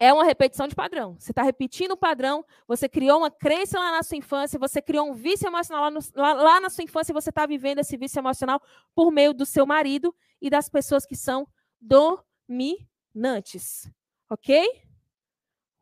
é 0.00 0.10
uma 0.14 0.24
repetição 0.24 0.66
de 0.66 0.74
padrão. 0.74 1.14
Você 1.18 1.30
está 1.30 1.42
repetindo 1.42 1.92
o 1.92 1.96
padrão, 1.96 2.42
você 2.66 2.88
criou 2.88 3.18
uma 3.18 3.30
crença 3.30 3.78
lá 3.78 3.92
na 3.92 4.02
sua 4.02 4.16
infância, 4.16 4.58
você 4.58 4.80
criou 4.80 5.10
um 5.10 5.12
vício 5.12 5.46
emocional 5.46 5.84
lá, 5.84 5.90
no, 5.90 6.00
lá, 6.16 6.32
lá 6.32 6.58
na 6.58 6.70
sua 6.70 6.82
infância 6.82 7.12
você 7.12 7.28
está 7.28 7.44
vivendo 7.44 7.80
esse 7.80 7.98
vício 7.98 8.18
emocional 8.18 8.62
por 8.94 9.12
meio 9.12 9.34
do 9.34 9.44
seu 9.44 9.66
marido 9.66 10.16
e 10.40 10.48
das 10.48 10.70
pessoas 10.70 11.04
que 11.04 11.14
são 11.14 11.46
dominantes. 11.78 13.92
Ok? 14.30 14.82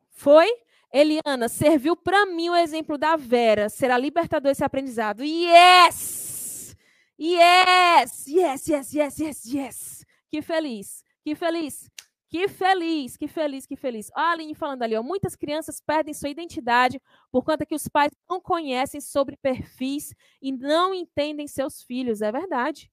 Foi? 0.09 0.49
Eliana, 0.91 1.47
serviu 1.47 1.95
para 1.95 2.25
mim 2.25 2.49
o 2.49 2.55
exemplo 2.55 2.97
da 2.97 3.15
Vera. 3.15 3.69
Será 3.69 3.97
libertador 3.97 4.51
esse 4.51 4.65
aprendizado. 4.65 5.23
Yes! 5.23 6.75
Yes! 7.17 8.27
Yes, 8.27 8.67
yes, 8.67 8.93
yes, 8.93 9.19
yes, 9.19 9.45
yes. 9.45 10.05
Que 10.29 10.41
feliz. 10.41 11.05
Que 11.23 11.35
feliz 11.35 11.89
Que 12.29 12.47
feliz, 12.47 13.17
que 13.17 13.27
feliz, 13.27 13.65
que 13.65 13.75
feliz. 13.75 14.11
Olha 14.15 14.25
a 14.27 14.31
Aline 14.33 14.53
falando 14.53 14.83
ali, 14.83 14.95
ó, 14.95 15.01
muitas 15.01 15.35
crianças 15.35 15.81
perdem 15.81 16.13
sua 16.13 16.29
identidade 16.29 17.01
por 17.31 17.43
conta 17.43 17.65
que 17.65 17.73
os 17.73 17.87
pais 17.87 18.11
não 18.29 18.39
conhecem 18.39 19.01
sobre 19.01 19.35
perfis 19.35 20.13
e 20.39 20.51
não 20.51 20.93
entendem 20.93 21.47
seus 21.47 21.81
filhos. 21.81 22.21
É 22.21 22.31
verdade. 22.31 22.91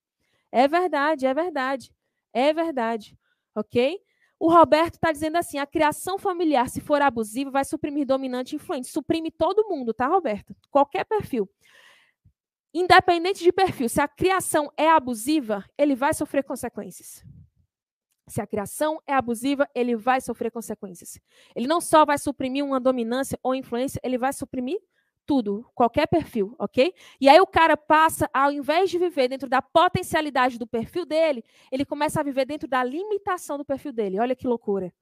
É 0.51 0.67
verdade, 0.67 1.27
é 1.27 1.35
verdade. 1.35 1.93
É 2.33 2.53
verdade. 2.55 3.19
Ok? 3.55 4.01
O 4.39 4.51
Roberto 4.51 4.95
está 4.95 5.13
dizendo 5.13 5.37
assim: 5.37 5.59
a 5.59 5.67
criação 5.67 6.19
familiar, 6.19 6.71
se 6.71 6.81
for 6.81 7.03
abusiva, 7.03 7.51
vai 7.51 7.65
suprimir 7.65 8.07
dominante 8.07 8.55
e 8.55 8.57
influente. 8.57 8.89
Suprime 8.89 9.31
todo 9.31 9.69
mundo, 9.69 9.93
tá, 9.93 10.07
Roberto? 10.07 10.57
Qualquer 10.71 11.05
perfil. 11.05 11.47
Independente 12.73 13.45
de 13.45 13.53
perfil, 13.53 13.89
se 13.89 14.01
a 14.01 14.09
criação 14.09 14.73
é 14.79 14.91
abusiva, 14.91 15.63
ele 15.77 15.95
vai 15.95 16.15
sofrer 16.15 16.43
consequências. 16.43 17.23
Se 18.29 18.41
a 18.41 18.47
criação 18.47 19.01
é 19.07 19.13
abusiva, 19.13 19.69
ele 19.75 19.95
vai 19.95 20.21
sofrer 20.21 20.51
consequências. 20.51 21.19
Ele 21.55 21.67
não 21.67 21.81
só 21.81 22.05
vai 22.05 22.19
suprimir 22.19 22.65
uma 22.65 22.81
dominância 22.81 23.39
ou 23.43 23.55
influência, 23.55 24.01
ele 24.03 24.19
vai 24.19 24.33
suprimir 24.33 24.79
tudo, 25.25 25.69
qualquer 25.75 26.07
perfil, 26.07 26.55
ok? 26.59 26.95
E 27.21 27.29
aí 27.29 27.41
o 27.41 27.47
cara 27.47 27.77
passa, 27.77 28.31
ao 28.33 28.53
invés 28.53 28.91
de 28.91 28.99
viver 28.99 29.29
dentro 29.29 29.49
da 29.49 29.61
potencialidade 29.61 30.59
do 30.59 30.67
perfil 30.67 31.05
dele, 31.05 31.45
ele 31.71 31.85
começa 31.85 32.21
a 32.21 32.23
viver 32.23 32.47
dentro 32.47 32.69
da 32.69 32.83
limitação 32.83 33.59
do 33.59 33.65
perfil 33.65 33.93
dele. 33.93 34.21
Olha 34.21 34.37
que 34.37 34.47
loucura. 34.47 34.93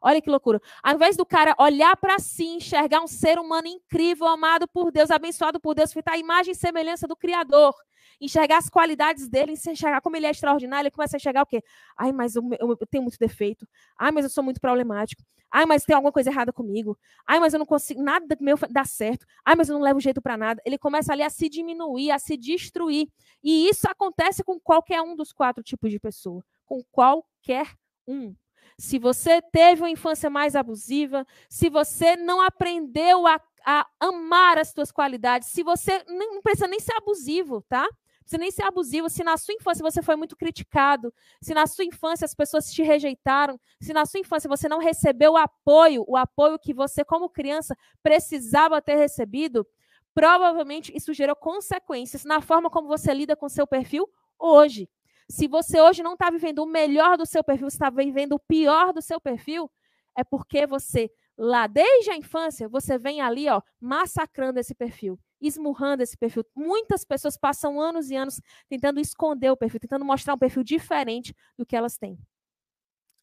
Olha 0.00 0.20
que 0.20 0.30
loucura. 0.30 0.60
Ao 0.82 0.94
invés 0.94 1.16
do 1.16 1.26
cara 1.26 1.54
olhar 1.58 1.96
para 1.96 2.18
si, 2.18 2.44
enxergar 2.46 3.00
um 3.02 3.06
ser 3.06 3.38
humano 3.38 3.68
incrível, 3.68 4.26
amado 4.26 4.66
por 4.66 4.90
Deus, 4.90 5.10
abençoado 5.10 5.60
por 5.60 5.74
Deus, 5.74 5.92
feita 5.92 6.12
a 6.12 6.18
imagem 6.18 6.52
e 6.52 6.56
semelhança 6.56 7.06
do 7.06 7.14
Criador, 7.14 7.74
enxergar 8.20 8.58
as 8.58 8.70
qualidades 8.70 9.28
dele, 9.28 9.52
enxergar 9.52 10.00
como 10.00 10.16
ele 10.16 10.26
é 10.26 10.30
extraordinário, 10.30 10.86
ele 10.86 10.94
começa 10.94 11.16
a 11.16 11.18
enxergar 11.18 11.42
o 11.42 11.46
quê? 11.46 11.62
Ai, 11.96 12.12
mas 12.12 12.34
eu, 12.34 12.42
eu, 12.58 12.76
eu 12.80 12.86
tenho 12.86 13.02
muito 13.02 13.18
defeito. 13.18 13.66
Ai, 13.98 14.10
mas 14.10 14.24
eu 14.24 14.30
sou 14.30 14.42
muito 14.42 14.60
problemático. 14.60 15.22
Ai, 15.50 15.66
mas 15.66 15.84
tem 15.84 15.94
alguma 15.94 16.12
coisa 16.12 16.30
errada 16.30 16.52
comigo. 16.52 16.96
Ai, 17.26 17.40
mas 17.40 17.52
eu 17.52 17.58
não 17.58 17.66
consigo, 17.66 18.00
nada 18.02 18.36
meu 18.40 18.56
dá 18.70 18.84
certo. 18.84 19.26
Ai, 19.44 19.56
mas 19.56 19.68
eu 19.68 19.74
não 19.74 19.82
levo 19.82 20.00
jeito 20.00 20.22
para 20.22 20.36
nada. 20.36 20.62
Ele 20.64 20.78
começa 20.78 21.12
ali 21.12 21.22
a 21.22 21.30
se 21.30 21.48
diminuir, 21.48 22.12
a 22.12 22.18
se 22.18 22.36
destruir. 22.36 23.08
E 23.42 23.68
isso 23.68 23.88
acontece 23.90 24.44
com 24.44 24.60
qualquer 24.60 25.02
um 25.02 25.16
dos 25.16 25.32
quatro 25.32 25.62
tipos 25.62 25.90
de 25.90 25.98
pessoa. 25.98 26.44
Com 26.64 26.82
qualquer 26.92 27.66
um 28.06 28.34
se 28.80 28.98
você 28.98 29.42
teve 29.42 29.82
uma 29.82 29.90
infância 29.90 30.30
mais 30.30 30.56
abusiva, 30.56 31.26
se 31.50 31.68
você 31.68 32.16
não 32.16 32.40
aprendeu 32.40 33.26
a, 33.26 33.38
a 33.62 33.86
amar 34.00 34.56
as 34.56 34.70
suas 34.70 34.90
qualidades, 34.90 35.48
se 35.48 35.62
você 35.62 36.02
não 36.08 36.40
precisa 36.40 36.66
nem 36.66 36.80
ser 36.80 36.94
abusivo, 36.94 37.62
tá? 37.68 37.86
Precisa 38.20 38.38
nem 38.38 38.50
ser 38.50 38.62
abusivo. 38.62 39.10
Se 39.10 39.22
na 39.22 39.36
sua 39.36 39.52
infância 39.52 39.82
você 39.82 40.00
foi 40.00 40.16
muito 40.16 40.34
criticado, 40.34 41.12
se 41.42 41.52
na 41.52 41.66
sua 41.66 41.84
infância 41.84 42.24
as 42.24 42.34
pessoas 42.34 42.72
te 42.72 42.82
rejeitaram, 42.82 43.60
se 43.82 43.92
na 43.92 44.06
sua 44.06 44.20
infância 44.20 44.48
você 44.48 44.66
não 44.66 44.78
recebeu 44.78 45.32
o 45.32 45.36
apoio, 45.36 46.02
o 46.08 46.16
apoio 46.16 46.58
que 46.58 46.72
você, 46.72 47.04
como 47.04 47.28
criança, 47.28 47.76
precisava 48.02 48.80
ter 48.80 48.96
recebido, 48.96 49.66
provavelmente 50.14 50.90
isso 50.96 51.12
gerou 51.12 51.36
consequências 51.36 52.24
na 52.24 52.40
forma 52.40 52.70
como 52.70 52.88
você 52.88 53.12
lida 53.12 53.36
com 53.36 53.46
seu 53.46 53.66
perfil 53.66 54.08
hoje. 54.38 54.88
Se 55.30 55.46
você 55.46 55.80
hoje 55.80 56.02
não 56.02 56.14
está 56.14 56.28
vivendo 56.28 56.58
o 56.58 56.66
melhor 56.66 57.16
do 57.16 57.24
seu 57.24 57.44
perfil, 57.44 57.68
está 57.68 57.88
vivendo 57.88 58.32
o 58.32 58.38
pior 58.40 58.92
do 58.92 59.00
seu 59.00 59.20
perfil, 59.20 59.70
é 60.16 60.24
porque 60.24 60.66
você, 60.66 61.08
lá 61.38 61.68
desde 61.68 62.10
a 62.10 62.16
infância, 62.16 62.68
você 62.68 62.98
vem 62.98 63.20
ali, 63.20 63.48
ó, 63.48 63.62
massacrando 63.80 64.58
esse 64.58 64.74
perfil, 64.74 65.20
esmurrando 65.40 66.02
esse 66.02 66.16
perfil. 66.16 66.44
Muitas 66.52 67.04
pessoas 67.04 67.36
passam 67.36 67.80
anos 67.80 68.10
e 68.10 68.16
anos 68.16 68.40
tentando 68.68 68.98
esconder 68.98 69.50
o 69.52 69.56
perfil, 69.56 69.78
tentando 69.78 70.04
mostrar 70.04 70.34
um 70.34 70.38
perfil 70.38 70.64
diferente 70.64 71.32
do 71.56 71.64
que 71.64 71.76
elas 71.76 71.96
têm. 71.96 72.18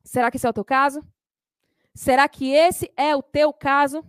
Será 0.02 0.32
que 0.32 0.38
esse 0.38 0.48
é 0.48 0.50
o 0.50 0.54
teu 0.54 0.64
caso? 0.64 1.06
Será 1.94 2.30
que 2.30 2.54
esse 2.54 2.90
é 2.96 3.14
o 3.18 3.22
teu 3.22 3.52
caso? 3.52 4.02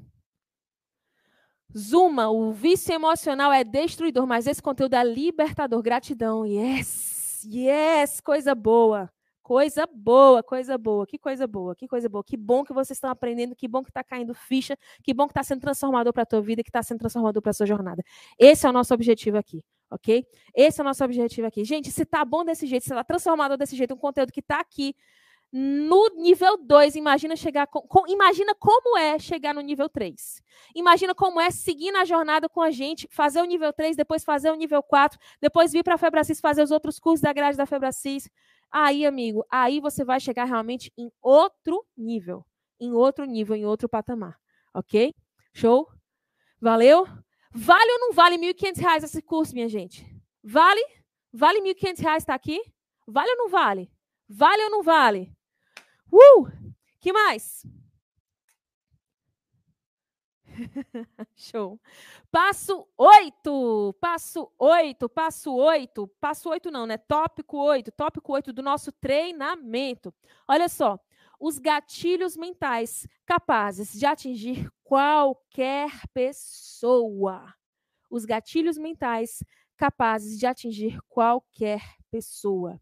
Zuma, 1.76 2.30
o 2.30 2.52
vício 2.52 2.94
emocional 2.94 3.52
é 3.52 3.64
destruidor, 3.64 4.24
mas 4.24 4.46
esse 4.46 4.62
conteúdo 4.62 4.94
é 4.94 5.02
libertador. 5.02 5.82
Gratidão. 5.82 6.46
Yes! 6.46 7.17
Yes, 7.50 8.20
coisa 8.20 8.54
boa. 8.54 9.10
Coisa 9.42 9.86
boa, 9.90 10.42
coisa 10.42 10.76
boa, 10.76 11.06
que 11.06 11.18
coisa 11.18 11.46
boa, 11.46 11.74
que 11.74 11.88
coisa 11.88 12.06
boa. 12.06 12.22
Que 12.22 12.36
bom 12.36 12.62
que 12.62 12.72
vocês 12.74 12.98
estão 12.98 13.08
aprendendo, 13.08 13.56
que 13.56 13.66
bom 13.66 13.82
que 13.82 13.88
está 13.88 14.04
caindo 14.04 14.34
ficha, 14.34 14.76
que 15.02 15.14
bom 15.14 15.26
que 15.26 15.30
está 15.30 15.42
sendo 15.42 15.60
transformador 15.62 16.12
para 16.12 16.24
a 16.24 16.26
tua 16.26 16.42
vida, 16.42 16.62
que 16.62 16.68
está 16.68 16.82
sendo 16.82 16.98
transformador 16.98 17.40
para 17.40 17.48
a 17.48 17.54
sua 17.54 17.64
jornada. 17.64 18.02
Esse 18.38 18.66
é 18.66 18.68
o 18.68 18.72
nosso 18.72 18.92
objetivo 18.92 19.38
aqui, 19.38 19.64
ok? 19.90 20.26
Esse 20.54 20.80
é 20.80 20.82
o 20.82 20.84
nosso 20.84 21.02
objetivo 21.02 21.46
aqui. 21.46 21.64
Gente, 21.64 21.90
se 21.90 22.04
tá 22.04 22.22
bom 22.26 22.44
desse 22.44 22.66
jeito, 22.66 22.82
se 22.82 22.90
está 22.90 23.02
transformador 23.02 23.56
desse 23.56 23.74
jeito, 23.74 23.94
um 23.94 23.96
conteúdo 23.96 24.30
que 24.30 24.40
está 24.40 24.60
aqui 24.60 24.94
no 25.50 26.08
nível 26.16 26.58
2, 26.58 26.94
imagina 26.96 27.34
chegar 27.34 27.66
com, 27.66 27.80
com, 27.80 28.06
imagina 28.06 28.54
como 28.54 28.98
é 28.98 29.18
chegar 29.18 29.54
no 29.54 29.62
nível 29.62 29.88
3. 29.88 30.42
Imagina 30.74 31.14
como 31.14 31.40
é 31.40 31.50
seguir 31.50 31.90
na 31.90 32.04
jornada 32.04 32.48
com 32.48 32.60
a 32.60 32.70
gente, 32.70 33.08
fazer 33.10 33.40
o 33.40 33.46
nível 33.46 33.72
3, 33.72 33.96
depois 33.96 34.24
fazer 34.24 34.50
o 34.50 34.54
nível 34.54 34.82
4, 34.82 35.18
depois 35.40 35.72
vir 35.72 35.82
para 35.82 35.94
a 35.94 35.98
Febracis 35.98 36.40
fazer 36.40 36.62
os 36.62 36.70
outros 36.70 36.98
cursos 36.98 37.22
da 37.22 37.32
grade 37.32 37.56
da 37.56 37.64
Febracis. 37.64 38.28
Aí, 38.70 39.06
amigo, 39.06 39.44
aí 39.50 39.80
você 39.80 40.04
vai 40.04 40.20
chegar 40.20 40.44
realmente 40.44 40.92
em 40.98 41.10
outro 41.22 41.82
nível, 41.96 42.44
em 42.78 42.92
outro 42.92 43.24
nível, 43.24 43.56
em 43.56 43.64
outro 43.64 43.88
patamar, 43.88 44.38
OK? 44.74 45.14
Show? 45.54 45.88
Valeu? 46.60 47.06
Vale 47.50 47.92
ou 47.92 47.98
não 48.00 48.12
vale 48.12 48.36
R$ 48.36 48.52
1.500 48.52 49.04
esse 49.04 49.22
curso, 49.22 49.54
minha 49.54 49.68
gente? 49.68 50.04
Vale? 50.44 50.84
Vale 51.32 51.60
R$ 51.60 51.74
1.500 51.74 52.16
estar 52.18 52.34
aqui? 52.34 52.60
Vale 53.06 53.30
ou 53.30 53.36
não 53.38 53.48
vale? 53.48 53.90
Vale 54.28 54.62
ou 54.64 54.70
não 54.70 54.82
vale? 54.82 55.37
Uh! 56.12 56.48
Que 57.00 57.12
mais? 57.12 57.64
Show. 61.36 61.80
Passo 62.30 62.86
8. 62.96 63.96
Passo 64.00 64.52
8. 64.58 65.08
Passo 65.08 65.54
8. 65.54 66.08
Passo 66.20 66.50
8 66.50 66.70
não, 66.70 66.86
né? 66.86 66.96
Tópico 66.96 67.58
8. 67.58 67.92
Tópico 67.92 68.32
8 68.32 68.52
do 68.52 68.62
nosso 68.62 68.92
treinamento. 68.92 70.12
Olha 70.46 70.68
só. 70.68 70.98
Os 71.40 71.58
gatilhos 71.58 72.36
mentais 72.36 73.06
capazes 73.24 73.92
de 73.92 74.04
atingir 74.04 74.68
qualquer 74.82 75.92
pessoa. 76.12 77.54
Os 78.10 78.24
gatilhos 78.24 78.76
mentais 78.76 79.44
capazes 79.76 80.36
de 80.36 80.46
atingir 80.46 80.98
qualquer 81.08 81.80
pessoa. 82.10 82.80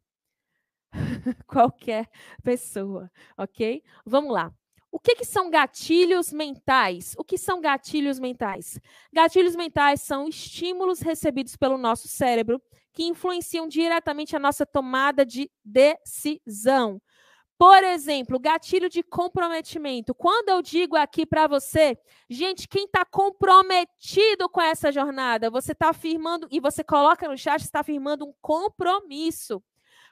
qualquer 1.46 2.08
pessoa, 2.42 3.10
ok? 3.36 3.82
Vamos 4.04 4.32
lá. 4.32 4.52
O 4.90 4.98
que, 4.98 5.16
que, 5.16 5.24
são 5.24 5.50
gatilhos 5.50 6.32
mentais? 6.32 7.14
O 7.18 7.24
que 7.24 7.36
são 7.36 7.60
gatilhos 7.60 8.18
mentais? 8.18 8.80
Gatilhos 9.12 9.54
mentais 9.54 10.00
são 10.00 10.26
estímulos 10.26 11.00
recebidos 11.00 11.54
pelo 11.54 11.76
nosso 11.76 12.08
cérebro 12.08 12.62
que 12.92 13.04
influenciam 13.04 13.68
diretamente 13.68 14.34
a 14.34 14.38
nossa 14.38 14.64
tomada 14.64 15.26
de 15.26 15.50
decisão. 15.62 16.98
Por 17.58 17.84
exemplo, 17.84 18.38
gatilho 18.38 18.88
de 18.88 19.02
comprometimento. 19.02 20.14
Quando 20.14 20.50
eu 20.50 20.60
digo 20.60 20.94
aqui 20.96 21.24
para 21.24 21.46
você, 21.46 21.98
gente, 22.28 22.68
quem 22.68 22.84
está 22.84 23.04
comprometido 23.04 24.48
com 24.48 24.60
essa 24.60 24.92
jornada, 24.92 25.50
você 25.50 25.72
está 25.72 25.88
afirmando, 25.88 26.46
e 26.50 26.60
você 26.60 26.84
coloca 26.84 27.28
no 27.28 27.36
chat, 27.36 27.62
está 27.62 27.80
afirmando 27.80 28.26
um 28.26 28.34
compromisso. 28.42 29.62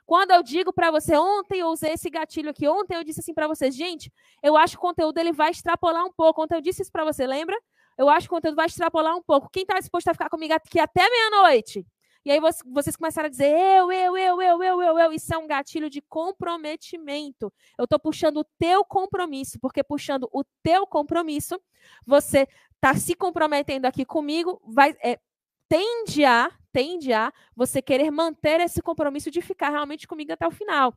Quando 0.07 0.33
eu 0.33 0.43
digo 0.43 0.73
para 0.73 0.91
você, 0.91 1.17
ontem 1.17 1.61
eu 1.61 1.69
usei 1.69 1.93
esse 1.93 2.11
gatilho 2.11 2.51
aqui, 2.51 2.69
ontem 2.69 2.97
eu 2.97 3.05
disse 3.05 3.21
assim 3.21 3.33
para 3.33 3.49
vocês, 3.49 3.75
gente, 3.75 4.13
eu 4.43 4.57
acho 4.57 4.77
que 4.77 4.79
o 4.79 4.89
conteúdo 4.89 5.19
ele 5.19 5.33
vai 5.33 5.51
extrapolar 5.51 6.05
um 6.05 6.13
pouco. 6.13 6.43
Ontem 6.43 6.57
eu 6.57 6.61
disse 6.61 6.83
isso 6.83 6.93
para 6.93 7.05
você, 7.05 7.27
lembra? 7.27 7.59
Eu 7.97 8.09
acho 8.09 8.29
que 8.29 8.35
o 8.35 8.37
conteúdo 8.37 8.57
vai 8.57 8.67
extrapolar 8.67 9.17
um 9.17 9.23
pouco. 9.23 9.49
Quem 9.51 9.63
está 9.63 9.79
disposto 9.79 10.09
a 10.09 10.13
ficar 10.13 10.29
comigo 10.29 10.53
aqui 10.53 10.79
até 10.79 11.09
meia-noite? 11.09 11.87
E 12.25 12.31
aí 12.31 12.41
vocês 12.67 12.97
começaram 12.97 13.27
a 13.27 13.31
dizer, 13.31 13.51
eu, 13.51 13.93
eu, 13.93 14.17
eu, 14.17 14.43
eu, 14.43 14.63
eu, 14.63 14.83
eu, 14.83 14.99
eu. 14.99 15.13
Isso 15.13 15.33
é 15.35 15.39
um 15.39 15.47
gatilho 15.47 15.91
de 15.91 16.01
comprometimento. 16.01 17.53
Eu 17.79 17.85
estou 17.85 17.99
puxando 17.99 18.39
o 18.39 18.45
teu 18.59 18.83
compromisso, 18.83 19.59
porque 19.61 19.85
puxando 19.85 20.29
o 20.33 20.43
teu 20.63 20.87
compromisso, 20.87 21.61
você 22.07 22.49
está 22.77 22.95
se 22.95 23.15
comprometendo 23.15 23.85
aqui 23.85 24.07
comigo, 24.07 24.61
vai, 24.67 24.97
é, 25.03 25.19
tende 25.75 26.25
a, 26.25 26.53
tende 26.73 27.13
a 27.13 27.33
você 27.57 27.83
querer 27.83 28.09
manter 28.09 28.61
esse 28.61 28.81
compromisso 28.81 29.29
de 29.29 29.43
ficar 29.43 29.71
realmente 29.71 30.07
comigo 30.07 30.33
até 30.33 30.47
o 30.47 30.53
final. 30.53 30.95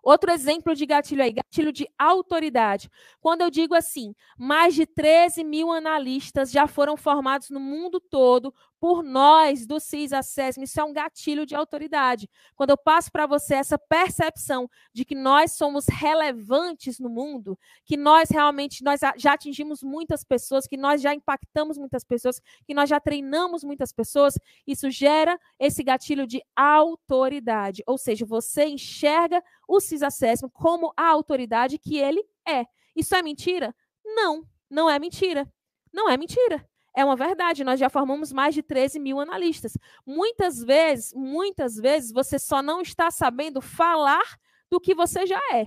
Outro 0.00 0.30
exemplo 0.30 0.76
de 0.76 0.86
gatilho 0.86 1.24
aí, 1.24 1.32
gatilho 1.32 1.72
de 1.72 1.88
autoridade. 1.98 2.88
Quando 3.20 3.40
eu 3.40 3.50
digo 3.50 3.74
assim, 3.74 4.14
mais 4.38 4.76
de 4.76 4.86
13 4.86 5.42
mil 5.42 5.72
analistas 5.72 6.52
já 6.52 6.68
foram 6.68 6.96
formados 6.96 7.50
no 7.50 7.58
mundo 7.58 7.98
todo 7.98 8.54
por 8.80 9.02
nós 9.02 9.66
do 9.66 9.78
CIS 9.78 10.14
Assessment. 10.14 10.64
Isso 10.64 10.80
é 10.80 10.84
um 10.84 10.92
gatilho 10.92 11.44
de 11.44 11.54
autoridade. 11.54 12.28
Quando 12.56 12.70
eu 12.70 12.78
passo 12.78 13.12
para 13.12 13.26
você 13.26 13.54
essa 13.54 13.78
percepção 13.78 14.68
de 14.90 15.04
que 15.04 15.14
nós 15.14 15.52
somos 15.52 15.86
relevantes 15.86 16.98
no 16.98 17.10
mundo, 17.10 17.58
que 17.84 17.96
nós 17.96 18.30
realmente 18.30 18.82
nós 18.82 19.00
já 19.18 19.34
atingimos 19.34 19.82
muitas 19.82 20.24
pessoas, 20.24 20.66
que 20.66 20.78
nós 20.78 21.02
já 21.02 21.14
impactamos 21.14 21.76
muitas 21.76 22.02
pessoas, 22.02 22.40
que 22.66 22.72
nós 22.72 22.88
já 22.88 22.98
treinamos 22.98 23.62
muitas 23.62 23.92
pessoas, 23.92 24.38
isso 24.66 24.90
gera 24.90 25.38
esse 25.58 25.84
gatilho 25.84 26.26
de 26.26 26.42
autoridade. 26.56 27.82
Ou 27.86 27.98
seja, 27.98 28.24
você 28.24 28.64
enxerga 28.64 29.44
o 29.68 29.78
CIS 29.78 30.02
Assessment 30.02 30.50
como 30.54 30.90
a 30.96 31.06
autoridade 31.06 31.78
que 31.78 31.98
ele 31.98 32.24
é. 32.48 32.64
Isso 32.96 33.14
é 33.14 33.22
mentira? 33.22 33.74
Não, 34.02 34.42
não 34.70 34.88
é 34.88 34.98
mentira. 34.98 35.46
Não 35.92 36.08
é 36.08 36.16
mentira. 36.16 36.69
É 36.94 37.04
uma 37.04 37.14
verdade, 37.16 37.62
nós 37.62 37.78
já 37.78 37.88
formamos 37.88 38.32
mais 38.32 38.54
de 38.54 38.62
13 38.62 38.98
mil 38.98 39.20
analistas. 39.20 39.76
Muitas 40.04 40.62
vezes, 40.62 41.12
muitas 41.14 41.76
vezes, 41.76 42.12
você 42.12 42.38
só 42.38 42.62
não 42.62 42.80
está 42.80 43.10
sabendo 43.10 43.60
falar 43.60 44.38
do 44.68 44.80
que 44.80 44.94
você 44.94 45.26
já 45.26 45.40
é. 45.52 45.66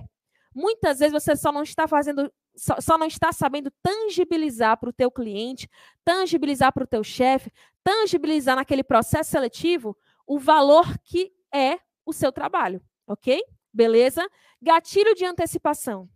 Muitas 0.54 0.98
vezes 0.98 1.12
você 1.12 1.34
só 1.34 1.50
não 1.50 1.62
está 1.62 1.88
fazendo, 1.88 2.32
só, 2.54 2.80
só 2.80 2.98
não 2.98 3.06
está 3.06 3.32
sabendo 3.32 3.72
tangibilizar 3.82 4.78
para 4.78 4.90
o 4.90 4.92
teu 4.92 5.10
cliente, 5.10 5.68
tangibilizar 6.04 6.72
para 6.72 6.84
o 6.84 6.86
teu 6.86 7.02
chefe, 7.02 7.50
tangibilizar 7.82 8.54
naquele 8.54 8.84
processo 8.84 9.30
seletivo 9.30 9.96
o 10.26 10.38
valor 10.38 10.98
que 10.98 11.32
é 11.52 11.78
o 12.04 12.12
seu 12.12 12.30
trabalho, 12.30 12.82
ok? 13.06 13.42
Beleza? 13.72 14.26
Gatilho 14.60 15.14
de 15.14 15.24
antecipação. 15.24 16.08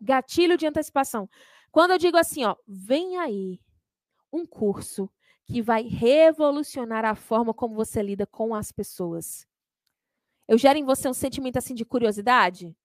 Gatilho 0.00 0.56
de 0.56 0.66
antecipação. 0.66 1.28
Quando 1.70 1.92
eu 1.92 1.98
digo 1.98 2.16
assim, 2.16 2.44
ó, 2.44 2.56
vem 2.66 3.18
aí, 3.18 3.60
um 4.32 4.46
curso 4.46 5.10
que 5.44 5.60
vai 5.60 5.82
revolucionar 5.82 7.04
a 7.04 7.14
forma 7.14 7.52
como 7.52 7.74
você 7.74 8.02
lida 8.02 8.26
com 8.26 8.54
as 8.54 8.72
pessoas. 8.72 9.46
Eu 10.48 10.56
gero 10.56 10.78
em 10.78 10.84
você 10.84 11.08
um 11.08 11.14
sentimento 11.14 11.58
assim 11.58 11.74
de 11.74 11.84
curiosidade? 11.84 12.76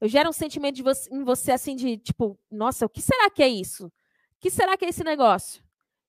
Eu 0.00 0.08
gero 0.08 0.28
um 0.28 0.32
sentimento 0.32 0.82
você, 0.82 1.12
em 1.12 1.24
você 1.24 1.52
assim 1.52 1.74
de 1.74 1.96
tipo, 1.96 2.38
nossa, 2.50 2.86
o 2.86 2.88
que 2.88 3.00
será 3.00 3.30
que 3.30 3.42
é 3.42 3.48
isso? 3.48 3.86
O 3.86 3.92
que 4.40 4.50
será 4.50 4.76
que 4.76 4.84
é 4.84 4.88
esse 4.88 5.02
negócio? 5.02 5.62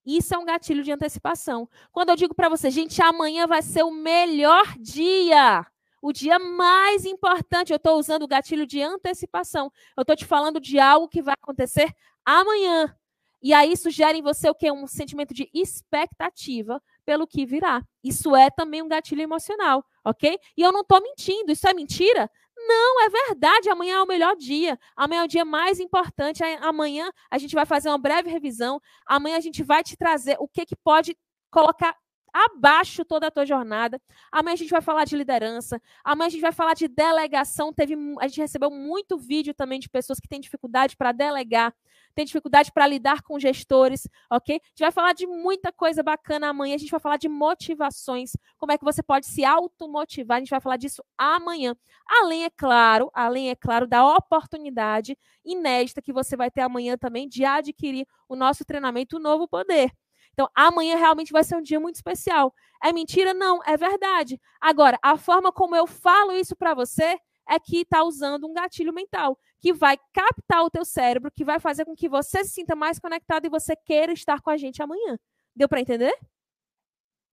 Isso 0.06 0.34
é 0.34 0.38
um 0.38 0.46
gatilho 0.46 0.84
de 0.84 0.92
antecipação. 0.92 1.68
Quando 1.92 2.10
eu 2.10 2.16
digo 2.16 2.34
para 2.34 2.50
você, 2.50 2.70
gente, 2.70 3.02
amanhã 3.02 3.46
vai 3.46 3.62
ser 3.62 3.84
o 3.84 3.92
melhor 3.92 4.78
dia, 4.80 5.66
o 6.02 6.14
dia 6.14 6.40
mais 6.40 7.06
importante, 7.06 7.72
eu 7.72 7.78
estou 7.78 7.98
usando 7.98 8.24
o 8.24 8.28
gatilho 8.28 8.66
de 8.66 8.82
antecipação. 8.82 9.72
Eu 9.98 10.02
estou 10.02 10.16
te 10.16 10.26
falando 10.26 10.60
de 10.60 10.80
algo 10.80 11.08
que 11.08 11.22
vai 11.22 11.36
acontecer 11.40 11.94
amanhã. 12.26 12.96
E 13.42 13.54
aí 13.54 13.72
isso 13.72 13.90
gera 13.90 14.18
em 14.18 14.22
você 14.22 14.50
o 14.50 14.56
quê? 14.56 14.72
Um 14.72 14.86
sentimento 14.88 15.34
de 15.34 15.50
expectativa 15.54 16.82
pelo 17.06 17.26
que 17.26 17.46
virá. 17.46 17.82
Isso 18.04 18.36
é 18.36 18.50
também 18.50 18.82
um 18.82 18.88
gatilho 18.88 19.22
emocional, 19.22 19.84
ok? 20.04 20.38
E 20.58 20.62
eu 20.62 20.72
não 20.72 20.82
estou 20.82 21.02
mentindo. 21.02 21.52
Isso 21.52 21.68
é 21.68 21.74
mentira? 21.74 22.30
Não, 22.56 23.02
é 23.02 23.10
verdade. 23.10 23.70
Amanhã 23.70 23.96
é 23.96 24.02
o 24.02 24.08
melhor 24.08 24.36
dia. 24.36 24.78
Amanhã 24.96 25.22
é 25.22 25.26
o 25.26 25.28
dia 25.28 25.46
mais 25.46 25.80
importante. 25.80 26.44
Amanhã 26.62 27.10
a 27.32 27.38
gente 27.38 27.56
vai 27.56 27.66
fazer 27.66 27.90
uma 27.90 27.98
breve 27.98 28.30
revisão. 28.30 28.82
Amanhã 29.08 29.38
a 29.38 29.42
gente 29.42 29.64
vai 29.64 29.84
te 29.84 29.96
trazer 29.96 30.36
o 30.40 30.48
que, 30.48 30.66
que 30.66 30.76
pode 30.76 31.18
colocar 31.50 31.96
abaixo 32.34 33.04
toda 33.06 33.28
a 33.28 33.32
tua 33.32 33.46
jornada. 33.46 34.02
Amanhã 34.32 34.54
a 34.54 34.58
gente 34.58 34.70
vai 34.70 34.82
falar 34.82 35.06
de 35.06 35.16
liderança. 35.16 35.82
Amanhã 36.04 36.28
a 36.28 36.30
gente 36.30 36.42
vai 36.42 36.52
falar 36.52 36.74
de 36.74 36.88
delegação. 36.88 37.74
Teve, 37.74 37.96
a 38.20 38.28
gente 38.28 38.42
recebeu 38.42 38.70
muito 38.72 39.18
vídeo 39.18 39.54
também 39.54 39.80
de 39.80 39.90
pessoas 39.90 40.20
que 40.20 40.28
têm 40.28 40.40
dificuldade 40.40 40.96
para 40.96 41.12
delegar, 41.12 41.74
têm 42.16 42.26
dificuldade 42.26 42.72
para 42.72 42.88
lidar 42.88 43.22
com 43.22 43.40
gestores, 43.40 44.08
ok? 44.30 44.56
A 44.56 44.68
gente 44.70 44.80
vai 44.80 44.92
falar 44.92 45.14
de 45.14 45.28
muita 45.28 45.72
coisa 45.72 46.04
bacana 46.04 46.50
amanhã. 46.50 46.76
A 46.76 46.80
gente 46.80 46.92
vai 46.92 47.00
falar 47.00 47.18
de 47.18 47.30
motivações, 47.30 48.32
como 48.58 48.72
é 48.72 48.78
que 48.78 48.86
você 48.86 49.02
pode 49.02 49.26
se 49.26 49.44
automotivar. 49.46 50.38
A 50.38 50.40
gente 50.40 50.50
vai 50.50 50.62
falar 50.62 50.78
disso 50.78 51.04
amanhã. 51.18 51.76
Além, 52.08 52.46
é 52.46 52.50
claro, 52.50 53.10
além, 53.14 53.50
é 53.50 53.56
claro, 53.56 53.88
da 53.88 54.06
oportunidade 54.06 55.18
inédita 55.46 56.02
que 56.02 56.14
você 56.14 56.36
vai 56.36 56.50
ter 56.52 56.62
amanhã 56.62 56.98
também 56.98 57.28
de 57.28 57.46
adquirir 57.46 58.08
o 58.28 58.36
nosso 58.36 58.66
treinamento 58.66 59.18
o 59.18 59.20
Novo 59.20 59.48
Poder. 59.48 59.92
Então, 60.40 60.50
amanhã 60.56 60.96
realmente 60.96 61.34
vai 61.34 61.44
ser 61.44 61.58
um 61.58 61.62
dia 61.62 61.82
muito 61.82 61.96
especial. 61.96 62.56
É 62.82 62.94
mentira? 62.94 63.34
Não, 63.34 63.60
é 63.66 63.76
verdade. 63.76 64.40
Agora, 64.62 64.98
a 65.02 65.18
forma 65.18 65.52
como 65.52 65.76
eu 65.76 65.86
falo 65.86 66.32
isso 66.32 66.56
para 66.56 66.74
você 66.74 67.20
é 67.46 67.60
que 67.60 67.82
está 67.82 68.06
usando 68.06 68.48
um 68.48 68.54
gatilho 68.54 68.94
mental, 68.94 69.38
que 69.60 69.74
vai 69.74 69.98
captar 70.14 70.64
o 70.64 70.70
teu 70.70 70.86
cérebro, 70.86 71.30
que 71.30 71.44
vai 71.44 71.60
fazer 71.60 71.84
com 71.84 71.94
que 71.94 72.08
você 72.08 72.46
se 72.46 72.52
sinta 72.52 72.74
mais 72.74 72.98
conectado 73.00 73.48
e 73.48 73.50
você 73.50 73.76
queira 73.76 74.14
estar 74.14 74.40
com 74.40 74.50
a 74.50 74.56
gente 74.56 74.82
amanhã. 74.82 75.20
Deu 75.54 75.68
para 75.68 75.82
entender? 75.82 76.18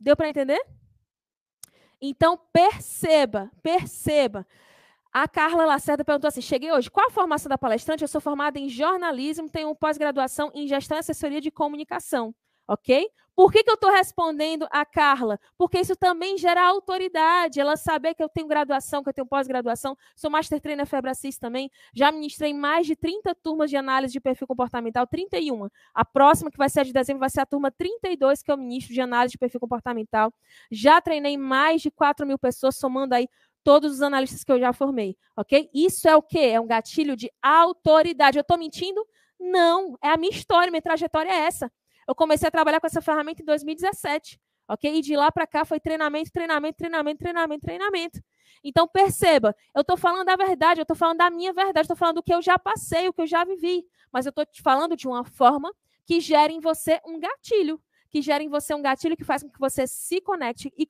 Deu 0.00 0.16
para 0.16 0.28
entender? 0.28 0.60
Então, 2.00 2.36
perceba, 2.52 3.52
perceba. 3.62 4.44
A 5.12 5.28
Carla 5.28 5.64
Lacerda 5.64 6.04
perguntou 6.04 6.26
assim: 6.26 6.42
cheguei 6.42 6.72
hoje. 6.72 6.90
Qual 6.90 7.06
a 7.06 7.12
formação 7.12 7.48
da 7.48 7.56
palestrante? 7.56 8.02
Eu 8.02 8.08
sou 8.08 8.20
formada 8.20 8.58
em 8.58 8.68
jornalismo, 8.68 9.48
tenho 9.48 9.72
pós-graduação 9.76 10.50
em 10.52 10.66
gestão 10.66 10.96
e 10.96 10.98
assessoria 10.98 11.40
de 11.40 11.52
comunicação 11.52 12.34
ok? 12.66 13.06
Por 13.36 13.52
que, 13.52 13.62
que 13.62 13.68
eu 13.70 13.74
estou 13.74 13.92
respondendo 13.92 14.66
a 14.70 14.82
Carla? 14.86 15.38
Porque 15.58 15.78
isso 15.78 15.94
também 15.94 16.38
gera 16.38 16.66
autoridade, 16.66 17.60
ela 17.60 17.76
saber 17.76 18.14
que 18.14 18.22
eu 18.22 18.30
tenho 18.30 18.46
graduação, 18.46 19.02
que 19.02 19.10
eu 19.10 19.12
tenho 19.12 19.26
pós-graduação, 19.26 19.94
sou 20.16 20.30
Master 20.30 20.58
Trainer 20.58 20.86
Febracis 20.86 21.36
também, 21.36 21.70
já 21.92 22.10
ministrei 22.10 22.54
mais 22.54 22.86
de 22.86 22.96
30 22.96 23.34
turmas 23.34 23.68
de 23.68 23.76
análise 23.76 24.14
de 24.14 24.20
perfil 24.20 24.46
comportamental, 24.46 25.06
31. 25.06 25.68
A 25.92 26.02
próxima, 26.02 26.50
que 26.50 26.56
vai 26.56 26.70
ser 26.70 26.80
a 26.80 26.84
de 26.84 26.94
dezembro, 26.94 27.20
vai 27.20 27.28
ser 27.28 27.42
a 27.42 27.46
turma 27.46 27.70
32, 27.70 28.42
que 28.42 28.50
eu 28.50 28.56
ministro 28.56 28.94
de 28.94 29.02
análise 29.02 29.32
de 29.32 29.38
perfil 29.38 29.60
comportamental. 29.60 30.32
Já 30.70 30.98
treinei 31.02 31.36
mais 31.36 31.82
de 31.82 31.90
4 31.90 32.26
mil 32.26 32.38
pessoas, 32.38 32.76
somando 32.76 33.14
aí 33.14 33.28
todos 33.62 33.92
os 33.92 34.00
analistas 34.00 34.44
que 34.44 34.52
eu 34.52 34.58
já 34.58 34.72
formei, 34.72 35.14
ok? 35.36 35.68
Isso 35.74 36.08
é 36.08 36.16
o 36.16 36.22
quê? 36.22 36.52
É 36.54 36.60
um 36.60 36.66
gatilho 36.66 37.14
de 37.14 37.30
autoridade. 37.42 38.38
Eu 38.38 38.42
estou 38.42 38.56
mentindo? 38.56 39.06
Não, 39.38 39.98
é 40.02 40.08
a 40.08 40.16
minha 40.16 40.30
história, 40.30 40.70
minha 40.70 40.80
trajetória 40.80 41.30
é 41.30 41.40
essa. 41.40 41.70
Eu 42.06 42.14
comecei 42.14 42.48
a 42.48 42.50
trabalhar 42.50 42.80
com 42.80 42.86
essa 42.86 43.00
ferramenta 43.00 43.42
em 43.42 43.44
2017, 43.44 44.40
ok? 44.68 44.98
E 44.98 45.02
de 45.02 45.16
lá 45.16 45.30
para 45.30 45.46
cá 45.46 45.64
foi 45.64 45.80
treinamento, 45.80 46.30
treinamento, 46.30 46.78
treinamento, 46.78 47.18
treinamento, 47.18 47.60
treinamento. 47.64 48.20
Então 48.62 48.88
perceba, 48.88 49.54
eu 49.74 49.82
estou 49.82 49.96
falando 49.96 50.26
da 50.26 50.36
verdade, 50.36 50.80
eu 50.80 50.82
estou 50.82 50.96
falando 50.96 51.18
da 51.18 51.30
minha 51.30 51.52
verdade, 51.52 51.82
estou 51.82 51.96
falando 51.96 52.16
do 52.16 52.22
que 52.22 52.34
eu 52.34 52.42
já 52.42 52.58
passei, 52.58 53.08
o 53.08 53.12
que 53.12 53.22
eu 53.22 53.26
já 53.26 53.44
vivi, 53.44 53.84
mas 54.12 54.26
eu 54.26 54.30
estou 54.30 54.46
te 54.46 54.62
falando 54.62 54.96
de 54.96 55.06
uma 55.06 55.24
forma 55.24 55.72
que 56.04 56.20
gera 56.20 56.52
em 56.52 56.60
você 56.60 57.00
um 57.06 57.18
gatilho, 57.18 57.80
que 58.10 58.22
gera 58.22 58.42
em 58.42 58.48
você 58.48 58.74
um 58.74 58.82
gatilho 58.82 59.16
que 59.16 59.24
faz 59.24 59.42
com 59.42 59.50
que 59.50 59.58
você 59.58 59.86
se 59.86 60.20
conecte 60.20 60.72
e, 60.76 60.86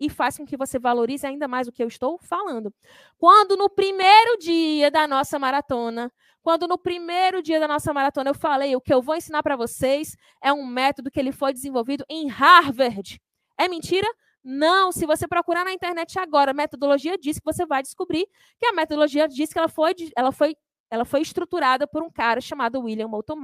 e 0.00 0.08
faz 0.08 0.38
com 0.38 0.46
que 0.46 0.56
você 0.56 0.78
valorize 0.78 1.26
ainda 1.26 1.46
mais 1.46 1.68
o 1.68 1.72
que 1.72 1.82
eu 1.82 1.88
estou 1.88 2.18
falando. 2.18 2.72
Quando 3.18 3.56
no 3.56 3.68
primeiro 3.68 4.38
dia 4.38 4.90
da 4.90 5.06
nossa 5.06 5.38
maratona, 5.38 6.10
quando 6.42 6.66
no 6.66 6.78
primeiro 6.78 7.42
dia 7.42 7.60
da 7.60 7.68
nossa 7.68 7.92
maratona 7.92 8.30
eu 8.30 8.34
falei, 8.34 8.74
o 8.74 8.80
que 8.80 8.92
eu 8.92 9.02
vou 9.02 9.14
ensinar 9.14 9.42
para 9.42 9.56
vocês 9.56 10.16
é 10.42 10.52
um 10.52 10.66
método 10.66 11.10
que 11.10 11.20
ele 11.20 11.32
foi 11.32 11.52
desenvolvido 11.52 12.04
em 12.08 12.28
Harvard. 12.28 13.20
É 13.58 13.68
mentira? 13.68 14.06
Não, 14.42 14.90
se 14.90 15.04
você 15.04 15.28
procurar 15.28 15.64
na 15.64 15.72
internet 15.72 16.18
agora, 16.18 16.54
metodologia 16.54 17.18
diz 17.18 17.38
que 17.38 17.44
você 17.44 17.66
vai 17.66 17.82
descobrir 17.82 18.26
que 18.58 18.64
a 18.64 18.72
metodologia 18.72 19.28
diz 19.28 19.52
que 19.52 19.58
ela 19.58 19.68
foi, 19.68 19.94
ela 20.16 20.32
foi, 20.32 20.56
ela 20.90 21.04
foi 21.04 21.20
estruturada 21.20 21.86
por 21.86 22.02
um 22.02 22.10
cara 22.10 22.40
chamado 22.40 22.80
William 22.80 23.08
Moulton 23.08 23.38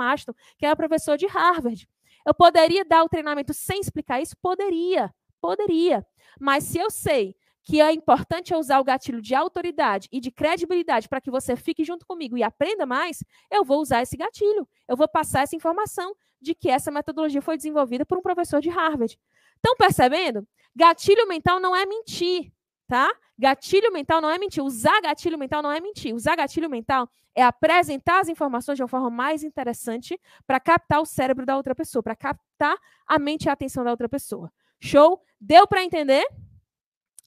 que 0.59 0.65
era 0.65 0.75
professor 0.75 1.19
de 1.19 1.27
Harvard. 1.27 1.87
Eu 2.25 2.35
poderia 2.35 2.83
dar 2.83 3.05
o 3.05 3.09
treinamento 3.11 3.53
sem 3.53 3.79
explicar 3.79 4.23
isso? 4.23 4.35
Poderia, 4.41 5.15
poderia. 5.47 6.05
Mas 6.41 6.65
se 6.65 6.79
eu 6.79 6.91
sei 6.91 7.37
que 7.63 7.81
é 7.81 7.93
importante 7.93 8.55
usar 8.55 8.79
o 8.81 8.85
gatilho 8.85 9.21
de 9.21 9.35
autoridade 9.35 10.09
e 10.13 10.21
de 10.21 10.31
credibilidade 10.31 11.09
para 11.09 11.21
que 11.21 11.31
você 11.31 11.57
fique 11.57 11.85
junto 11.85 12.07
comigo 12.07 12.37
e 12.37 12.43
aprenda 12.43 12.87
mais, 12.87 13.25
eu 13.51 13.65
vou 13.65 13.81
usar 13.81 14.03
esse 14.03 14.17
gatilho. 14.17 14.69
Eu 14.89 14.97
vou 14.97 15.09
passar 15.09 15.43
essa 15.43 15.57
informação 15.57 16.15
de 16.41 16.55
que 16.55 16.71
essa 16.71 16.91
metodologia 16.91 17.43
foi 17.43 17.57
desenvolvida 17.57 18.05
por 18.05 18.19
um 18.19 18.23
professor 18.23 18.61
de 18.61 18.69
Harvard. 18.69 19.19
Estão 19.57 19.75
percebendo? 19.77 20.47
Gatilho 20.75 21.27
mental 21.27 21.59
não 21.59 21.75
é 21.75 21.87
mentir, 21.87 22.53
tá? 22.87 23.11
Gatilho 23.39 23.93
mental 23.93 24.21
não 24.21 24.31
é 24.31 24.39
mentir. 24.39 24.63
Usar 24.63 25.01
gatilho 25.01 25.39
mental 25.39 25.63
não 25.63 25.73
é 25.73 25.81
mentir. 25.81 26.15
Usar 26.15 26.37
gatilho 26.37 26.71
mental 26.71 27.09
é 27.35 27.43
apresentar 27.43 28.21
as 28.21 28.29
informações 28.29 28.77
de 28.77 28.83
uma 28.83 28.89
forma 28.89 29.11
mais 29.11 29.43
interessante 29.43 30.19
para 30.47 30.61
captar 30.61 31.01
o 31.01 31.07
cérebro 31.07 31.45
da 31.45 31.57
outra 31.57 31.75
pessoa, 31.75 32.03
para 32.03 32.17
captar 32.17 32.77
a 33.07 33.19
mente 33.19 33.45
e 33.45 33.49
a 33.49 33.53
atenção 33.53 33.85
da 33.85 33.91
outra 33.91 34.09
pessoa. 34.09 34.51
Show? 34.81 35.23
Deu 35.41 35.67
para 35.67 35.85
entender? 35.85 36.27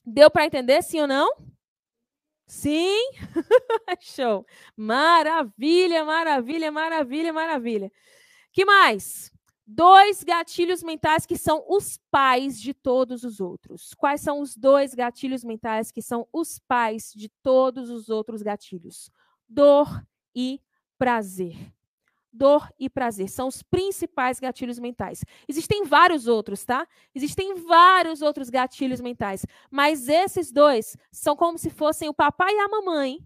Deu 0.04 0.30
para 0.30 0.46
entender, 0.46 0.82
sim 0.82 1.00
ou 1.00 1.06
não? 1.06 1.30
Sim? 2.46 3.12
Show. 4.00 4.44
Maravilha, 4.76 6.04
maravilha, 6.04 6.72
maravilha, 6.72 7.32
maravilha. 7.32 7.92
Que 8.52 8.64
mais? 8.64 9.30
Dois 9.64 10.24
gatilhos 10.24 10.82
mentais 10.82 11.24
que 11.24 11.38
são 11.38 11.64
os 11.68 12.00
pais 12.10 12.60
de 12.60 12.74
todos 12.74 13.22
os 13.22 13.40
outros. 13.40 13.94
Quais 13.94 14.20
são 14.20 14.40
os 14.40 14.56
dois 14.56 14.94
gatilhos 14.94 15.44
mentais 15.44 15.92
que 15.92 16.02
são 16.02 16.26
os 16.32 16.58
pais 16.58 17.12
de 17.14 17.28
todos 17.40 17.88
os 17.88 18.08
outros 18.08 18.42
gatilhos? 18.42 19.12
Dor 19.48 20.04
e 20.34 20.60
prazer. 20.98 21.72
Dor 22.32 22.68
e 22.78 22.88
prazer. 22.88 23.28
São 23.28 23.48
os 23.48 23.62
principais 23.62 24.38
gatilhos 24.38 24.78
mentais. 24.78 25.24
Existem 25.48 25.84
vários 25.84 26.26
outros, 26.26 26.64
tá? 26.64 26.86
Existem 27.14 27.54
vários 27.54 28.22
outros 28.22 28.50
gatilhos 28.50 29.00
mentais. 29.00 29.44
Mas 29.70 30.08
esses 30.08 30.52
dois 30.52 30.96
são 31.10 31.36
como 31.36 31.58
se 31.58 31.70
fossem 31.70 32.08
o 32.08 32.14
papai 32.14 32.54
e 32.54 32.60
a 32.60 32.68
mamãe. 32.68 33.18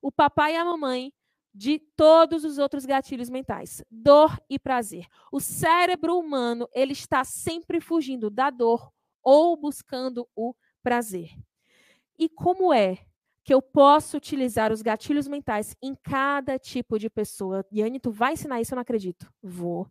O 0.00 0.10
papai 0.10 0.54
e 0.54 0.56
a 0.56 0.64
mamãe 0.64 1.12
de 1.54 1.78
todos 1.78 2.44
os 2.44 2.58
outros 2.58 2.86
gatilhos 2.86 3.28
mentais. 3.28 3.84
Dor 3.90 4.38
e 4.48 4.58
prazer. 4.58 5.06
O 5.30 5.40
cérebro 5.40 6.18
humano, 6.18 6.68
ele 6.72 6.92
está 6.92 7.24
sempre 7.24 7.80
fugindo 7.80 8.30
da 8.30 8.50
dor 8.50 8.90
ou 9.22 9.56
buscando 9.56 10.28
o 10.34 10.54
prazer. 10.82 11.30
E 12.18 12.28
como 12.28 12.72
é 12.72 13.06
que 13.44 13.52
eu 13.52 13.60
posso 13.60 14.16
utilizar 14.16 14.72
os 14.72 14.82
gatilhos 14.82 15.26
mentais 15.26 15.74
em 15.82 15.94
cada 15.94 16.58
tipo 16.58 16.98
de 16.98 17.10
pessoa. 17.10 17.64
Yane, 17.72 17.98
tu 17.98 18.10
vai 18.10 18.34
ensinar 18.34 18.60
isso? 18.60 18.72
Eu 18.72 18.76
não 18.76 18.82
acredito. 18.82 19.32
Vou. 19.42 19.88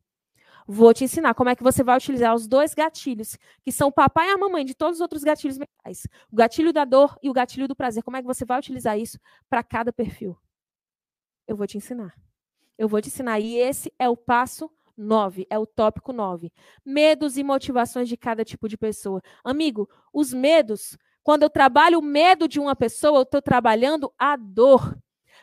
Vou 0.68 0.94
te 0.94 1.04
ensinar 1.04 1.34
como 1.34 1.50
é 1.50 1.56
que 1.56 1.64
você 1.64 1.84
vai 1.84 1.98
utilizar 1.98 2.34
os 2.34 2.48
dois 2.48 2.74
gatilhos, 2.74 3.38
que 3.64 3.72
são 3.72 3.90
o 3.90 3.92
papai 3.92 4.30
e 4.30 4.32
a 4.32 4.38
mamãe 4.38 4.64
de 4.64 4.76
todos 4.76 4.98
os 4.98 5.02
outros 5.02 5.24
gatilhos 5.24 5.58
mentais. 5.58 6.08
O 6.32 6.36
gatilho 6.36 6.72
da 6.72 6.86
dor 6.86 7.18
e 7.22 7.30
o 7.30 7.34
gatilho 7.34 7.68
do 7.68 7.76
prazer. 7.76 8.04
Como 8.04 8.18
é 8.18 8.22
que 8.22 8.28
você 8.28 8.46
vai 8.46 8.60
utilizar 8.60 8.98
isso 8.98 9.20
para 9.50 9.64
cada 9.64 9.92
perfil? 9.92 10.38
Eu 11.48 11.56
vou 11.56 11.68
te 11.68 11.78
ensinar. 11.78 12.16
Eu 12.78 12.88
vou 12.88 13.02
te 13.02 13.08
ensinar. 13.08 13.40
E 13.40 13.58
esse 13.58 13.92
é 14.00 14.08
o 14.08 14.16
passo 14.16 14.72
9, 14.96 15.48
é 15.50 15.58
o 15.58 15.66
tópico 15.66 16.14
9. 16.14 16.52
Medos 16.86 17.38
e 17.38 17.44
motivações 17.44 18.08
de 18.08 18.16
cada 18.16 18.46
tipo 18.46 18.70
de 18.70 18.78
pessoa. 18.78 19.22
Amigo, 19.44 19.90
os 20.14 20.32
medos 20.34 20.98
quando 21.24 21.44
eu 21.44 21.50
trabalho 21.50 22.00
o 22.00 22.04
medo 22.04 22.48
de 22.48 22.60
uma 22.60 22.76
pessoa, 22.76 23.20
eu 23.20 23.24
estou 23.24 23.42
trabalhando 23.42 24.12
a 24.18 24.36
dor. 24.36 24.98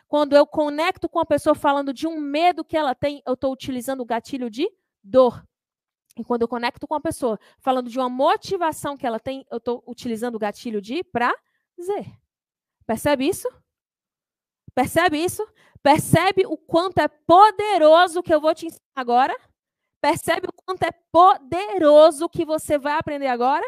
Quando 0.07 0.35
eu 0.35 0.45
conecto 0.45 1.07
com 1.07 1.19
a 1.19 1.25
pessoa 1.25 1.53
falando 1.53 1.93
de 1.93 2.07
um 2.07 2.19
medo 2.19 2.65
que 2.65 2.75
ela 2.75 2.95
tem, 2.95 3.21
eu 3.25 3.33
estou 3.33 3.53
utilizando 3.53 4.01
o 4.01 4.05
gatilho 4.05 4.49
de 4.49 4.69
dor. 5.03 5.45
E 6.17 6.23
quando 6.23 6.41
eu 6.41 6.47
conecto 6.47 6.87
com 6.87 6.95
a 6.95 6.99
pessoa 6.99 7.39
falando 7.59 7.89
de 7.89 7.97
uma 7.97 8.09
motivação 8.09 8.97
que 8.97 9.07
ela 9.07 9.19
tem, 9.19 9.45
eu 9.49 9.57
estou 9.57 9.83
utilizando 9.87 10.35
o 10.35 10.39
gatilho 10.39 10.81
de 10.81 11.03
prazer. 11.03 12.11
Percebe 12.85 13.27
isso? 13.27 13.47
Percebe 14.73 15.23
isso? 15.23 15.47
Percebe 15.81 16.45
o 16.45 16.57
quanto 16.57 16.97
é 16.99 17.07
poderoso 17.07 18.21
que 18.21 18.33
eu 18.33 18.41
vou 18.41 18.53
te 18.53 18.65
ensinar 18.65 18.81
agora? 18.95 19.35
Percebe 20.01 20.47
o 20.47 20.53
quanto 20.53 20.83
é 20.83 20.91
poderoso 21.11 22.27
que 22.27 22.43
você 22.43 22.77
vai 22.77 22.93
aprender 22.93 23.27
agora? 23.27 23.65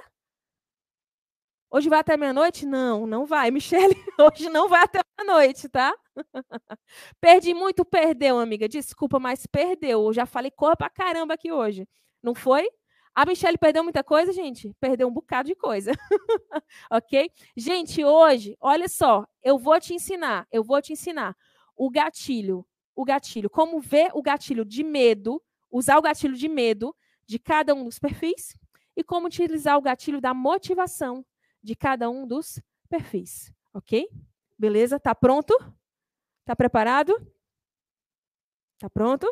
Hoje 1.74 1.88
vai 1.88 2.00
até 2.00 2.18
meia-noite? 2.18 2.66
Não, 2.66 3.08
não 3.08 3.26
vai, 3.26 3.50
Michele. 3.52 3.96
Hoje 4.20 4.50
não 4.50 4.68
vai 4.68 4.84
até 4.84 5.00
meia-noite, 5.18 5.70
tá? 5.70 5.96
Perdi 7.22 7.54
muito, 7.54 7.86
perdeu, 7.86 8.38
amiga. 8.38 8.68
Desculpa, 8.68 9.18
mas 9.20 9.48
perdeu. 9.48 10.04
Eu 10.04 10.14
já 10.14 10.26
falei 10.26 10.52
corra 10.52 10.76
pra 10.76 10.90
caramba 10.90 11.36
aqui 11.36 11.50
hoje. 11.50 11.88
Não 12.22 12.36
foi? 12.36 12.70
A 13.16 13.26
Michelle 13.26 13.58
perdeu 13.58 13.84
muita 13.84 14.04
coisa, 14.04 14.34
gente? 14.34 14.76
Perdeu 14.82 15.08
um 15.08 15.14
bocado 15.14 15.48
de 15.48 15.56
coisa. 15.56 15.92
ok? 16.92 17.32
Gente, 17.56 18.04
hoje, 18.04 18.58
olha 18.60 18.90
só, 18.90 19.26
eu 19.42 19.58
vou 19.58 19.80
te 19.80 19.94
ensinar, 19.94 20.48
eu 20.52 20.64
vou 20.64 20.82
te 20.82 20.94
ensinar 20.94 21.36
o 21.76 21.90
gatilho, 21.90 22.66
o 22.96 23.04
gatilho, 23.04 23.50
como 23.50 23.80
ver 23.80 24.12
o 24.14 24.22
gatilho 24.22 24.64
de 24.64 24.84
medo, 24.84 25.42
usar 25.70 25.98
o 25.98 26.02
gatilho 26.02 26.36
de 26.36 26.48
medo 26.48 26.96
de 27.26 27.38
cada 27.40 27.74
um 27.74 27.84
dos 27.84 28.00
perfis 28.00 28.58
e 28.96 29.04
como 29.04 29.28
utilizar 29.28 29.78
o 29.78 29.82
gatilho 29.82 30.22
da 30.22 30.34
motivação 30.34 31.26
de 31.64 31.76
cada 31.76 32.10
um 32.10 32.26
dos 32.28 32.60
perfis, 32.90 33.54
ok? 33.74 34.08
Beleza? 34.58 35.00
Tá 35.00 35.16
pronto? 35.16 35.56
Tá 36.46 36.56
preparado? 36.56 37.16
Tá 38.80 38.90
pronto? 38.90 39.28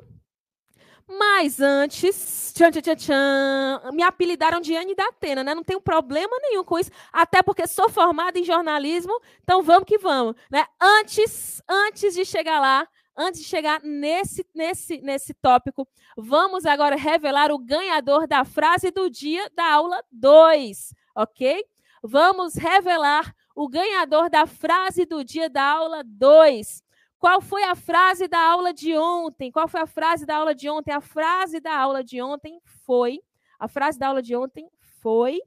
Mas 1.07 1.59
antes, 1.59 2.53
tchan, 2.55 2.69
tchan, 2.69 2.95
tchan, 2.95 3.91
me 3.91 4.03
apelidaram 4.03 4.61
de 4.61 4.75
Anne 4.75 4.93
da 4.93 5.07
Atena, 5.07 5.43
né? 5.43 5.55
Não 5.55 5.63
tenho 5.63 5.81
problema 5.81 6.37
nenhum 6.39 6.63
com 6.63 6.77
isso, 6.77 6.91
até 7.11 7.41
porque 7.41 7.65
sou 7.65 7.89
formada 7.89 8.37
em 8.37 8.43
jornalismo, 8.43 9.19
então 9.41 9.63
vamos 9.63 9.85
que 9.85 9.97
vamos, 9.97 10.35
né? 10.51 10.65
Antes, 10.79 11.63
antes 11.67 12.13
de 12.13 12.23
chegar 12.23 12.59
lá, 12.59 12.87
antes 13.17 13.41
de 13.41 13.47
chegar 13.47 13.81
nesse, 13.83 14.45
nesse, 14.53 15.01
nesse 15.01 15.33
tópico, 15.33 15.87
vamos 16.15 16.63
agora 16.67 16.95
revelar 16.95 17.51
o 17.51 17.57
ganhador 17.57 18.27
da 18.27 18.45
frase 18.45 18.91
do 18.91 19.09
dia 19.09 19.49
da 19.55 19.65
aula 19.73 20.03
2, 20.11 20.93
ok? 21.15 21.65
Vamos 22.03 22.55
revelar 22.55 23.33
o 23.55 23.67
ganhador 23.67 24.29
da 24.29 24.45
frase 24.45 25.05
do 25.05 25.23
dia 25.23 25.49
da 25.49 25.63
aula 25.63 26.03
2. 26.05 26.83
Qual 27.17 27.41
foi 27.41 27.63
a 27.63 27.75
frase 27.75 28.27
da 28.27 28.39
aula 28.39 28.73
de 28.73 28.95
ontem? 28.97 29.51
Qual 29.51 29.67
foi 29.67 29.81
a 29.81 29.87
frase 29.87 30.25
da 30.25 30.37
aula 30.37 30.55
de 30.55 30.69
ontem? 30.69 30.93
A 30.93 31.01
frase 31.01 31.59
da 31.59 31.77
aula 31.77 32.03
de 32.03 32.21
ontem 32.21 32.59
foi. 32.85 33.19
A 33.59 33.67
frase 33.67 33.99
da 33.99 34.07
aula 34.07 34.21
de 34.21 34.35
ontem 34.35 34.69
foi. 35.01 35.41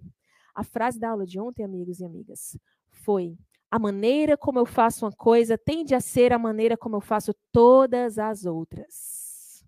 A 0.54 0.62
frase 0.62 1.00
da 1.00 1.08
aula 1.08 1.24
de 1.24 1.40
ontem, 1.40 1.64
amigos 1.64 2.00
e 2.00 2.04
amigas, 2.04 2.58
foi: 2.90 3.38
a 3.70 3.78
maneira 3.78 4.36
como 4.36 4.58
eu 4.58 4.66
faço 4.66 5.06
uma 5.06 5.12
coisa 5.12 5.56
tende 5.56 5.94
a 5.94 6.00
ser 6.00 6.30
a 6.30 6.38
maneira 6.38 6.76
como 6.76 6.96
eu 6.96 7.00
faço 7.00 7.34
todas 7.50 8.18
as 8.18 8.44
outras. 8.44 9.64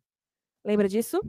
Lembra 0.63 0.87
disso? 0.87 1.23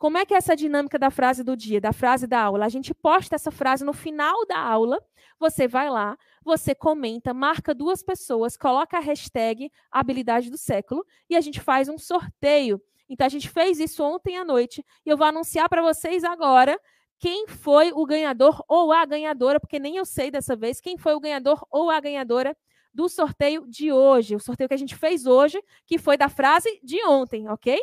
Como 0.00 0.16
é 0.16 0.24
que 0.24 0.32
é 0.32 0.38
essa 0.38 0.56
dinâmica 0.56 0.98
da 0.98 1.10
frase 1.10 1.44
do 1.44 1.54
dia, 1.54 1.78
da 1.78 1.92
frase 1.92 2.26
da 2.26 2.40
aula? 2.40 2.64
A 2.64 2.70
gente 2.70 2.94
posta 2.94 3.34
essa 3.34 3.50
frase 3.50 3.84
no 3.84 3.92
final 3.92 4.46
da 4.46 4.58
aula, 4.58 4.98
você 5.38 5.68
vai 5.68 5.90
lá, 5.90 6.16
você 6.42 6.74
comenta, 6.74 7.34
marca 7.34 7.74
duas 7.74 8.02
pessoas, 8.02 8.56
coloca 8.56 8.96
a 8.96 9.00
hashtag 9.00 9.70
habilidade 9.90 10.50
do 10.50 10.56
século 10.56 11.04
e 11.28 11.36
a 11.36 11.40
gente 11.42 11.60
faz 11.60 11.86
um 11.86 11.98
sorteio. 11.98 12.80
Então 13.10 13.26
a 13.26 13.28
gente 13.28 13.50
fez 13.50 13.78
isso 13.78 14.02
ontem 14.02 14.38
à 14.38 14.44
noite 14.44 14.82
e 15.04 15.10
eu 15.10 15.18
vou 15.18 15.26
anunciar 15.26 15.68
para 15.68 15.82
vocês 15.82 16.24
agora 16.24 16.80
quem 17.18 17.46
foi 17.46 17.92
o 17.92 18.06
ganhador 18.06 18.64
ou 18.66 18.92
a 18.92 19.04
ganhadora, 19.04 19.60
porque 19.60 19.78
nem 19.78 19.96
eu 19.96 20.06
sei 20.06 20.30
dessa 20.30 20.56
vez 20.56 20.80
quem 20.80 20.96
foi 20.96 21.12
o 21.12 21.20
ganhador 21.20 21.62
ou 21.70 21.90
a 21.90 22.00
ganhadora 22.00 22.56
do 22.94 23.06
sorteio 23.06 23.66
de 23.68 23.92
hoje, 23.92 24.34
o 24.34 24.40
sorteio 24.40 24.66
que 24.66 24.74
a 24.74 24.78
gente 24.78 24.96
fez 24.96 25.26
hoje, 25.26 25.62
que 25.84 25.98
foi 25.98 26.16
da 26.16 26.30
frase 26.30 26.80
de 26.82 27.04
ontem, 27.04 27.46
ok? 27.50 27.78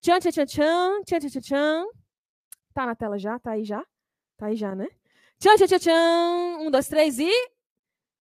Tchan, 0.00 0.20
tchan, 0.20 0.30
tchan, 0.30 0.46
tchan, 0.46 1.02
tchan, 1.04 1.28
tchan, 1.28 1.40
tchan. 1.40 1.86
Tá 2.72 2.86
na 2.86 2.94
tela 2.94 3.18
já? 3.18 3.38
Tá 3.38 3.52
aí 3.52 3.64
já? 3.64 3.84
Tá 4.36 4.46
aí 4.46 4.56
já, 4.56 4.74
né? 4.74 4.86
Tchan, 5.38 5.56
tchan, 5.56 5.66
tchan, 5.66 5.78
tchan. 5.78 6.58
Um, 6.60 6.70
dois, 6.70 6.88
três 6.88 7.18
e. 7.18 7.32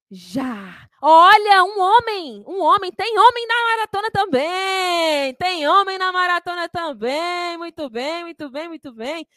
Já! 0.09 0.87
Olha, 1.01 1.63
um 1.65 1.79
homem! 1.79 2.43
Um 2.47 2.61
homem! 2.61 2.91
Tem 2.91 3.17
homem 3.19 3.45
na 3.45 3.63
maratona 3.75 4.09
também! 4.11 5.33
Tem 5.35 5.67
homem 5.67 5.97
na 5.97 6.11
maratona 6.13 6.69
também! 6.69 7.57
Muito 7.57 7.89
bem, 7.89 8.23
muito 8.23 8.49
bem, 8.49 8.69
muito 8.69 8.93
bem. 8.93 9.27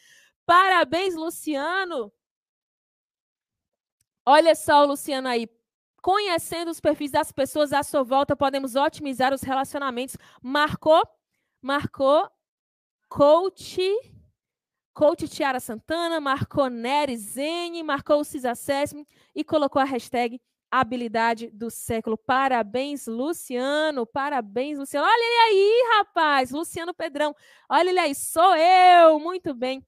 Parabéns, 0.45 1.13
Luciano! 1.13 2.11
Olha 4.25 4.55
só 4.55 4.83
o 4.83 4.87
Luciano 4.87 5.27
aí. 5.27 5.47
Conhecendo 6.01 6.71
os 6.71 6.79
perfis 6.79 7.11
das 7.11 7.31
pessoas 7.31 7.73
à 7.73 7.83
sua 7.83 8.01
volta, 8.01 8.35
podemos 8.35 8.75
otimizar 8.75 9.33
os 9.33 9.41
relacionamentos. 9.41 10.17
Marcou 10.41 11.03
marcou 11.61 12.29
coach, 13.07 13.81
coach 14.93 15.27
Tiara 15.27 15.59
Santana, 15.59 16.19
marcou 16.19 16.69
Nery 16.69 17.17
Zene, 17.17 17.83
marcou 17.83 18.21
o 18.21 18.23
CISACESM 18.23 19.05
e 19.35 19.43
colocou 19.43 19.81
a 19.81 19.85
hashtag 19.85 20.41
habilidade 20.71 21.51
do 21.51 21.69
século. 21.69 22.17
Parabéns, 22.17 23.05
Luciano. 23.05 24.07
Parabéns, 24.07 24.79
Luciano. 24.79 25.05
Olha 25.05 25.23
ele 25.23 25.51
aí, 25.51 25.97
rapaz. 25.97 26.51
Luciano 26.51 26.93
Pedrão. 26.93 27.35
Olha 27.69 27.89
ele 27.89 27.99
aí, 27.99 28.15
sou 28.15 28.55
eu. 28.55 29.19
Muito 29.19 29.53
bem. 29.53 29.85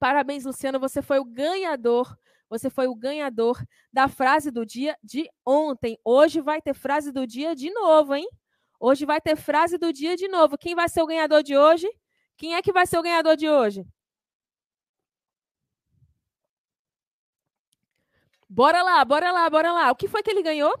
Parabéns, 0.00 0.44
Luciano. 0.44 0.80
Você 0.80 1.00
foi 1.00 1.20
o 1.20 1.24
ganhador. 1.24 2.16
Você 2.48 2.68
foi 2.68 2.88
o 2.88 2.96
ganhador 2.96 3.64
da 3.92 4.08
frase 4.08 4.50
do 4.50 4.66
dia 4.66 4.98
de 5.04 5.30
ontem. 5.46 5.96
Hoje 6.04 6.40
vai 6.40 6.60
ter 6.60 6.74
frase 6.74 7.12
do 7.12 7.24
dia 7.24 7.54
de 7.54 7.70
novo, 7.70 8.16
hein? 8.16 8.28
Hoje 8.80 9.04
vai 9.04 9.20
ter 9.20 9.36
frase 9.36 9.76
do 9.76 9.92
dia 9.92 10.16
de 10.16 10.26
novo. 10.26 10.56
Quem 10.56 10.74
vai 10.74 10.88
ser 10.88 11.02
o 11.02 11.06
ganhador 11.06 11.42
de 11.42 11.54
hoje? 11.54 11.86
Quem 12.34 12.54
é 12.54 12.62
que 12.62 12.72
vai 12.72 12.86
ser 12.86 12.98
o 12.98 13.02
ganhador 13.02 13.36
de 13.36 13.46
hoje? 13.46 13.86
Bora 18.48 18.82
lá, 18.82 19.04
bora 19.04 19.30
lá, 19.30 19.50
bora 19.50 19.70
lá. 19.70 19.90
O 19.90 19.94
que 19.94 20.08
foi 20.08 20.22
que 20.22 20.30
ele 20.30 20.42
ganhou? 20.42 20.74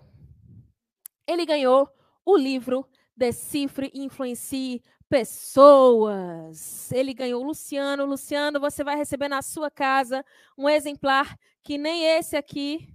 Ele 1.26 1.44
ganhou 1.44 1.88
o 2.24 2.36
livro 2.36 2.88
Decifre 3.14 3.90
e 3.92 4.02
Influencie 4.02 4.82
Pessoas. 5.06 6.90
Ele 6.90 7.12
ganhou 7.12 7.42
o 7.42 7.46
Luciano. 7.46 8.06
Luciano, 8.06 8.58
você 8.58 8.82
vai 8.82 8.96
receber 8.96 9.28
na 9.28 9.42
sua 9.42 9.70
casa 9.70 10.24
um 10.56 10.70
exemplar 10.70 11.38
que 11.62 11.76
nem 11.76 12.06
esse 12.06 12.34
aqui 12.34 12.88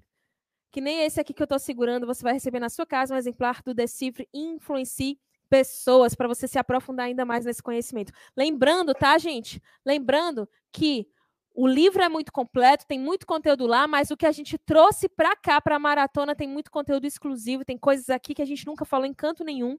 que 0.75 0.81
nem 0.81 1.05
esse 1.05 1.21
aqui 1.21 1.33
que 1.33 1.41
eu 1.41 1.45
estou 1.45 1.57
segurando, 1.57 2.05
você 2.05 2.21
vai 2.21 2.33
receber 2.33 2.59
na 2.59 2.67
sua 2.67 2.85
casa 2.85 3.15
um 3.15 3.17
exemplar 3.17 3.61
do 3.63 3.73
Decifre 3.73 4.27
Influencie 4.33 5.17
Pessoas, 5.49 6.13
para 6.13 6.27
você 6.27 6.49
se 6.49 6.59
aprofundar 6.59 7.05
ainda 7.05 7.23
mais 7.23 7.45
nesse 7.45 7.63
conhecimento. 7.63 8.11
Lembrando, 8.35 8.93
tá, 8.93 9.17
gente? 9.17 9.63
Lembrando 9.85 10.49
que 10.73 11.07
O 11.57 11.65
livro 11.65 12.03
é 12.03 12.09
muito 12.09 12.33
completo, 12.33 12.85
tem 12.85 12.99
muito 12.99 13.25
conteúdo 13.25 13.65
lá, 13.65 13.87
mas 13.87 14.11
o 14.11 14.17
que 14.17 14.25
a 14.25 14.31
gente 14.33 14.57
trouxe 14.57 15.07
para 15.07 15.33
cá, 15.37 15.61
para 15.61 15.77
a 15.77 15.79
maratona, 15.79 16.35
tem 16.35 16.49
muito 16.49 16.69
conteúdo 16.69 17.05
exclusivo, 17.05 17.63
tem 17.63 17.77
coisas 17.77 18.09
aqui 18.09 18.35
que 18.35 18.41
a 18.41 18.45
gente 18.45 18.65
nunca 18.65 18.83
falou 18.83 19.05
em 19.05 19.13
canto 19.13 19.41
nenhum. 19.41 19.77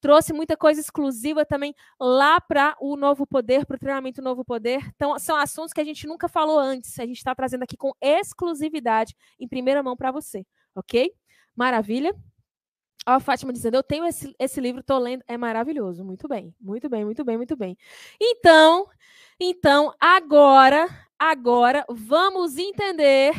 Trouxe 0.00 0.32
muita 0.32 0.56
coisa 0.56 0.80
exclusiva 0.80 1.46
também 1.46 1.76
lá 2.00 2.40
para 2.40 2.76
o 2.80 2.96
Novo 2.96 3.24
Poder, 3.24 3.64
para 3.64 3.76
o 3.76 3.78
treinamento 3.78 4.20
Novo 4.20 4.44
Poder. 4.44 4.84
Então, 4.96 5.16
são 5.16 5.36
assuntos 5.36 5.72
que 5.72 5.80
a 5.80 5.84
gente 5.84 6.08
nunca 6.08 6.26
falou 6.26 6.58
antes. 6.58 6.98
A 6.98 7.06
gente 7.06 7.18
está 7.18 7.32
trazendo 7.36 7.62
aqui 7.62 7.76
com 7.76 7.92
exclusividade, 8.00 9.14
em 9.38 9.46
primeira 9.46 9.80
mão 9.80 9.96
para 9.96 10.10
você, 10.10 10.44
ok? 10.74 11.12
Maravilha? 11.54 12.12
Ó, 13.06 13.12
a 13.12 13.20
Fátima 13.20 13.52
dizendo, 13.52 13.76
eu 13.76 13.82
tenho 13.82 14.04
esse, 14.04 14.34
esse 14.40 14.60
livro, 14.60 14.80
estou 14.80 14.98
lendo, 14.98 15.22
é 15.28 15.36
maravilhoso. 15.36 16.04
Muito 16.04 16.26
bem, 16.26 16.52
muito 16.60 16.88
bem, 16.88 17.04
muito 17.04 17.24
bem, 17.24 17.36
muito 17.36 17.56
bem. 17.56 17.76
Então, 18.20 18.88
então, 19.38 19.92
agora, 20.00 20.88
agora, 21.30 21.84
vamos 21.88 22.58
entender, 22.58 23.32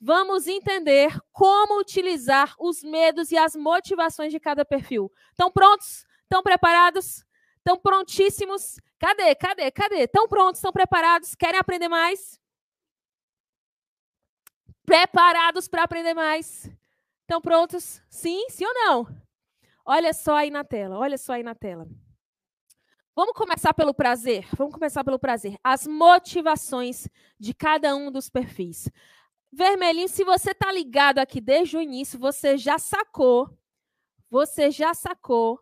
vamos 0.00 0.46
entender 0.46 1.12
como 1.32 1.78
utilizar 1.78 2.54
os 2.58 2.82
medos 2.82 3.30
e 3.30 3.36
as 3.36 3.54
motivações 3.54 4.32
de 4.32 4.40
cada 4.40 4.64
perfil. 4.64 5.12
Estão 5.30 5.50
prontos? 5.50 6.06
Estão 6.22 6.42
preparados? 6.42 7.26
Estão 7.58 7.78
prontíssimos? 7.78 8.80
Cadê? 8.98 9.34
Cadê? 9.34 9.70
Cadê? 9.70 10.04
Estão 10.04 10.26
prontos? 10.26 10.58
Estão 10.58 10.72
preparados? 10.72 11.34
Querem 11.34 11.60
aprender 11.60 11.88
mais? 11.88 12.40
Preparados 14.86 15.68
para 15.68 15.82
aprender 15.82 16.14
mais? 16.14 16.70
Estão 17.22 17.40
prontos? 17.40 18.00
Sim? 18.08 18.48
Sim 18.48 18.64
ou 18.64 18.74
não? 18.74 19.06
Olha 19.84 20.14
só 20.14 20.36
aí 20.36 20.50
na 20.50 20.64
tela, 20.64 20.96
olha 20.96 21.18
só 21.18 21.34
aí 21.34 21.42
na 21.42 21.54
tela. 21.54 21.86
Vamos 23.16 23.32
começar 23.32 23.72
pelo 23.72 23.94
prazer? 23.94 24.46
Vamos 24.54 24.74
começar 24.74 25.02
pelo 25.02 25.18
prazer. 25.18 25.56
As 25.64 25.86
motivações 25.86 27.08
de 27.40 27.54
cada 27.54 27.96
um 27.96 28.12
dos 28.12 28.28
perfis. 28.28 28.90
Vermelhinho, 29.50 30.06
se 30.06 30.22
você 30.22 30.52
tá 30.52 30.70
ligado 30.70 31.18
aqui 31.18 31.40
desde 31.40 31.78
o 31.78 31.80
início, 31.80 32.18
você 32.18 32.58
já 32.58 32.78
sacou, 32.78 33.48
você 34.28 34.70
já 34.70 34.92
sacou 34.92 35.58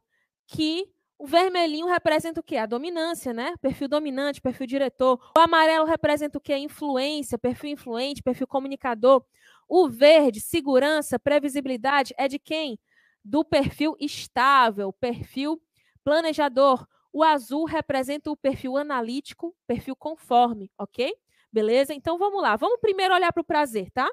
que 0.48 0.92
o 1.16 1.28
vermelhinho 1.28 1.86
representa 1.86 2.40
o 2.40 2.42
quê? 2.42 2.56
A 2.56 2.66
dominância, 2.66 3.32
né? 3.32 3.54
Perfil 3.62 3.86
dominante, 3.86 4.40
perfil 4.40 4.66
diretor. 4.66 5.20
O 5.38 5.40
amarelo 5.40 5.86
representa 5.86 6.38
o 6.38 6.40
quê? 6.40 6.56
Influência, 6.56 7.38
perfil 7.38 7.70
influente, 7.70 8.20
perfil 8.20 8.48
comunicador. 8.48 9.24
O 9.68 9.88
verde, 9.88 10.40
segurança, 10.40 11.20
previsibilidade, 11.20 12.14
é 12.18 12.26
de 12.26 12.40
quem? 12.40 12.80
Do 13.24 13.44
perfil 13.44 13.96
estável, 14.00 14.92
perfil 14.92 15.62
planejador. 16.02 16.84
O 17.14 17.22
azul 17.22 17.64
representa 17.64 18.28
o 18.28 18.36
perfil 18.36 18.76
analítico, 18.76 19.54
perfil 19.68 19.94
conforme, 19.94 20.68
ok? 20.76 21.14
Beleza? 21.52 21.94
Então 21.94 22.18
vamos 22.18 22.42
lá. 22.42 22.56
Vamos 22.56 22.80
primeiro 22.80 23.14
olhar 23.14 23.32
para 23.32 23.40
o 23.40 23.44
prazer, 23.44 23.88
tá? 23.92 24.10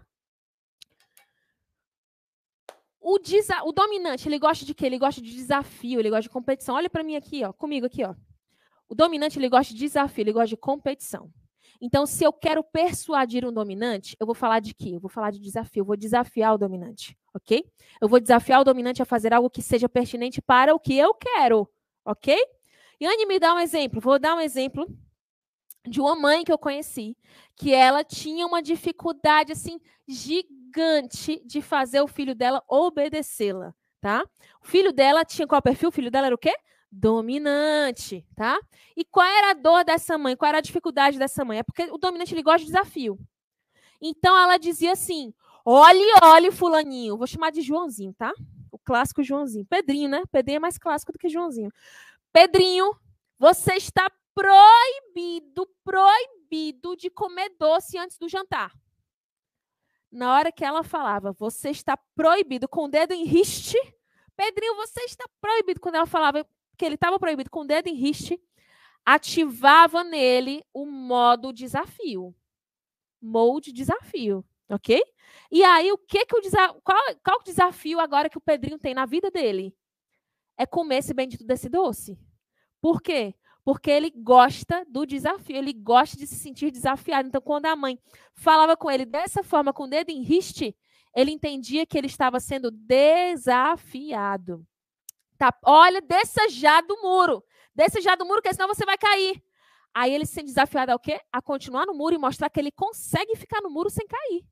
O, 3.00 3.18
desa 3.18 3.64
o 3.64 3.72
dominante, 3.72 4.30
ele 4.30 4.38
gosta 4.38 4.64
de 4.64 4.76
quê? 4.76 4.86
Ele 4.86 5.00
gosta 5.00 5.20
de 5.20 5.34
desafio, 5.34 6.00
ele 6.00 6.12
gosta 6.12 6.22
de 6.22 6.30
competição. 6.30 6.76
Olha 6.76 6.92
para 6.92 7.04
mim 7.04 7.16
aqui, 7.16 7.44
ó, 7.44 7.52
comigo 7.52 7.88
aqui, 7.88 8.04
ó. 8.04 8.14
O 8.88 8.94
dominante, 8.94 9.40
ele 9.40 9.50
gosta 9.50 9.74
de 9.74 9.80
desafio, 9.80 10.22
ele 10.22 10.34
gosta 10.34 10.50
de 10.50 10.58
competição. 10.58 11.34
Então, 11.82 12.06
se 12.06 12.24
eu 12.24 12.32
quero 12.32 12.64
persuadir 12.64 13.44
um 13.44 13.52
dominante, 13.52 14.16
eu 14.20 14.28
vou 14.28 14.36
falar 14.36 14.60
de 14.60 14.76
quê? 14.76 14.92
Eu 14.94 15.00
vou 15.00 15.10
falar 15.10 15.32
de 15.32 15.40
desafio, 15.40 15.82
eu 15.82 15.86
vou 15.86 15.98
desafiar 15.98 16.54
o 16.54 16.58
dominante, 16.60 17.18
ok? 17.34 17.66
Eu 18.00 18.08
vou 18.08 18.20
desafiar 18.20 18.62
o 18.62 18.64
dominante 18.64 19.02
a 19.02 19.06
fazer 19.06 19.34
algo 19.34 19.50
que 19.50 19.64
seja 19.64 19.90
pertinente 19.90 20.40
para 20.40 20.76
o 20.76 20.80
que 20.80 20.96
eu 20.96 21.16
quero, 21.16 21.68
ok? 22.06 22.38
E 23.02 23.08
Anne, 23.08 23.26
me 23.26 23.40
dá 23.40 23.56
um 23.56 23.60
exemplo. 23.60 24.00
Vou 24.00 24.20
dar 24.20 24.36
um 24.36 24.40
exemplo 24.40 24.88
de 25.88 26.00
uma 26.00 26.16
mãe 26.16 26.44
que 26.44 26.52
eu 26.52 26.58
conheci, 26.58 27.18
que 27.56 27.74
ela 27.74 28.04
tinha 28.04 28.46
uma 28.46 28.62
dificuldade 28.62 29.52
assim 29.52 29.82
gigante 30.08 31.42
de 31.44 31.64
fazer 31.64 32.00
o 32.02 32.08
filho 32.08 32.36
dela 32.36 32.64
obedecê-la, 32.68 33.74
tá? 34.00 34.24
O 34.64 34.68
filho 34.68 34.94
dela 34.94 35.26
tinha 35.26 35.48
qual 35.48 35.60
perfil? 35.64 35.90
O 35.90 35.92
filho 35.92 36.12
dela 36.12 36.28
era 36.28 36.36
o 36.36 36.38
quê? 36.38 36.54
Dominante, 36.92 38.24
tá? 38.36 38.60
E 38.96 39.04
qual 39.04 39.26
era 39.26 39.50
a 39.50 39.54
dor 39.56 39.84
dessa 39.84 40.16
mãe? 40.16 40.36
Qual 40.36 40.50
era 40.50 40.60
a 40.60 40.62
dificuldade 40.62 41.18
dessa 41.18 41.44
mãe? 41.44 41.58
É 41.58 41.64
porque 41.64 41.86
o 41.86 41.98
dominante 41.98 42.36
ele 42.36 42.44
gosta 42.44 42.60
de 42.60 42.66
desafio. 42.66 43.18
Então 44.00 44.38
ela 44.38 44.58
dizia 44.58 44.92
assim: 44.92 45.34
olhe, 45.66 46.06
olhe, 46.22 46.52
fulaninho. 46.52 47.18
Vou 47.18 47.26
chamar 47.26 47.52
de 47.52 47.64
Joãozinho, 47.64 48.14
tá? 48.14 48.32
O 48.72 48.78
clássico 48.78 49.24
Joãozinho. 49.24 49.66
Pedrinho, 49.66 50.08
né? 50.08 50.22
Pedrinho 50.32 50.58
é 50.58 50.60
mais 50.60 50.78
clássico 50.78 51.12
do 51.12 51.18
que 51.18 51.30
Joãozinho. 51.30 51.72
Pedrinho, 52.34 52.96
você 53.38 53.74
está 53.74 54.10
proibido, 54.34 55.68
proibido 55.84 56.96
de 56.96 57.10
comer 57.10 57.50
doce 57.60 57.98
antes 57.98 58.18
do 58.18 58.30
jantar. 58.30 58.72
Na 60.12 60.34
hora 60.34 60.52
que 60.52 60.64
ela 60.64 60.84
falava, 60.84 61.32
você 61.34 61.70
está 61.70 61.98
proibido, 62.16 62.68
com 62.68 62.86
o 62.86 62.88
dedo 62.88 63.14
em 63.14 63.26
riste. 63.26 63.78
Pedrinho, 64.36 64.76
você 64.76 65.02
está 65.02 65.26
proibido. 65.40 65.80
Quando 65.80 65.96
ela 65.96 66.06
falava 66.06 66.46
que 66.78 66.86
ele 66.86 66.96
estava 66.96 67.20
proibido 67.20 67.50
com 67.50 67.62
o 67.62 67.68
dedo 67.68 67.88
em 67.88 67.96
riste, 67.96 68.42
ativava 69.06 70.04
nele 70.04 70.64
o 70.74 70.86
modo 70.86 71.54
desafio. 71.54 72.36
Mode 73.22 73.72
desafio, 73.72 74.44
ok? 74.70 75.02
E 75.52 75.64
aí, 75.64 75.92
o 75.92 75.98
que 75.98 76.26
que 76.26 76.36
o 76.36 76.42
qual, 76.82 77.00
qual 77.24 77.40
o 77.40 77.44
desafio 77.44 78.00
agora 78.00 78.30
que 78.30 78.38
o 78.38 78.42
Pedrinho 78.42 78.80
tem 78.80 78.94
na 78.94 79.06
vida 79.06 79.30
dele? 79.30 79.76
É 80.62 80.66
comer 80.66 80.98
esse 80.98 81.14
bendito 81.14 81.46
desse 81.46 81.68
doce. 81.70 82.20
Por 82.80 83.02
quê? 83.02 83.36
porque 83.64 83.92
ele 83.92 84.10
gosta 84.10 84.84
do 84.88 85.06
desafio, 85.06 85.56
ele 85.56 85.74
gosta 85.74 86.18
de 86.18 86.26
se 86.26 86.36
sentir 86.36 86.72
desafiado. 86.72 87.28
Então, 87.28 87.42
quando 87.42 87.68
a 87.68 87.76
mãe 87.76 88.00
falava 88.34 88.76
com 88.76 88.90
ele 88.90 89.06
dessa 89.06 89.44
forma, 89.44 89.72
com 89.72 89.84
o 89.84 89.88
dedo 89.88 90.10
em 90.10 90.24
riste, 90.24 90.76
ele 91.16 91.32
entendia 91.32 91.86
que 91.86 91.98
ele 91.98 92.08
estava 92.08 92.40
sendo 92.40 92.72
desafiado. 92.72 94.66
Tá? 95.38 95.54
Olha, 95.66 96.02
desça 96.02 96.50
já 96.50 96.82
do 96.82 97.00
muro. 97.02 97.44
Desça 97.74 98.02
já 98.02 98.16
do 98.16 98.26
muro, 98.26 98.42
porque 98.42 98.54
senão 98.54 98.68
você 98.68 98.86
vai 98.86 98.98
cair. 98.98 99.42
Aí 99.94 100.14
ele 100.14 100.26
se 100.26 100.34
sente 100.34 100.48
desafiado 100.48 100.92
ao 100.92 101.00
quê? 101.00 101.20
A 101.32 101.42
continuar 101.42 101.86
no 101.86 101.94
muro 101.94 102.16
e 102.16 102.18
mostrar 102.18 102.50
que 102.50 102.60
ele 102.60 102.72
consegue 102.72 103.36
ficar 103.36 103.62
no 103.62 103.70
muro 103.70 103.90
sem 103.90 104.08
cair. 104.08 104.44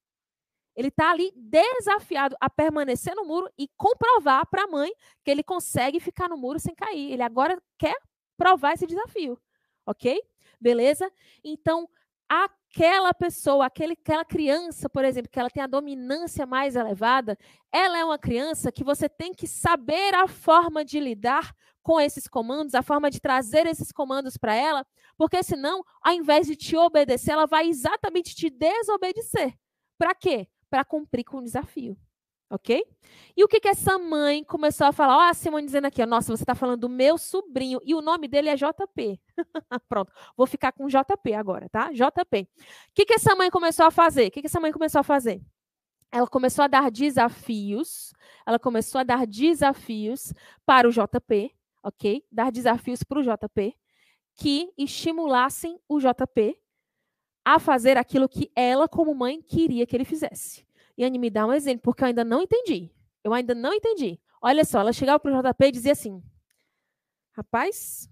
Ele 0.79 0.87
está 0.87 1.11
ali 1.11 1.33
desafiado 1.35 2.37
a 2.39 2.49
permanecer 2.49 3.13
no 3.13 3.25
muro 3.25 3.51
e 3.57 3.67
comprovar 3.75 4.47
para 4.47 4.63
a 4.63 4.67
mãe 4.67 4.89
que 5.25 5.29
ele 5.29 5.43
consegue 5.43 5.99
ficar 5.99 6.29
no 6.29 6.37
muro 6.37 6.57
sem 6.57 6.73
cair. 6.73 7.11
Ele 7.11 7.21
agora 7.21 7.61
quer 7.77 7.97
provar 8.37 8.75
esse 8.75 8.87
desafio, 8.87 9.37
ok? 9.85 10.21
Beleza? 10.57 11.11
Então, 11.43 11.85
aquela 12.29 13.13
pessoa, 13.13 13.65
aquele, 13.65 13.91
aquela 13.91 14.23
criança, 14.23 14.87
por 14.87 15.03
exemplo, 15.03 15.29
que 15.29 15.37
ela 15.37 15.49
tem 15.49 15.61
a 15.61 15.67
dominância 15.67 16.45
mais 16.45 16.77
elevada, 16.77 17.37
ela 17.73 17.97
é 17.97 18.05
uma 18.05 18.17
criança 18.17 18.71
que 18.71 18.81
você 18.81 19.09
tem 19.09 19.33
que 19.33 19.47
saber 19.47 20.15
a 20.15 20.29
forma 20.29 20.85
de 20.85 20.97
lidar 20.97 21.53
com 21.83 21.99
esses 21.99 22.25
comandos, 22.25 22.73
a 22.73 22.81
forma 22.81 23.11
de 23.11 23.19
trazer 23.19 23.67
esses 23.67 23.91
comandos 23.91 24.37
para 24.37 24.55
ela, 24.55 24.87
porque 25.17 25.43
senão, 25.43 25.83
ao 26.01 26.13
invés 26.13 26.47
de 26.47 26.55
te 26.55 26.77
obedecer, 26.77 27.31
ela 27.33 27.45
vai 27.45 27.67
exatamente 27.67 28.33
te 28.33 28.49
desobedecer. 28.49 29.53
Para 29.97 30.15
quê? 30.15 30.47
Para 30.69 30.85
cumprir 30.85 31.23
com 31.23 31.37
o 31.37 31.43
desafio 31.43 31.97
ok? 32.49 32.83
E 33.37 33.43
o 33.43 33.47
que, 33.47 33.59
que 33.59 33.67
essa 33.67 33.97
mãe 33.99 34.43
começou 34.43 34.87
a 34.87 34.91
falar? 34.91 35.17
Ó, 35.17 35.21
a 35.29 35.33
Simone 35.33 35.65
dizendo 35.65 35.85
aqui, 35.85 36.03
nossa, 36.05 36.35
você 36.35 36.43
está 36.43 36.55
falando 36.55 36.81
do 36.81 36.89
meu 36.89 37.17
sobrinho 37.17 37.79
e 37.85 37.93
o 37.93 38.01
nome 38.01 38.27
dele 38.27 38.49
é 38.49 38.55
JP. 38.55 39.21
Pronto, 39.87 40.11
vou 40.35 40.47
ficar 40.47 40.71
com 40.71 40.87
JP 40.87 41.33
agora, 41.33 41.69
tá? 41.69 41.91
JP. 41.91 42.41
O 42.41 42.93
que, 42.93 43.05
que 43.05 43.13
essa 43.13 43.35
mãe 43.35 43.49
começou 43.51 43.85
a 43.85 43.91
fazer? 43.91 44.27
O 44.27 44.31
que, 44.31 44.41
que 44.41 44.47
essa 44.47 44.59
mãe 44.59 44.71
começou 44.71 44.99
a 44.99 45.03
fazer? 45.03 45.41
Ela 46.11 46.27
começou 46.27 46.65
a 46.65 46.67
dar 46.67 46.89
desafios, 46.89 48.11
ela 48.45 48.57
começou 48.57 48.99
a 48.99 49.03
dar 49.03 49.27
desafios 49.27 50.33
para 50.65 50.87
o 50.87 50.91
JP, 50.91 51.55
ok? 51.83 52.25
Dar 52.31 52.51
desafios 52.51 53.03
para 53.03 53.19
o 53.19 53.23
JP 53.23 53.75
que 54.33 54.71
estimulassem 54.77 55.79
o 55.87 55.99
JP 55.99 56.57
a 57.55 57.59
fazer 57.59 57.97
aquilo 57.97 58.29
que 58.29 58.51
ela, 58.55 58.87
como 58.87 59.13
mãe, 59.15 59.41
queria 59.41 59.85
que 59.85 59.95
ele 59.95 60.05
fizesse. 60.05 60.65
E 60.97 61.03
Anne 61.03 61.17
me 61.17 61.29
dá 61.29 61.45
um 61.45 61.53
exemplo, 61.53 61.81
porque 61.83 62.03
eu 62.03 62.07
ainda 62.07 62.23
não 62.23 62.41
entendi. 62.41 62.91
Eu 63.23 63.33
ainda 63.33 63.55
não 63.55 63.73
entendi. 63.73 64.19
Olha 64.41 64.63
só, 64.63 64.79
ela 64.79 64.93
chegava 64.93 65.19
para 65.19 65.31
o 65.31 65.41
JP 65.41 65.65
e 65.65 65.71
dizia 65.71 65.91
assim: 65.93 66.23
Rapaz, 67.31 68.09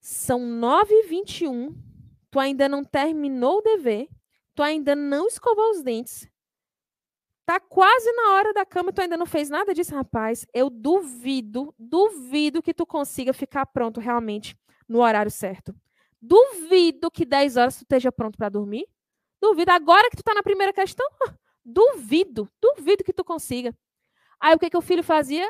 são 0.00 0.40
9h21, 0.40 1.74
tu 2.30 2.38
ainda 2.38 2.68
não 2.68 2.84
terminou 2.84 3.58
o 3.58 3.62
dever, 3.62 4.08
tu 4.54 4.62
ainda 4.62 4.94
não 4.94 5.26
escovou 5.26 5.70
os 5.70 5.82
dentes, 5.82 6.28
tá 7.46 7.58
quase 7.58 8.12
na 8.12 8.34
hora 8.34 8.52
da 8.52 8.66
cama, 8.66 8.92
tu 8.92 9.00
ainda 9.00 9.16
não 9.16 9.26
fez 9.26 9.48
nada 9.48 9.72
disso, 9.72 9.94
rapaz. 9.94 10.46
Eu 10.52 10.68
duvido, 10.68 11.74
duvido 11.78 12.62
que 12.62 12.74
tu 12.74 12.84
consiga 12.84 13.32
ficar 13.32 13.64
pronto 13.66 14.00
realmente 14.00 14.54
no 14.86 15.00
horário 15.00 15.30
certo. 15.30 15.74
Duvido 16.20 17.10
que 17.10 17.24
10 17.24 17.56
horas 17.56 17.76
tu 17.76 17.82
esteja 17.82 18.10
pronto 18.10 18.36
para 18.36 18.48
dormir. 18.48 18.86
Duvido. 19.40 19.70
Agora 19.70 20.10
que 20.10 20.16
tu 20.16 20.22
tá 20.22 20.34
na 20.34 20.42
primeira 20.42 20.72
questão, 20.72 21.06
Duvido, 21.70 22.48
duvido 22.62 23.04
que 23.04 23.12
tu 23.12 23.22
consiga. 23.22 23.76
Aí 24.40 24.54
o 24.54 24.58
que, 24.58 24.70
que 24.70 24.76
o 24.76 24.80
filho 24.80 25.02
fazia? 25.02 25.46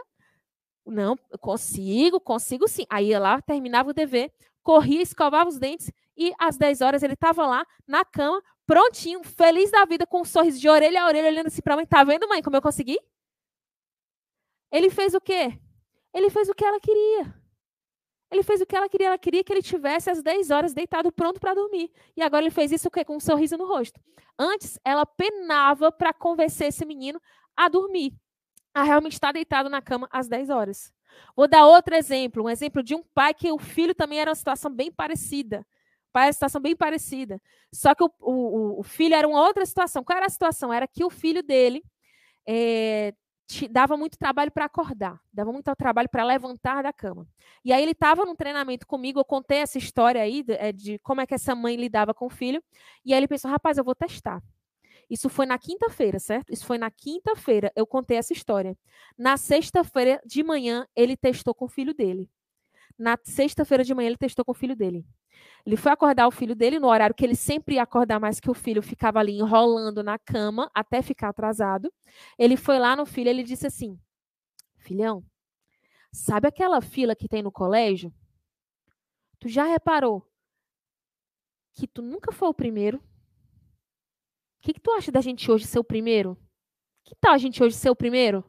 Não, 0.84 1.16
consigo, 1.40 2.18
consigo 2.18 2.66
sim. 2.66 2.84
Aí 2.90 3.10
ia 3.10 3.20
lá, 3.20 3.40
terminava 3.40 3.90
o 3.90 3.94
dever, 3.94 4.32
corria, 4.60 5.00
escovava 5.00 5.48
os 5.48 5.60
dentes 5.60 5.92
e 6.16 6.32
às 6.36 6.56
10 6.56 6.80
horas 6.80 7.02
ele 7.04 7.12
estava 7.12 7.46
lá 7.46 7.64
na 7.86 8.04
cama, 8.04 8.42
prontinho, 8.66 9.22
feliz 9.22 9.70
da 9.70 9.84
vida, 9.84 10.04
com 10.08 10.22
um 10.22 10.24
sorriso 10.24 10.58
de 10.58 10.68
orelha 10.68 11.04
a 11.04 11.06
orelha, 11.06 11.28
olhando 11.28 11.46
assim 11.46 11.62
para 11.62 11.76
mãe. 11.76 11.86
Tá 11.86 12.02
vendo, 12.02 12.28
mãe, 12.28 12.42
como 12.42 12.56
eu 12.56 12.62
consegui? 12.62 12.98
Ele 14.72 14.90
fez 14.90 15.14
o 15.14 15.20
quê? 15.20 15.56
Ele 16.12 16.30
fez 16.30 16.48
o 16.48 16.54
que 16.54 16.64
ela 16.64 16.80
queria. 16.80 17.32
Ele 18.30 18.42
fez 18.42 18.60
o 18.60 18.66
que 18.66 18.76
ela 18.76 18.88
queria. 18.88 19.08
Ela 19.08 19.18
queria 19.18 19.42
que 19.42 19.52
ele 19.52 19.62
tivesse 19.62 20.10
às 20.10 20.22
10 20.22 20.50
horas 20.50 20.74
deitado 20.74 21.10
pronto 21.10 21.40
para 21.40 21.54
dormir. 21.54 21.90
E 22.16 22.22
agora 22.22 22.44
ele 22.44 22.50
fez 22.50 22.72
isso 22.72 22.88
o 22.88 22.90
quê? 22.90 23.04
com 23.04 23.16
um 23.16 23.20
sorriso 23.20 23.56
no 23.56 23.66
rosto. 23.66 24.00
Antes, 24.38 24.78
ela 24.84 25.04
penava 25.04 25.90
para 25.90 26.12
convencer 26.12 26.68
esse 26.68 26.84
menino 26.84 27.20
a 27.56 27.68
dormir, 27.68 28.12
a 28.72 28.82
realmente 28.84 29.14
estar 29.14 29.32
deitado 29.32 29.68
na 29.68 29.82
cama 29.82 30.08
às 30.12 30.28
10 30.28 30.50
horas. 30.50 30.92
Vou 31.34 31.48
dar 31.48 31.66
outro 31.66 31.94
exemplo, 31.94 32.44
um 32.44 32.50
exemplo 32.50 32.82
de 32.82 32.94
um 32.94 33.02
pai 33.02 33.34
que 33.34 33.50
o 33.50 33.58
filho 33.58 33.94
também 33.94 34.20
era 34.20 34.30
uma 34.30 34.36
situação 34.36 34.70
bem 34.70 34.92
parecida. 34.92 35.66
O 36.08 36.12
pai 36.12 36.24
era 36.24 36.28
uma 36.28 36.32
situação 36.34 36.60
bem 36.60 36.76
parecida. 36.76 37.40
Só 37.72 37.94
que 37.94 38.04
o, 38.04 38.10
o, 38.20 38.80
o 38.80 38.82
filho 38.82 39.14
era 39.14 39.26
uma 39.26 39.40
outra 39.40 39.64
situação. 39.66 40.04
Qual 40.04 40.16
era 40.16 40.26
a 40.26 40.30
situação? 40.30 40.72
Era 40.72 40.86
que 40.86 41.04
o 41.04 41.10
filho 41.10 41.42
dele 41.42 41.82
é, 42.46 43.12
dava 43.70 43.96
muito 43.96 44.18
trabalho 44.18 44.50
para 44.50 44.66
acordar, 44.66 45.18
dava 45.32 45.50
muito 45.52 45.74
trabalho 45.74 46.08
para 46.08 46.24
levantar 46.24 46.82
da 46.82 46.92
cama. 46.92 47.26
E 47.64 47.72
aí 47.72 47.82
ele 47.82 47.92
estava 47.92 48.24
num 48.24 48.36
treinamento 48.36 48.86
comigo, 48.86 49.18
eu 49.18 49.24
contei 49.24 49.58
essa 49.58 49.78
história 49.78 50.20
aí 50.20 50.42
de, 50.42 50.52
eh, 50.52 50.72
de, 50.72 50.98
como 50.98 51.20
é 51.20 51.26
que 51.26 51.34
essa 51.34 51.54
mãe 51.54 51.76
lidava 51.76 52.12
com 52.12 52.26
o 52.26 52.30
filho, 52.30 52.62
e 53.04 53.12
aí 53.12 53.18
ele 53.18 53.28
pensou, 53.28 53.50
rapaz, 53.50 53.78
eu 53.78 53.84
vou 53.84 53.94
testar. 53.94 54.42
Isso 55.08 55.30
foi 55.30 55.46
na 55.46 55.58
quinta-feira, 55.58 56.18
certo? 56.18 56.52
Isso 56.52 56.66
foi 56.66 56.76
na 56.76 56.90
quinta-feira, 56.90 57.72
eu 57.74 57.86
contei 57.86 58.18
essa 58.18 58.32
história. 58.32 58.76
Na 59.16 59.36
sexta-feira 59.36 60.20
de 60.26 60.42
manhã, 60.42 60.86
ele 60.94 61.16
testou 61.16 61.54
com 61.54 61.64
o 61.64 61.68
filho 61.68 61.94
dele. 61.94 62.28
Na 62.98 63.16
sexta-feira 63.22 63.84
de 63.84 63.94
manhã, 63.94 64.08
ele 64.08 64.16
testou 64.16 64.44
com 64.44 64.50
o 64.50 64.54
filho 64.54 64.74
dele. 64.74 65.06
Ele 65.64 65.76
foi 65.76 65.92
acordar 65.92 66.26
o 66.26 66.32
filho 66.32 66.54
dele 66.56 66.80
no 66.80 66.88
horário 66.88 67.14
que 67.14 67.24
ele 67.24 67.36
sempre 67.36 67.76
ia 67.76 67.82
acordar 67.82 68.18
mais 68.18 68.40
que 68.40 68.50
o 68.50 68.54
filho 68.54 68.82
ficava 68.82 69.20
ali 69.20 69.38
enrolando 69.38 70.02
na 70.02 70.18
cama 70.18 70.70
até 70.74 71.00
ficar 71.02 71.28
atrasado. 71.28 71.92
Ele 72.36 72.56
foi 72.56 72.78
lá 72.78 72.96
no 72.96 73.06
filho 73.06 73.28
e 73.28 73.30
ele 73.30 73.42
disse 73.44 73.66
assim: 73.66 73.98
Filhão, 74.78 75.24
sabe 76.12 76.48
aquela 76.48 76.80
fila 76.80 77.14
que 77.14 77.28
tem 77.28 77.42
no 77.42 77.52
colégio? 77.52 78.12
Tu 79.38 79.48
já 79.48 79.64
reparou 79.64 80.26
que 81.74 81.86
tu 81.86 82.02
nunca 82.02 82.32
foi 82.32 82.48
o 82.48 82.54
primeiro? 82.54 82.98
O 82.98 84.60
que, 84.60 84.72
que 84.72 84.80
tu 84.80 84.90
acha 84.90 85.12
da 85.12 85.20
gente 85.20 85.48
hoje 85.50 85.66
ser 85.66 85.78
o 85.78 85.84
primeiro? 85.84 86.36
Que 87.04 87.14
tal 87.14 87.32
a 87.32 87.38
gente 87.38 87.62
hoje 87.62 87.76
ser 87.76 87.90
o 87.90 87.96
primeiro? 87.96 88.44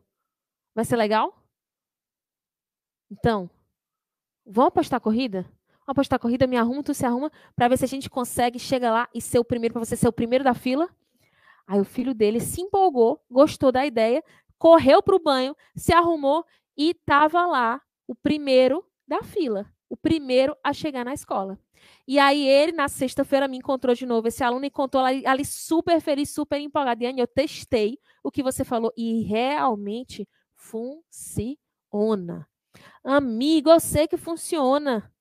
Vai 0.74 0.84
ser 0.84 0.96
legal? 0.96 1.46
Então, 3.12 3.50
vamos 4.50 4.70
apostar 4.70 5.00
corrida? 5.00 5.46
apostar 5.92 6.18
a 6.18 6.20
corrida, 6.20 6.46
me 6.46 6.56
arruma, 6.56 6.84
tu 6.84 6.94
se 6.94 7.06
arruma, 7.06 7.32
para 7.56 7.68
ver 7.68 7.78
se 7.78 7.86
a 7.86 7.88
gente 7.88 8.10
consegue 8.10 8.60
chegar 8.60 8.92
lá 8.92 9.10
e 9.14 9.22
ser 9.22 9.40
o 9.40 9.44
primeiro, 9.44 9.74
para 9.74 9.84
você 9.84 9.96
ser 9.96 10.08
o 10.08 10.14
primeiro 10.14 10.44
da 10.44 10.54
fila. 10.54 10.88
Aí 11.68 11.80
o 11.80 11.86
filho 11.86 12.14
dele 12.14 12.40
se 12.40 12.62
empolgou, 12.62 13.24
gostou 13.30 13.72
da 13.72 13.86
ideia, 13.86 14.24
correu 14.58 15.02
para 15.02 15.16
o 15.16 15.20
banho, 15.20 15.56
se 15.76 15.94
arrumou 15.94 16.46
e 16.78 16.92
estava 16.92 17.46
lá 17.46 17.82
o 18.08 18.16
primeiro 18.16 18.86
da 19.08 19.24
fila, 19.24 19.66
o 19.90 19.98
primeiro 19.98 20.56
a 20.64 20.74
chegar 20.74 21.04
na 21.04 21.14
escola. 21.14 21.60
E 22.08 22.20
aí 22.20 22.48
ele, 22.48 22.72
na 22.72 22.88
sexta-feira, 22.88 23.48
me 23.48 23.58
encontrou 23.58 23.96
de 23.96 24.06
novo, 24.06 24.28
esse 24.28 24.44
aluno, 24.44 24.66
e 24.66 24.70
contou 24.70 25.02
ali, 25.02 25.26
ali 25.26 25.46
super 25.46 26.02
feliz, 26.02 26.30
super 26.30 26.60
empolgado. 26.60 27.04
E 27.04 27.20
eu 27.20 27.28
testei 27.28 27.98
o 28.24 28.30
que 28.32 28.44
você 28.44 28.64
falou 28.64 28.92
e 28.98 29.24
realmente 29.24 30.28
funciona. 30.54 32.48
Amigo, 33.04 33.70
eu 33.70 33.80
sei 33.80 34.08
que 34.08 34.18
funciona. 34.18 35.12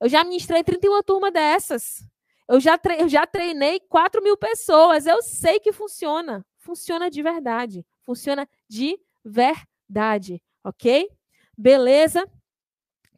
Eu 0.00 0.08
já 0.08 0.24
ministrei 0.24 0.64
31 0.64 1.02
turmas 1.02 1.32
dessas. 1.32 2.04
Eu 2.48 2.60
já, 2.60 2.78
eu 2.98 3.08
já 3.08 3.26
treinei 3.26 3.80
4 3.80 4.22
mil 4.22 4.36
pessoas. 4.36 5.06
Eu 5.06 5.22
sei 5.22 5.60
que 5.60 5.72
funciona. 5.72 6.44
Funciona 6.58 7.10
de 7.10 7.22
verdade. 7.22 7.86
Funciona 8.04 8.48
de 8.68 8.98
verdade. 9.24 10.42
Ok? 10.64 11.08
Beleza? 11.56 12.26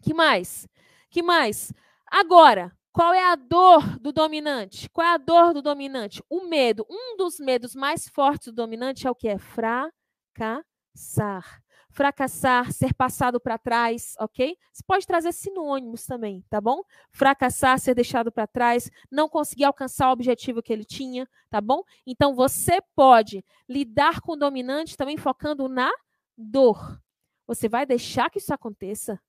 Que 0.02 0.14
mais? 0.14 0.66
Que 1.10 1.22
mais? 1.22 1.72
Agora, 2.06 2.72
qual 2.92 3.14
é 3.14 3.22
a 3.22 3.36
dor 3.36 3.98
do 4.00 4.12
dominante? 4.12 4.88
Qual 4.90 5.06
é 5.06 5.14
a 5.14 5.18
dor 5.18 5.54
do 5.54 5.62
dominante? 5.62 6.22
O 6.28 6.48
medo. 6.48 6.84
Um 6.90 7.16
dos 7.16 7.38
medos 7.38 7.74
mais 7.74 8.08
fortes 8.08 8.48
do 8.48 8.54
dominante 8.54 9.06
é 9.06 9.10
o 9.10 9.14
que? 9.14 9.28
É 9.28 9.38
fracassar 9.38 11.62
fracassar, 11.90 12.72
ser 12.72 12.94
passado 12.94 13.40
para 13.40 13.58
trás, 13.58 14.14
ok? 14.18 14.56
Você 14.72 14.82
pode 14.86 15.06
trazer 15.06 15.32
sinônimos 15.32 16.06
também, 16.06 16.44
tá 16.48 16.60
bom? 16.60 16.82
Fracassar, 17.10 17.78
ser 17.78 17.94
deixado 17.94 18.32
para 18.32 18.46
trás, 18.46 18.90
não 19.10 19.28
conseguir 19.28 19.64
alcançar 19.64 20.08
o 20.08 20.12
objetivo 20.12 20.62
que 20.62 20.72
ele 20.72 20.84
tinha, 20.84 21.28
tá 21.48 21.60
bom? 21.60 21.82
Então 22.06 22.34
você 22.34 22.80
pode 22.94 23.44
lidar 23.68 24.20
com 24.20 24.32
o 24.32 24.36
dominante 24.36 24.96
também 24.96 25.16
focando 25.16 25.68
na 25.68 25.90
dor. 26.36 27.00
Você 27.46 27.68
vai 27.68 27.84
deixar 27.84 28.30
que 28.30 28.38
isso 28.38 28.54
aconteça? 28.54 29.20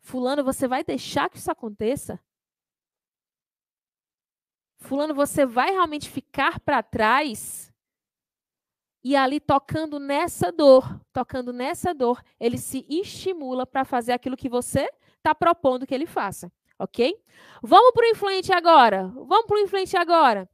Fulano, 0.00 0.44
você 0.44 0.68
vai 0.68 0.84
deixar 0.84 1.28
que 1.28 1.36
isso 1.36 1.50
aconteça? 1.50 2.20
Fulano, 4.78 5.14
você 5.14 5.44
vai 5.44 5.72
realmente 5.72 6.08
ficar 6.08 6.60
para 6.60 6.82
trás? 6.82 7.72
E 9.08 9.14
ali, 9.14 9.38
tocando 9.38 10.00
nessa 10.00 10.50
dor, 10.50 11.00
tocando 11.12 11.52
nessa 11.52 11.94
dor, 11.94 12.20
ele 12.40 12.58
se 12.58 12.84
estimula 12.88 13.64
para 13.64 13.84
fazer 13.84 14.10
aquilo 14.10 14.36
que 14.36 14.48
você 14.48 14.90
está 15.16 15.32
propondo 15.32 15.86
que 15.86 15.94
ele 15.94 16.06
faça. 16.06 16.50
Ok? 16.76 17.16
Vamos 17.62 17.92
para 17.92 18.04
o 18.04 18.08
influente 18.08 18.52
agora. 18.52 19.06
Vamos 19.06 19.46
para 19.46 19.58
o 19.58 19.60
influente 19.60 19.96
agora. 19.96 20.50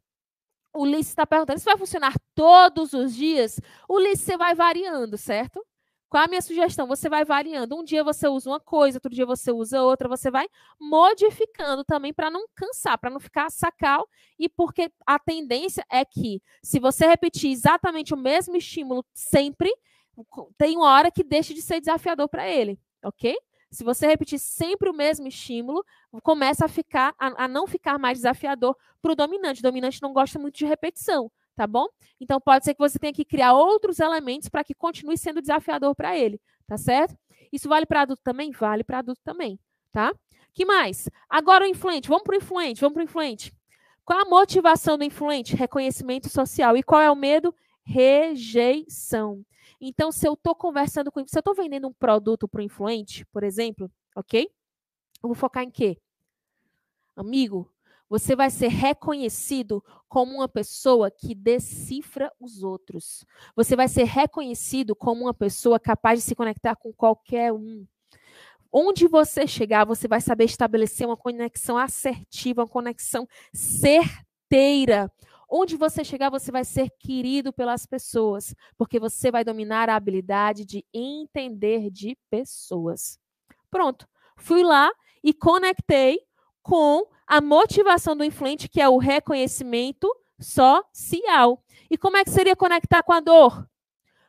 O 0.70 0.82
Ulisses 0.82 1.08
está 1.08 1.26
perguntando: 1.26 1.56
isso 1.56 1.64
vai 1.64 1.78
funcionar 1.78 2.12
todos 2.34 2.92
os 2.92 3.14
dias? 3.14 3.58
O 3.88 3.94
Ulisses, 3.94 4.26
você 4.26 4.36
vai 4.36 4.54
variando, 4.54 5.16
certo? 5.16 5.64
Qual 6.12 6.24
a 6.24 6.28
minha 6.28 6.42
sugestão? 6.42 6.86
Você 6.88 7.08
vai 7.08 7.24
variando. 7.24 7.74
Um 7.74 7.82
dia 7.82 8.04
você 8.04 8.28
usa 8.28 8.50
uma 8.50 8.60
coisa, 8.60 8.98
outro 8.98 9.10
dia 9.10 9.24
você 9.24 9.50
usa 9.50 9.80
outra, 9.80 10.06
você 10.06 10.30
vai 10.30 10.46
modificando 10.78 11.82
também 11.86 12.12
para 12.12 12.30
não 12.30 12.44
cansar, 12.54 12.98
para 12.98 13.08
não 13.08 13.18
ficar 13.18 13.50
sacal. 13.50 14.06
E 14.38 14.46
porque 14.46 14.92
a 15.06 15.18
tendência 15.18 15.82
é 15.90 16.04
que, 16.04 16.42
se 16.62 16.78
você 16.78 17.06
repetir 17.06 17.50
exatamente 17.50 18.12
o 18.12 18.16
mesmo 18.18 18.54
estímulo 18.54 19.06
sempre, 19.14 19.74
tem 20.58 20.76
uma 20.76 20.90
hora 20.90 21.10
que 21.10 21.24
deixe 21.24 21.54
de 21.54 21.62
ser 21.62 21.80
desafiador 21.80 22.28
para 22.28 22.46
ele, 22.46 22.78
ok? 23.02 23.34
Se 23.70 23.82
você 23.82 24.06
repetir 24.06 24.38
sempre 24.38 24.90
o 24.90 24.92
mesmo 24.92 25.26
estímulo, 25.26 25.82
começa 26.22 26.66
a 26.66 26.68
ficar 26.68 27.14
a, 27.18 27.44
a 27.44 27.48
não 27.48 27.66
ficar 27.66 27.98
mais 27.98 28.18
desafiador 28.18 28.76
para 29.00 29.12
o 29.12 29.16
dominante. 29.16 29.60
O 29.60 29.62
dominante 29.62 30.02
não 30.02 30.12
gosta 30.12 30.38
muito 30.38 30.58
de 30.58 30.66
repetição 30.66 31.32
tá 31.54 31.66
bom? 31.66 31.86
Então 32.20 32.40
pode 32.40 32.64
ser 32.64 32.74
que 32.74 32.80
você 32.80 32.98
tenha 32.98 33.12
que 33.12 33.24
criar 33.24 33.54
outros 33.54 34.00
elementos 34.00 34.48
para 34.48 34.64
que 34.64 34.74
continue 34.74 35.18
sendo 35.18 35.40
desafiador 35.40 35.94
para 35.94 36.16
ele, 36.16 36.40
tá 36.66 36.76
certo? 36.76 37.16
Isso 37.52 37.68
vale 37.68 37.86
para 37.86 38.02
adulto 38.02 38.22
também? 38.22 38.50
Vale 38.50 38.84
para 38.84 38.98
adulto 38.98 39.20
também, 39.24 39.58
tá? 39.90 40.12
Que 40.54 40.64
mais? 40.64 41.08
Agora 41.28 41.64
o 41.64 41.66
influente, 41.66 42.08
vamos 42.08 42.24
para 42.24 42.34
o 42.34 42.38
influente, 42.38 42.80
vamos 42.80 42.94
para 42.94 43.00
o 43.00 43.04
influente. 43.04 43.52
Qual 44.04 44.20
a 44.20 44.28
motivação 44.28 44.98
do 44.98 45.04
influente? 45.04 45.54
Reconhecimento 45.54 46.28
social. 46.28 46.76
E 46.76 46.82
qual 46.82 47.00
é 47.00 47.10
o 47.10 47.16
medo? 47.16 47.54
Rejeição. 47.84 49.44
Então, 49.80 50.12
se 50.12 50.26
eu 50.26 50.34
estou 50.34 50.54
conversando 50.54 51.10
com, 51.10 51.26
se 51.26 51.36
eu 51.36 51.40
estou 51.40 51.54
vendendo 51.54 51.88
um 51.88 51.92
produto 51.92 52.48
para 52.48 52.60
o 52.60 52.64
influente, 52.64 53.24
por 53.26 53.42
exemplo, 53.42 53.90
ok? 54.14 54.48
Eu 55.22 55.28
vou 55.28 55.34
focar 55.34 55.62
em 55.62 55.70
quê? 55.70 55.98
Amigo, 57.16 57.71
você 58.12 58.36
vai 58.36 58.50
ser 58.50 58.68
reconhecido 58.68 59.82
como 60.06 60.34
uma 60.34 60.46
pessoa 60.46 61.10
que 61.10 61.34
decifra 61.34 62.30
os 62.38 62.62
outros. 62.62 63.24
Você 63.56 63.74
vai 63.74 63.88
ser 63.88 64.04
reconhecido 64.04 64.94
como 64.94 65.22
uma 65.22 65.32
pessoa 65.32 65.80
capaz 65.80 66.20
de 66.20 66.26
se 66.26 66.34
conectar 66.34 66.76
com 66.76 66.92
qualquer 66.92 67.54
um. 67.54 67.86
Onde 68.70 69.08
você 69.08 69.46
chegar, 69.46 69.86
você 69.86 70.06
vai 70.06 70.20
saber 70.20 70.44
estabelecer 70.44 71.06
uma 71.06 71.16
conexão 71.16 71.78
assertiva, 71.78 72.60
uma 72.60 72.68
conexão 72.68 73.26
certeira. 73.50 75.10
Onde 75.48 75.78
você 75.78 76.04
chegar, 76.04 76.28
você 76.28 76.52
vai 76.52 76.66
ser 76.66 76.90
querido 76.98 77.50
pelas 77.50 77.86
pessoas, 77.86 78.54
porque 78.76 79.00
você 79.00 79.30
vai 79.30 79.42
dominar 79.42 79.88
a 79.88 79.96
habilidade 79.96 80.66
de 80.66 80.84
entender 80.92 81.90
de 81.90 82.14
pessoas. 82.28 83.18
Pronto. 83.70 84.06
Fui 84.36 84.62
lá 84.62 84.92
e 85.24 85.32
conectei 85.32 86.20
com 86.62 87.06
a 87.32 87.40
motivação 87.40 88.14
do 88.14 88.22
influente, 88.22 88.68
que 88.68 88.78
é 88.78 88.86
o 88.86 88.98
reconhecimento 88.98 90.06
social. 90.38 91.64
E 91.90 91.96
como 91.96 92.18
é 92.18 92.24
que 92.24 92.30
seria 92.30 92.54
conectar 92.54 93.02
com 93.02 93.10
a 93.10 93.20
dor? 93.20 93.66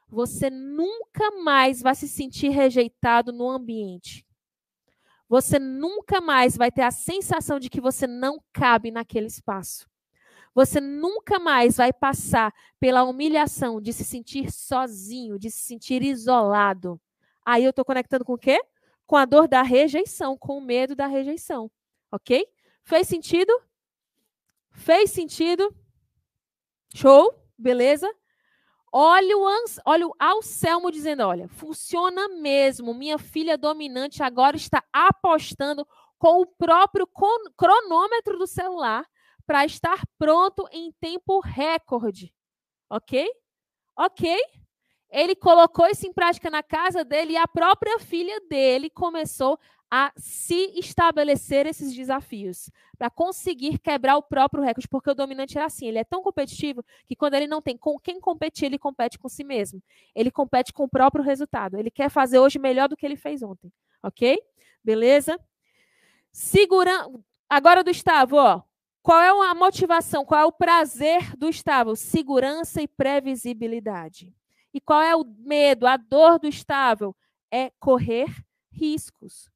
Você 0.08 0.50
nunca 0.50 1.30
mais 1.44 1.82
vai 1.82 1.96
se 1.96 2.08
sentir 2.08 2.48
rejeitado 2.48 3.34
no 3.34 3.50
ambiente. 3.50 4.26
Você 5.28 5.60
nunca 5.60 6.22
mais 6.22 6.56
vai 6.56 6.72
ter 6.72 6.84
a 6.84 6.92
sensação 6.92 7.60
de 7.60 7.70
que 7.70 7.82
você 7.82 8.08
não 8.08 8.42
cabe 8.54 8.90
naquele 8.90 9.28
espaço. 9.28 9.86
Você 10.56 10.80
nunca 10.80 11.40
mais 11.40 11.76
vai 11.76 11.92
passar 11.92 12.54
pela 12.80 13.04
humilhação 13.04 13.82
de 13.82 13.92
se 13.92 14.06
sentir 14.06 14.50
sozinho, 14.50 15.38
de 15.38 15.52
se 15.52 15.60
sentir 15.60 16.04
isolado. 16.04 17.02
Aí 17.46 17.66
eu 17.66 17.72
estou 17.72 17.84
conectando 17.84 18.24
com 18.24 18.36
o 18.36 18.38
quê? 18.38 18.62
Com 19.06 19.18
a 19.18 19.26
dor 19.26 19.46
da 19.46 19.62
rejeição, 19.62 20.38
com 20.38 20.58
o 20.58 20.62
medo 20.62 20.96
da 20.96 21.06
rejeição 21.06 21.70
ok? 22.14 22.46
Fez 22.84 23.08
sentido? 23.08 23.52
Fez 24.72 25.12
sentido? 25.12 25.74
Show? 26.94 27.34
Beleza? 27.58 28.10
Olha 28.92 29.38
o, 29.38 29.48
Ans, 29.48 29.80
olha 29.86 30.08
o 30.08 30.14
Alcelmo 30.20 30.92
dizendo: 30.92 31.24
olha, 31.24 31.48
funciona 31.48 32.28
mesmo. 32.30 32.94
Minha 32.94 33.18
filha 33.18 33.58
dominante 33.58 34.22
agora 34.22 34.56
está 34.56 34.84
apostando 34.94 35.88
com 36.20 36.42
o 36.42 36.46
próprio 36.46 37.08
cronômetro 37.58 38.38
do 38.38 38.46
celular 38.46 39.06
para 39.46 39.66
estar 39.66 40.02
pronto 40.18 40.68
em 40.72 40.92
tempo 41.02 41.40
recorde. 41.40 42.34
Ok? 42.90 43.28
Ok? 43.96 44.38
Ele 45.14 45.36
colocou 45.36 45.88
isso 45.88 46.08
em 46.08 46.12
prática 46.12 46.50
na 46.50 46.64
casa 46.64 47.06
dele 47.06 47.34
e 47.34 47.38
a 47.38 47.48
própria 47.48 48.00
filha 48.00 48.42
dele 48.50 48.90
começou 48.90 49.60
a 49.92 50.12
se 50.18 50.74
estabelecer 50.80 51.68
esses 51.68 51.94
desafios 51.94 52.68
para 52.98 53.12
conseguir 53.12 53.78
quebrar 53.78 54.18
o 54.18 54.24
próprio 54.24 54.64
recorde, 54.64 54.88
porque 54.88 55.12
o 55.12 55.14
dominante 55.14 55.60
é 55.60 55.62
assim, 55.62 55.88
ele 55.88 56.00
é 56.00 56.04
tão 56.04 56.24
competitivo 56.24 56.84
que 57.06 57.16
quando 57.16 57.36
ele 57.36 57.46
não 57.46 57.62
tem 57.62 57.78
com 57.78 58.00
quem 58.00 58.20
competir, 58.20 58.66
ele 58.66 58.80
compete 58.80 59.20
com 59.20 59.30
si 59.30 59.44
mesmo. 59.44 59.84
Ele 60.16 60.32
compete 60.32 60.74
com 60.74 60.86
o 60.86 60.90
próprio 60.90 61.24
resultado. 61.24 61.78
Ele 61.78 61.92
quer 61.92 62.10
fazer 62.10 62.40
hoje 62.40 62.58
melhor 62.58 62.90
do 62.90 62.98
que 62.98 63.06
ele 63.06 63.16
fez 63.16 63.44
ontem, 63.44 63.72
ok? 64.02 64.42
Beleza? 64.84 65.40
Segurando. 66.32 67.24
Agora 67.48 67.84
do 67.84 67.92
Estavo, 67.92 68.38
ó. 68.38 68.64
Qual 69.04 69.22
é 69.22 69.48
a 69.48 69.54
motivação? 69.54 70.26
Qual 70.26 70.42
é 70.42 70.46
o 70.46 70.52
prazer 70.52 71.38
do 71.38 71.50
estável? 71.50 71.96
Segurança 71.96 72.82
e 72.82 72.88
previsibilidade. 72.88 74.34
E 74.74 74.82
qual 74.82 75.02
é 75.02 75.16
o 75.16 75.24
medo, 75.24 75.86
a 75.86 75.98
dor 75.98 76.40
do 76.40 76.48
estável? 76.48 77.16
É 77.52 77.72
correr 77.80 78.28
riscos. 78.72 79.50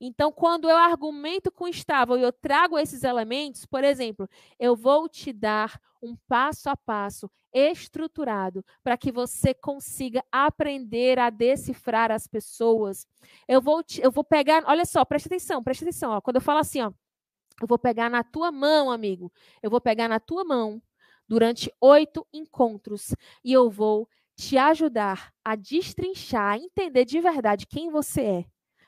Então, 0.00 0.30
quando 0.30 0.70
eu 0.70 0.76
argumento 0.76 1.50
com 1.50 1.64
o 1.64 1.68
estável 1.68 2.16
e 2.16 2.22
eu 2.22 2.32
trago 2.32 2.78
esses 2.78 3.02
elementos, 3.02 3.66
por 3.66 3.82
exemplo, 3.82 4.28
eu 4.58 4.76
vou 4.76 5.08
te 5.08 5.32
dar 5.32 5.80
um 6.00 6.16
passo 6.28 6.70
a 6.70 6.76
passo 6.76 7.28
estruturado 7.52 8.64
para 8.82 8.96
que 8.96 9.10
você 9.10 9.52
consiga 9.52 10.22
aprender 10.30 11.18
a 11.18 11.30
decifrar 11.30 12.12
as 12.12 12.26
pessoas. 12.26 13.06
Eu 13.48 13.60
vou, 13.60 13.82
te, 13.82 14.00
eu 14.00 14.10
vou 14.10 14.22
pegar, 14.22 14.62
olha 14.66 14.84
só, 14.84 15.04
preste 15.04 15.26
atenção, 15.26 15.62
preste 15.64 15.82
atenção. 15.82 16.12
Ó, 16.12 16.20
quando 16.20 16.36
eu 16.36 16.42
falo 16.42 16.60
assim, 16.60 16.80
ó, 16.80 16.92
eu 17.60 17.66
vou 17.66 17.78
pegar 17.78 18.08
na 18.08 18.22
tua 18.22 18.52
mão, 18.52 18.90
amigo. 18.90 19.32
Eu 19.62 19.70
vou 19.70 19.80
pegar 19.80 20.08
na 20.08 20.20
tua 20.20 20.44
mão 20.44 20.80
durante 21.26 21.72
oito 21.80 22.26
encontros 22.32 23.14
e 23.44 23.52
eu 23.52 23.68
vou 23.68 24.08
te 24.38 24.56
ajudar 24.56 25.32
a 25.44 25.56
destrinchar, 25.56 26.52
a 26.52 26.56
entender 26.56 27.04
de 27.04 27.20
verdade 27.20 27.66
quem 27.66 27.90
você 27.90 28.20
é, 28.22 28.44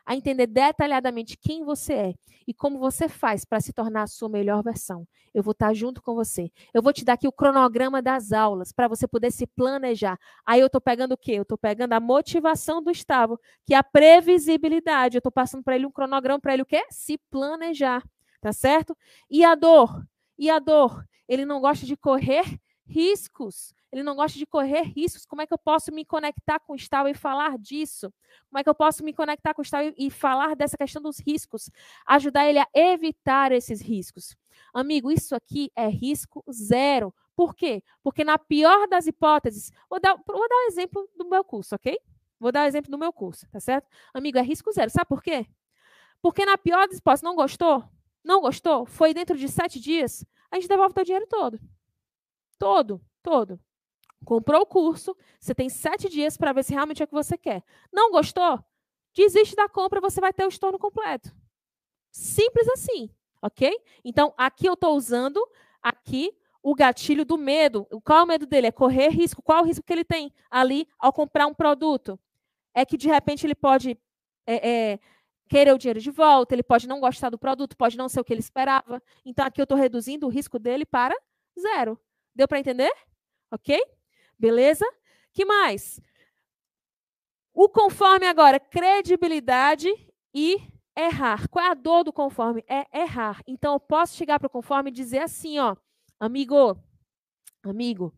a 0.06 0.14
entender 0.14 0.46
detalhadamente 0.46 1.36
quem 1.36 1.64
você 1.64 1.92
é 1.92 2.14
e 2.46 2.54
como 2.54 2.78
você 2.78 3.08
faz 3.08 3.44
para 3.44 3.60
se 3.60 3.72
tornar 3.72 4.02
a 4.02 4.06
sua 4.06 4.28
melhor 4.28 4.62
versão. 4.62 5.06
Eu 5.34 5.42
vou 5.42 5.52
estar 5.52 5.74
junto 5.74 6.00
com 6.02 6.14
você. 6.14 6.50
Eu 6.72 6.82
vou 6.82 6.92
te 6.92 7.04
dar 7.04 7.14
aqui 7.14 7.28
o 7.28 7.32
cronograma 7.32 8.00
das 8.00 8.32
aulas 8.32 8.72
para 8.72 8.88
você 8.88 9.06
poder 9.06 9.30
se 9.30 9.46
planejar. 9.46 10.18
Aí 10.46 10.60
eu 10.60 10.66
estou 10.66 10.80
pegando 10.80 11.12
o 11.12 11.18
quê? 11.18 11.32
Eu 11.32 11.42
estou 11.42 11.58
pegando 11.58 11.92
a 11.92 12.00
motivação 12.00 12.82
do 12.82 12.90
Estavo, 12.90 13.38
que 13.66 13.74
é 13.74 13.76
a 13.76 13.84
previsibilidade. 13.84 15.16
Eu 15.16 15.20
estou 15.20 15.32
passando 15.32 15.62
para 15.62 15.76
ele 15.76 15.86
um 15.86 15.92
cronograma 15.92 16.40
para 16.40 16.54
ele 16.54 16.62
o 16.62 16.66
quê? 16.66 16.84
Se 16.90 17.18
planejar 17.30 18.02
tá 18.40 18.52
certo? 18.52 18.96
E 19.30 19.44
a 19.44 19.54
dor? 19.54 20.04
E 20.38 20.50
a 20.50 20.58
dor? 20.58 21.04
Ele 21.28 21.44
não 21.44 21.60
gosta 21.60 21.86
de 21.86 21.96
correr 21.96 22.44
riscos. 22.86 23.74
Ele 23.92 24.02
não 24.02 24.14
gosta 24.14 24.38
de 24.38 24.46
correr 24.46 24.82
riscos. 24.82 25.26
Como 25.26 25.42
é 25.42 25.46
que 25.46 25.52
eu 25.52 25.58
posso 25.58 25.92
me 25.92 26.04
conectar 26.04 26.60
com 26.60 26.72
o 26.72 26.76
Estado 26.76 27.08
e 27.08 27.14
falar 27.14 27.58
disso? 27.58 28.12
Como 28.48 28.58
é 28.58 28.62
que 28.62 28.68
eu 28.68 28.74
posso 28.74 29.04
me 29.04 29.12
conectar 29.12 29.52
com 29.52 29.60
o 29.60 29.64
Estado 29.64 29.92
e 29.98 30.10
falar 30.10 30.54
dessa 30.54 30.76
questão 30.76 31.02
dos 31.02 31.18
riscos? 31.18 31.70
Ajudar 32.06 32.48
ele 32.48 32.60
a 32.60 32.68
evitar 32.74 33.50
esses 33.50 33.80
riscos. 33.80 34.36
Amigo, 34.72 35.10
isso 35.10 35.34
aqui 35.34 35.72
é 35.74 35.88
risco 35.88 36.44
zero. 36.52 37.12
Por 37.34 37.54
quê? 37.54 37.82
Porque 38.02 38.22
na 38.22 38.38
pior 38.38 38.86
das 38.86 39.06
hipóteses, 39.06 39.72
vou 39.88 39.98
dar, 39.98 40.14
vou 40.26 40.48
dar 40.48 40.56
um 40.56 40.68
exemplo 40.68 41.08
do 41.16 41.28
meu 41.28 41.42
curso, 41.42 41.74
ok? 41.74 41.98
Vou 42.38 42.52
dar 42.52 42.62
um 42.62 42.66
exemplo 42.66 42.90
do 42.90 42.98
meu 42.98 43.12
curso, 43.12 43.46
tá 43.50 43.58
certo? 43.58 43.88
Amigo, 44.14 44.38
é 44.38 44.42
risco 44.42 44.70
zero. 44.72 44.90
Sabe 44.90 45.08
por 45.08 45.22
quê? 45.22 45.46
Porque 46.22 46.44
na 46.44 46.56
pior 46.56 46.86
das 46.86 46.98
hipóteses, 46.98 47.22
não 47.22 47.34
gostou? 47.34 47.84
Não 48.22 48.40
gostou? 48.40 48.86
Foi 48.86 49.12
dentro 49.14 49.36
de 49.36 49.48
sete 49.48 49.80
dias? 49.80 50.24
A 50.50 50.56
gente 50.56 50.68
devolve 50.68 50.92
o 50.92 50.94
teu 50.94 51.04
dinheiro 51.04 51.26
todo. 51.26 51.58
Todo, 52.58 53.00
todo. 53.22 53.58
Comprou 54.24 54.62
o 54.62 54.66
curso, 54.66 55.16
você 55.38 55.54
tem 55.54 55.68
sete 55.68 56.08
dias 56.08 56.36
para 56.36 56.52
ver 56.52 56.64
se 56.64 56.72
realmente 56.72 57.02
é 57.02 57.04
o 57.04 57.08
que 57.08 57.14
você 57.14 57.38
quer. 57.38 57.64
Não 57.92 58.10
gostou? 58.10 58.62
Desiste 59.14 59.56
da 59.56 59.68
compra, 59.68 60.00
você 60.00 60.20
vai 60.20 60.32
ter 60.32 60.44
o 60.44 60.48
estorno 60.48 60.78
completo. 60.78 61.34
Simples 62.12 62.68
assim, 62.68 63.10
ok? 63.42 63.76
Então, 64.04 64.34
aqui 64.36 64.66
eu 64.66 64.74
estou 64.74 64.96
usando 64.96 65.40
aqui 65.82 66.32
o 66.62 66.74
gatilho 66.74 67.24
do 67.24 67.38
medo. 67.38 67.86
Qual 68.04 68.20
é 68.20 68.22
o 68.22 68.26
medo 68.26 68.46
dele? 68.46 68.66
É 68.66 68.72
correr 68.72 69.08
risco. 69.08 69.42
Qual 69.42 69.58
é 69.58 69.62
o 69.62 69.64
risco 69.64 69.84
que 69.84 69.92
ele 69.92 70.04
tem 70.04 70.32
ali 70.50 70.86
ao 70.98 71.12
comprar 71.12 71.46
um 71.46 71.54
produto? 71.54 72.18
É 72.74 72.84
que, 72.84 72.96
de 72.96 73.08
repente, 73.08 73.46
ele 73.46 73.54
pode 73.54 73.98
é, 74.46 74.70
é, 74.92 75.00
querer 75.48 75.72
o 75.72 75.78
dinheiro 75.78 76.00
de 76.00 76.10
volta, 76.10 76.54
ele 76.54 76.62
pode 76.62 76.86
não 76.86 77.00
gostar 77.00 77.30
do 77.30 77.38
produto, 77.38 77.76
pode 77.76 77.96
não 77.96 78.08
ser 78.08 78.20
o 78.20 78.24
que 78.24 78.32
ele 78.32 78.40
esperava. 78.40 79.02
Então, 79.24 79.44
aqui 79.44 79.60
eu 79.60 79.64
estou 79.64 79.78
reduzindo 79.78 80.26
o 80.26 80.30
risco 80.30 80.58
dele 80.58 80.84
para 80.84 81.16
zero. 81.58 81.98
Deu 82.34 82.46
para 82.46 82.60
entender? 82.60 82.92
Ok? 83.50 83.80
Beleza? 84.40 84.86
que 85.32 85.44
mais? 85.44 86.00
O 87.52 87.68
conforme 87.68 88.26
agora, 88.26 88.58
credibilidade 88.58 89.88
e 90.34 90.58
errar. 90.96 91.48
Qual 91.48 91.64
é 91.64 91.70
a 91.70 91.74
dor 91.74 92.04
do 92.04 92.12
conforme? 92.12 92.64
É 92.68 92.86
errar. 92.98 93.42
Então, 93.46 93.74
eu 93.74 93.80
posso 93.80 94.16
chegar 94.16 94.38
para 94.38 94.46
o 94.46 94.50
conforme 94.50 94.90
e 94.90 94.94
dizer 94.94 95.18
assim, 95.18 95.58
ó, 95.58 95.76
amigo, 96.18 96.76
amigo, 97.62 98.14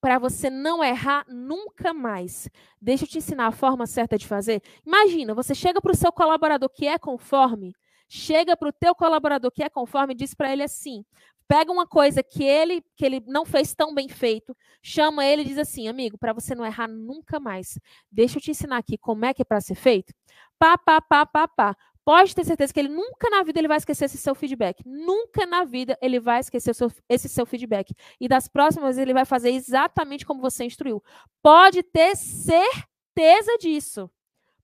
para 0.00 0.18
você 0.18 0.48
não 0.48 0.84
errar 0.84 1.24
nunca 1.28 1.92
mais. 1.92 2.48
Deixa 2.80 3.04
eu 3.04 3.08
te 3.08 3.18
ensinar 3.18 3.48
a 3.48 3.52
forma 3.52 3.86
certa 3.86 4.16
de 4.16 4.26
fazer. 4.26 4.62
Imagina, 4.86 5.34
você 5.34 5.54
chega 5.54 5.80
para 5.80 5.92
o 5.92 5.96
seu 5.96 6.12
colaborador 6.12 6.70
que 6.70 6.86
é 6.86 6.98
conforme, 6.98 7.74
chega 8.08 8.56
para 8.56 8.68
o 8.68 8.72
teu 8.72 8.94
colaborador 8.94 9.50
que 9.50 9.62
é 9.62 9.68
conforme 9.68 10.14
e 10.14 10.16
diz 10.16 10.34
para 10.34 10.52
ele 10.52 10.62
assim: 10.62 11.04
pega 11.50 11.72
uma 11.72 11.84
coisa 11.84 12.22
que 12.22 12.44
ele 12.44 12.80
que 12.96 13.04
ele 13.04 13.20
não 13.26 13.44
fez 13.44 13.74
tão 13.74 13.92
bem 13.92 14.08
feito, 14.08 14.56
chama 14.80 15.26
ele 15.26 15.42
e 15.42 15.44
diz 15.44 15.58
assim, 15.58 15.88
amigo, 15.88 16.16
para 16.16 16.32
você 16.32 16.54
não 16.54 16.64
errar 16.64 16.86
nunca 16.86 17.40
mais, 17.40 17.76
deixa 18.08 18.38
eu 18.38 18.40
te 18.40 18.52
ensinar 18.52 18.76
aqui 18.76 18.96
como 18.96 19.24
é 19.24 19.34
que 19.34 19.42
é 19.42 19.44
para 19.44 19.60
ser 19.60 19.74
feito. 19.74 20.14
Pá, 20.56 20.78
pá, 20.78 21.00
pá, 21.00 21.26
pá, 21.26 21.48
pá 21.48 21.76
pode 22.04 22.36
ter 22.36 22.44
certeza 22.44 22.72
que 22.72 22.78
ele 22.78 22.88
nunca 22.88 23.28
na 23.30 23.42
vida 23.42 23.58
ele 23.58 23.66
vai 23.66 23.78
esquecer 23.78 24.04
esse 24.04 24.16
seu 24.16 24.32
feedback. 24.32 24.80
Nunca 24.86 25.44
na 25.44 25.64
vida 25.64 25.98
ele 26.00 26.20
vai 26.20 26.38
esquecer 26.38 26.72
seu, 26.72 26.90
esse 27.08 27.28
seu 27.28 27.44
feedback. 27.44 27.92
E 28.20 28.28
das 28.28 28.46
próximas 28.46 28.96
ele 28.96 29.12
vai 29.12 29.24
fazer 29.24 29.50
exatamente 29.50 30.24
como 30.24 30.40
você 30.40 30.64
instruiu. 30.64 31.02
Pode 31.42 31.82
ter 31.82 32.16
certeza 32.16 33.58
disso. 33.58 34.08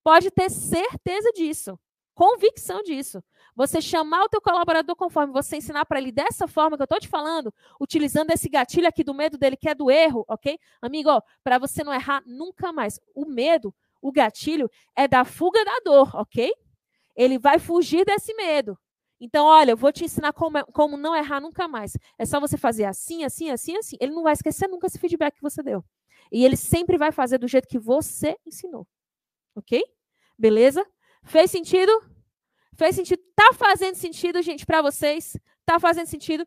Pode 0.05 0.31
ter 0.31 0.51
certeza 0.51 1.33
disso. 1.33 1.77
Convicção 2.15 2.83
disso. 2.83 3.23
Você 3.57 3.81
chamar 3.81 4.23
o 4.25 4.29
teu 4.29 4.41
colaborador 4.41 4.95
conforme 4.95 5.33
você 5.33 5.57
ensinar 5.57 5.85
para 5.87 5.99
ele 5.99 6.13
dessa 6.13 6.47
forma 6.47 6.77
que 6.77 6.83
eu 6.83 6.85
estou 6.85 7.01
te 7.01 7.09
falando, 7.09 7.53
utilizando 7.81 8.31
esse 8.31 8.49
gatilho 8.49 8.87
aqui 8.87 9.03
do 9.03 9.15
medo 9.15 9.39
dele, 9.39 9.57
que 9.57 9.69
é 9.69 9.75
do 9.75 9.91
erro, 9.91 10.25
ok? 10.29 10.59
Amigo, 10.81 11.11
para 11.43 11.59
você 11.59 11.83
não 11.83 11.93
errar 11.93 12.23
nunca 12.27 12.73
mais. 12.73 13.01
O 13.15 13.25
medo, 13.25 13.75
o 14.01 14.13
gatilho, 14.13 14.71
é 14.95 15.09
da 15.09 15.25
fuga 15.25 15.65
da 15.65 15.81
dor, 15.83 16.15
ok? 16.15 16.53
ele 17.17 17.39
vai 17.39 17.59
fugir 17.59 18.05
desse 18.05 18.35
medo. 18.35 18.79
Então, 19.19 19.47
olha, 19.47 19.71
eu 19.71 19.77
vou 19.77 19.91
te 19.91 20.05
ensinar 20.05 20.35
como, 20.35 20.59
é, 20.59 20.65
como 20.65 20.99
não 20.99 21.17
errar 21.17 21.41
nunca 21.41 21.67
mais. 21.67 21.97
É 22.19 22.27
só 22.27 22.39
você 22.39 22.59
fazer 22.59 22.85
assim, 22.85 23.25
assim, 23.25 23.51
assim, 23.51 23.77
assim. 23.79 23.97
Ele 23.99 24.13
não 24.13 24.23
vai 24.23 24.35
esquecer 24.35 24.69
nunca 24.69 24.87
esse 24.87 24.99
feedback 24.99 25.37
que 25.37 25.43
você 25.43 25.63
deu. 25.63 25.83
E 26.31 26.45
ele 26.45 26.57
sempre 26.57 26.99
vai 26.99 27.11
fazer 27.11 27.39
do 27.39 27.49
jeito 27.49 27.67
que 27.67 27.79
você 27.79 28.37
ensinou. 28.45 28.87
Ok? 29.55 29.83
Beleza? 30.39 30.87
Fez 31.25 31.51
sentido? 31.51 31.91
Fez 32.77 32.95
sentido? 32.95 33.23
Tá 33.35 33.53
fazendo 33.55 33.95
sentido, 33.95 34.43
gente, 34.43 34.67
para 34.67 34.83
vocês? 34.83 35.37
Tá 35.65 35.81
fazendo 35.81 36.07
sentido? 36.07 36.47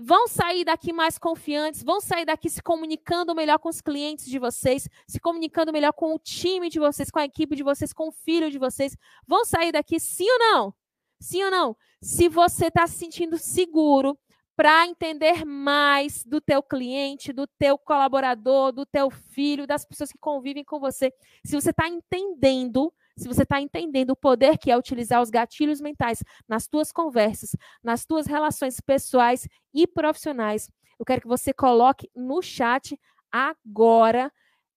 vão 0.00 0.28
sair 0.28 0.64
daqui 0.64 0.92
mais 0.92 1.18
confiantes, 1.18 1.82
vão 1.82 2.00
sair 2.00 2.24
daqui 2.24 2.48
se 2.48 2.62
comunicando 2.62 3.34
melhor 3.34 3.58
com 3.58 3.68
os 3.68 3.80
clientes 3.80 4.26
de 4.26 4.38
vocês, 4.38 4.88
se 5.08 5.18
comunicando 5.18 5.72
melhor 5.72 5.92
com 5.92 6.14
o 6.14 6.18
time 6.20 6.70
de 6.70 6.78
vocês, 6.78 7.10
com 7.10 7.18
a 7.18 7.24
equipe 7.24 7.56
de 7.56 7.64
vocês, 7.64 7.92
com 7.92 8.08
o 8.08 8.12
filho 8.12 8.48
de 8.48 8.58
vocês. 8.58 8.96
Vão 9.26 9.44
sair 9.44 9.72
daqui 9.72 9.98
sim 9.98 10.30
ou 10.30 10.38
não? 10.38 10.74
Sim 11.20 11.42
ou 11.42 11.50
não? 11.50 11.76
Se 12.00 12.28
você 12.28 12.66
está 12.66 12.86
se 12.86 12.96
sentindo 12.96 13.36
seguro 13.36 14.16
para 14.54 14.86
entender 14.86 15.44
mais 15.44 16.24
do 16.24 16.40
teu 16.40 16.62
cliente, 16.62 17.32
do 17.32 17.46
teu 17.58 17.76
colaborador, 17.76 18.70
do 18.70 18.86
teu 18.86 19.10
filho, 19.10 19.66
das 19.66 19.84
pessoas 19.84 20.12
que 20.12 20.18
convivem 20.18 20.64
com 20.64 20.78
você, 20.78 21.12
se 21.44 21.56
você 21.56 21.70
está 21.70 21.88
entendendo 21.88 22.92
se 23.18 23.26
você 23.28 23.42
está 23.42 23.60
entendendo 23.60 24.10
o 24.10 24.16
poder 24.16 24.56
que 24.58 24.70
é 24.70 24.76
utilizar 24.76 25.20
os 25.20 25.28
gatilhos 25.28 25.80
mentais 25.80 26.22
nas 26.48 26.68
tuas 26.68 26.92
conversas, 26.92 27.56
nas 27.82 28.06
tuas 28.06 28.26
relações 28.26 28.80
pessoais 28.80 29.48
e 29.74 29.86
profissionais, 29.86 30.70
eu 30.98 31.04
quero 31.04 31.20
que 31.20 31.28
você 31.28 31.52
coloque 31.52 32.08
no 32.14 32.40
chat 32.40 32.98
agora. 33.30 34.32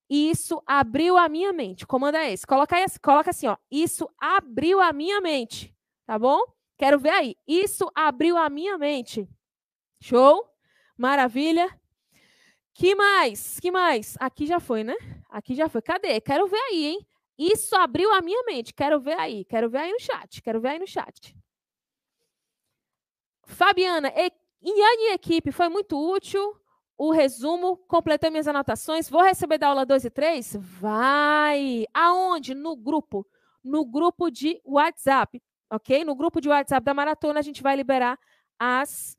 Isso 0.10 0.62
abriu 0.66 1.18
a 1.18 1.30
minha 1.30 1.54
mente. 1.54 1.84
O 1.84 1.88
comando 1.88 2.16
é 2.16 2.34
esse. 2.34 2.46
Coloca, 2.46 2.76
aí, 2.76 2.86
coloca 3.02 3.30
assim, 3.30 3.48
ó. 3.48 3.56
Isso 3.70 4.10
abriu 4.20 4.82
a 4.82 4.92
minha 4.92 5.22
mente. 5.22 5.74
Tá 6.06 6.20
bom? 6.20 6.42
Quero 6.78 7.00
ver 7.00 7.12
aí. 7.12 7.36
Isso 7.48 7.90
abriu 7.96 8.38
a 8.38 8.50
minha 8.50 8.78
mente. 8.78 9.30
Show? 10.02 10.46
Maravilha. 10.98 11.70
Que 12.74 12.96
mais? 12.96 13.60
Que 13.60 13.72
mais? 13.72 14.18
Aqui 14.20 14.46
já 14.46 14.60
foi, 14.60 14.84
né? 14.84 14.96
Aqui 15.30 15.54
já 15.56 15.70
foi. 15.70 15.82
Cadê? 15.82 16.20
Quero 16.20 16.48
ver 16.48 16.58
aí, 16.58 16.86
hein? 16.88 17.08
Isso 17.42 17.76
abriu 17.76 18.14
a 18.14 18.22
minha 18.22 18.44
mente. 18.44 18.72
Quero 18.72 19.00
ver 19.00 19.20
aí. 19.20 19.44
Quero 19.46 19.68
ver 19.68 19.80
aí 19.80 19.92
no 19.92 20.00
chat. 20.00 20.44
Quero 20.44 20.62
ver 20.62 20.70
aí 20.70 20.80
no 20.80 20.86
chat. 20.86 21.36
Fabiana, 23.48 24.14
e, 24.16 24.32
e 24.62 25.14
equipe, 25.14 25.52
foi 25.52 25.68
muito 25.68 25.98
útil 25.98 26.56
o 26.96 27.12
resumo. 27.12 27.78
Completei 27.88 28.30
minhas 28.30 28.48
anotações. 28.48 29.10
Vou 29.10 29.24
receber 29.24 29.58
da 29.58 29.70
aula 29.70 29.84
2 29.84 30.06
e 30.06 30.10
3? 30.12 30.56
Vai! 30.60 31.86
Aonde? 31.92 32.54
No 32.54 32.76
grupo. 32.76 33.26
No 33.64 33.86
grupo 33.86 34.30
de 34.30 34.62
WhatsApp, 34.64 35.42
ok? 35.70 36.06
No 36.06 36.16
grupo 36.16 36.40
de 36.40 36.50
WhatsApp 36.50 36.86
da 36.86 36.94
maratona, 36.94 37.40
a 37.40 37.44
gente 37.44 37.64
vai 37.64 37.76
liberar 37.76 38.20
as, 38.60 39.16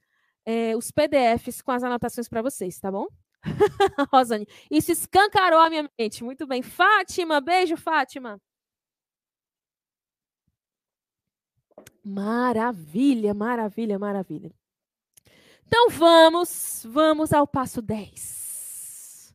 eh, 0.47 0.77
os 0.77 0.93
PDFs 0.93 1.61
com 1.61 1.73
as 1.73 1.83
anotações 1.83 2.29
para 2.29 2.43
vocês, 2.43 2.79
tá 2.79 2.91
bom? 2.91 3.07
Rosane, 4.13 4.47
isso 4.71 4.93
escancarou 4.93 5.61
a 5.61 5.69
minha 5.69 5.91
mente. 5.99 6.23
Muito 6.23 6.47
bem. 6.47 6.63
Fátima, 6.63 7.41
beijo, 7.41 7.77
Fátima. 7.77 8.41
Maravilha, 12.05 13.33
maravilha, 13.33 13.99
maravilha. 13.99 14.53
Então 15.67 15.89
vamos, 15.89 16.85
vamos 16.89 17.33
ao 17.33 17.47
passo 17.47 17.81
10. 17.81 19.35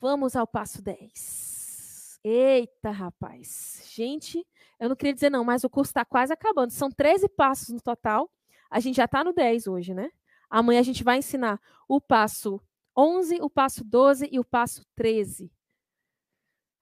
Vamos 0.00 0.36
ao 0.36 0.46
passo 0.46 0.82
10. 0.82 2.20
Eita, 2.22 2.90
rapaz. 2.90 3.82
Gente, 3.94 4.46
eu 4.78 4.88
não 4.88 4.96
queria 4.96 5.14
dizer 5.14 5.30
não, 5.30 5.44
mas 5.44 5.64
o 5.64 5.70
curso 5.70 5.90
está 5.90 6.04
quase 6.04 6.32
acabando. 6.32 6.70
São 6.70 6.90
13 6.90 7.28
passos 7.28 7.68
no 7.70 7.80
total. 7.80 8.30
A 8.70 8.80
gente 8.80 8.96
já 8.96 9.06
está 9.06 9.24
no 9.24 9.32
10 9.32 9.66
hoje, 9.66 9.94
né? 9.94 10.10
Amanhã 10.50 10.80
a 10.80 10.84
gente 10.84 11.02
vai 11.02 11.18
ensinar 11.18 11.60
o 11.88 12.00
passo 12.00 12.60
11, 12.98 13.38
o 13.40 13.48
passo 13.48 13.84
12 13.84 14.28
e 14.32 14.40
o 14.40 14.44
passo 14.44 14.82
13. 14.96 15.52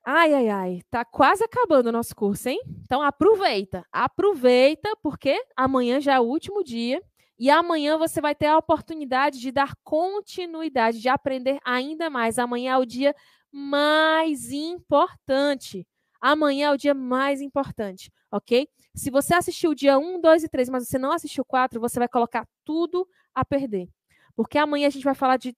Ai, 0.03 0.33
ai, 0.33 0.49
ai, 0.49 0.81
tá 0.91 1.05
quase 1.05 1.45
acabando 1.45 1.89
o 1.89 1.93
nosso 1.93 2.17
curso, 2.17 2.49
hein? 2.49 2.59
Então 2.85 3.03
aproveita, 3.03 3.85
aproveita, 3.93 4.97
porque 5.03 5.37
amanhã 5.55 6.01
já 6.01 6.15
é 6.15 6.21
o 6.21 6.23
último 6.23 6.65
dia 6.65 7.03
e 7.39 7.51
amanhã 7.51 7.99
você 7.99 8.21
vai 8.21 8.35
ter 8.35 8.47
a 8.47 8.57
oportunidade 8.57 9.39
de 9.41 9.53
dar 9.53 9.75
continuidade, 9.85 11.01
de 11.01 11.09
aprender 11.09 11.59
ainda 11.65 12.09
mais. 12.09 12.39
Amanhã 12.39 12.75
é 12.75 12.79
o 12.79 12.87
dia 12.87 13.15
mais 13.53 14.51
importante. 14.53 15.87
Amanhã 16.21 16.69
é 16.69 16.73
o 16.73 16.79
dia 16.79 16.95
mais 16.95 17.43
importante, 17.43 18.11
ok? 18.31 18.69
Se 18.95 19.11
você 19.11 19.35
assistiu 19.35 19.73
o 19.73 19.75
dia 19.75 19.99
1, 19.99 20.21
2 20.21 20.45
e 20.45 20.49
3, 20.49 20.71
mas 20.71 20.89
você 20.89 20.99
não 20.99 21.13
assistiu 21.13 21.43
o 21.43 21.47
4, 21.47 21.79
você 21.79 21.99
vai 21.99 22.09
colocar 22.09 22.49
tudo 22.65 23.07
a 23.35 23.45
perder. 23.45 23.89
Porque 24.35 24.57
amanhã 24.57 24.87
a 24.87 24.91
gente 24.91 25.05
vai 25.05 25.15
falar 25.15 25.37
de 25.37 25.55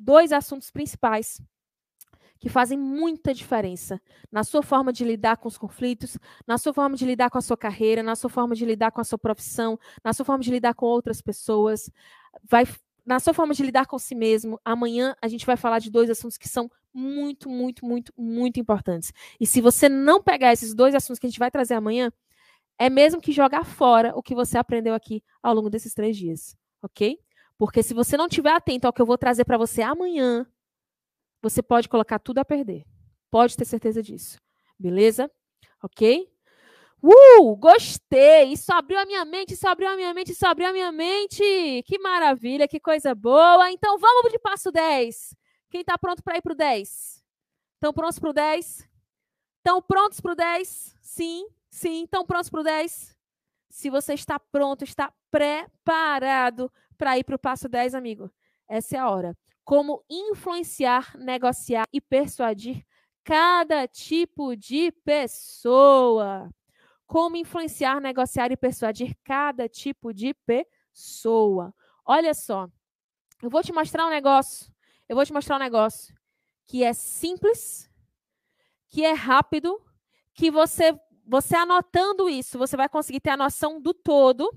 dois 0.00 0.32
assuntos 0.32 0.70
principais 0.70 1.40
que 2.40 2.48
fazem 2.48 2.78
muita 2.78 3.34
diferença 3.34 4.00
na 4.32 4.42
sua 4.42 4.62
forma 4.62 4.92
de 4.92 5.04
lidar 5.04 5.36
com 5.36 5.46
os 5.46 5.58
conflitos, 5.58 6.16
na 6.46 6.56
sua 6.56 6.72
forma 6.72 6.96
de 6.96 7.04
lidar 7.04 7.28
com 7.28 7.36
a 7.36 7.42
sua 7.42 7.56
carreira, 7.56 8.02
na 8.02 8.16
sua 8.16 8.30
forma 8.30 8.54
de 8.54 8.64
lidar 8.64 8.90
com 8.90 9.00
a 9.00 9.04
sua 9.04 9.18
profissão, 9.18 9.78
na 10.02 10.14
sua 10.14 10.24
forma 10.24 10.42
de 10.42 10.50
lidar 10.50 10.74
com 10.74 10.86
outras 10.86 11.20
pessoas, 11.20 11.90
vai 12.42 12.64
na 13.04 13.20
sua 13.20 13.34
forma 13.34 13.52
de 13.52 13.62
lidar 13.62 13.86
com 13.86 13.98
si 13.98 14.14
mesmo. 14.14 14.58
Amanhã 14.64 15.14
a 15.20 15.28
gente 15.28 15.44
vai 15.44 15.56
falar 15.56 15.80
de 15.80 15.90
dois 15.90 16.08
assuntos 16.08 16.38
que 16.38 16.48
são 16.48 16.70
muito, 16.94 17.48
muito, 17.48 17.84
muito, 17.84 18.12
muito 18.16 18.58
importantes. 18.58 19.12
E 19.38 19.46
se 19.46 19.60
você 19.60 19.88
não 19.88 20.22
pegar 20.22 20.52
esses 20.52 20.74
dois 20.74 20.94
assuntos 20.94 21.18
que 21.18 21.26
a 21.26 21.30
gente 21.30 21.38
vai 21.38 21.50
trazer 21.50 21.74
amanhã, 21.74 22.10
é 22.78 22.88
mesmo 22.88 23.20
que 23.20 23.32
jogar 23.32 23.64
fora 23.64 24.12
o 24.16 24.22
que 24.22 24.34
você 24.34 24.56
aprendeu 24.56 24.94
aqui 24.94 25.22
ao 25.42 25.54
longo 25.54 25.68
desses 25.68 25.92
três 25.92 26.16
dias, 26.16 26.56
ok? 26.82 27.18
Porque 27.60 27.82
se 27.82 27.92
você 27.92 28.16
não 28.16 28.24
estiver 28.24 28.54
atento 28.54 28.86
ao 28.86 28.92
que 28.92 29.02
eu 29.02 29.04
vou 29.04 29.18
trazer 29.18 29.44
para 29.44 29.58
você 29.58 29.82
amanhã, 29.82 30.46
você 31.42 31.62
pode 31.62 31.90
colocar 31.90 32.18
tudo 32.18 32.38
a 32.38 32.44
perder. 32.44 32.86
Pode 33.30 33.54
ter 33.54 33.66
certeza 33.66 34.02
disso. 34.02 34.38
Beleza? 34.78 35.30
Ok? 35.82 36.26
Uh, 37.02 37.54
gostei! 37.56 38.44
Isso 38.54 38.72
abriu 38.72 38.98
a 38.98 39.04
minha 39.04 39.26
mente, 39.26 39.52
isso 39.52 39.68
abriu 39.68 39.90
a 39.90 39.94
minha 39.94 40.14
mente, 40.14 40.32
isso 40.32 40.46
abriu 40.46 40.68
a 40.68 40.72
minha 40.72 40.90
mente. 40.90 41.82
Que 41.84 41.98
maravilha, 41.98 42.66
que 42.66 42.80
coisa 42.80 43.14
boa. 43.14 43.70
Então 43.70 43.98
vamos 43.98 44.32
de 44.32 44.38
passo 44.38 44.72
10. 44.72 45.36
Quem 45.68 45.82
está 45.82 45.98
pronto 45.98 46.22
para 46.22 46.38
ir 46.38 46.40
para 46.40 46.54
o 46.54 46.56
10? 46.56 47.22
Estão 47.74 47.92
prontos 47.92 48.18
para 48.18 48.30
o 48.30 48.32
10? 48.32 48.88
Estão 49.58 49.82
prontos 49.82 50.18
para 50.18 50.32
o 50.32 50.34
10? 50.34 50.96
Sim, 51.02 51.46
sim. 51.68 52.04
Estão 52.04 52.24
prontos 52.24 52.48
para 52.48 52.60
o 52.60 52.64
10? 52.64 53.14
Se 53.68 53.90
você 53.90 54.14
está 54.14 54.40
pronto, 54.40 54.82
está 54.82 55.12
preparado 55.30 56.72
para 57.00 57.16
ir 57.16 57.24
para 57.24 57.34
o 57.34 57.38
passo 57.38 57.66
10, 57.66 57.94
amigo. 57.94 58.30
Essa 58.68 58.98
é 58.98 59.00
a 59.00 59.08
hora. 59.08 59.34
Como 59.64 60.04
influenciar, 60.10 61.16
negociar 61.16 61.86
e 61.90 61.98
persuadir 61.98 62.84
cada 63.24 63.88
tipo 63.88 64.54
de 64.54 64.92
pessoa. 65.02 66.50
Como 67.06 67.36
influenciar, 67.36 68.02
negociar 68.02 68.52
e 68.52 68.56
persuadir 68.56 69.16
cada 69.24 69.66
tipo 69.66 70.12
de 70.12 70.34
pessoa. 70.44 71.74
Olha 72.04 72.34
só, 72.34 72.68
eu 73.42 73.48
vou 73.48 73.62
te 73.62 73.72
mostrar 73.72 74.06
um 74.06 74.10
negócio. 74.10 74.70
Eu 75.08 75.16
vou 75.16 75.24
te 75.24 75.32
mostrar 75.32 75.56
um 75.56 75.60
negócio 75.60 76.14
que 76.66 76.84
é 76.84 76.92
simples, 76.92 77.90
que 78.88 79.06
é 79.06 79.12
rápido, 79.12 79.80
que 80.34 80.50
você 80.50 80.94
você 81.26 81.56
anotando 81.56 82.28
isso, 82.28 82.58
você 82.58 82.76
vai 82.76 82.88
conseguir 82.88 83.20
ter 83.20 83.30
a 83.30 83.36
noção 83.36 83.80
do 83.80 83.94
todo 83.94 84.50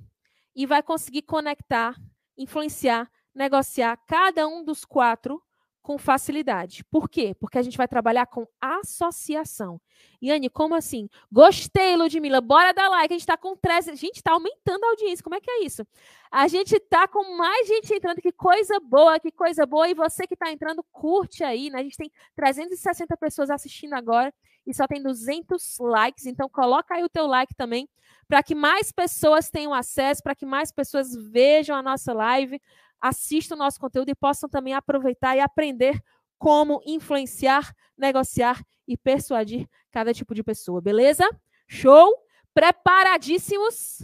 e 0.55 0.65
vai 0.65 0.81
conseguir 0.81 1.21
conectar 1.21 1.95
influenciar, 2.37 3.09
negociar 3.33 3.97
cada 4.07 4.47
um 4.47 4.63
dos 4.63 4.85
quatro 4.85 5.41
com 5.83 5.97
facilidade. 5.97 6.81
Por 6.85 7.09
quê? 7.09 7.35
Porque 7.37 7.57
a 7.57 7.61
gente 7.61 7.77
vai 7.77 7.87
trabalhar 7.89 8.25
com 8.25 8.47
associação. 8.59 9.81
Yane, 10.23 10.49
como 10.49 10.73
assim? 10.73 11.09
Gostei, 11.29 11.97
Ludmilla. 11.97 12.39
Bora 12.39 12.73
dar 12.73 12.87
like. 12.87 13.13
A 13.13 13.17
gente 13.17 13.21
está 13.21 13.35
com 13.35 13.53
13. 13.53 13.93
Gente, 13.97 14.15
está 14.15 14.31
aumentando 14.31 14.85
a 14.85 14.89
audiência. 14.89 15.21
Como 15.21 15.35
é 15.35 15.41
que 15.41 15.51
é 15.51 15.65
isso? 15.65 15.85
A 16.31 16.47
gente 16.47 16.77
está 16.77 17.05
com 17.05 17.35
mais 17.35 17.67
gente 17.67 17.93
entrando. 17.93 18.21
Que 18.21 18.31
coisa 18.31 18.79
boa, 18.79 19.19
que 19.19 19.29
coisa 19.29 19.65
boa. 19.65 19.89
E 19.89 19.93
você 19.93 20.25
que 20.25 20.35
está 20.35 20.49
entrando, 20.49 20.81
curte 20.89 21.43
aí. 21.43 21.69
Né? 21.69 21.79
A 21.79 21.83
gente 21.83 21.97
tem 21.97 22.09
360 22.33 23.17
pessoas 23.17 23.49
assistindo 23.49 23.93
agora 23.93 24.33
e 24.65 24.73
só 24.73 24.87
tem 24.87 25.03
200 25.03 25.79
likes. 25.79 26.25
Então, 26.25 26.47
coloca 26.47 26.95
aí 26.95 27.03
o 27.03 27.09
teu 27.09 27.27
like 27.27 27.53
também 27.55 27.89
para 28.33 28.41
que 28.41 28.55
mais 28.55 28.91
pessoas 28.91 29.51
tenham 29.51 29.71
acesso, 29.71 30.23
para 30.23 30.33
que 30.33 30.43
mais 30.43 30.71
pessoas 30.71 31.15
vejam 31.15 31.75
a 31.75 31.83
nossa 31.83 32.11
live, 32.13 32.59
assistam 32.99 33.53
o 33.53 33.59
nosso 33.59 33.79
conteúdo 33.79 34.09
e 34.09 34.15
possam 34.15 34.49
também 34.49 34.73
aproveitar 34.73 35.37
e 35.37 35.39
aprender 35.39 36.01
como 36.39 36.81
influenciar, 36.83 37.75
negociar 37.95 38.59
e 38.87 38.97
persuadir 38.97 39.69
cada 39.91 40.15
tipo 40.15 40.33
de 40.33 40.41
pessoa, 40.41 40.81
beleza? 40.81 41.29
Show? 41.67 42.11
Preparadíssimos? 42.55 44.01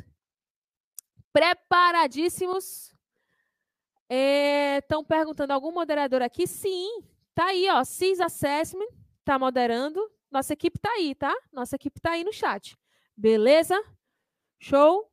Preparadíssimos? 1.34 2.94
Estão 4.08 5.02
é, 5.02 5.06
perguntando 5.08 5.54
algum 5.54 5.72
moderador 5.72 6.22
aqui? 6.22 6.46
Sim, 6.46 7.02
tá 7.34 7.46
aí, 7.46 7.68
ó. 7.68 7.84
CIS 7.84 8.20
Assessment 8.20 8.90
tá 9.26 9.40
moderando. 9.40 10.00
Nossa 10.30 10.54
equipe 10.54 10.78
tá 10.78 10.92
aí, 10.92 11.16
tá? 11.16 11.36
Nossa 11.52 11.76
equipe 11.76 12.00
tá 12.00 12.12
aí 12.12 12.24
no 12.24 12.32
chat. 12.32 12.78
Beleza? 13.18 13.76
Show? 14.60 15.10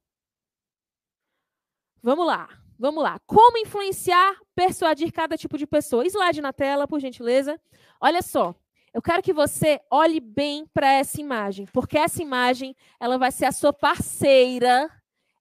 Vamos 2.03 2.27
lá. 2.27 2.49
Vamos 2.79 3.03
lá. 3.03 3.19
Como 3.27 3.59
influenciar, 3.59 4.37
persuadir 4.55 5.13
cada 5.13 5.39
tipo 5.39 5.57
de 5.57 5.67
pessoa? 5.67 6.05
Slide 6.05 6.43
na 6.43 6.53
tela, 6.53 6.87
por 6.87 7.01
gentileza. 7.01 7.59
Olha 8.01 8.21
só. 8.21 8.55
Eu 8.93 9.01
quero 9.01 9.23
que 9.23 9.33
você 9.33 9.81
olhe 9.91 10.21
bem 10.21 10.67
para 10.73 10.91
essa 10.93 11.21
imagem, 11.21 11.67
porque 11.67 11.99
essa 11.99 12.23
imagem, 12.23 12.75
ela 12.99 13.19
vai 13.19 13.31
ser 13.31 13.45
a 13.45 13.53
sua 13.53 13.73
parceira, 13.73 14.91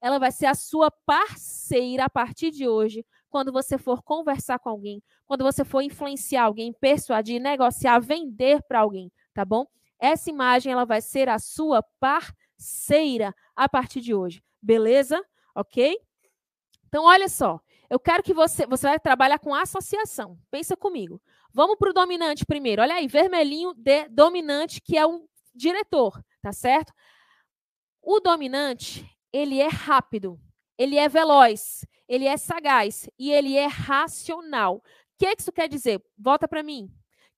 ela 0.01 0.19
vai 0.19 0.31
ser 0.31 0.45
a 0.45 0.53
sua 0.53 0.91
parceira 0.91 2.03
a 2.05 2.09
partir 2.09 2.51
de 2.51 2.67
hoje, 2.67 3.05
quando 3.29 3.53
você 3.53 3.77
for 3.77 4.03
conversar 4.03 4.59
com 4.59 4.69
alguém, 4.69 5.01
quando 5.25 5.43
você 5.43 5.63
for 5.63 5.81
influenciar 5.81 6.43
alguém, 6.43 6.73
persuadir, 6.73 7.39
negociar, 7.39 7.99
vender 7.99 8.61
para 8.67 8.81
alguém, 8.81 9.09
tá 9.33 9.45
bom? 9.45 9.65
Essa 9.97 10.29
imagem, 10.29 10.73
ela 10.73 10.85
vai 10.85 11.01
ser 11.01 11.29
a 11.29 11.39
sua 11.39 11.81
parceira 11.97 12.44
a 13.55 13.69
partir 13.69 14.01
de 14.01 14.13
hoje, 14.13 14.43
beleza? 14.61 15.23
Ok? 15.53 15.97
Então, 16.87 17.05
olha 17.05 17.27
só. 17.27 17.59
Eu 17.89 17.99
quero 17.99 18.23
que 18.23 18.33
você, 18.33 18.65
você 18.65 18.87
vai 18.87 18.99
trabalhar 18.99 19.39
com 19.39 19.53
associação. 19.53 20.39
Pensa 20.49 20.75
comigo. 20.75 21.21
Vamos 21.53 21.77
para 21.77 21.89
o 21.91 21.93
dominante 21.93 22.45
primeiro. 22.45 22.81
Olha 22.81 22.95
aí, 22.95 23.07
vermelhinho 23.07 23.73
de 23.73 24.07
dominante, 24.09 24.81
que 24.81 24.97
é 24.97 25.05
o 25.05 25.27
diretor, 25.53 26.21
tá 26.41 26.51
certo? 26.51 26.91
O 28.01 28.19
dominante, 28.19 29.09
ele 29.31 29.59
é 29.59 29.67
rápido, 29.67 30.39
ele 30.77 30.97
é 30.97 31.07
veloz, 31.07 31.85
ele 32.07 32.25
é 32.25 32.37
sagaz 32.37 33.09
e 33.17 33.31
ele 33.31 33.55
é 33.55 33.65
racional. 33.65 34.77
O 34.77 34.81
que, 35.17 35.35
que 35.35 35.41
isso 35.41 35.51
quer 35.51 35.69
dizer? 35.69 36.03
Volta 36.17 36.47
para 36.47 36.61
mim. 36.61 36.85
O 36.85 36.91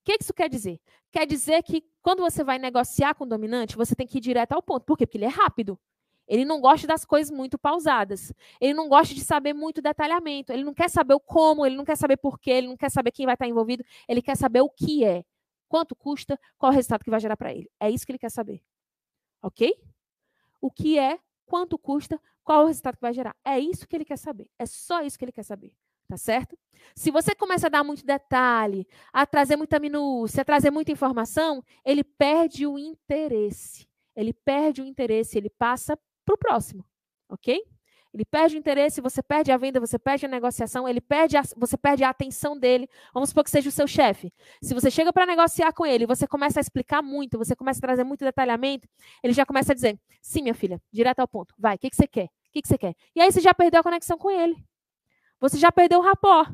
que, 0.04 0.18
que 0.18 0.24
isso 0.24 0.34
quer 0.34 0.50
dizer? 0.50 0.80
Quer 1.18 1.26
dizer 1.26 1.64
que 1.64 1.84
quando 2.00 2.20
você 2.20 2.44
vai 2.44 2.60
negociar 2.60 3.16
com 3.16 3.24
o 3.24 3.28
dominante, 3.28 3.76
você 3.76 3.96
tem 3.96 4.06
que 4.06 4.20
ir 4.20 4.22
direto 4.22 4.52
ao 4.52 4.62
ponto. 4.62 4.86
Por 4.86 4.96
quê? 4.96 5.04
Porque 5.04 5.18
ele 5.18 5.26
é 5.26 5.30
rápido. 5.30 5.80
Ele 6.28 6.46
não 6.46 6.62
gosta 6.62 6.86
das 6.86 7.04
coisas 7.04 7.36
muito 7.36 7.58
pausadas. 7.58 8.32
Ele 8.62 8.76
não 8.76 8.88
gosta 8.88 9.16
de 9.16 9.22
saber 9.22 9.52
muito 9.52 9.82
detalhamento. 9.82 10.54
Ele 10.54 10.64
não 10.64 10.76
quer 10.76 10.92
saber 10.92 11.16
o 11.16 11.20
como, 11.20 11.66
ele 11.66 11.76
não 11.76 11.84
quer 11.84 11.98
saber 11.98 12.18
por 12.18 12.38
quê, 12.38 12.52
ele 12.52 12.68
não 12.68 12.78
quer 12.78 12.92
saber 12.92 13.10
quem 13.10 13.26
vai 13.26 13.34
estar 13.34 13.48
envolvido. 13.48 13.84
Ele 14.08 14.22
quer 14.22 14.38
saber 14.38 14.62
o 14.62 14.70
que 14.70 15.04
é. 15.04 15.26
Quanto 15.68 15.96
custa, 15.96 16.40
qual 16.56 16.72
o 16.72 16.76
resultado 16.76 17.04
que 17.04 17.10
vai 17.10 17.20
gerar 17.20 17.36
para 17.36 17.52
ele. 17.52 17.68
É 17.80 17.90
isso 17.90 18.06
que 18.06 18.12
ele 18.12 18.20
quer 18.20 18.30
saber. 18.30 18.62
Ok? 19.42 19.74
O 20.62 20.70
que 20.70 21.00
é, 21.00 21.18
quanto 21.48 21.80
custa, 21.80 22.22
qual 22.44 22.66
o 22.66 22.68
resultado 22.68 22.94
que 22.94 23.02
vai 23.02 23.14
gerar. 23.16 23.36
É 23.44 23.60
isso 23.60 23.88
que 23.88 23.96
ele 23.96 24.06
quer 24.06 24.20
saber. 24.20 24.52
É 24.60 24.68
só 24.68 25.02
isso 25.02 25.18
que 25.18 25.26
ele 25.26 25.32
quer 25.32 25.42
saber. 25.42 25.74
Tá 26.08 26.18
certo? 26.18 26.58
Se 26.96 27.12
você 27.12 27.36
começa 27.36 27.68
a 27.68 27.70
dar 27.70 27.84
muito 27.84 28.06
detalhe, 28.06 28.88
a 29.12 29.26
trazer 29.26 29.56
muita 29.56 29.80
minúcia, 29.80 30.42
a 30.42 30.46
trazer 30.46 30.72
muita 30.72 30.92
informação, 30.92 31.64
ele 31.86 32.04
perde 32.04 32.66
o 32.66 32.78
interesse. 32.80 33.88
Ele 34.16 34.34
perde 34.34 34.82
o 34.82 34.86
interesse, 34.86 35.38
ele 35.38 35.50
passa 35.50 35.98
para 36.26 36.36
o 36.36 36.38
próximo. 36.38 36.86
Ok? 37.30 37.62
Ele 38.14 38.26
perde 38.26 38.56
o 38.56 38.58
interesse, 38.58 39.02
você 39.02 39.22
perde 39.22 39.52
a 39.52 39.58
venda, 39.58 39.80
você 39.80 40.00
perde 40.00 40.26
a 40.26 40.30
negociação, 40.30 40.88
ele 40.88 41.02
perde 41.02 41.38
a, 41.38 41.44
você 41.56 41.78
perde 41.78 42.04
a 42.04 42.10
atenção 42.10 42.58
dele. 42.58 42.90
Vamos 43.14 43.30
supor 43.30 43.44
que 43.44 43.52
seja 43.52 43.70
o 43.70 43.72
seu 43.72 43.86
chefe. 43.86 44.34
Se 44.62 44.74
você 44.74 44.90
chega 44.90 45.14
para 45.14 45.26
negociar 45.26 45.72
com 45.74 45.86
ele, 45.86 46.08
você 46.08 46.26
começa 46.26 46.60
a 46.60 46.62
explicar 46.62 47.04
muito, 47.04 47.38
você 47.38 47.56
começa 47.56 47.80
a 47.80 47.82
trazer 47.82 48.04
muito 48.04 48.26
detalhamento, 48.26 48.88
ele 49.22 49.34
já 49.34 49.46
começa 49.46 49.72
a 49.74 49.76
dizer: 49.76 50.00
sim, 50.22 50.42
minha 50.42 50.56
filha, 50.56 50.82
direto 50.92 51.20
ao 51.20 51.28
ponto. 51.28 51.54
Vai, 51.60 51.76
o 51.76 51.80
que, 51.80 51.90
que 51.90 51.96
você 51.96 52.08
quer? 52.08 52.26
O 52.26 52.52
que, 52.54 52.62
que 52.62 52.68
você 52.68 52.78
quer? 52.78 52.96
E 53.16 53.22
aí 53.22 53.32
você 53.32 53.42
já 53.42 53.54
perdeu 53.54 53.82
a 53.82 53.84
conexão 53.84 54.18
com 54.18 54.32
ele. 54.32 54.56
Você 55.40 55.58
já 55.58 55.72
perdeu 55.72 56.00
o 56.00 56.04
rapó. 56.04 56.46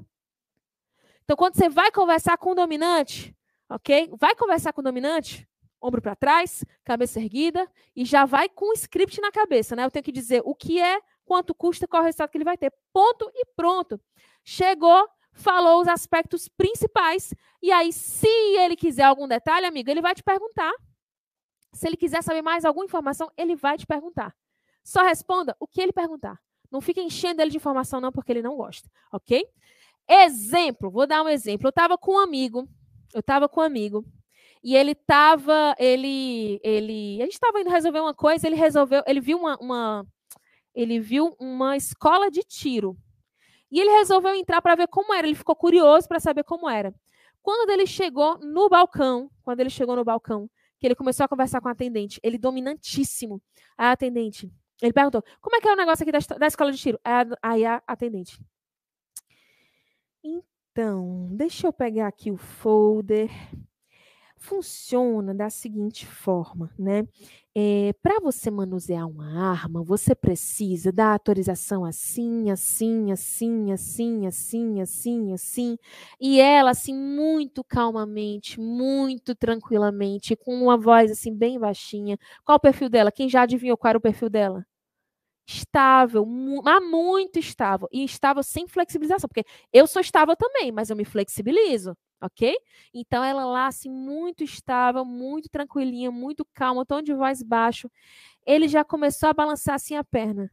Então, 1.24 1.38
quando 1.38 1.56
você 1.56 1.70
vai 1.70 1.92
conversar 1.92 2.38
com 2.38 2.52
o 2.52 2.56
dominante, 2.56 3.36
ok? 3.70 4.12
Vai 4.20 4.36
conversar 4.36 4.74
com 4.74 4.82
o 4.82 4.84
dominante, 4.84 5.48
ombro 5.82 6.02
para 6.02 6.16
trás, 6.16 6.66
cabeça 6.84 7.20
erguida, 7.20 7.70
e 7.96 8.04
já 8.06 8.26
vai 8.26 8.50
com 8.50 8.70
o 8.70 8.74
script 8.74 9.20
na 9.22 9.32
cabeça, 9.32 9.76
né? 9.76 9.86
Eu 9.86 9.92
tenho 9.92 10.04
que 10.04 10.12
dizer 10.12 10.42
o 10.46 10.54
que 10.54 10.82
é, 10.82 11.00
quanto 11.26 11.56
custa, 11.56 11.88
qual 11.88 12.02
é 12.02 12.04
o 12.04 12.06
resultado 12.06 12.30
que 12.30 12.38
ele 12.38 12.44
vai 12.44 12.58
ter. 12.58 12.74
Ponto 12.92 13.30
e 13.34 13.46
pronto. 13.56 14.00
Chegou, 14.44 15.08
falou 15.32 15.82
os 15.82 15.88
aspectos 15.88 16.50
principais, 16.50 17.34
e 17.62 17.72
aí, 17.72 17.94
se 17.94 18.28
ele 18.28 18.76
quiser 18.76 19.04
algum 19.04 19.28
detalhe, 19.28 19.66
amigo, 19.66 19.90
ele 19.90 20.02
vai 20.02 20.14
te 20.14 20.24
perguntar. 20.24 20.72
Se 21.72 21.88
ele 21.88 21.98
quiser 21.98 22.22
saber 22.22 22.42
mais 22.42 22.66
alguma 22.66 22.86
informação, 22.86 23.32
ele 23.38 23.56
vai 23.56 23.78
te 23.78 23.88
perguntar. 23.88 24.36
Só 24.84 25.02
responda 25.04 25.56
o 25.60 25.68
que 25.68 25.82
ele 25.82 25.94
perguntar. 25.94 26.40
Não 26.74 26.82
fica 26.82 27.00
enchendo 27.00 27.40
ele 27.40 27.52
de 27.52 27.58
informação, 27.58 28.02
não, 28.02 28.12
porque 28.12 28.32
ele 28.32 28.42
não 28.42 28.58
gosta, 28.58 28.90
ok? 29.12 29.46
Exemplo, 30.10 30.90
vou 30.90 31.06
dar 31.06 31.22
um 31.22 31.30
exemplo. 31.30 31.68
Eu 31.68 31.70
estava 31.70 32.00
com 32.00 32.16
um 32.16 32.20
amigo, 32.20 32.68
eu 33.14 33.20
estava 33.20 33.48
com 33.48 33.62
um 33.62 33.64
amigo, 33.64 34.04
e 34.64 34.76
ele 34.76 34.94
estava, 34.94 35.76
ele, 35.78 36.60
ele, 36.64 37.22
a 37.22 37.26
gente 37.26 37.34
estava 37.34 37.62
indo 37.62 37.70
resolver 37.70 38.00
uma 38.00 38.16
coisa, 38.16 38.48
ele 38.48 38.56
resolveu, 38.56 39.04
ele 39.06 39.22
viu 39.22 39.38
uma, 39.38 39.56
uma, 39.62 40.08
ele 40.74 41.00
viu 41.00 41.36
uma 41.40 41.78
escola 41.78 42.32
de 42.32 42.42
tiro. 42.42 42.98
E 43.72 43.80
ele 43.80 43.92
resolveu 43.92 44.34
entrar 44.34 44.60
para 44.60 44.74
ver 44.74 44.88
como 44.88 45.14
era, 45.14 45.28
ele 45.28 45.36
ficou 45.36 45.56
curioso 45.56 46.08
para 46.08 46.20
saber 46.20 46.44
como 46.44 46.68
era. 46.68 46.92
Quando 47.44 47.70
ele 47.70 47.86
chegou 47.86 48.40
no 48.40 48.68
balcão, 48.68 49.30
quando 49.44 49.60
ele 49.60 49.70
chegou 49.70 49.96
no 49.96 50.04
balcão, 50.04 50.50
que 50.80 50.88
ele 50.88 50.96
começou 50.96 51.24
a 51.24 51.28
conversar 51.28 51.62
com 51.62 51.68
a 51.68 51.72
atendente, 51.72 52.20
ele 52.24 52.38
dominantíssimo. 52.38 53.40
A 53.78 53.92
atendente, 53.92 54.52
ele 54.84 54.94
perguntou: 54.94 55.24
como 55.42 55.56
é 55.56 55.62
que 55.62 55.68
é 55.68 55.74
o 55.74 55.76
negócio 55.76 56.04
aqui 56.04 56.12
da, 56.12 56.20
da 56.38 56.48
escola 56.48 56.72
de 56.72 56.78
tiro? 56.78 57.00
Aí 57.42 57.66
a 57.66 57.82
atendente. 57.88 58.40
Então, 60.24 61.28
deixa 61.32 61.68
eu 61.68 61.74
pegar 61.74 62.08
aqui 62.08 62.32
o 62.32 62.38
folder. 62.38 63.30
Funciona 64.38 65.34
da 65.34 65.50
seguinte 65.50 66.06
forma, 66.06 66.70
né? 66.78 67.08
É, 67.56 67.94
Para 68.02 68.20
você 68.20 68.52
manusear 68.52 69.08
uma 69.08 69.40
arma, 69.52 69.82
você 69.82 70.14
precisa 70.14 70.92
da 70.92 71.14
autorização 71.14 71.86
assim, 71.86 72.52
assim, 72.52 73.10
assim, 73.12 73.72
assim, 73.72 74.28
assim, 74.28 74.82
assim, 74.82 75.34
assim, 75.34 75.78
e 76.20 76.42
ela 76.42 76.72
assim 76.72 76.94
muito 76.94 77.64
calmamente, 77.64 78.60
muito 78.60 79.34
tranquilamente, 79.34 80.36
com 80.36 80.54
uma 80.56 80.78
voz 80.78 81.10
assim 81.12 81.34
bem 81.34 81.58
baixinha. 81.58 82.18
Qual 82.44 82.58
o 82.58 82.62
perfil 82.62 82.90
dela? 82.90 83.12
Quem 83.14 83.30
já 83.30 83.44
adivinhou 83.44 83.78
qual 83.78 83.90
era 83.92 83.98
o 83.98 84.02
perfil 84.02 84.30
dela? 84.30 84.66
Estável, 85.46 86.26
mas 86.26 86.84
muito 86.84 87.40
estável. 87.40 87.88
E 87.92 88.04
estável 88.04 88.44
sem 88.44 88.68
flexibilização, 88.68 89.28
porque 89.28 89.46
eu 89.72 89.88
sou 89.88 90.02
estável 90.02 90.36
também, 90.36 90.72
mas 90.72 90.90
eu 90.90 90.96
me 90.96 91.06
flexibilizo, 91.06 91.96
ok? 92.22 92.56
Então 92.94 93.24
ela 93.24 93.46
lá, 93.46 93.68
assim, 93.68 93.90
muito 93.90 94.44
estável, 94.44 95.04
muito 95.06 95.50
tranquilinha, 95.50 96.12
muito 96.12 96.46
calma, 96.54 96.86
tom 96.86 97.02
de 97.02 97.14
voz 97.14 97.44
baixo. 97.44 97.90
Ele 98.46 98.68
já 98.68 98.84
começou 98.84 99.30
a 99.30 99.34
balançar 99.34 99.76
assim 99.76 99.96
a 99.96 100.04
perna. 100.04 100.52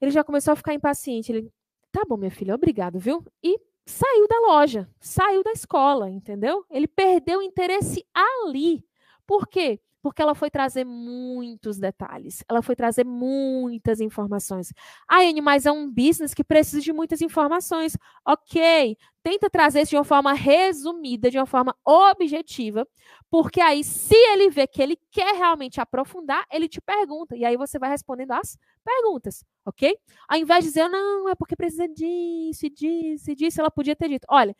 Ele 0.00 0.10
já 0.10 0.24
começou 0.24 0.52
a 0.52 0.56
ficar 0.56 0.74
impaciente. 0.74 1.32
Ele, 1.32 1.48
tá 1.92 2.02
bom, 2.08 2.16
minha 2.16 2.30
filha, 2.30 2.54
obrigado, 2.54 2.98
viu? 2.98 3.24
E 3.42 3.58
saiu 3.86 4.26
da 4.28 4.38
loja, 4.40 4.88
saiu 5.00 5.42
da 5.42 5.52
escola, 5.52 6.10
entendeu? 6.10 6.64
Ele 6.70 6.86
perdeu 6.88 7.38
o 7.38 7.42
interesse 7.42 8.04
ali. 8.14 8.84
Por 9.26 9.46
quê? 9.46 9.80
Ela 10.20 10.34
foi 10.34 10.50
trazer 10.50 10.84
muitos 10.84 11.78
detalhes, 11.78 12.42
ela 12.48 12.62
foi 12.62 12.74
trazer 12.74 13.04
muitas 13.04 14.00
informações. 14.00 14.72
Ah, 15.08 15.20
Anne, 15.20 15.40
mas 15.40 15.66
é 15.66 15.72
um 15.72 15.88
business 15.88 16.34
que 16.34 16.42
precisa 16.42 16.80
de 16.80 16.92
muitas 16.92 17.20
informações. 17.20 17.96
Ok, 18.26 18.96
tenta 19.22 19.48
trazer 19.48 19.82
isso 19.82 19.90
de 19.90 19.96
uma 19.96 20.04
forma 20.04 20.32
resumida, 20.32 21.30
de 21.30 21.38
uma 21.38 21.46
forma 21.46 21.74
objetiva, 21.84 22.86
porque 23.30 23.60
aí, 23.60 23.84
se 23.84 24.14
ele 24.14 24.50
vê 24.50 24.66
que 24.66 24.82
ele 24.82 24.98
quer 25.10 25.34
realmente 25.36 25.80
aprofundar, 25.80 26.44
ele 26.52 26.68
te 26.68 26.80
pergunta, 26.80 27.36
e 27.36 27.44
aí 27.44 27.56
você 27.56 27.78
vai 27.78 27.90
respondendo 27.90 28.32
as 28.32 28.58
perguntas, 28.84 29.44
ok? 29.64 29.96
Ao 30.28 30.36
invés 30.38 30.64
de 30.64 30.70
dizer, 30.70 30.88
não, 30.88 31.28
é 31.28 31.34
porque 31.34 31.56
precisa 31.56 31.88
disso, 31.88 32.68
disso, 32.70 33.34
disso, 33.34 33.60
ela 33.60 33.70
podia 33.70 33.94
ter 33.96 34.08
dito, 34.08 34.26
olha, 34.28 34.54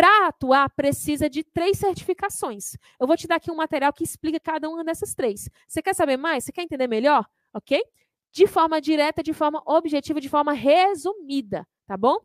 para 0.00 0.28
atuar, 0.28 0.70
precisa 0.70 1.28
de 1.28 1.44
três 1.44 1.76
certificações. 1.76 2.74
Eu 2.98 3.06
vou 3.06 3.18
te 3.18 3.28
dar 3.28 3.34
aqui 3.34 3.50
um 3.50 3.56
material 3.56 3.92
que 3.92 4.02
explica 4.02 4.40
cada 4.40 4.66
uma 4.66 4.82
dessas 4.82 5.14
três. 5.14 5.50
Você 5.68 5.82
quer 5.82 5.94
saber 5.94 6.16
mais? 6.16 6.42
Você 6.42 6.52
quer 6.52 6.62
entender 6.62 6.86
melhor? 6.86 7.26
Ok? 7.52 7.84
De 8.32 8.46
forma 8.46 8.80
direta, 8.80 9.22
de 9.22 9.34
forma 9.34 9.62
objetiva, 9.66 10.18
de 10.18 10.30
forma 10.30 10.54
resumida, 10.54 11.68
tá 11.86 11.98
bom? 11.98 12.16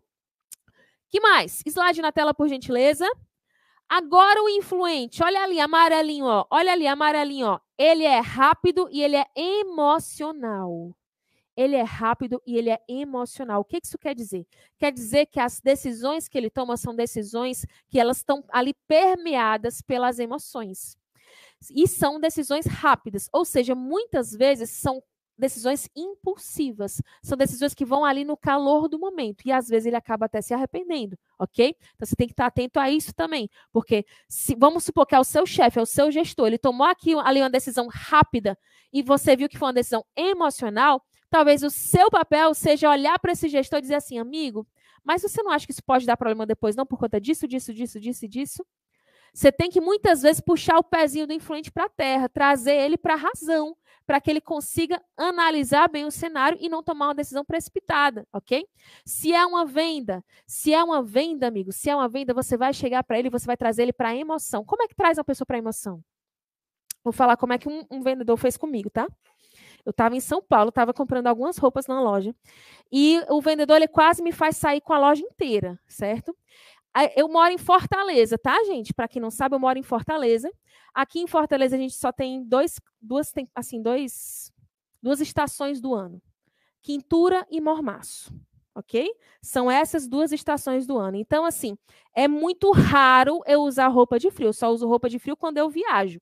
que 1.10 1.20
mais? 1.20 1.62
Slide 1.68 2.02
na 2.02 2.14
tela, 2.14 2.34
por 2.34 2.48
gentileza. 2.48 3.06
Agora 3.90 4.42
o 4.42 4.48
influente, 4.48 5.22
olha 5.22 5.44
ali, 5.44 5.60
amarelinho, 5.60 6.28
ó. 6.28 6.46
Olha 6.50 6.72
ali, 6.72 6.88
amarelinho, 6.88 7.48
ó. 7.48 7.60
Ele 7.78 8.06
é 8.06 8.20
rápido 8.22 8.88
e 8.90 9.04
ele 9.04 9.18
é 9.18 9.26
emocional 9.36 10.96
ele 11.56 11.76
é 11.76 11.84
rápido 11.84 12.42
e 12.46 12.58
ele 12.58 12.70
é 12.70 12.80
emocional. 12.88 13.62
O 13.62 13.66
que 13.66 13.80
isso 13.84 13.98
quer 13.98 14.14
dizer? 14.14 14.46
Quer 14.78 14.92
dizer 14.92 15.26
que 15.28 15.40
as 15.40 15.62
decisões 15.62 16.28
que 16.28 16.38
ele 16.38 16.50
toma 16.50 16.78
são 16.78 16.96
decisões 16.96 17.66
que 17.88 18.00
elas 18.00 18.18
estão 18.18 18.44
ali 18.50 18.74
permeadas 18.88 19.82
pelas 19.82 20.20
emoções. 20.20 20.98
E 21.72 21.88
são 21.88 22.20
decisões 22.20 22.66
rápidas, 22.66 23.30
ou 23.34 23.46
seja, 23.46 23.74
muitas 23.74 24.32
vezes 24.32 24.70
são 24.70 25.02
decisões 25.38 25.90
impulsivas, 25.96 27.02
são 27.22 27.38
decisões 27.38 27.74
que 27.74 27.86
vão 27.86 28.06
ali 28.06 28.24
no 28.24 28.38
calor 28.38 28.88
do 28.88 28.98
momento 28.98 29.42
e 29.46 29.52
às 29.52 29.68
vezes 29.68 29.86
ele 29.86 29.96
acaba 29.96 30.26
até 30.26 30.42
se 30.42 30.54
arrependendo, 30.54 31.18
ok? 31.38 31.76
Então 31.78 32.08
você 32.08 32.16
tem 32.16 32.28
que 32.28 32.34
estar 32.34 32.46
atento 32.46 32.80
a 32.80 32.90
isso 32.90 33.14
também, 33.14 33.50
porque 33.72 34.06
se 34.30 34.56
vamos 34.56 34.86
supor 34.86 35.06
que 35.06 35.16
é 35.16 35.20
o 35.20 35.24
seu 35.24 35.46
chefe, 35.46 35.78
é 35.78 35.82
o 35.82 35.86
seu 35.86 36.12
gestor, 36.12 36.48
ele 36.48 36.58
tomou 36.58 36.88
aqui 36.88 37.14
ali 37.16 37.42
uma 37.42 37.50
decisão 37.50 37.88
rápida 37.92 38.58
e 38.94 39.04
você 39.04 39.36
viu 39.36 39.50
que 39.50 39.58
foi 39.58 39.68
uma 39.68 39.74
decisão 39.74 40.06
emocional, 40.16 41.04
Talvez 41.36 41.64
o 41.64 41.70
seu 41.70 42.10
papel 42.10 42.54
seja 42.54 42.90
olhar 42.90 43.20
para 43.20 43.34
esse 43.34 43.50
gestor 43.50 43.80
e 43.80 43.82
dizer 43.82 43.96
assim, 43.96 44.18
amigo, 44.18 44.66
mas 45.04 45.22
você 45.22 45.44
não 45.44 45.52
acha 45.52 45.66
que 45.66 45.74
isso 45.74 45.84
pode 45.84 46.06
dar 46.06 46.16
problema 46.16 46.46
depois, 46.46 46.78
não, 46.78 46.86
por 46.86 46.98
conta 46.98 47.20
disso, 47.20 47.46
disso, 47.46 47.74
disso, 47.74 48.00
disso 48.00 48.24
e 48.24 48.28
disso? 48.30 48.66
Você 49.34 49.52
tem 49.52 49.70
que 49.70 49.82
muitas 49.82 50.22
vezes 50.22 50.40
puxar 50.40 50.78
o 50.78 50.84
pezinho 50.84 51.28
do 51.28 51.34
influente 51.34 51.70
para 51.70 51.88
a 51.88 51.90
terra, 51.90 52.30
trazer 52.30 52.76
ele 52.76 52.98
para 52.98 53.16
a 53.16 53.18
razão, 53.18 53.76
para 54.08 54.22
que 54.22 54.30
ele 54.30 54.40
consiga 54.40 55.04
analisar 55.18 55.90
bem 55.90 56.06
o 56.06 56.10
cenário 56.10 56.58
e 56.62 56.70
não 56.70 56.82
tomar 56.82 57.08
uma 57.08 57.16
decisão 57.16 57.44
precipitada, 57.44 58.26
ok? 58.32 58.66
Se 59.06 59.34
é 59.34 59.46
uma 59.46 59.66
venda, 59.66 60.24
se 60.48 60.74
é 60.74 60.82
uma 60.82 61.04
venda, 61.04 61.50
amigo, 61.50 61.74
se 61.74 61.90
é 61.90 61.96
uma 61.98 62.08
venda, 62.08 62.34
você 62.34 62.56
vai 62.56 62.74
chegar 62.74 63.04
para 63.04 63.20
ele, 63.20 63.30
você 63.30 63.46
vai 63.46 63.58
trazer 63.58 63.82
ele 63.82 63.92
para 63.92 64.08
a 64.08 64.16
emoção. 64.16 64.64
Como 64.64 64.84
é 64.84 64.88
que 64.88 64.96
traz 64.96 65.18
uma 65.18 65.26
pessoa 65.26 65.46
para 65.46 65.58
a 65.58 65.60
emoção? 65.60 66.02
Vou 67.04 67.12
falar 67.12 67.36
como 67.36 67.52
é 67.52 67.58
que 67.58 67.68
um, 67.68 67.86
um 67.92 68.02
vendedor 68.02 68.38
fez 68.38 68.56
comigo, 68.56 68.90
tá? 68.90 69.06
Eu 69.86 69.92
estava 69.92 70.16
em 70.16 70.20
São 70.20 70.42
Paulo, 70.42 70.70
estava 70.70 70.94
comprando 70.94 71.28
algumas 71.28 71.58
roupas 71.58 71.86
na 71.86 72.02
loja. 72.02 72.36
E 72.92 73.22
o 73.30 73.40
vendedor 73.40 73.76
ele 73.76 73.88
quase 73.88 74.24
me 74.24 74.32
faz 74.32 74.58
sair 74.58 74.82
com 74.82 74.94
a 74.94 75.00
loja 75.00 75.22
inteira, 75.22 75.80
certo? 75.88 76.36
Eu 77.16 77.28
moro 77.28 77.54
em 77.54 77.58
Fortaleza, 77.58 78.38
tá, 78.38 78.64
gente? 78.64 78.94
Para 78.94 79.08
quem 79.08 79.22
não 79.22 79.30
sabe, 79.30 79.54
eu 79.54 79.60
moro 79.60 79.78
em 79.78 79.84
Fortaleza. 79.84 80.50
Aqui 80.94 81.20
em 81.20 81.28
Fortaleza 81.28 81.76
a 81.76 81.80
gente 81.80 81.94
só 81.94 82.12
tem 82.12 82.44
dois, 82.44 82.80
duas, 83.02 83.34
assim, 83.54 83.82
dois, 83.82 84.52
duas 85.04 85.20
estações 85.20 85.82
do 85.82 85.94
ano: 85.94 86.22
Quintura 86.82 87.46
e 87.52 87.60
Mormaço. 87.60 88.34
Ok? 88.74 89.10
São 89.42 89.72
essas 89.72 90.06
duas 90.08 90.32
estações 90.34 90.86
do 90.86 90.98
ano. 90.98 91.16
Então, 91.16 91.46
assim, 91.46 91.78
é 92.14 92.28
muito 92.28 92.72
raro 92.72 93.42
eu 93.46 93.62
usar 93.62 93.88
roupa 93.88 94.20
de 94.20 94.30
frio. 94.32 94.50
Eu 94.50 94.54
só 94.54 94.70
uso 94.70 94.88
roupa 94.88 95.10
de 95.10 95.18
frio 95.18 95.38
quando 95.38 95.58
eu 95.58 95.70
viajo. 95.70 96.20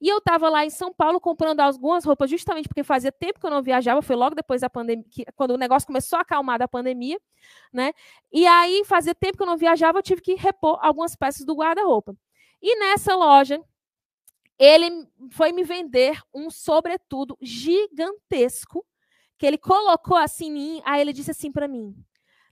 E 0.00 0.08
eu 0.08 0.18
estava 0.18 0.48
lá 0.48 0.64
em 0.64 0.70
São 0.70 0.92
Paulo 0.92 1.20
comprando 1.20 1.60
algumas 1.60 2.04
roupas, 2.04 2.30
justamente 2.30 2.68
porque 2.68 2.82
fazia 2.82 3.12
tempo 3.12 3.40
que 3.40 3.46
eu 3.46 3.50
não 3.50 3.62
viajava, 3.62 4.02
foi 4.02 4.16
logo 4.16 4.34
depois 4.34 4.60
da 4.60 4.70
pandemia, 4.70 5.04
quando 5.34 5.52
o 5.52 5.58
negócio 5.58 5.86
começou 5.86 6.18
a 6.18 6.22
acalmar 6.22 6.58
da 6.58 6.68
pandemia, 6.68 7.18
né? 7.72 7.92
E 8.32 8.46
aí 8.46 8.84
fazia 8.84 9.14
tempo 9.14 9.36
que 9.36 9.42
eu 9.42 9.46
não 9.46 9.56
viajava, 9.56 9.98
eu 9.98 10.02
tive 10.02 10.20
que 10.20 10.34
repor 10.34 10.78
algumas 10.82 11.16
peças 11.16 11.44
do 11.44 11.54
guarda-roupa. 11.54 12.16
E 12.60 12.78
nessa 12.78 13.14
loja, 13.14 13.60
ele 14.58 15.06
foi 15.30 15.52
me 15.52 15.62
vender 15.64 16.20
um 16.34 16.50
sobretudo 16.50 17.36
gigantesco, 17.40 18.84
que 19.38 19.46
ele 19.46 19.58
colocou 19.58 20.16
assim 20.16 20.46
em 20.46 20.52
mim, 20.52 20.82
aí 20.84 21.00
ele 21.00 21.12
disse 21.12 21.30
assim 21.30 21.52
para 21.52 21.68
mim: 21.68 21.94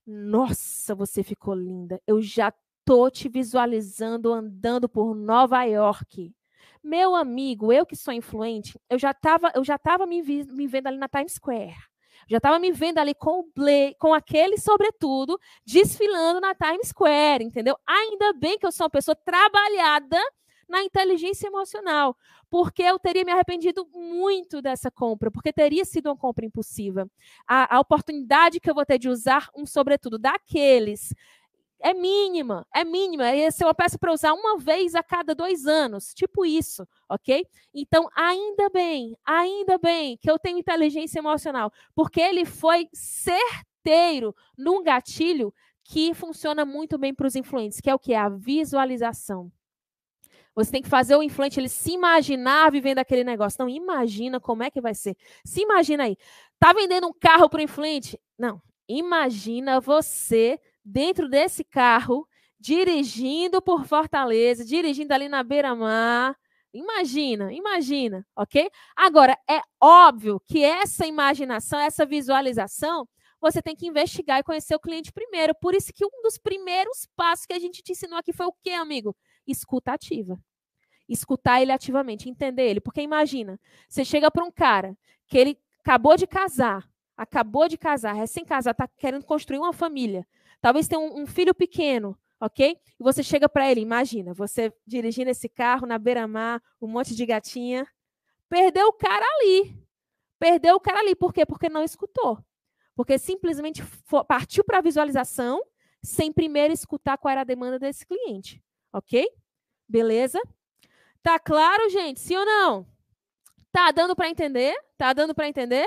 "Nossa, 0.06 0.94
você 0.94 1.22
ficou 1.22 1.54
linda. 1.54 2.00
Eu 2.06 2.20
já 2.20 2.52
tô 2.84 3.10
te 3.10 3.28
visualizando 3.28 4.32
andando 4.32 4.88
por 4.88 5.14
Nova 5.14 5.64
York." 5.64 6.34
Meu 6.84 7.16
amigo, 7.16 7.72
eu 7.72 7.86
que 7.86 7.96
sou 7.96 8.12
influente, 8.12 8.78
eu 8.90 8.98
já 8.98 9.12
estava 9.12 9.50
eu 9.54 9.64
já 9.64 9.78
tava 9.78 10.06
me, 10.06 10.20
vi, 10.20 10.44
me 10.52 10.66
vendo 10.66 10.86
ali 10.88 10.98
na 10.98 11.08
Times 11.08 11.32
Square. 11.32 11.74
Já 12.28 12.36
estava 12.36 12.58
me 12.58 12.70
vendo 12.72 12.98
ali 12.98 13.14
com 13.14 13.40
o 13.40 13.50
Blay, 13.56 13.94
com 13.98 14.12
aquele 14.12 14.58
sobretudo, 14.58 15.38
desfilando 15.66 16.42
na 16.42 16.54
Times 16.54 16.88
Square, 16.88 17.42
entendeu? 17.42 17.74
Ainda 17.86 18.34
bem 18.34 18.58
que 18.58 18.66
eu 18.66 18.72
sou 18.72 18.84
uma 18.84 18.90
pessoa 18.90 19.16
trabalhada 19.16 20.18
na 20.68 20.82
inteligência 20.82 21.46
emocional, 21.46 22.16
porque 22.50 22.82
eu 22.82 22.98
teria 22.98 23.24
me 23.24 23.32
arrependido 23.32 23.86
muito 23.92 24.60
dessa 24.60 24.90
compra, 24.90 25.30
porque 25.30 25.52
teria 25.54 25.86
sido 25.86 26.06
uma 26.06 26.16
compra 26.16 26.44
impulsiva. 26.44 27.08
A, 27.46 27.76
a 27.76 27.80
oportunidade 27.80 28.60
que 28.60 28.70
eu 28.70 28.74
vou 28.74 28.84
ter 28.84 28.98
de 28.98 29.08
usar 29.08 29.48
um 29.56 29.64
sobretudo 29.64 30.18
daqueles 30.18 31.14
é 31.84 31.92
mínima, 31.92 32.66
é 32.74 32.82
mínima. 32.82 33.30
Ia 33.34 33.50
ser 33.50 33.64
uma 33.64 33.74
peça 33.74 33.98
para 33.98 34.10
usar 34.10 34.32
uma 34.32 34.56
vez 34.56 34.94
a 34.94 35.02
cada 35.02 35.34
dois 35.34 35.66
anos, 35.66 36.14
tipo 36.14 36.46
isso, 36.46 36.88
ok? 37.06 37.46
Então, 37.74 38.08
ainda 38.16 38.70
bem, 38.70 39.14
ainda 39.22 39.76
bem 39.76 40.16
que 40.16 40.30
eu 40.30 40.38
tenho 40.38 40.56
inteligência 40.56 41.18
emocional, 41.18 41.70
porque 41.94 42.22
ele 42.22 42.46
foi 42.46 42.88
certeiro 42.90 44.34
num 44.56 44.82
gatilho 44.82 45.52
que 45.84 46.14
funciona 46.14 46.64
muito 46.64 46.96
bem 46.96 47.12
para 47.12 47.26
os 47.26 47.36
influentes, 47.36 47.82
que 47.82 47.90
é 47.90 47.94
o 47.94 47.98
que? 47.98 48.14
A 48.14 48.30
visualização. 48.30 49.52
Você 50.54 50.70
tem 50.70 50.82
que 50.82 50.88
fazer 50.88 51.14
o 51.16 51.22
influente 51.22 51.60
ele 51.60 51.68
se 51.68 51.92
imaginar 51.92 52.72
vivendo 52.72 52.98
aquele 53.00 53.24
negócio. 53.24 53.58
Não, 53.60 53.68
imagina 53.68 54.40
como 54.40 54.62
é 54.62 54.70
que 54.70 54.80
vai 54.80 54.94
ser. 54.94 55.14
Se 55.44 55.60
imagina 55.60 56.04
aí. 56.04 56.16
Tá 56.58 56.72
vendendo 56.72 57.08
um 57.08 57.12
carro 57.12 57.46
para 57.50 57.58
o 57.58 57.62
influente? 57.62 58.18
Não. 58.38 58.62
Imagina 58.88 59.80
você 59.80 60.58
dentro 60.84 61.28
desse 61.28 61.64
carro, 61.64 62.28
dirigindo 62.58 63.62
por 63.62 63.86
Fortaleza, 63.86 64.64
dirigindo 64.64 65.12
ali 65.12 65.28
na 65.28 65.42
beira-mar. 65.42 66.36
Imagina, 66.72 67.52
imagina, 67.52 68.26
ok? 68.34 68.68
Agora, 68.96 69.38
é 69.48 69.60
óbvio 69.80 70.40
que 70.44 70.64
essa 70.64 71.06
imaginação, 71.06 71.78
essa 71.78 72.04
visualização, 72.04 73.08
você 73.40 73.62
tem 73.62 73.76
que 73.76 73.86
investigar 73.86 74.40
e 74.40 74.42
conhecer 74.42 74.74
o 74.74 74.80
cliente 74.80 75.12
primeiro. 75.12 75.54
Por 75.54 75.74
isso 75.74 75.92
que 75.92 76.04
um 76.04 76.22
dos 76.22 76.38
primeiros 76.38 77.06
passos 77.14 77.46
que 77.46 77.52
a 77.52 77.58
gente 77.58 77.82
te 77.82 77.92
ensinou 77.92 78.18
aqui 78.18 78.32
foi 78.32 78.46
o 78.46 78.54
quê, 78.62 78.70
amigo? 78.70 79.14
Escuta 79.46 79.92
ativa. 79.92 80.38
Escutar 81.08 81.60
ele 81.60 81.70
ativamente, 81.70 82.28
entender 82.28 82.68
ele. 82.68 82.80
Porque 82.80 83.02
imagina, 83.02 83.60
você 83.88 84.04
chega 84.04 84.30
para 84.30 84.44
um 84.44 84.50
cara 84.50 84.96
que 85.26 85.36
ele 85.36 85.58
acabou 85.80 86.16
de 86.16 86.26
casar, 86.26 86.88
acabou 87.16 87.68
de 87.68 87.76
casar, 87.76 88.14
recém-casado, 88.14 88.72
está 88.72 88.88
querendo 88.96 89.24
construir 89.24 89.58
uma 89.58 89.72
família. 89.74 90.26
Talvez 90.64 90.88
tenha 90.88 90.98
um, 90.98 91.20
um 91.20 91.26
filho 91.26 91.54
pequeno, 91.54 92.18
ok? 92.40 92.80
E 92.98 93.02
você 93.04 93.22
chega 93.22 93.46
para 93.50 93.70
ele, 93.70 93.82
imagina, 93.82 94.32
você 94.32 94.72
dirigindo 94.86 95.28
esse 95.28 95.46
carro 95.46 95.86
na 95.86 95.98
beira-mar, 95.98 96.58
um 96.80 96.88
monte 96.88 97.14
de 97.14 97.26
gatinha. 97.26 97.86
Perdeu 98.48 98.86
o 98.86 98.92
cara 98.94 99.26
ali. 99.26 99.78
Perdeu 100.38 100.76
o 100.76 100.80
cara 100.80 101.00
ali. 101.00 101.14
Por 101.14 101.34
quê? 101.34 101.44
Porque 101.44 101.68
não 101.68 101.84
escutou. 101.84 102.42
Porque 102.96 103.18
simplesmente 103.18 103.82
partiu 104.26 104.64
para 104.64 104.78
a 104.78 104.80
visualização 104.80 105.62
sem 106.02 106.32
primeiro 106.32 106.72
escutar 106.72 107.18
qual 107.18 107.32
era 107.32 107.42
a 107.42 107.44
demanda 107.44 107.78
desse 107.78 108.06
cliente. 108.06 108.64
Ok? 108.90 109.28
Beleza? 109.86 110.40
Tá 111.22 111.38
claro, 111.38 111.90
gente? 111.90 112.20
Sim 112.20 112.36
ou 112.36 112.46
não? 112.46 112.86
Tá 113.70 113.90
dando 113.90 114.16
para 114.16 114.30
entender? 114.30 114.74
Tá 114.96 115.12
dando 115.12 115.34
para 115.34 115.46
entender? 115.46 115.86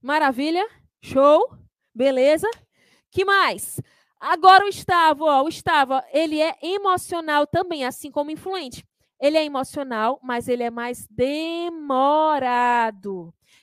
Maravilha? 0.00 0.66
Show? 1.02 1.58
Beleza? 1.94 2.48
Que 3.12 3.24
mais? 3.24 3.80
Agora 4.18 4.64
o 4.64 4.68
Estavo, 4.68 5.24
ó, 5.26 5.42
o 5.44 5.48
Estavo, 5.48 6.00
ele 6.12 6.40
é 6.40 6.56
emocional 6.62 7.46
também, 7.46 7.84
assim 7.84 8.10
como 8.10 8.30
influente. 8.30 8.84
Ele 9.20 9.36
é 9.36 9.44
emocional, 9.44 10.18
mas 10.22 10.48
ele 10.48 10.62
é 10.62 10.70
mais 10.70 11.06
demorado. 11.10 12.42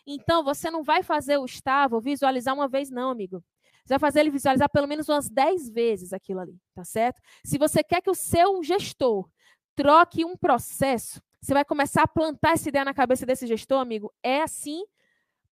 Então, 0.06 0.44
você 0.44 0.70
não 0.70 0.84
vai 0.84 1.02
fazer 1.02 1.38
o 1.38 1.46
Estavo 1.46 2.00
visualizar 2.00 2.54
uma 2.54 2.68
vez, 2.68 2.92
não, 2.92 3.10
amigo. 3.10 3.44
Você 3.84 3.94
vai 3.94 4.00
fazer 4.00 4.20
ele 4.20 4.30
visualizar 4.30 4.70
pelo 4.70 4.88
menos 4.88 5.10
umas 5.10 5.28
10 5.30 5.70
vezes 5.72 6.14
aquilo 6.14 6.42
ali, 6.42 6.56
tá 6.76 6.84
certo? 6.84 7.20
Se 7.44 7.58
você 7.58 7.84
quer 7.84 8.02
que 8.02 8.10
o 8.12 8.16
seu 8.16 8.62
gestor 8.62 9.28
troque 9.76 10.24
um 10.24 10.38
processo, 10.38 11.20
você 11.42 11.56
vai 11.56 11.66
começar 11.66 12.04
a 12.04 12.08
plantar 12.08 12.52
essa 12.52 12.70
ideia 12.70 12.86
na 12.86 12.94
cabeça 12.94 13.26
desse 13.26 13.48
gestor, 13.48 13.80
amigo. 13.80 14.14
É 14.22 14.44
assim 14.44 14.84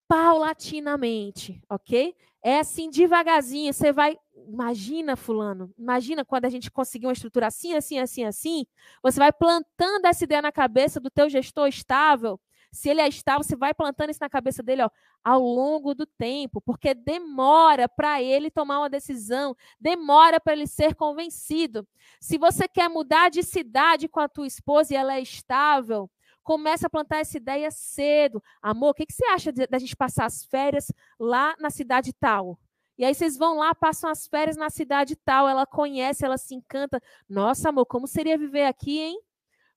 paulatinamente, 0.07 1.61
ok? 1.69 2.15
É 2.43 2.59
assim, 2.59 2.89
devagarzinho, 2.89 3.73
você 3.73 3.91
vai. 3.91 4.17
Imagina, 4.47 5.15
Fulano, 5.15 5.73
imagina 5.77 6.23
quando 6.23 6.45
a 6.45 6.49
gente 6.49 6.69
conseguir 6.69 7.07
uma 7.07 7.13
estrutura 7.13 7.47
assim, 7.47 7.73
assim, 7.73 7.97
assim, 7.97 8.23
assim, 8.23 8.65
você 9.01 9.17
vai 9.19 9.33
plantando 9.33 10.05
essa 10.05 10.23
ideia 10.23 10.41
na 10.41 10.51
cabeça 10.51 10.99
do 10.99 11.09
teu 11.09 11.27
gestor 11.29 11.67
estável. 11.67 12.39
Se 12.71 12.89
ele 12.89 13.01
é 13.01 13.07
estável, 13.07 13.43
você 13.43 13.55
vai 13.55 13.73
plantando 13.73 14.11
isso 14.11 14.19
na 14.21 14.29
cabeça 14.29 14.61
dele 14.61 14.83
ó, 14.83 14.89
ao 15.23 15.41
longo 15.41 15.95
do 15.95 16.05
tempo, 16.05 16.61
porque 16.61 16.93
demora 16.93 17.87
para 17.87 18.21
ele 18.21 18.51
tomar 18.51 18.79
uma 18.79 18.89
decisão, 18.89 19.55
demora 19.79 20.39
para 20.39 20.53
ele 20.53 20.67
ser 20.67 20.93
convencido. 20.93 21.87
Se 22.19 22.37
você 22.37 22.67
quer 22.67 22.89
mudar 22.89 23.29
de 23.29 23.41
cidade 23.41 24.07
com 24.07 24.19
a 24.19 24.27
tua 24.29 24.45
esposa 24.45 24.93
e 24.93 24.97
ela 24.97 25.15
é 25.15 25.21
estável, 25.21 26.09
Começa 26.45 26.85
a 26.85 26.89
plantar 26.91 27.17
essa 27.17 27.37
ideia 27.37 27.71
cedo. 27.71 28.41
Amor, 28.61 28.91
o 28.91 28.93
que, 28.93 29.07
que 29.07 29.13
você 29.13 29.25
acha 29.25 29.51
da 29.51 29.79
gente 29.79 29.95
passar 29.95 30.25
as 30.25 30.45
férias 30.45 30.91
lá 31.19 31.55
na 31.59 31.71
cidade 31.71 32.13
tal? 32.13 32.59
E 32.99 33.03
aí 33.03 33.15
vocês 33.15 33.35
vão 33.35 33.57
lá, 33.57 33.73
passam 33.73 34.11
as 34.11 34.27
férias 34.27 34.55
na 34.55 34.69
cidade 34.69 35.15
tal, 35.15 35.49
ela 35.49 35.65
conhece, 35.65 36.23
ela 36.23 36.37
se 36.37 36.53
encanta. 36.53 37.01
Nossa, 37.27 37.69
amor, 37.69 37.87
como 37.87 38.05
seria 38.05 38.37
viver 38.37 38.67
aqui, 38.67 38.99
hein? 38.99 39.19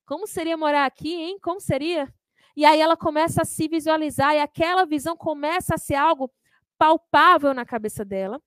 Como 0.05 0.27
seria 0.27 0.55
morar 0.55 0.85
aqui, 0.85 1.11
hein? 1.11 1.39
Como 1.41 1.59
seria? 1.59 2.07
E 2.55 2.63
aí 2.63 2.79
ela 2.79 2.95
começa 2.95 3.41
a 3.41 3.45
se 3.45 3.67
visualizar 3.67 4.35
e 4.35 4.39
aquela 4.39 4.85
visão 4.85 5.17
começa 5.17 5.73
a 5.73 5.77
ser 5.79 5.95
algo 5.95 6.31
palpável 6.77 7.51
na 7.51 7.65
cabeça 7.65 8.05
dela 8.05 8.39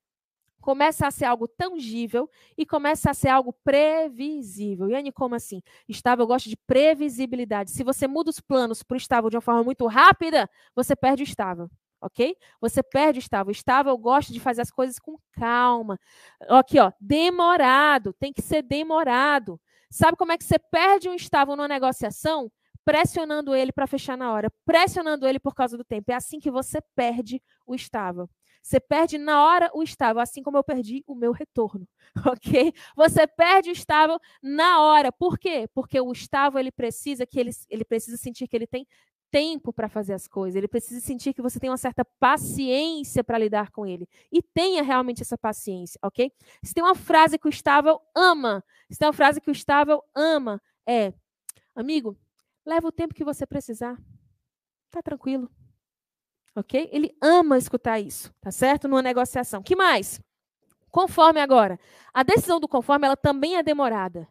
começa 0.62 1.06
a 1.06 1.10
ser 1.10 1.26
algo 1.26 1.46
tangível 1.46 2.30
e 2.56 2.64
começa 2.64 3.10
a 3.10 3.14
ser 3.14 3.28
algo 3.28 3.52
previsível. 3.64 4.88
E 4.88 4.94
Anne, 4.94 5.12
como 5.12 5.34
assim? 5.34 5.60
Estável, 5.88 6.26
gosto 6.26 6.48
de 6.48 6.56
previsibilidade. 6.56 7.72
Se 7.72 7.84
você 7.84 8.06
muda 8.06 8.30
os 8.30 8.40
planos 8.40 8.82
para 8.82 8.94
o 8.94 8.96
estável 8.96 9.28
de 9.28 9.36
uma 9.36 9.42
forma 9.42 9.62
muito 9.62 9.86
rápida, 9.86 10.48
você 10.74 10.96
perde 10.96 11.22
o 11.22 11.24
estável. 11.24 11.68
Ok? 12.00 12.36
Você 12.60 12.82
perde 12.82 13.18
o 13.18 13.20
estável. 13.20 13.48
O 13.48 13.52
estável 13.52 13.92
eu 13.92 13.98
gosto 13.98 14.32
de 14.32 14.40
fazer 14.40 14.62
as 14.62 14.70
coisas 14.70 14.98
com 14.98 15.16
calma. 15.32 15.98
Aqui, 16.48 16.78
ó, 16.80 16.92
demorado. 17.00 18.12
Tem 18.14 18.32
que 18.32 18.42
ser 18.42 18.62
demorado. 18.62 19.60
Sabe 19.90 20.16
como 20.16 20.32
é 20.32 20.38
que 20.38 20.44
você 20.44 20.58
perde 20.58 21.08
um 21.08 21.14
estável 21.14 21.54
numa 21.54 21.68
negociação? 21.68 22.50
Pressionando 22.84 23.54
ele 23.54 23.70
para 23.70 23.86
fechar 23.86 24.16
na 24.16 24.32
hora, 24.32 24.50
pressionando 24.64 25.28
ele 25.28 25.38
por 25.38 25.54
causa 25.54 25.76
do 25.76 25.84
tempo. 25.84 26.10
É 26.10 26.14
assim 26.14 26.40
que 26.40 26.50
você 26.50 26.80
perde 26.96 27.40
o 27.64 27.74
estável. 27.74 28.28
Você 28.62 28.78
perde 28.78 29.18
na 29.18 29.44
hora 29.44 29.70
o 29.74 29.82
estável, 29.82 30.22
assim 30.22 30.42
como 30.42 30.56
eu 30.56 30.62
perdi 30.62 31.02
o 31.06 31.14
meu 31.16 31.32
retorno, 31.32 31.86
ok? 32.24 32.72
Você 32.96 33.26
perde 33.26 33.70
o 33.70 33.72
estável 33.72 34.20
na 34.40 34.80
hora. 34.80 35.10
Por 35.10 35.36
quê? 35.36 35.68
Porque 35.74 36.00
o 36.00 36.12
estável 36.12 36.60
ele 36.60 36.70
precisa 36.70 37.26
que 37.26 37.40
ele, 37.40 37.50
ele 37.68 37.84
precisa 37.84 38.16
sentir 38.16 38.46
que 38.46 38.54
ele 38.54 38.66
tem 38.66 38.86
tempo 39.32 39.72
para 39.72 39.88
fazer 39.88 40.12
as 40.12 40.28
coisas. 40.28 40.54
Ele 40.54 40.68
precisa 40.68 41.00
sentir 41.00 41.34
que 41.34 41.42
você 41.42 41.58
tem 41.58 41.70
uma 41.70 41.76
certa 41.76 42.04
paciência 42.04 43.24
para 43.24 43.38
lidar 43.38 43.72
com 43.72 43.84
ele. 43.84 44.06
E 44.30 44.40
tenha 44.40 44.82
realmente 44.82 45.22
essa 45.22 45.36
paciência, 45.36 45.98
ok? 46.02 46.30
Se 46.62 46.72
tem 46.72 46.84
uma 46.84 46.94
frase 46.94 47.38
que 47.38 47.48
o 47.48 47.50
estável 47.50 48.00
ama, 48.14 48.62
se 48.90 48.98
tem 48.98 49.08
uma 49.08 49.14
frase 49.14 49.40
que 49.40 49.50
o 49.50 49.52
estável 49.52 50.02
ama, 50.14 50.62
é: 50.86 51.12
amigo, 51.74 52.16
leva 52.64 52.86
o 52.86 52.92
tempo 52.92 53.14
que 53.14 53.24
você 53.24 53.44
precisar. 53.44 53.98
Tá 54.90 55.02
tranquilo 55.02 55.50
ok? 56.54 56.88
Ele 56.92 57.16
ama 57.20 57.58
escutar 57.58 58.00
isso, 58.00 58.32
tá 58.40 58.50
certo? 58.50 58.88
Numa 58.88 59.02
negociação. 59.02 59.62
Que 59.62 59.76
mais? 59.76 60.20
Conforme 60.90 61.40
agora. 61.40 61.78
A 62.12 62.22
decisão 62.22 62.60
do 62.60 62.68
conforme, 62.68 63.06
ela 63.06 63.16
também 63.16 63.56
é 63.56 63.62
demorada. 63.62 64.28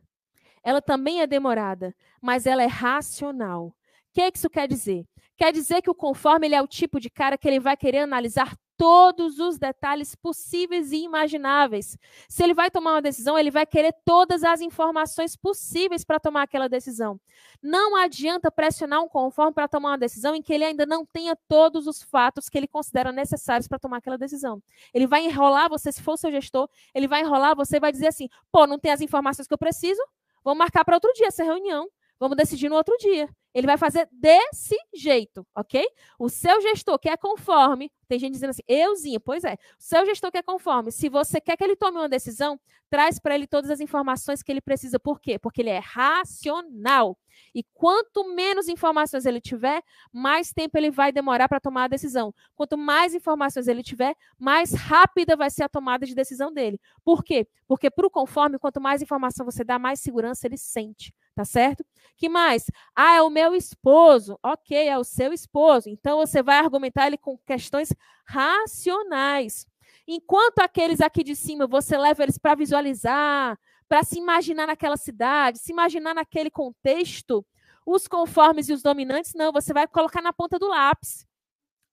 Ela 0.64 0.81
também 0.81 1.22
é 1.22 1.27
demorada, 1.27 1.95
mas 2.22 2.45
ela 2.45 2.61
é 2.61 2.68
racional. 2.68 3.68
O 3.68 3.73
que, 4.14 4.22
é 4.22 4.31
que 4.31 4.38
isso 4.38 4.49
quer 4.49 4.68
dizer? 4.68 5.07
Quer 5.42 5.52
dizer 5.52 5.82
que 5.82 5.90
o 5.90 5.96
conforme 5.96 6.46
ele 6.46 6.54
é 6.54 6.62
o 6.62 6.68
tipo 6.68 7.00
de 7.00 7.10
cara 7.10 7.36
que 7.36 7.48
ele 7.48 7.60
vai 7.60 7.76
querer 7.76 8.02
analisar 8.02 8.56
todos 8.78 9.40
os 9.40 9.58
detalhes 9.58 10.14
possíveis 10.14 10.92
e 10.92 10.98
imagináveis. 10.98 11.98
Se 12.30 12.44
ele 12.44 12.54
vai 12.54 12.70
tomar 12.70 12.92
uma 12.92 13.02
decisão, 13.02 13.40
ele 13.40 13.50
vai 13.50 13.66
querer 13.66 13.92
todas 14.06 14.44
as 14.44 14.62
informações 14.62 15.36
possíveis 15.36 16.06
para 16.06 16.20
tomar 16.20 16.44
aquela 16.44 16.70
decisão. 16.70 17.20
Não 17.60 17.96
adianta 17.96 18.52
pressionar 18.52 19.02
um 19.02 19.08
conforme 19.10 19.52
para 19.52 19.68
tomar 19.68 19.90
uma 19.90 19.98
decisão 19.98 20.36
em 20.36 20.44
que 20.44 20.54
ele 20.54 20.64
ainda 20.64 20.86
não 20.86 21.04
tenha 21.08 21.36
todos 21.48 21.88
os 21.88 22.04
fatos 22.04 22.48
que 22.48 22.56
ele 22.56 22.68
considera 22.68 23.12
necessários 23.12 23.68
para 23.68 23.80
tomar 23.80 23.98
aquela 23.98 24.20
decisão. 24.20 24.62
Ele 24.94 25.08
vai 25.08 25.26
enrolar 25.26 25.70
você, 25.70 25.92
se 25.92 26.04
for 26.04 26.20
seu 26.20 26.30
gestor, 26.30 26.70
ele 26.94 27.08
vai 27.08 27.22
enrolar 27.22 27.56
você 27.56 27.78
e 27.78 27.80
vai 27.80 27.92
dizer 27.92 28.10
assim: 28.10 28.30
pô, 28.52 28.68
não 28.68 28.78
tem 28.78 28.92
as 28.92 29.02
informações 29.02 29.48
que 29.48 29.54
eu 29.56 29.58
preciso, 29.58 30.04
vamos 30.44 30.60
marcar 30.60 30.86
para 30.86 30.98
outro 30.98 31.12
dia 31.14 31.30
essa 31.30 31.44
reunião. 31.44 31.90
Vamos 32.20 32.38
decidir 32.38 32.70
no 32.70 32.76
outro 32.76 32.96
dia. 33.00 33.28
Ele 33.53 33.68
vai 33.68 33.78
fazer 33.78 34.07
desse 34.11 34.76
jeito, 34.94 35.45
ok? 35.56 35.86
O 36.18 36.30
seu 36.30 36.61
gestor 36.61 36.98
quer 36.98 37.18
conforme. 37.18 37.91
Tem 38.07 38.19
gente 38.19 38.34
dizendo 38.34 38.52
assim, 38.52 38.64
euzinha, 38.68 39.19
pois 39.19 39.44
é. 39.44 39.53
O 39.53 39.57
seu 39.78 40.06
gestor 40.06 40.32
quer 40.32 40.44
conforme. 40.44 40.91
Se 40.91 41.10
você 41.10 41.41
quer 41.41 41.57
que 41.57 41.64
ele 41.64 41.76
tome 41.76 41.98
uma 41.98 42.10
decisão, 42.10 42.60
traz 42.90 43.19
para 43.19 43.36
ele 43.36 43.48
todas 43.48 43.69
as 43.69 43.80
informações 43.80 44.44
que 44.44 44.52
ele 44.52 44.61
precisa. 44.61 44.99
Por 44.99 45.19
quê? 45.19 45.40
Porque 45.40 45.61
ele 45.61 45.69
é 45.69 45.80
racional. 45.80 47.18
E 47.56 47.64
quanto 47.73 48.34
menos 48.36 48.68
informações 48.68 49.26
ele 49.26 49.40
tiver, 49.40 49.82
mais 50.11 50.52
tempo 50.52 50.78
ele 50.78 50.91
vai 50.91 51.11
demorar 51.11 51.48
para 51.48 51.60
tomar 51.60 51.86
a 51.86 51.88
decisão. 51.88 52.34
Quanto 52.56 52.78
mais 52.78 53.14
informações 53.15 53.68
ele 53.68 53.82
tiver, 53.82 54.15
mais 54.38 54.73
rápida 54.73 55.36
vai 55.36 55.49
ser 55.49 55.64
a 55.64 55.69
tomada 55.69 56.06
de 56.06 56.14
decisão 56.14 56.53
dele. 56.53 56.80
Por 57.03 57.23
quê? 57.23 57.48
Porque 57.68 57.90
para 57.90 58.06
o 58.06 58.10
conforme, 58.10 58.60
quanto 58.60 58.82
mais 58.82 59.02
informação 59.02 59.45
você 59.45 59.64
dá, 59.64 59.80
mais 59.80 59.99
segurança 60.02 60.45
ele 60.45 60.57
sente. 60.57 61.14
Tá 61.42 61.46
certo? 61.46 61.84
Que 62.18 62.30
mais? 62.30 62.66
Ah, 62.96 63.16
é 63.16 63.22
o 63.24 63.30
meu 63.32 63.56
esposo. 63.56 64.38
Ok, 64.44 64.78
é 64.78 64.96
o 64.96 65.04
seu 65.04 65.34
esposo. 65.34 65.90
Então 65.90 66.20
você 66.20 66.44
vai 66.44 66.60
argumentar 66.60 67.08
ele 67.08 67.18
com 67.18 67.36
questões 67.40 67.92
racionais. 68.24 69.66
Enquanto 70.08 70.60
aqueles 70.60 71.02
aqui 71.02 71.24
de 71.24 71.36
cima 71.36 71.66
você 71.66 71.98
leva 71.98 72.22
eles 72.22 72.38
para 72.38 72.54
visualizar, 72.54 73.58
para 73.90 74.04
se 74.04 74.20
imaginar 74.20 74.68
naquela 74.68 74.98
cidade, 74.98 75.58
se 75.58 75.72
imaginar 75.72 76.14
naquele 76.14 76.52
contexto, 76.52 77.44
os 77.84 78.08
conformes 78.08 78.70
e 78.70 78.74
os 78.74 78.84
dominantes, 78.84 79.34
não, 79.34 79.52
você 79.52 79.74
vai 79.74 79.88
colocar 79.88 80.22
na 80.22 80.32
ponta 80.32 80.60
do 80.60 80.68
lápis. 80.68 81.26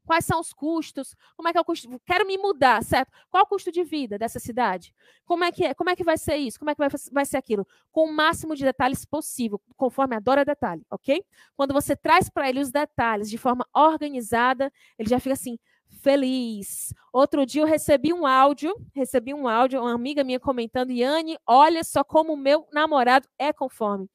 Quais 0.09 0.25
são 0.25 0.41
os 0.41 0.55
custos? 0.55 1.15
Como 1.37 1.51
é 1.51 1.53
que 1.53 1.59
é 1.59 1.61
o 1.61 1.65
custo? 1.67 1.87
Quero 2.07 2.27
me 2.27 2.39
mudar, 2.39 2.83
certo? 2.83 3.13
Qual 3.31 3.43
é 3.43 3.45
o 3.45 3.47
custo 3.47 3.71
de 3.71 3.85
vida 3.85 4.17
dessa 4.17 4.39
cidade? 4.39 4.95
Como 5.27 5.45
é 5.45 5.53
que 5.53 5.67
é? 5.67 5.75
Como 5.75 5.91
é 5.91 5.95
que 5.95 6.03
vai 6.03 6.17
ser 6.17 6.37
isso? 6.37 6.59
Como 6.59 6.71
é 6.71 6.75
que 6.75 6.79
vai, 6.79 6.89
vai 7.13 7.27
ser 7.27 7.37
aquilo? 7.37 7.67
Com 7.93 8.09
o 8.09 8.13
máximo 8.13 8.57
de 8.57 8.65
detalhes 8.65 9.05
possível, 9.05 9.61
conforme 9.77 10.17
adora 10.17 10.47
detalhe, 10.47 10.83
ok? 10.91 11.23
Quando 11.55 11.75
você 11.75 11.95
traz 11.95 12.31
para 12.31 12.49
ele 12.49 12.59
os 12.59 12.71
detalhes 12.71 13.29
de 13.29 13.37
forma 13.37 13.69
organizada, 13.75 14.73
ele 14.99 15.11
já 15.11 15.21
fica 15.21 15.35
assim, 15.35 15.59
feliz. 16.01 16.95
Outro 17.13 17.45
dia 17.45 17.61
eu 17.61 17.67
recebi 17.67 18.11
um 18.11 18.27
áudio, 18.27 18.75
recebi 18.95 19.35
um 19.35 19.47
áudio, 19.47 19.79
uma 19.79 19.93
amiga 19.93 20.25
minha 20.25 20.41
comentando, 20.41 20.91
Yane, 20.91 21.37
olha 21.47 21.85
só 21.85 22.03
como 22.03 22.33
o 22.33 22.37
meu 22.37 22.67
namorado 22.73 23.29
é 23.39 23.53
conforme. 23.53 24.09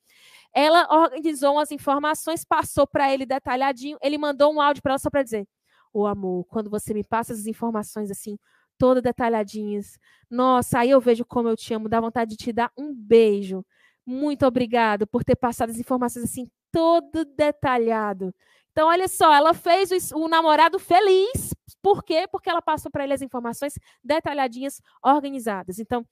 Ela 0.51 0.87
organizou 0.89 1.53
umas 1.53 1.69
informações, 1.71 2.43
passou 2.43 2.87
para 2.87 3.13
ele 3.13 3.27
detalhadinho, 3.27 3.99
ele 4.01 4.17
mandou 4.17 4.51
um 4.51 4.59
áudio 4.59 4.81
para 4.81 4.93
ela 4.93 4.99
só 4.99 5.11
para 5.11 5.21
dizer: 5.21 5.47
"O 5.93 6.05
amor, 6.07 6.45
quando 6.45 6.69
você 6.69 6.93
me 6.93 7.03
passa 7.03 7.33
essas 7.33 7.47
informações 7.47 8.11
assim, 8.11 8.37
todas 8.77 9.03
detalhadinhas, 9.03 9.97
nossa, 10.29 10.79
aí 10.79 10.89
eu 10.89 10.99
vejo 11.01 11.25
como 11.25 11.47
eu 11.49 11.55
te 11.55 11.73
amo, 11.73 11.87
dá 11.89 11.99
vontade 12.01 12.31
de 12.31 12.37
te 12.37 12.51
dar 12.53 12.71
um 12.77 12.93
beijo. 12.93 13.65
Muito 14.05 14.45
obrigado 14.45 15.07
por 15.07 15.23
ter 15.23 15.35
passado 15.35 15.69
as 15.69 15.79
informações 15.79 16.25
assim 16.25 16.49
todo 16.71 17.23
detalhado. 17.25 18.33
Então, 18.71 18.87
olha 18.87 19.07
só, 19.07 19.31
ela 19.31 19.53
fez 19.53 20.11
o, 20.11 20.17
o 20.25 20.27
namorado 20.27 20.79
feliz. 20.79 21.53
Por 21.81 22.03
quê? 22.03 22.27
Porque 22.31 22.49
ela 22.49 22.61
passou 22.61 22.89
para 22.91 23.03
ele 23.03 23.13
as 23.13 23.21
informações 23.21 23.75
detalhadinhas, 24.03 24.81
organizadas. 25.03 25.77
Então, 25.77 26.03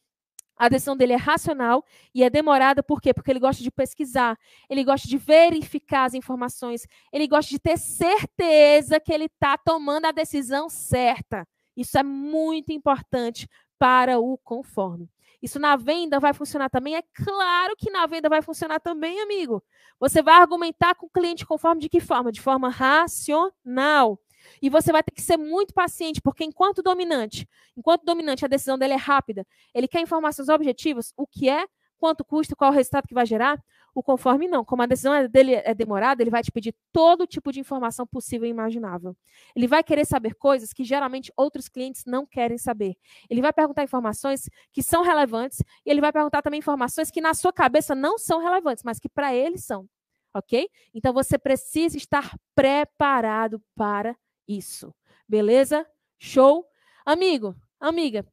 a 0.57 0.69
decisão 0.69 0.95
dele 0.95 1.13
é 1.13 1.17
racional 1.17 1.83
e 2.13 2.23
é 2.23 2.29
demorada, 2.29 2.83
por 2.83 3.01
quê? 3.01 3.13
Porque 3.13 3.31
ele 3.31 3.39
gosta 3.39 3.63
de 3.63 3.71
pesquisar, 3.71 4.37
ele 4.69 4.83
gosta 4.83 5.07
de 5.07 5.17
verificar 5.17 6.05
as 6.05 6.13
informações, 6.13 6.85
ele 7.11 7.27
gosta 7.27 7.49
de 7.49 7.59
ter 7.59 7.77
certeza 7.77 8.99
que 8.99 9.11
ele 9.11 9.25
está 9.25 9.57
tomando 9.57 10.05
a 10.05 10.11
decisão 10.11 10.69
certa. 10.69 11.47
Isso 11.75 11.97
é 11.97 12.03
muito 12.03 12.71
importante 12.71 13.47
para 13.79 14.19
o 14.19 14.37
conforme. 14.37 15.09
Isso 15.41 15.59
na 15.59 15.75
venda 15.75 16.19
vai 16.19 16.33
funcionar 16.33 16.69
também? 16.69 16.95
É 16.95 17.01
claro 17.01 17.75
que 17.75 17.89
na 17.89 18.05
venda 18.05 18.29
vai 18.29 18.43
funcionar 18.43 18.79
também, 18.79 19.19
amigo. 19.21 19.63
Você 19.99 20.21
vai 20.21 20.35
argumentar 20.35 20.93
com 20.93 21.07
o 21.07 21.09
cliente 21.09 21.45
conforme 21.45 21.81
de 21.81 21.89
que 21.89 21.99
forma? 21.99 22.31
De 22.31 22.39
forma 22.39 22.69
racional. 22.69 24.19
E 24.61 24.69
você 24.69 24.91
vai 24.91 25.03
ter 25.03 25.11
que 25.11 25.21
ser 25.21 25.37
muito 25.37 25.73
paciente, 25.73 26.21
porque 26.21 26.43
enquanto 26.43 26.81
dominante, 26.81 27.47
enquanto 27.75 28.03
dominante 28.03 28.45
a 28.45 28.47
decisão 28.47 28.77
dele 28.77 28.93
é 28.93 28.97
rápida, 28.97 29.45
ele 29.73 29.87
quer 29.87 30.01
informações 30.01 30.49
objetivas, 30.49 31.13
o 31.17 31.27
que 31.27 31.49
é, 31.49 31.65
quanto 32.01 32.25
custa, 32.25 32.55
qual 32.55 32.71
o 32.71 32.73
resultado 32.73 33.07
que 33.07 33.13
vai 33.13 33.27
gerar, 33.27 33.63
o 33.93 34.01
conforme 34.01 34.47
não. 34.47 34.65
Como 34.65 34.81
a 34.81 34.87
decisão 34.87 35.13
é 35.13 35.27
dele 35.27 35.53
é 35.53 35.73
demorada, 35.75 36.23
ele 36.23 36.31
vai 36.31 36.41
te 36.41 36.51
pedir 36.51 36.73
todo 36.91 37.27
tipo 37.27 37.51
de 37.51 37.59
informação 37.59 38.07
possível 38.07 38.47
e 38.47 38.49
imaginável. 38.49 39.15
Ele 39.55 39.67
vai 39.67 39.83
querer 39.83 40.05
saber 40.05 40.33
coisas 40.33 40.73
que 40.73 40.83
geralmente 40.83 41.31
outros 41.37 41.69
clientes 41.69 42.03
não 42.07 42.25
querem 42.25 42.57
saber. 42.57 42.95
Ele 43.29 43.39
vai 43.39 43.53
perguntar 43.53 43.83
informações 43.83 44.49
que 44.73 44.81
são 44.81 45.03
relevantes 45.03 45.59
e 45.85 45.91
ele 45.91 46.01
vai 46.01 46.11
perguntar 46.11 46.41
também 46.41 46.57
informações 46.57 47.11
que 47.11 47.21
na 47.21 47.35
sua 47.35 47.53
cabeça 47.53 47.93
não 47.93 48.17
são 48.17 48.41
relevantes, 48.41 48.83
mas 48.83 48.97
que 48.99 49.07
para 49.07 49.35
ele 49.35 49.59
são. 49.59 49.87
Ok? 50.33 50.67
Então 50.93 51.13
você 51.13 51.37
precisa 51.37 51.97
estar 51.97 52.35
preparado 52.55 53.61
para 53.75 54.15
isso. 54.57 54.93
Beleza? 55.27 55.87
Show? 56.19 56.65
Amigo, 57.05 57.55
amiga, 57.79 58.25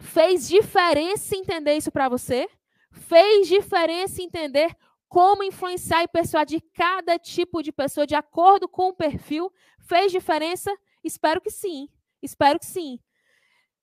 fez 0.00 0.48
diferença 0.48 1.36
entender 1.36 1.76
isso 1.76 1.90
para 1.90 2.08
você? 2.08 2.48
Fez 2.92 3.46
diferença 3.46 4.22
entender 4.22 4.74
como 5.08 5.42
influenciar 5.42 6.02
e 6.02 6.08
persuadir 6.08 6.62
cada 6.72 7.18
tipo 7.18 7.62
de 7.62 7.72
pessoa 7.72 8.06
de 8.06 8.14
acordo 8.14 8.68
com 8.68 8.88
o 8.88 8.94
perfil? 8.94 9.52
Fez 9.80 10.12
diferença? 10.12 10.74
Espero 11.02 11.40
que 11.40 11.50
sim. 11.50 11.88
Espero 12.22 12.58
que 12.58 12.66
sim. 12.66 13.00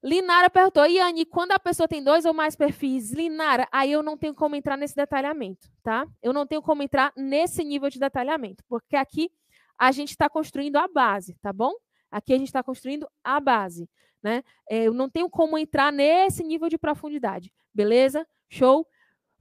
Linara 0.03 0.49
perguntou, 0.49 0.85
Iane, 0.85 1.26
quando 1.26 1.52
a 1.52 1.60
pessoa 1.60 1.88
tem 1.88 2.03
dois 2.03 2.23
ou 2.23 2.34
mais 2.34 2.56
perfis, 2.56 3.11
Linara, 3.11 3.68
aí 3.72 3.91
eu 3.91 4.03
não 4.03 4.15
tenho 4.15 4.34
como 4.34 4.56
entrar 4.56 4.77
nesse 4.77 4.95
detalhamento, 4.95 5.69
tá? 5.84 6.07
Eu 6.22 6.31
não 6.31 6.45
tenho 6.45 6.61
como 6.61 6.84
entrar 6.84 7.11
nesse 7.18 7.64
nível 7.64 7.89
de 7.89 7.99
detalhamento, 7.99 8.64
porque 8.69 8.95
aqui 8.95 9.31
a 9.78 9.91
gente 9.91 10.10
está 10.10 10.30
construindo 10.30 10.78
a 10.78 10.88
base, 10.88 11.36
tá 11.41 11.54
bom? 11.54 11.74
Aqui 12.10 12.34
a 12.34 12.38
gente 12.38 12.48
está 12.48 12.64
construindo 12.64 13.08
a 13.24 13.40
base, 13.40 13.90
né? 14.24 14.44
É, 14.70 14.84
eu 14.84 14.94
não 14.94 15.10
tenho 15.10 15.30
como 15.30 15.58
entrar 15.58 15.91
nesse 15.91 16.44
nível 16.44 16.70
de 16.70 16.78
profundidade, 16.78 17.52
beleza? 17.74 18.26
Show? 18.49 18.88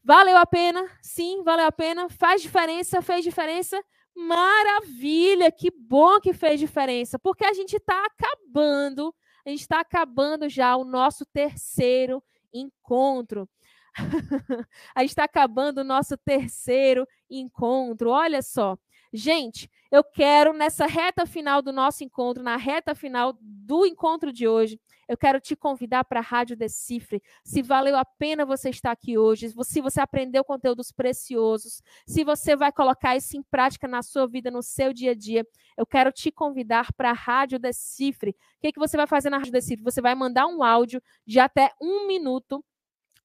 Valeu 0.04 0.36
a 0.36 0.46
pena? 0.46 0.88
Sim, 1.02 1.42
valeu 1.42 1.66
a 1.66 1.72
pena. 1.72 2.08
Faz 2.08 2.42
diferença? 2.42 3.02
Fez 3.02 3.24
diferença? 3.24 3.82
Maravilha! 4.14 5.50
Que 5.50 5.70
bom 5.70 6.20
que 6.20 6.32
fez 6.32 6.60
diferença, 6.60 7.18
porque 7.18 7.44
a 7.44 7.52
gente 7.52 7.76
está 7.76 8.06
acabando, 8.06 9.14
a 9.44 9.50
gente 9.50 9.60
está 9.60 9.80
acabando 9.80 10.48
já 10.48 10.76
o 10.76 10.84
nosso 10.84 11.26
terceiro 11.26 12.22
encontro. 12.52 13.48
a 14.94 15.00
gente 15.00 15.10
está 15.10 15.24
acabando 15.24 15.78
o 15.78 15.84
nosso 15.84 16.16
terceiro 16.16 17.06
encontro. 17.28 18.10
Olha 18.10 18.42
só. 18.42 18.78
Gente, 19.16 19.70
eu 19.90 20.04
quero, 20.04 20.52
nessa 20.52 20.84
reta 20.86 21.24
final 21.24 21.62
do 21.62 21.72
nosso 21.72 22.04
encontro, 22.04 22.42
na 22.42 22.58
reta 22.58 22.94
final 22.94 23.34
do 23.40 23.86
encontro 23.86 24.30
de 24.30 24.46
hoje, 24.46 24.78
eu 25.08 25.16
quero 25.16 25.40
te 25.40 25.56
convidar 25.56 26.04
para 26.04 26.20
a 26.20 26.22
Rádio 26.22 26.54
Decifre. 26.54 27.22
Se 27.42 27.62
valeu 27.62 27.96
a 27.96 28.04
pena 28.04 28.44
você 28.44 28.68
estar 28.68 28.90
aqui 28.90 29.16
hoje, 29.16 29.54
se 29.64 29.80
você 29.80 30.02
aprendeu 30.02 30.44
conteúdos 30.44 30.92
preciosos, 30.92 31.80
se 32.06 32.24
você 32.24 32.54
vai 32.54 32.70
colocar 32.70 33.16
isso 33.16 33.38
em 33.38 33.42
prática 33.42 33.88
na 33.88 34.02
sua 34.02 34.26
vida, 34.26 34.50
no 34.50 34.62
seu 34.62 34.92
dia 34.92 35.12
a 35.12 35.14
dia, 35.14 35.46
eu 35.78 35.86
quero 35.86 36.12
te 36.12 36.30
convidar 36.30 36.92
para 36.92 37.08
a 37.08 37.14
Rádio 37.14 37.58
Decifre. 37.58 38.32
O 38.32 38.34
que, 38.60 38.72
que 38.72 38.78
você 38.78 38.98
vai 38.98 39.06
fazer 39.06 39.30
na 39.30 39.38
Rádio 39.38 39.52
Decifre? 39.52 39.82
Você 39.82 40.02
vai 40.02 40.14
mandar 40.14 40.46
um 40.46 40.62
áudio 40.62 41.02
de 41.26 41.40
até 41.40 41.72
um 41.80 42.06
minuto 42.06 42.62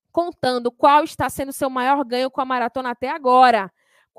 contando 0.10 0.72
qual 0.72 1.04
está 1.04 1.30
sendo 1.30 1.50
o 1.50 1.54
seu 1.54 1.70
maior 1.70 2.02
ganho 2.06 2.32
com 2.32 2.40
a 2.40 2.46
maratona 2.46 2.92
até 2.92 3.10
agora. 3.10 3.70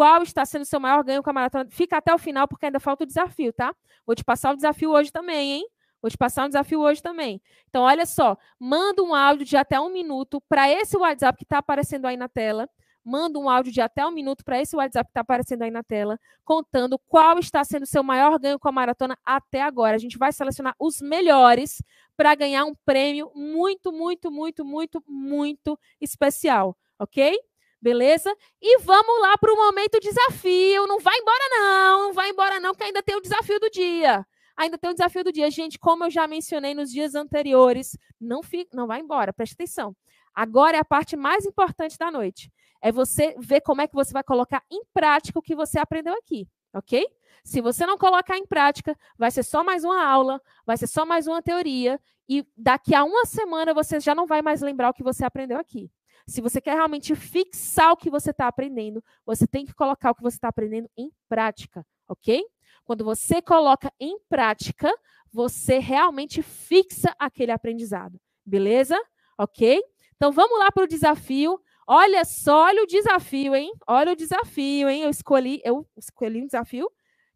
Qual 0.03 0.20
está 0.24 0.45
sendo 0.45 0.62
o 0.62 0.65
seu 0.65 0.81
maior 0.81 1.05
ganho 1.05 1.23
com 1.23 1.31
a 1.31 1.33
maratona? 1.33 1.65
Fica 1.70 1.99
até 1.99 2.12
o 2.12 2.19
final, 2.19 2.49
porque 2.49 2.66
ainda 2.66 2.81
falta 2.81 3.05
o 3.05 3.07
desafio, 3.07 3.53
tá? 3.53 3.73
Vou 4.05 4.16
te 4.16 4.24
passar 4.24 4.51
o 4.53 4.57
desafio 4.57 4.91
hoje 4.91 5.12
também, 5.12 5.53
hein? 5.53 5.66
Vou 6.03 6.11
te 6.11 6.19
passar 6.19 6.45
um 6.45 6.49
desafio 6.49 6.81
hoje 6.81 7.01
também. 7.01 7.41
Então, 7.69 7.85
olha 7.85 8.05
só, 8.05 8.37
manda 8.59 9.01
um 9.01 9.15
áudio 9.15 9.47
de 9.47 9.57
até 9.57 9.81
um 9.81 9.93
minuto 9.93 10.43
para 10.49 10.69
esse 10.69 10.97
WhatsApp 10.97 11.39
que 11.39 11.45
está 11.45 11.59
aparecendo 11.59 12.07
aí 12.07 12.16
na 12.16 12.29
tela. 12.29 12.69
Manda 13.05 13.39
um 13.39 13.49
áudio 13.49 13.70
de 13.73 13.81
até 13.81 14.05
um 14.05 14.11
minuto 14.11 14.45
para 14.45 14.61
esse 14.61 14.74
WhatsApp 14.74 15.07
que 15.07 15.11
está 15.12 15.20
aparecendo 15.20 15.62
aí 15.62 15.70
na 15.70 15.85
tela, 15.85 16.19
contando 16.45 16.99
qual 17.07 17.39
está 17.39 17.62
sendo 17.62 17.85
o 17.85 17.87
seu 17.87 18.03
maior 18.03 18.37
ganho 18.41 18.59
com 18.59 18.69
a 18.69 18.73
maratona 18.73 19.16
até 19.24 19.62
agora. 19.62 19.95
A 19.95 20.01
gente 20.01 20.19
vai 20.19 20.33
selecionar 20.33 20.74
os 20.81 21.01
melhores 21.01 21.81
para 22.16 22.35
ganhar 22.35 22.65
um 22.65 22.74
prêmio 22.85 23.31
muito, 23.37 23.93
muito, 23.93 24.33
muito, 24.33 24.65
muito, 24.65 25.01
muito 25.07 25.79
especial, 26.01 26.77
ok? 26.99 27.39
Beleza? 27.82 28.32
E 28.60 28.78
vamos 28.78 29.20
lá 29.20 29.36
para 29.36 29.52
o 29.52 29.56
momento 29.56 29.98
desafio. 29.98 30.86
Não 30.86 31.00
vai 31.00 31.18
embora, 31.18 31.48
não. 31.50 32.02
Não 32.04 32.12
vai 32.12 32.30
embora, 32.30 32.60
não, 32.60 32.74
que 32.74 32.84
ainda 32.84 33.02
tem 33.02 33.16
o 33.16 33.20
desafio 33.20 33.59
do 33.59 33.68
dia. 33.68 34.24
Ainda 34.56 34.78
tem 34.78 34.90
o 34.90 34.94
desafio 34.94 35.24
do 35.24 35.32
dia. 35.32 35.50
Gente, 35.50 35.80
como 35.80 36.04
eu 36.04 36.10
já 36.10 36.28
mencionei 36.28 36.74
nos 36.74 36.90
dias 36.92 37.16
anteriores, 37.16 37.98
não, 38.20 38.40
fica, 38.40 38.70
não 38.72 38.86
vai 38.86 39.00
embora, 39.00 39.32
preste 39.32 39.54
atenção. 39.54 39.96
Agora 40.32 40.76
é 40.76 40.80
a 40.80 40.84
parte 40.84 41.16
mais 41.16 41.44
importante 41.44 41.98
da 41.98 42.09
noite. 42.09 42.52
É 42.80 42.92
você 42.92 43.34
ver 43.38 43.60
como 43.62 43.80
é 43.80 43.88
que 43.88 43.94
você 43.94 44.12
vai 44.12 44.22
colocar 44.22 44.62
em 44.70 44.84
prática 44.94 45.38
o 45.38 45.42
que 45.42 45.54
você 45.54 45.78
aprendeu 45.78 46.14
aqui, 46.14 46.48
ok? 46.72 47.04
Se 47.44 47.60
você 47.60 47.84
não 47.84 47.98
colocar 47.98 48.38
em 48.38 48.46
prática, 48.46 48.96
vai 49.18 49.30
ser 49.30 49.42
só 49.42 49.64
mais 49.64 49.82
uma 49.82 50.04
aula, 50.04 50.40
vai 50.64 50.76
ser 50.76 50.86
só 50.86 51.04
mais 51.04 51.26
uma 51.26 51.42
teoria, 51.42 52.00
e 52.28 52.46
daqui 52.56 52.94
a 52.94 53.04
uma 53.04 53.26
semana 53.26 53.74
você 53.74 53.98
já 53.98 54.14
não 54.14 54.26
vai 54.26 54.40
mais 54.40 54.60
lembrar 54.62 54.90
o 54.90 54.94
que 54.94 55.02
você 55.02 55.24
aprendeu 55.24 55.59
aqui. 55.59 55.90
Se 56.27 56.40
você 56.40 56.61
quer 56.61 56.74
realmente 56.74 57.15
fixar 57.15 57.93
o 57.93 57.97
que 57.97 58.11
você 58.11 58.31
está 58.31 58.47
aprendendo, 58.49 59.03
você 59.24 59.47
tem 59.47 59.65
que 59.65 59.74
colocar 59.74 60.11
o 60.11 60.15
que 60.15 60.23
você 60.23 60.36
está 60.36 60.49
aprendendo 60.49 60.89
em 60.97 61.11
prática, 61.28 61.85
ok? 62.09 62.44
Quando 62.85 63.05
você 63.05 63.40
coloca 63.40 63.93
em 63.99 64.19
prática, 64.28 64.93
você 65.32 65.78
realmente 65.78 66.43
fixa 66.43 67.15
aquele 67.19 67.53
aprendizado, 67.53 68.20
beleza? 68.44 69.01
Ok? 69.39 69.82
Então 70.16 70.31
vamos 70.31 70.59
lá 70.59 70.70
para 70.70 70.85
o 70.85 70.89
desafio. 70.89 71.61
Olha 71.86 72.24
só, 72.24 72.65
olha 72.65 72.82
o 72.82 72.86
desafio, 72.86 73.55
hein? 73.55 73.73
Olha 73.86 74.12
o 74.12 74.16
desafio, 74.16 74.89
hein? 74.89 75.03
Eu 75.03 75.11
escolhi, 75.11 75.61
eu 75.65 75.86
escolhi 75.97 76.43
um 76.43 76.47
desafio 76.47 76.89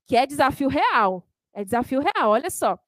que 0.04 0.16
é 0.16 0.26
desafio 0.26 0.68
real. 0.68 1.26
É 1.52 1.64
desafio 1.64 2.00
real, 2.00 2.30
olha 2.30 2.50
só. 2.50 2.78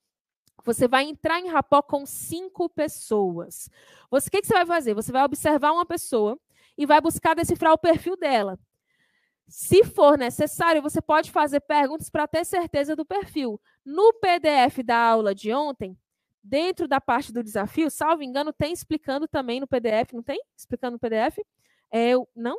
Você 0.64 0.88
vai 0.88 1.04
entrar 1.04 1.40
em 1.40 1.48
rapó 1.48 1.80
com 1.82 2.04
cinco 2.04 2.68
pessoas. 2.68 3.70
Você, 4.10 4.28
o 4.28 4.30
que, 4.30 4.40
que 4.40 4.46
você 4.46 4.54
vai 4.54 4.66
fazer? 4.66 4.94
Você 4.94 5.12
vai 5.12 5.24
observar 5.24 5.72
uma 5.72 5.86
pessoa 5.86 6.38
e 6.76 6.86
vai 6.86 7.00
buscar 7.00 7.34
decifrar 7.34 7.72
o 7.72 7.78
perfil 7.78 8.16
dela. 8.16 8.58
Se 9.48 9.82
for 9.82 10.18
necessário, 10.18 10.82
você 10.82 11.00
pode 11.00 11.30
fazer 11.30 11.60
perguntas 11.60 12.10
para 12.10 12.28
ter 12.28 12.44
certeza 12.44 12.94
do 12.94 13.04
perfil. 13.04 13.60
No 13.84 14.12
PDF 14.14 14.82
da 14.84 14.96
aula 14.98 15.34
de 15.34 15.52
ontem, 15.52 15.96
dentro 16.42 16.86
da 16.86 17.00
parte 17.00 17.32
do 17.32 17.42
desafio, 17.42 17.90
salvo 17.90 18.22
engano, 18.22 18.52
tem 18.52 18.72
explicando 18.72 19.26
também 19.26 19.58
no 19.58 19.66
PDF, 19.66 20.12
não 20.12 20.22
tem? 20.22 20.40
Explicando 20.56 20.92
no 20.92 20.98
PDF? 20.98 21.38
É, 21.90 22.12
não? 22.36 22.58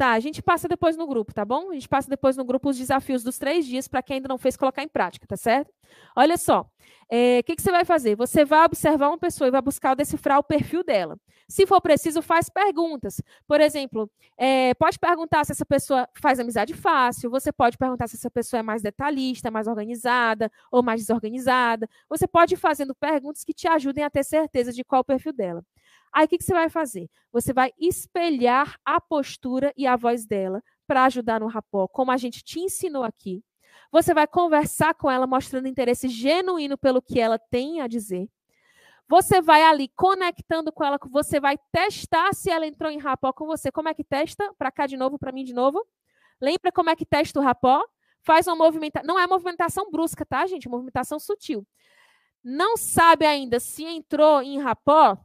Tá, 0.00 0.12
a 0.12 0.20
gente 0.20 0.40
passa 0.40 0.66
depois 0.66 0.96
no 0.96 1.06
grupo, 1.06 1.34
tá 1.34 1.44
bom? 1.44 1.68
A 1.68 1.74
gente 1.74 1.86
passa 1.86 2.08
depois 2.08 2.34
no 2.34 2.42
grupo 2.42 2.70
os 2.70 2.78
desafios 2.78 3.22
dos 3.22 3.36
três 3.36 3.66
dias 3.66 3.86
para 3.86 4.02
quem 4.02 4.14
ainda 4.14 4.28
não 4.28 4.38
fez 4.38 4.56
colocar 4.56 4.82
em 4.82 4.88
prática, 4.88 5.26
tá 5.26 5.36
certo? 5.36 5.70
Olha 6.16 6.38
só, 6.38 6.62
o 6.62 6.66
é, 7.10 7.42
que, 7.42 7.54
que 7.54 7.60
você 7.60 7.70
vai 7.70 7.84
fazer? 7.84 8.16
Você 8.16 8.42
vai 8.42 8.64
observar 8.64 9.08
uma 9.08 9.18
pessoa 9.18 9.48
e 9.48 9.50
vai 9.50 9.60
buscar 9.60 9.94
decifrar 9.94 10.38
o 10.38 10.42
perfil 10.42 10.82
dela. 10.82 11.18
Se 11.46 11.66
for 11.66 11.82
preciso, 11.82 12.22
faz 12.22 12.48
perguntas. 12.48 13.20
Por 13.46 13.60
exemplo, 13.60 14.10
é, 14.38 14.72
pode 14.72 14.98
perguntar 14.98 15.44
se 15.44 15.52
essa 15.52 15.66
pessoa 15.66 16.08
faz 16.18 16.40
amizade 16.40 16.72
fácil, 16.72 17.28
você 17.28 17.52
pode 17.52 17.76
perguntar 17.76 18.08
se 18.08 18.16
essa 18.16 18.30
pessoa 18.30 18.60
é 18.60 18.62
mais 18.62 18.80
detalhista, 18.80 19.50
mais 19.50 19.66
organizada 19.66 20.50
ou 20.72 20.82
mais 20.82 21.02
desorganizada. 21.02 21.86
Você 22.08 22.26
pode 22.26 22.54
ir 22.54 22.56
fazendo 22.56 22.94
perguntas 22.94 23.44
que 23.44 23.52
te 23.52 23.68
ajudem 23.68 24.02
a 24.02 24.08
ter 24.08 24.24
certeza 24.24 24.72
de 24.72 24.82
qual 24.82 25.00
é 25.00 25.02
o 25.02 25.04
perfil 25.04 25.34
dela. 25.34 25.62
Aí 26.12 26.24
o 26.24 26.28
que, 26.28 26.38
que 26.38 26.44
você 26.44 26.52
vai 26.52 26.68
fazer? 26.68 27.08
Você 27.32 27.52
vai 27.52 27.72
espelhar 27.78 28.76
a 28.84 29.00
postura 29.00 29.72
e 29.76 29.86
a 29.86 29.96
voz 29.96 30.26
dela 30.26 30.62
para 30.86 31.04
ajudar 31.04 31.40
no 31.40 31.46
rapó, 31.46 31.86
como 31.86 32.10
a 32.10 32.16
gente 32.16 32.42
te 32.42 32.58
ensinou 32.60 33.04
aqui. 33.04 33.44
Você 33.92 34.12
vai 34.12 34.26
conversar 34.26 34.94
com 34.94 35.10
ela, 35.10 35.26
mostrando 35.26 35.68
interesse 35.68 36.08
genuíno 36.08 36.76
pelo 36.76 37.00
que 37.00 37.20
ela 37.20 37.38
tem 37.38 37.80
a 37.80 37.86
dizer. 37.86 38.28
Você 39.08 39.40
vai 39.42 39.62
ali 39.64 39.88
conectando 39.88 40.72
com 40.72 40.84
ela, 40.84 40.98
você 41.10 41.40
vai 41.40 41.58
testar 41.72 42.32
se 42.32 42.50
ela 42.50 42.66
entrou 42.66 42.90
em 42.90 42.98
rapó 42.98 43.32
com 43.32 43.46
você. 43.46 43.70
Como 43.72 43.88
é 43.88 43.94
que 43.94 44.04
testa? 44.04 44.52
Para 44.56 44.70
cá 44.70 44.86
de 44.86 44.96
novo, 44.96 45.18
para 45.18 45.32
mim 45.32 45.42
de 45.42 45.52
novo. 45.52 45.84
Lembra 46.40 46.70
como 46.72 46.90
é 46.90 46.96
que 46.96 47.04
testa 47.04 47.40
o 47.40 47.42
rapó? 47.42 47.84
Faz 48.22 48.46
uma 48.46 48.54
movimentação. 48.54 49.06
Não 49.06 49.18
é 49.18 49.26
movimentação 49.26 49.90
brusca, 49.90 50.24
tá, 50.24 50.46
gente? 50.46 50.68
Movimentação 50.68 51.18
sutil. 51.18 51.66
Não 52.42 52.76
sabe 52.76 53.26
ainda 53.26 53.58
se 53.58 53.84
entrou 53.84 54.40
em 54.42 54.60
rapó? 54.60 55.18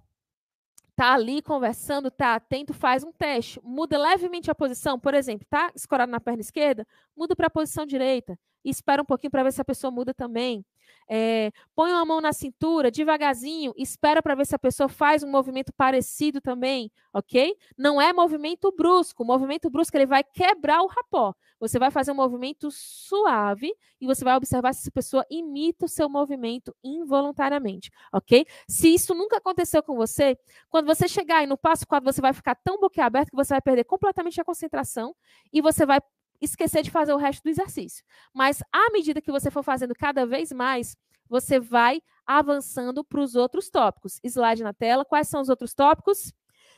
Tá 0.96 1.14
ali 1.14 1.42
conversando, 1.42 2.10
tá 2.10 2.36
atento, 2.36 2.74
faz 2.74 3.04
um 3.04 3.12
teste. 3.12 3.60
Muda 3.64 3.98
levemente 3.98 4.50
a 4.50 4.56
posição, 4.56 5.00
por 5.00 5.14
exemplo, 5.14 5.46
tá 5.50 5.72
escorado 5.76 6.12
na 6.12 6.20
perna 6.20 6.42
esquerda, 6.42 6.88
muda 7.16 7.36
para 7.36 7.48
a 7.48 7.50
posição 7.50 7.86
direita. 7.86 8.38
Espera 8.64 9.02
um 9.02 9.06
pouquinho 9.06 9.32
para 9.32 9.44
ver 9.44 9.52
se 9.54 9.62
a 9.62 9.66
pessoa 9.66 9.92
muda 9.92 10.14
também. 10.14 10.66
É, 11.08 11.52
põe 11.76 11.92
uma 11.92 12.04
mão 12.04 12.20
na 12.20 12.34
cintura, 12.34 12.90
devagarzinho, 12.90 13.74
espera 13.78 14.24
para 14.24 14.34
ver 14.34 14.46
se 14.48 14.56
a 14.56 14.60
pessoa 14.60 14.90
faz 14.90 15.22
um 15.22 15.30
movimento 15.30 15.72
parecido 15.74 16.42
também, 16.42 16.92
ok? 17.14 17.56
Não 17.78 18.02
é 18.02 18.12
movimento 18.12 18.72
brusco. 18.72 19.24
O 19.24 19.26
movimento 19.26 19.70
brusco 19.70 19.96
ele 19.96 20.08
vai 20.08 20.24
quebrar 20.24 20.82
o 20.82 20.88
rapó. 20.88 21.34
Você 21.68 21.80
vai 21.80 21.92
fazer 21.92 22.12
um 22.12 22.16
movimento 22.16 22.70
suave 22.72 23.74
e 24.00 24.06
você 24.06 24.24
vai 24.24 24.36
observar 24.36 24.74
se 24.74 24.82
essa 24.82 24.92
pessoa 24.92 25.26
imita 25.30 25.86
o 25.86 25.90
seu 25.90 26.08
movimento 26.08 26.76
involuntariamente, 26.84 27.92
ok? 28.14 28.46
Se 28.68 28.94
isso 28.94 29.14
nunca 29.14 29.38
aconteceu 29.38 29.82
com 29.82 29.96
você, 29.96 30.38
quando 30.70 30.86
você 30.86 31.08
chegar 31.08 31.38
aí 31.38 31.48
no 31.48 31.58
passo 31.58 31.88
4, 31.88 32.12
você 32.12 32.22
vai 32.22 32.34
ficar 32.34 32.56
tão 32.56 32.80
boquiaberto 32.80 33.32
que 33.32 33.36
você 33.36 33.54
vai 33.54 33.62
perder 33.62 33.84
completamente 33.86 34.40
a 34.40 34.46
concentração 34.46 35.16
e 35.52 35.62
você 35.62 35.86
vai 35.86 36.00
esquecer 36.42 36.84
de 36.84 36.92
fazer 36.92 37.14
o 37.14 37.18
resto 37.18 37.44
do 37.44 37.50
exercício. 37.50 38.04
Mas 38.34 38.62
à 38.72 38.92
medida 38.92 39.22
que 39.22 39.32
você 39.32 39.50
for 39.50 39.64
fazendo 39.64 39.96
cada 39.96 40.26
vez 40.26 40.52
mais, 40.52 40.96
você 41.28 41.60
vai 41.60 42.02
avançando 42.26 43.04
para 43.04 43.22
os 43.22 43.36
outros 43.36 43.70
tópicos. 43.70 44.20
Slide 44.24 44.64
na 44.64 44.74
tela. 44.74 45.06
Quais 45.06 45.28
são 45.28 45.42
os 45.42 45.50
outros 45.50 45.74
tópicos? 45.74 46.34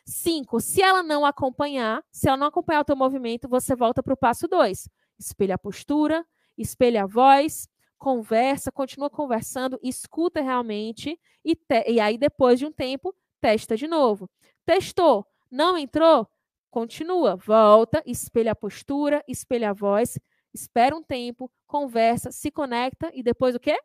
Cinco. 0.07 0.61
Se 0.61 0.81
ela 0.81 1.03
não 1.03 1.25
acompanhar, 1.25 2.01
se 2.09 2.29
ela 2.29 2.37
não 2.37 2.47
acompanhar 2.47 2.79
o 2.79 2.85
teu 2.85 2.95
movimento, 2.95 3.49
você 3.49 3.75
volta 3.75 4.01
para 4.01 4.13
o 4.13 4.17
passo 4.17 4.47
dois. 4.47 4.87
Espelha 5.19 5.55
a 5.55 5.57
postura, 5.57 6.25
espelha 6.57 7.03
a 7.03 7.05
voz, 7.05 7.67
conversa, 7.97 8.71
continua 8.71 9.09
conversando, 9.09 9.77
escuta 9.83 10.41
realmente 10.41 11.19
e, 11.43 11.57
e 11.87 11.99
aí 11.99 12.17
depois 12.17 12.57
de 12.57 12.65
um 12.65 12.71
tempo 12.71 13.13
testa 13.41 13.75
de 13.75 13.85
novo. 13.85 14.29
Testou, 14.65 15.27
não 15.51 15.77
entrou? 15.77 16.25
Continua, 16.71 17.35
volta, 17.35 18.01
espelha 18.05 18.53
a 18.53 18.55
postura, 18.55 19.21
espelha 19.27 19.71
a 19.71 19.73
voz, 19.73 20.17
espera 20.53 20.95
um 20.95 21.03
tempo, 21.03 21.51
conversa, 21.65 22.31
se 22.31 22.49
conecta 22.49 23.11
e 23.13 23.21
depois 23.21 23.55
o 23.55 23.59
quê? 23.59 23.77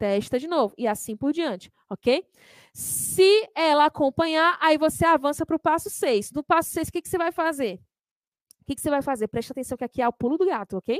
Testa 0.00 0.38
de 0.38 0.48
novo 0.48 0.74
e 0.78 0.86
assim 0.86 1.14
por 1.14 1.30
diante, 1.30 1.70
ok? 1.90 2.26
Se 2.72 3.46
ela 3.54 3.84
acompanhar, 3.84 4.56
aí 4.58 4.78
você 4.78 5.04
avança 5.04 5.44
para 5.44 5.56
o 5.56 5.58
passo 5.58 5.90
6. 5.90 6.32
No 6.32 6.42
passo 6.42 6.70
6, 6.70 6.88
o 6.88 6.92
que, 6.92 7.02
que 7.02 7.08
você 7.10 7.18
vai 7.18 7.30
fazer? 7.30 7.78
O 8.62 8.64
que, 8.64 8.74
que 8.76 8.80
você 8.80 8.88
vai 8.88 9.02
fazer? 9.02 9.28
Preste 9.28 9.52
atenção 9.52 9.76
que 9.76 9.84
aqui 9.84 10.00
é 10.00 10.08
o 10.08 10.12
pulo 10.12 10.38
do 10.38 10.46
gato, 10.46 10.78
ok? 10.78 10.98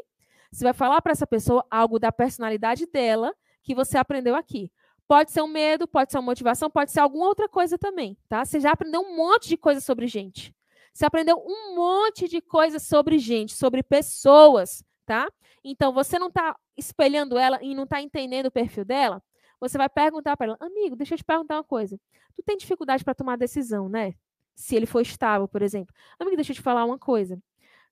Você 0.52 0.64
vai 0.64 0.74
falar 0.74 1.00
para 1.00 1.12
essa 1.12 1.26
pessoa 1.26 1.64
algo 1.70 1.98
da 1.98 2.12
personalidade 2.12 2.84
dela 2.84 3.34
que 3.62 3.74
você 3.74 3.96
aprendeu 3.96 4.34
aqui. 4.34 4.70
Pode 5.08 5.30
ser 5.30 5.40
um 5.40 5.48
medo, 5.48 5.88
pode 5.88 6.12
ser 6.12 6.18
uma 6.18 6.26
motivação, 6.26 6.68
pode 6.68 6.92
ser 6.92 7.00
alguma 7.00 7.24
outra 7.24 7.48
coisa 7.48 7.78
também, 7.78 8.18
tá? 8.28 8.44
Você 8.44 8.60
já 8.60 8.72
aprendeu 8.72 9.00
um 9.00 9.16
monte 9.16 9.48
de 9.48 9.56
coisa 9.56 9.80
sobre 9.80 10.06
gente. 10.08 10.54
Você 10.92 11.06
aprendeu 11.06 11.42
um 11.42 11.74
monte 11.74 12.28
de 12.28 12.42
coisas 12.42 12.82
sobre 12.82 13.18
gente, 13.18 13.56
sobre 13.56 13.82
pessoas, 13.82 14.84
tá? 15.10 15.28
Então, 15.64 15.92
você 15.92 16.20
não 16.20 16.28
está 16.28 16.56
espelhando 16.76 17.36
ela 17.36 17.58
e 17.60 17.74
não 17.74 17.82
está 17.82 18.00
entendendo 18.00 18.46
o 18.46 18.50
perfil 18.50 18.84
dela, 18.84 19.20
você 19.58 19.76
vai 19.76 19.88
perguntar 19.88 20.36
para 20.36 20.46
ela, 20.46 20.56
amigo, 20.60 20.94
deixa 20.94 21.14
eu 21.14 21.18
te 21.18 21.24
perguntar 21.24 21.56
uma 21.56 21.64
coisa. 21.64 21.98
Tu 22.36 22.42
tem 22.44 22.56
dificuldade 22.56 23.02
para 23.02 23.12
tomar 23.12 23.36
decisão, 23.36 23.88
né? 23.88 24.14
Se 24.54 24.76
ele 24.76 24.86
for 24.86 25.00
estável, 25.00 25.48
por 25.48 25.62
exemplo. 25.62 25.92
Amigo, 26.16 26.36
deixa 26.36 26.52
eu 26.52 26.54
te 26.54 26.62
falar 26.62 26.84
uma 26.84 26.96
coisa 26.96 27.42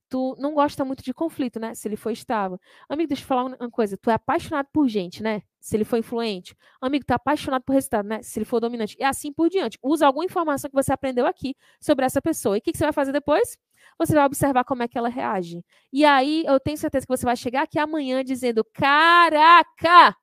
tu 0.09 0.35
não 0.39 0.55
gosta 0.55 0.85
muito 0.87 1.03
de 1.05 1.13
conflito, 1.13 1.61
né? 1.61 1.75
Se 1.75 1.87
ele 1.87 1.97
for 1.97 2.11
estável. 2.11 2.59
Amigo, 2.89 3.09
deixa 3.09 3.23
eu 3.23 3.27
falar 3.27 3.45
uma 3.45 3.71
coisa. 3.71 3.95
Tu 3.97 4.11
é 4.11 4.15
apaixonado 4.15 4.67
por 4.73 4.89
gente, 4.89 5.23
né? 5.23 5.43
Se 5.61 5.77
ele 5.77 5.85
for 5.85 5.99
influente. 5.99 6.57
Amigo, 6.81 7.05
tu 7.05 7.11
é 7.11 7.15
apaixonado 7.15 7.63
por 7.63 7.75
resultado, 7.75 8.09
né? 8.09 8.23
Se 8.23 8.39
ele 8.39 8.47
for 8.47 8.59
dominante. 8.59 8.97
E 8.99 9.05
assim 9.05 9.31
por 9.31 9.51
diante. 9.51 9.79
Usa 9.83 10.07
alguma 10.07 10.25
informação 10.25 10.71
que 10.71 10.75
você 10.75 10.93
aprendeu 10.93 11.27
aqui 11.27 11.55
sobre 11.79 12.07
essa 12.07 12.23
pessoa. 12.23 12.57
E 12.57 12.61
o 12.61 12.63
que, 12.63 12.73
que 12.73 12.79
você 12.79 12.85
vai 12.85 12.93
fazer 12.93 13.13
depois? 13.13 13.59
Você 13.99 14.15
vai 14.15 14.25
observar 14.25 14.65
como 14.65 14.83
é 14.83 14.89
que 14.89 14.99
ela 14.99 15.09
reage. 15.09 15.65
E 15.93 16.05
aí, 16.05 16.45
eu 16.47 16.59
tenho 16.61 16.77
certeza 16.77 17.07
que 17.07 17.17
você 17.17 17.25
vai 17.25 17.37
chegar 17.37 17.63
aqui 17.63 17.79
amanhã 17.79 18.25
dizendo: 18.25 18.65
Caraca! 18.73 20.17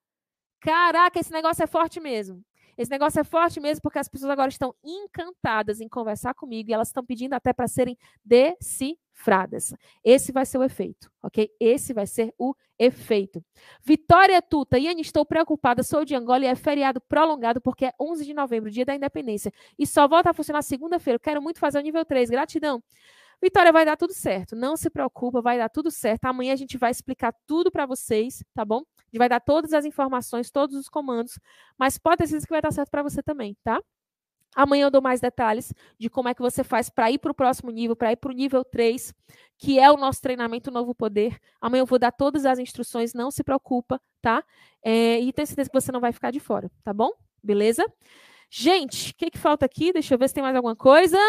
Caraca, 0.60 1.20
esse 1.20 1.32
negócio 1.32 1.64
é 1.64 1.68
forte 1.68 2.00
mesmo. 2.00 2.44
Esse 2.78 2.92
negócio 2.92 3.20
é 3.20 3.24
forte 3.24 3.60
mesmo 3.60 3.82
porque 3.82 4.00
as 4.00 4.10
pessoas 4.10 4.32
agora 4.32 4.50
estão 4.50 4.76
encantadas 4.84 5.80
em 5.80 5.88
conversar 5.88 6.34
comigo 6.34 6.70
e 6.70 6.74
elas 6.74 6.90
estão 6.90 7.06
pedindo 7.06 7.34
até 7.34 7.54
para 7.54 7.68
serem 7.68 7.98
decifradas. 8.24 9.74
Esse 10.04 10.32
vai 10.32 10.46
ser 10.46 10.58
o 10.58 10.64
efeito, 10.64 11.10
ok? 11.24 11.50
Esse 11.60 11.94
vai 11.94 12.06
ser 12.06 12.34
o 12.38 12.54
efeito. 12.78 13.44
Vitória 13.82 14.42
Tuta, 14.42 14.78
Iane, 14.78 15.02
estou 15.02 15.26
preocupada, 15.26 15.84
sou 15.84 16.04
de 16.04 16.16
Angola 16.16 16.44
e 16.44 16.48
é 16.48 16.56
feriado 16.56 17.00
prolongado 17.00 17.62
porque 17.62 17.86
é 17.86 17.94
11 18.00 18.26
de 18.26 18.34
novembro, 18.34 18.70
dia 18.70 18.86
da 18.86 18.96
independência, 18.96 19.54
e 19.80 19.88
só 19.88 20.08
volta 20.08 20.32
a 20.32 20.34
funcionar 20.34 20.62
segunda-feira. 20.62 21.18
Quero 21.18 21.42
muito 21.42 21.60
fazer 21.60 21.80
o 21.80 21.82
nível 21.82 22.04
3, 22.04 22.30
gratidão. 22.30 22.84
Vitória, 23.46 23.72
vai 23.72 23.86
dar 23.86 23.96
tudo 23.96 24.12
certo. 24.12 24.56
Não 24.56 24.76
se 24.76 24.90
preocupa, 24.90 25.40
vai 25.40 25.60
dar 25.60 25.70
tudo 25.70 25.92
certo. 25.92 26.26
Amanhã 26.26 26.52
a 26.52 26.56
gente 26.56 26.80
vai 26.80 26.90
explicar 26.90 27.32
tudo 27.46 27.72
para 27.72 27.86
vocês, 27.86 28.44
tá 28.56 28.66
bom? 28.66 28.78
A 28.78 29.06
gente 29.06 29.20
vai 29.20 29.30
dar 29.30 29.40
todas 29.40 29.72
as 29.72 29.86
informações, 29.86 30.50
todos 30.50 30.76
os 30.76 30.90
comandos, 30.90 31.38
mas 31.78 31.96
pode 31.96 32.18
ter 32.18 32.28
certeza 32.28 32.48
que 32.48 32.54
vai 32.54 32.62
dar 32.62 32.74
certo 32.74 32.90
para 32.90 33.04
você 33.04 33.22
também, 33.22 33.56
tá? 33.64 33.80
Amanhã 34.56 34.88
eu 34.88 34.90
dou 34.90 35.00
mais 35.00 35.22
detalhes 35.22 35.72
de 36.00 36.10
como 36.10 36.28
é 36.28 36.34
que 36.34 36.42
você 36.42 36.64
faz 36.64 36.90
para 36.90 37.12
ir 37.12 37.20
para 37.20 37.32
o 37.32 37.36
próximo 37.36 37.70
nível, 37.70 37.96
para 37.96 38.12
ir 38.12 38.16
para 38.16 38.32
o 38.32 38.34
nível 38.34 38.66
3, 38.66 39.14
que 39.60 39.78
é 39.78 39.92
o 39.92 39.96
nosso 39.98 40.24
treinamento 40.24 40.72
Novo 40.72 40.96
Poder. 40.96 41.40
Amanhã 41.62 41.84
eu 41.84 41.86
vou 41.86 42.00
dar 42.00 42.12
todas 42.12 42.48
as 42.48 42.58
instruções, 42.58 43.14
não 43.14 43.30
se 43.30 43.44
preocupa, 43.44 44.02
tá? 44.24 44.44
É, 44.84 45.20
e 45.20 45.32
tenho 45.32 45.46
certeza 45.46 45.70
que 45.70 45.80
você 45.80 45.92
não 45.92 46.02
vai 46.02 46.12
ficar 46.12 46.32
de 46.32 46.40
fora, 46.40 46.72
tá 46.84 46.92
bom? 46.92 47.12
Beleza? 47.44 47.86
Gente, 48.50 49.12
o 49.12 49.16
que, 49.16 49.30
que 49.30 49.38
falta 49.38 49.68
aqui? 49.68 49.94
Deixa 49.94 50.16
eu 50.16 50.18
ver 50.18 50.30
se 50.30 50.34
tem 50.34 50.42
mais 50.42 50.56
alguma 50.56 50.76
coisa. 50.76 51.20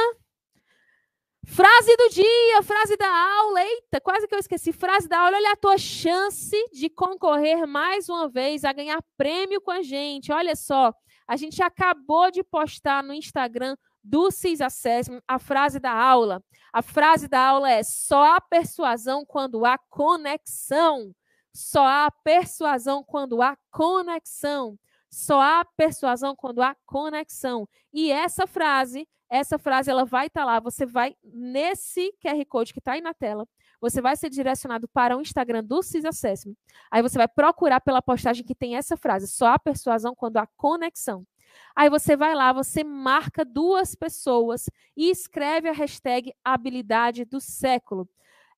Frase 1.49 1.97
do 1.97 2.09
dia, 2.11 2.63
frase 2.65 2.97
da 2.97 3.09
aula. 3.09 3.63
Eita, 3.63 4.01
quase 4.01 4.27
que 4.27 4.35
eu 4.35 4.39
esqueci. 4.39 4.73
Frase 4.73 5.09
da 5.09 5.21
aula. 5.21 5.37
Olha 5.37 5.53
a 5.53 5.57
tua 5.57 5.79
chance 5.79 6.57
de 6.73 6.91
concorrer 6.91 7.67
mais 7.67 8.09
uma 8.09 8.29
vez 8.29 8.65
a 8.65 8.73
ganhar 8.73 9.03
prêmio 9.17 9.61
com 9.61 9.71
a 9.71 9.81
gente. 9.81 10.33
Olha 10.33 10.57
só, 10.57 10.93
a 11.27 11.37
gente 11.37 11.63
acabou 11.63 12.33
de 12.33 12.43
postar 12.43 13.03
no 13.03 13.15
Instagram 13.15 13.77
do 14.03 14.31
CIS 14.31 14.61
Assessment 14.61 15.23
a 15.27 15.39
frase 15.39 15.79
da 15.79 15.93
aula. 15.93 16.43
A 16.73 16.83
frase 16.83 17.29
da 17.29 17.41
aula 17.41 17.71
é: 17.71 17.83
só 17.85 18.35
há 18.35 18.41
persuasão 18.41 19.25
quando 19.25 19.65
há 19.65 19.79
conexão. 19.89 21.15
Só 21.55 21.87
há 21.87 22.11
persuasão 22.25 23.05
quando 23.05 23.41
há 23.41 23.57
conexão. 23.71 24.77
Só 25.09 25.41
há 25.41 25.65
persuasão 25.77 26.35
quando 26.35 26.61
há 26.61 26.77
conexão. 26.85 27.69
E 27.93 28.11
essa 28.11 28.49
frase 28.49 29.09
essa 29.29 29.59
frase 29.59 29.91
ela 29.91 30.05
vai 30.05 30.27
estar 30.27 30.43
tá 30.43 30.47
lá. 30.47 30.61
Você 30.61 30.87
vai 30.87 31.17
nesse 31.23 32.13
QR 32.21 32.45
Code 32.47 32.73
que 32.73 32.79
está 32.79 32.93
aí 32.93 33.01
na 33.01 33.15
tela. 33.15 33.47
Você 33.81 34.01
vai 34.01 34.17
ser 34.17 34.31
direcionado 34.31 34.89
para 34.89 35.17
o 35.17 35.21
Instagram 35.21 35.63
do 35.63 35.83
CIS 35.83 36.05
Assessment. 36.05 36.55
Aí 36.91 37.03
você 37.03 37.19
vai 37.19 37.29
procurar 37.29 37.81
pela 37.81 38.01
postagem 38.01 38.45
que 38.45 38.55
tem 38.55 38.77
essa 38.77 38.97
frase. 38.97 39.29
Só 39.29 39.49
a 39.49 39.59
persuasão 39.59 40.15
quando 40.15 40.39
há 40.39 40.47
conexão. 40.57 41.27
Aí 41.75 41.91
você 41.91 42.17
vai 42.17 42.35
lá, 42.35 42.53
você 42.53 42.83
marca 42.83 43.45
duas 43.45 43.95
pessoas 43.95 44.69
e 44.97 45.11
escreve 45.11 45.69
a 45.69 45.73
hashtag 45.73 46.33
habilidade 46.45 47.25
do 47.25 47.41
século. 47.41 48.09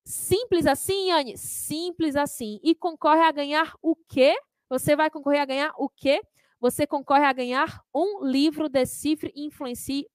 Simples 0.03 0.65
assim, 0.65 1.11
Anne? 1.11 1.37
Simples 1.37 2.15
assim. 2.15 2.59
E 2.63 2.73
concorre 2.73 3.21
a 3.21 3.31
ganhar 3.31 3.73
o 3.81 3.95
quê? 3.95 4.35
Você 4.69 4.95
vai 4.95 5.09
concorrer 5.09 5.41
a 5.41 5.45
ganhar 5.45 5.73
o 5.77 5.89
quê? 5.89 6.21
Você 6.59 6.85
concorre 6.85 7.25
a 7.25 7.33
ganhar 7.33 7.81
um 7.93 8.25
livro 8.25 8.69
Decifre 8.69 9.31
Influencie 9.35 10.07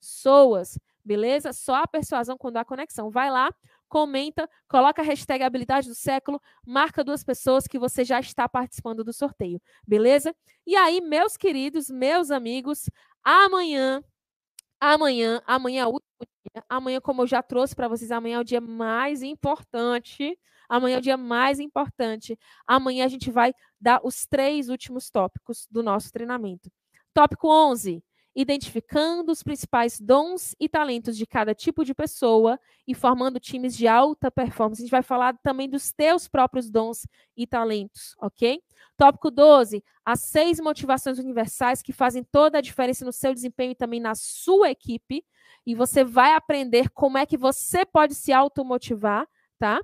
pessoas, 0.00 0.78
beleza? 1.04 1.52
Só 1.52 1.76
a 1.76 1.86
persuasão 1.86 2.36
quando 2.36 2.56
há 2.56 2.64
conexão. 2.64 3.10
Vai 3.10 3.30
lá, 3.30 3.50
comenta, 3.88 4.48
coloca 4.68 5.02
a 5.02 5.04
hashtag 5.04 5.42
habilidade 5.42 5.88
do 5.88 5.94
século, 5.94 6.40
marca 6.66 7.02
duas 7.02 7.24
pessoas 7.24 7.66
que 7.66 7.78
você 7.78 8.04
já 8.04 8.20
está 8.20 8.48
participando 8.48 9.02
do 9.02 9.12
sorteio, 9.12 9.60
beleza? 9.86 10.34
E 10.66 10.76
aí, 10.76 11.00
meus 11.00 11.36
queridos, 11.36 11.90
meus 11.90 12.30
amigos, 12.30 12.90
amanhã, 13.24 14.02
amanhã, 14.80 15.42
amanhã 15.46 15.82
é 15.82 15.86
o 15.86 15.90
último 15.90 16.26
dia, 16.54 16.64
amanhã, 16.68 17.00
como 17.00 17.22
eu 17.22 17.26
já 17.26 17.42
trouxe 17.42 17.74
para 17.74 17.88
vocês, 17.88 18.10
amanhã 18.10 18.36
é 18.36 18.40
o 18.40 18.44
dia 18.44 18.60
mais 18.60 19.22
importante. 19.22 20.38
Amanhã 20.68 20.96
é 20.96 20.98
o 20.98 21.02
dia 21.02 21.16
mais 21.16 21.58
importante. 21.58 22.38
Amanhã 22.66 23.06
a 23.06 23.08
gente 23.08 23.30
vai 23.30 23.54
dar 23.80 24.00
os 24.04 24.26
três 24.26 24.68
últimos 24.68 25.10
tópicos 25.10 25.66
do 25.70 25.82
nosso 25.82 26.12
treinamento. 26.12 26.70
Tópico 27.14 27.48
11: 27.48 28.02
identificando 28.34 29.32
os 29.32 29.42
principais 29.42 29.98
dons 29.98 30.54
e 30.60 30.68
talentos 30.68 31.16
de 31.16 31.26
cada 31.26 31.54
tipo 31.54 31.84
de 31.84 31.94
pessoa 31.94 32.58
e 32.86 32.94
formando 32.94 33.40
times 33.40 33.76
de 33.76 33.88
alta 33.88 34.30
performance. 34.30 34.80
A 34.80 34.84
gente 34.84 34.90
vai 34.90 35.02
falar 35.02 35.36
também 35.42 35.68
dos 35.68 35.92
teus 35.92 36.28
próprios 36.28 36.70
dons 36.70 37.06
e 37.36 37.46
talentos, 37.46 38.14
ok? 38.20 38.62
Tópico 38.96 39.30
12, 39.30 39.82
as 40.04 40.20
seis 40.20 40.60
motivações 40.60 41.18
universais 41.18 41.82
que 41.82 41.92
fazem 41.92 42.22
toda 42.22 42.58
a 42.58 42.62
diferença 42.62 43.04
no 43.04 43.12
seu 43.12 43.34
desempenho 43.34 43.72
e 43.72 43.76
também 43.76 44.00
na 44.00 44.14
sua 44.14 44.70
equipe. 44.70 45.24
E 45.66 45.74
você 45.74 46.04
vai 46.04 46.34
aprender 46.34 46.90
como 46.90 47.18
é 47.18 47.26
que 47.26 47.36
você 47.36 47.84
pode 47.84 48.14
se 48.14 48.32
automotivar, 48.32 49.26
tá? 49.58 49.80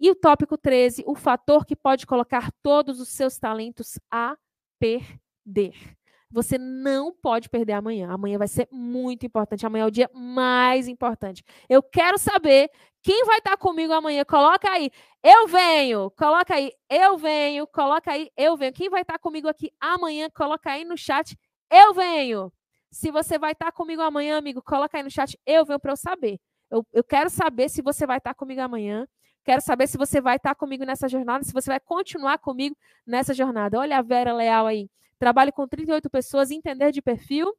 E 0.00 0.10
o 0.10 0.14
tópico 0.14 0.56
13, 0.56 1.04
o 1.06 1.14
fator 1.14 1.66
que 1.66 1.76
pode 1.76 2.06
colocar 2.06 2.52
todos 2.62 3.00
os 3.00 3.08
seus 3.08 3.36
talentos 3.38 3.98
a 4.10 4.36
perder. 4.78 5.97
Você 6.30 6.58
não 6.58 7.12
pode 7.12 7.48
perder 7.48 7.72
amanhã. 7.72 8.10
Amanhã 8.10 8.38
vai 8.38 8.48
ser 8.48 8.68
muito 8.70 9.24
importante. 9.24 9.64
Amanhã 9.64 9.84
é 9.84 9.86
o 9.86 9.90
dia 9.90 10.10
mais 10.12 10.86
importante. 10.86 11.42
Eu 11.68 11.82
quero 11.82 12.18
saber 12.18 12.70
quem 13.02 13.24
vai 13.24 13.38
estar 13.38 13.56
comigo 13.56 13.92
amanhã. 13.92 14.24
Coloca 14.24 14.70
aí. 14.70 14.90
Eu 15.22 15.48
venho. 15.48 16.10
Coloca 16.10 16.54
aí. 16.54 16.72
Eu 16.90 17.16
venho. 17.16 17.66
Coloca 17.66 18.12
aí. 18.12 18.30
Eu 18.36 18.56
venho. 18.56 18.72
Quem 18.72 18.90
vai 18.90 19.02
estar 19.02 19.18
comigo 19.18 19.48
aqui 19.48 19.72
amanhã? 19.80 20.28
Coloca 20.30 20.70
aí 20.70 20.84
no 20.84 20.96
chat. 20.96 21.36
Eu 21.70 21.94
venho. 21.94 22.52
Se 22.90 23.10
você 23.10 23.38
vai 23.38 23.52
estar 23.52 23.70
comigo 23.72 24.02
amanhã, 24.02 24.38
amigo, 24.38 24.62
coloca 24.62 24.96
aí 24.96 25.02
no 25.02 25.10
chat. 25.10 25.38
Eu 25.46 25.64
venho 25.64 25.80
para 25.80 25.92
eu 25.92 25.96
saber. 25.96 26.38
Eu, 26.70 26.86
eu 26.92 27.04
quero 27.04 27.30
saber 27.30 27.68
se 27.68 27.82
você 27.82 28.06
vai 28.06 28.18
estar 28.18 28.34
comigo 28.34 28.60
amanhã. 28.60 29.06
Quero 29.44 29.62
saber 29.62 29.86
se 29.86 29.96
você 29.96 30.20
vai 30.20 30.36
estar 30.36 30.54
comigo 30.54 30.84
nessa 30.84 31.08
jornada, 31.08 31.42
se 31.42 31.52
você 31.52 31.70
vai 31.70 31.80
continuar 31.80 32.38
comigo 32.38 32.76
nessa 33.06 33.32
jornada. 33.32 33.78
Olha 33.78 33.98
a 33.98 34.02
Vera 34.02 34.32
Leal 34.34 34.66
aí. 34.66 34.90
Trabalho 35.18 35.52
com 35.52 35.66
38 35.66 36.08
pessoas, 36.08 36.50
entender 36.50 36.92
de 36.92 37.02
perfil. 37.02 37.52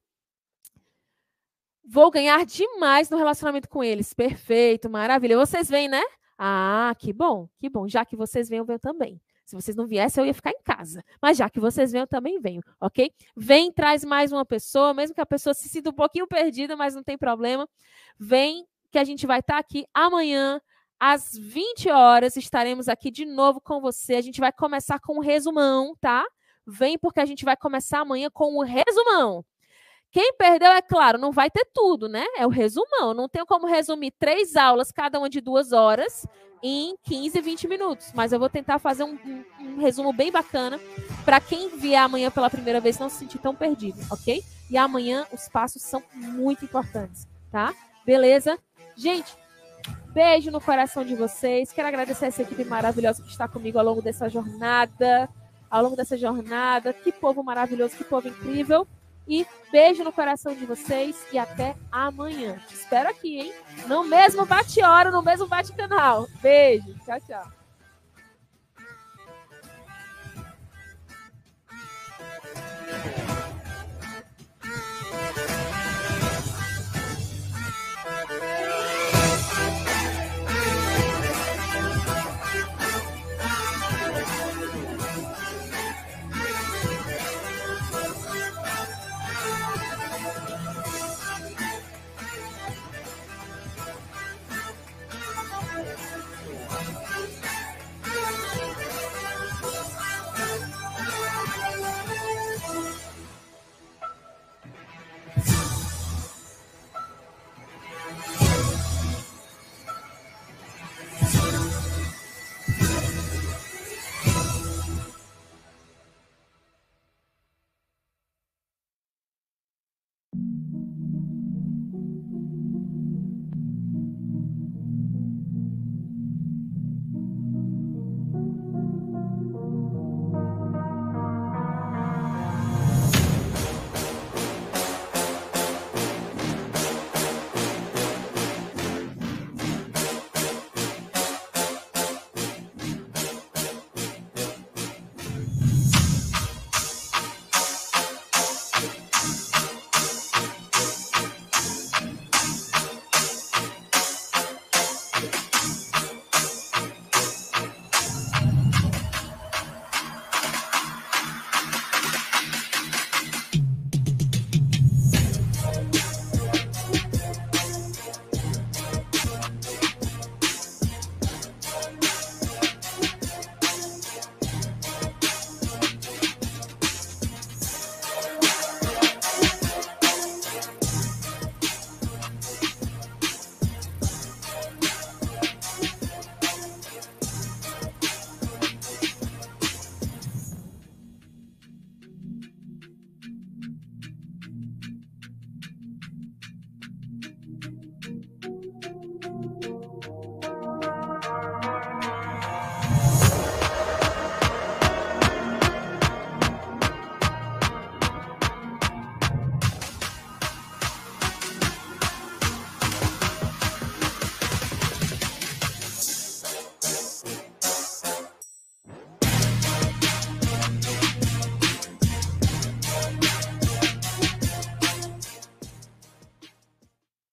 Vou 1.83 2.11
ganhar 2.11 2.45
demais 2.45 3.09
no 3.09 3.17
relacionamento 3.17 3.67
com 3.67 3.83
eles. 3.83 4.13
Perfeito, 4.13 4.89
maravilha. 4.89 5.37
Vocês 5.37 5.67
vêm, 5.67 5.87
né? 5.87 6.01
Ah, 6.37 6.95
que 6.97 7.11
bom, 7.11 7.49
que 7.57 7.69
bom. 7.69 7.87
Já 7.87 8.05
que 8.05 8.15
vocês 8.15 8.47
vêm, 8.47 8.59
eu 8.59 8.65
venho 8.65 8.79
também. 8.79 9.19
Se 9.43 9.55
vocês 9.55 9.75
não 9.75 9.87
viessem, 9.87 10.21
eu 10.21 10.27
ia 10.27 10.33
ficar 10.33 10.51
em 10.51 10.61
casa. 10.63 11.03
Mas 11.19 11.35
já 11.35 11.49
que 11.49 11.59
vocês 11.59 11.91
vêm, 11.91 12.01
eu 12.01 12.07
também 12.07 12.39
venho, 12.39 12.61
ok? 12.79 13.11
Vem, 13.35 13.71
traz 13.71 14.03
mais 14.03 14.31
uma 14.31 14.45
pessoa, 14.45 14.93
mesmo 14.93 15.15
que 15.15 15.21
a 15.21 15.25
pessoa 15.25 15.55
se 15.55 15.67
sinta 15.67 15.89
um 15.89 15.93
pouquinho 15.93 16.27
perdida, 16.27 16.75
mas 16.75 16.93
não 16.93 17.03
tem 17.03 17.17
problema. 17.17 17.67
Vem, 18.19 18.67
que 18.91 18.99
a 18.99 19.03
gente 19.03 19.25
vai 19.25 19.39
estar 19.39 19.57
aqui 19.57 19.87
amanhã, 19.91 20.61
às 20.99 21.35
20 21.35 21.89
horas. 21.89 22.35
Estaremos 22.37 22.87
aqui 22.87 23.09
de 23.09 23.25
novo 23.25 23.59
com 23.59 23.81
você. 23.81 24.13
A 24.15 24.21
gente 24.21 24.39
vai 24.39 24.51
começar 24.51 24.99
com 24.99 25.17
um 25.17 25.19
resumão, 25.19 25.95
tá? 25.99 26.23
Vem 26.69 26.97
porque 26.97 27.19
a 27.19 27.25
gente 27.25 27.43
vai 27.43 27.57
começar 27.57 27.99
amanhã 27.99 28.29
com 28.31 28.57
o 28.57 28.63
resumão. 28.63 29.43
Quem 30.11 30.33
perdeu, 30.33 30.71
é 30.71 30.81
claro, 30.81 31.19
não 31.19 31.31
vai 31.31 31.51
ter 31.51 31.67
tudo, 31.73 32.09
né? 32.09 32.25
É 32.35 32.45
o 32.45 32.49
resumão. 32.49 33.13
Não 33.13 33.29
tenho 33.29 33.45
como 33.45 33.67
resumir 33.67 34.11
três 34.17 34.55
aulas, 34.55 34.91
cada 34.91 35.19
uma 35.19 35.29
de 35.29 35.39
duas 35.39 35.71
horas, 35.71 36.25
em 36.63 36.95
15, 37.03 37.39
20 37.39 37.67
minutos. 37.67 38.11
Mas 38.15 38.31
eu 38.31 38.39
vou 38.39 38.49
tentar 38.49 38.79
fazer 38.79 39.03
um, 39.03 39.13
um, 39.13 39.45
um 39.59 39.77
resumo 39.79 40.11
bem 40.11 40.31
bacana 40.31 40.79
para 41.23 41.39
quem 41.39 41.77
vier 41.77 42.01
amanhã 42.01 42.31
pela 42.31 42.49
primeira 42.49 42.79
vez 42.79 42.97
não 42.97 43.07
se 43.07 43.17
sentir 43.17 43.37
tão 43.37 43.53
perdido, 43.53 43.99
ok? 44.09 44.43
E 44.69 44.77
amanhã 44.77 45.27
os 45.31 45.47
passos 45.47 45.83
são 45.83 46.01
muito 46.13 46.65
importantes, 46.65 47.27
tá? 47.51 47.73
Beleza? 48.03 48.57
Gente, 48.95 49.31
beijo 50.11 50.49
no 50.49 50.59
coração 50.59 51.05
de 51.05 51.13
vocês. 51.15 51.71
Quero 51.71 51.87
agradecer 51.87 52.25
essa 52.25 52.41
equipe 52.41 52.65
maravilhosa 52.65 53.21
que 53.21 53.29
está 53.29 53.47
comigo 53.47 53.77
ao 53.77 53.85
longo 53.85 54.01
dessa 54.01 54.27
jornada 54.27 55.29
ao 55.69 55.83
longo 55.83 55.95
dessa 55.95 56.17
jornada. 56.17 56.93
Que 56.93 57.11
povo 57.11 57.43
maravilhoso, 57.43 57.95
que 57.95 58.03
povo 58.03 58.27
incrível. 58.27 58.87
E 59.27 59.45
beijo 59.71 60.03
no 60.03 60.11
coração 60.11 60.55
de 60.55 60.65
vocês 60.65 61.15
e 61.31 61.37
até 61.37 61.75
amanhã. 61.91 62.59
Te 62.67 62.73
espero 62.73 63.09
aqui, 63.09 63.39
hein? 63.39 63.53
No 63.87 64.03
mesmo 64.03 64.45
bate-hora, 64.45 65.11
no 65.11 65.21
mesmo 65.21 65.47
bate-canal. 65.47 66.27
Beijo. 66.41 66.95
Tchau, 67.05 67.19
tchau. 67.27 67.58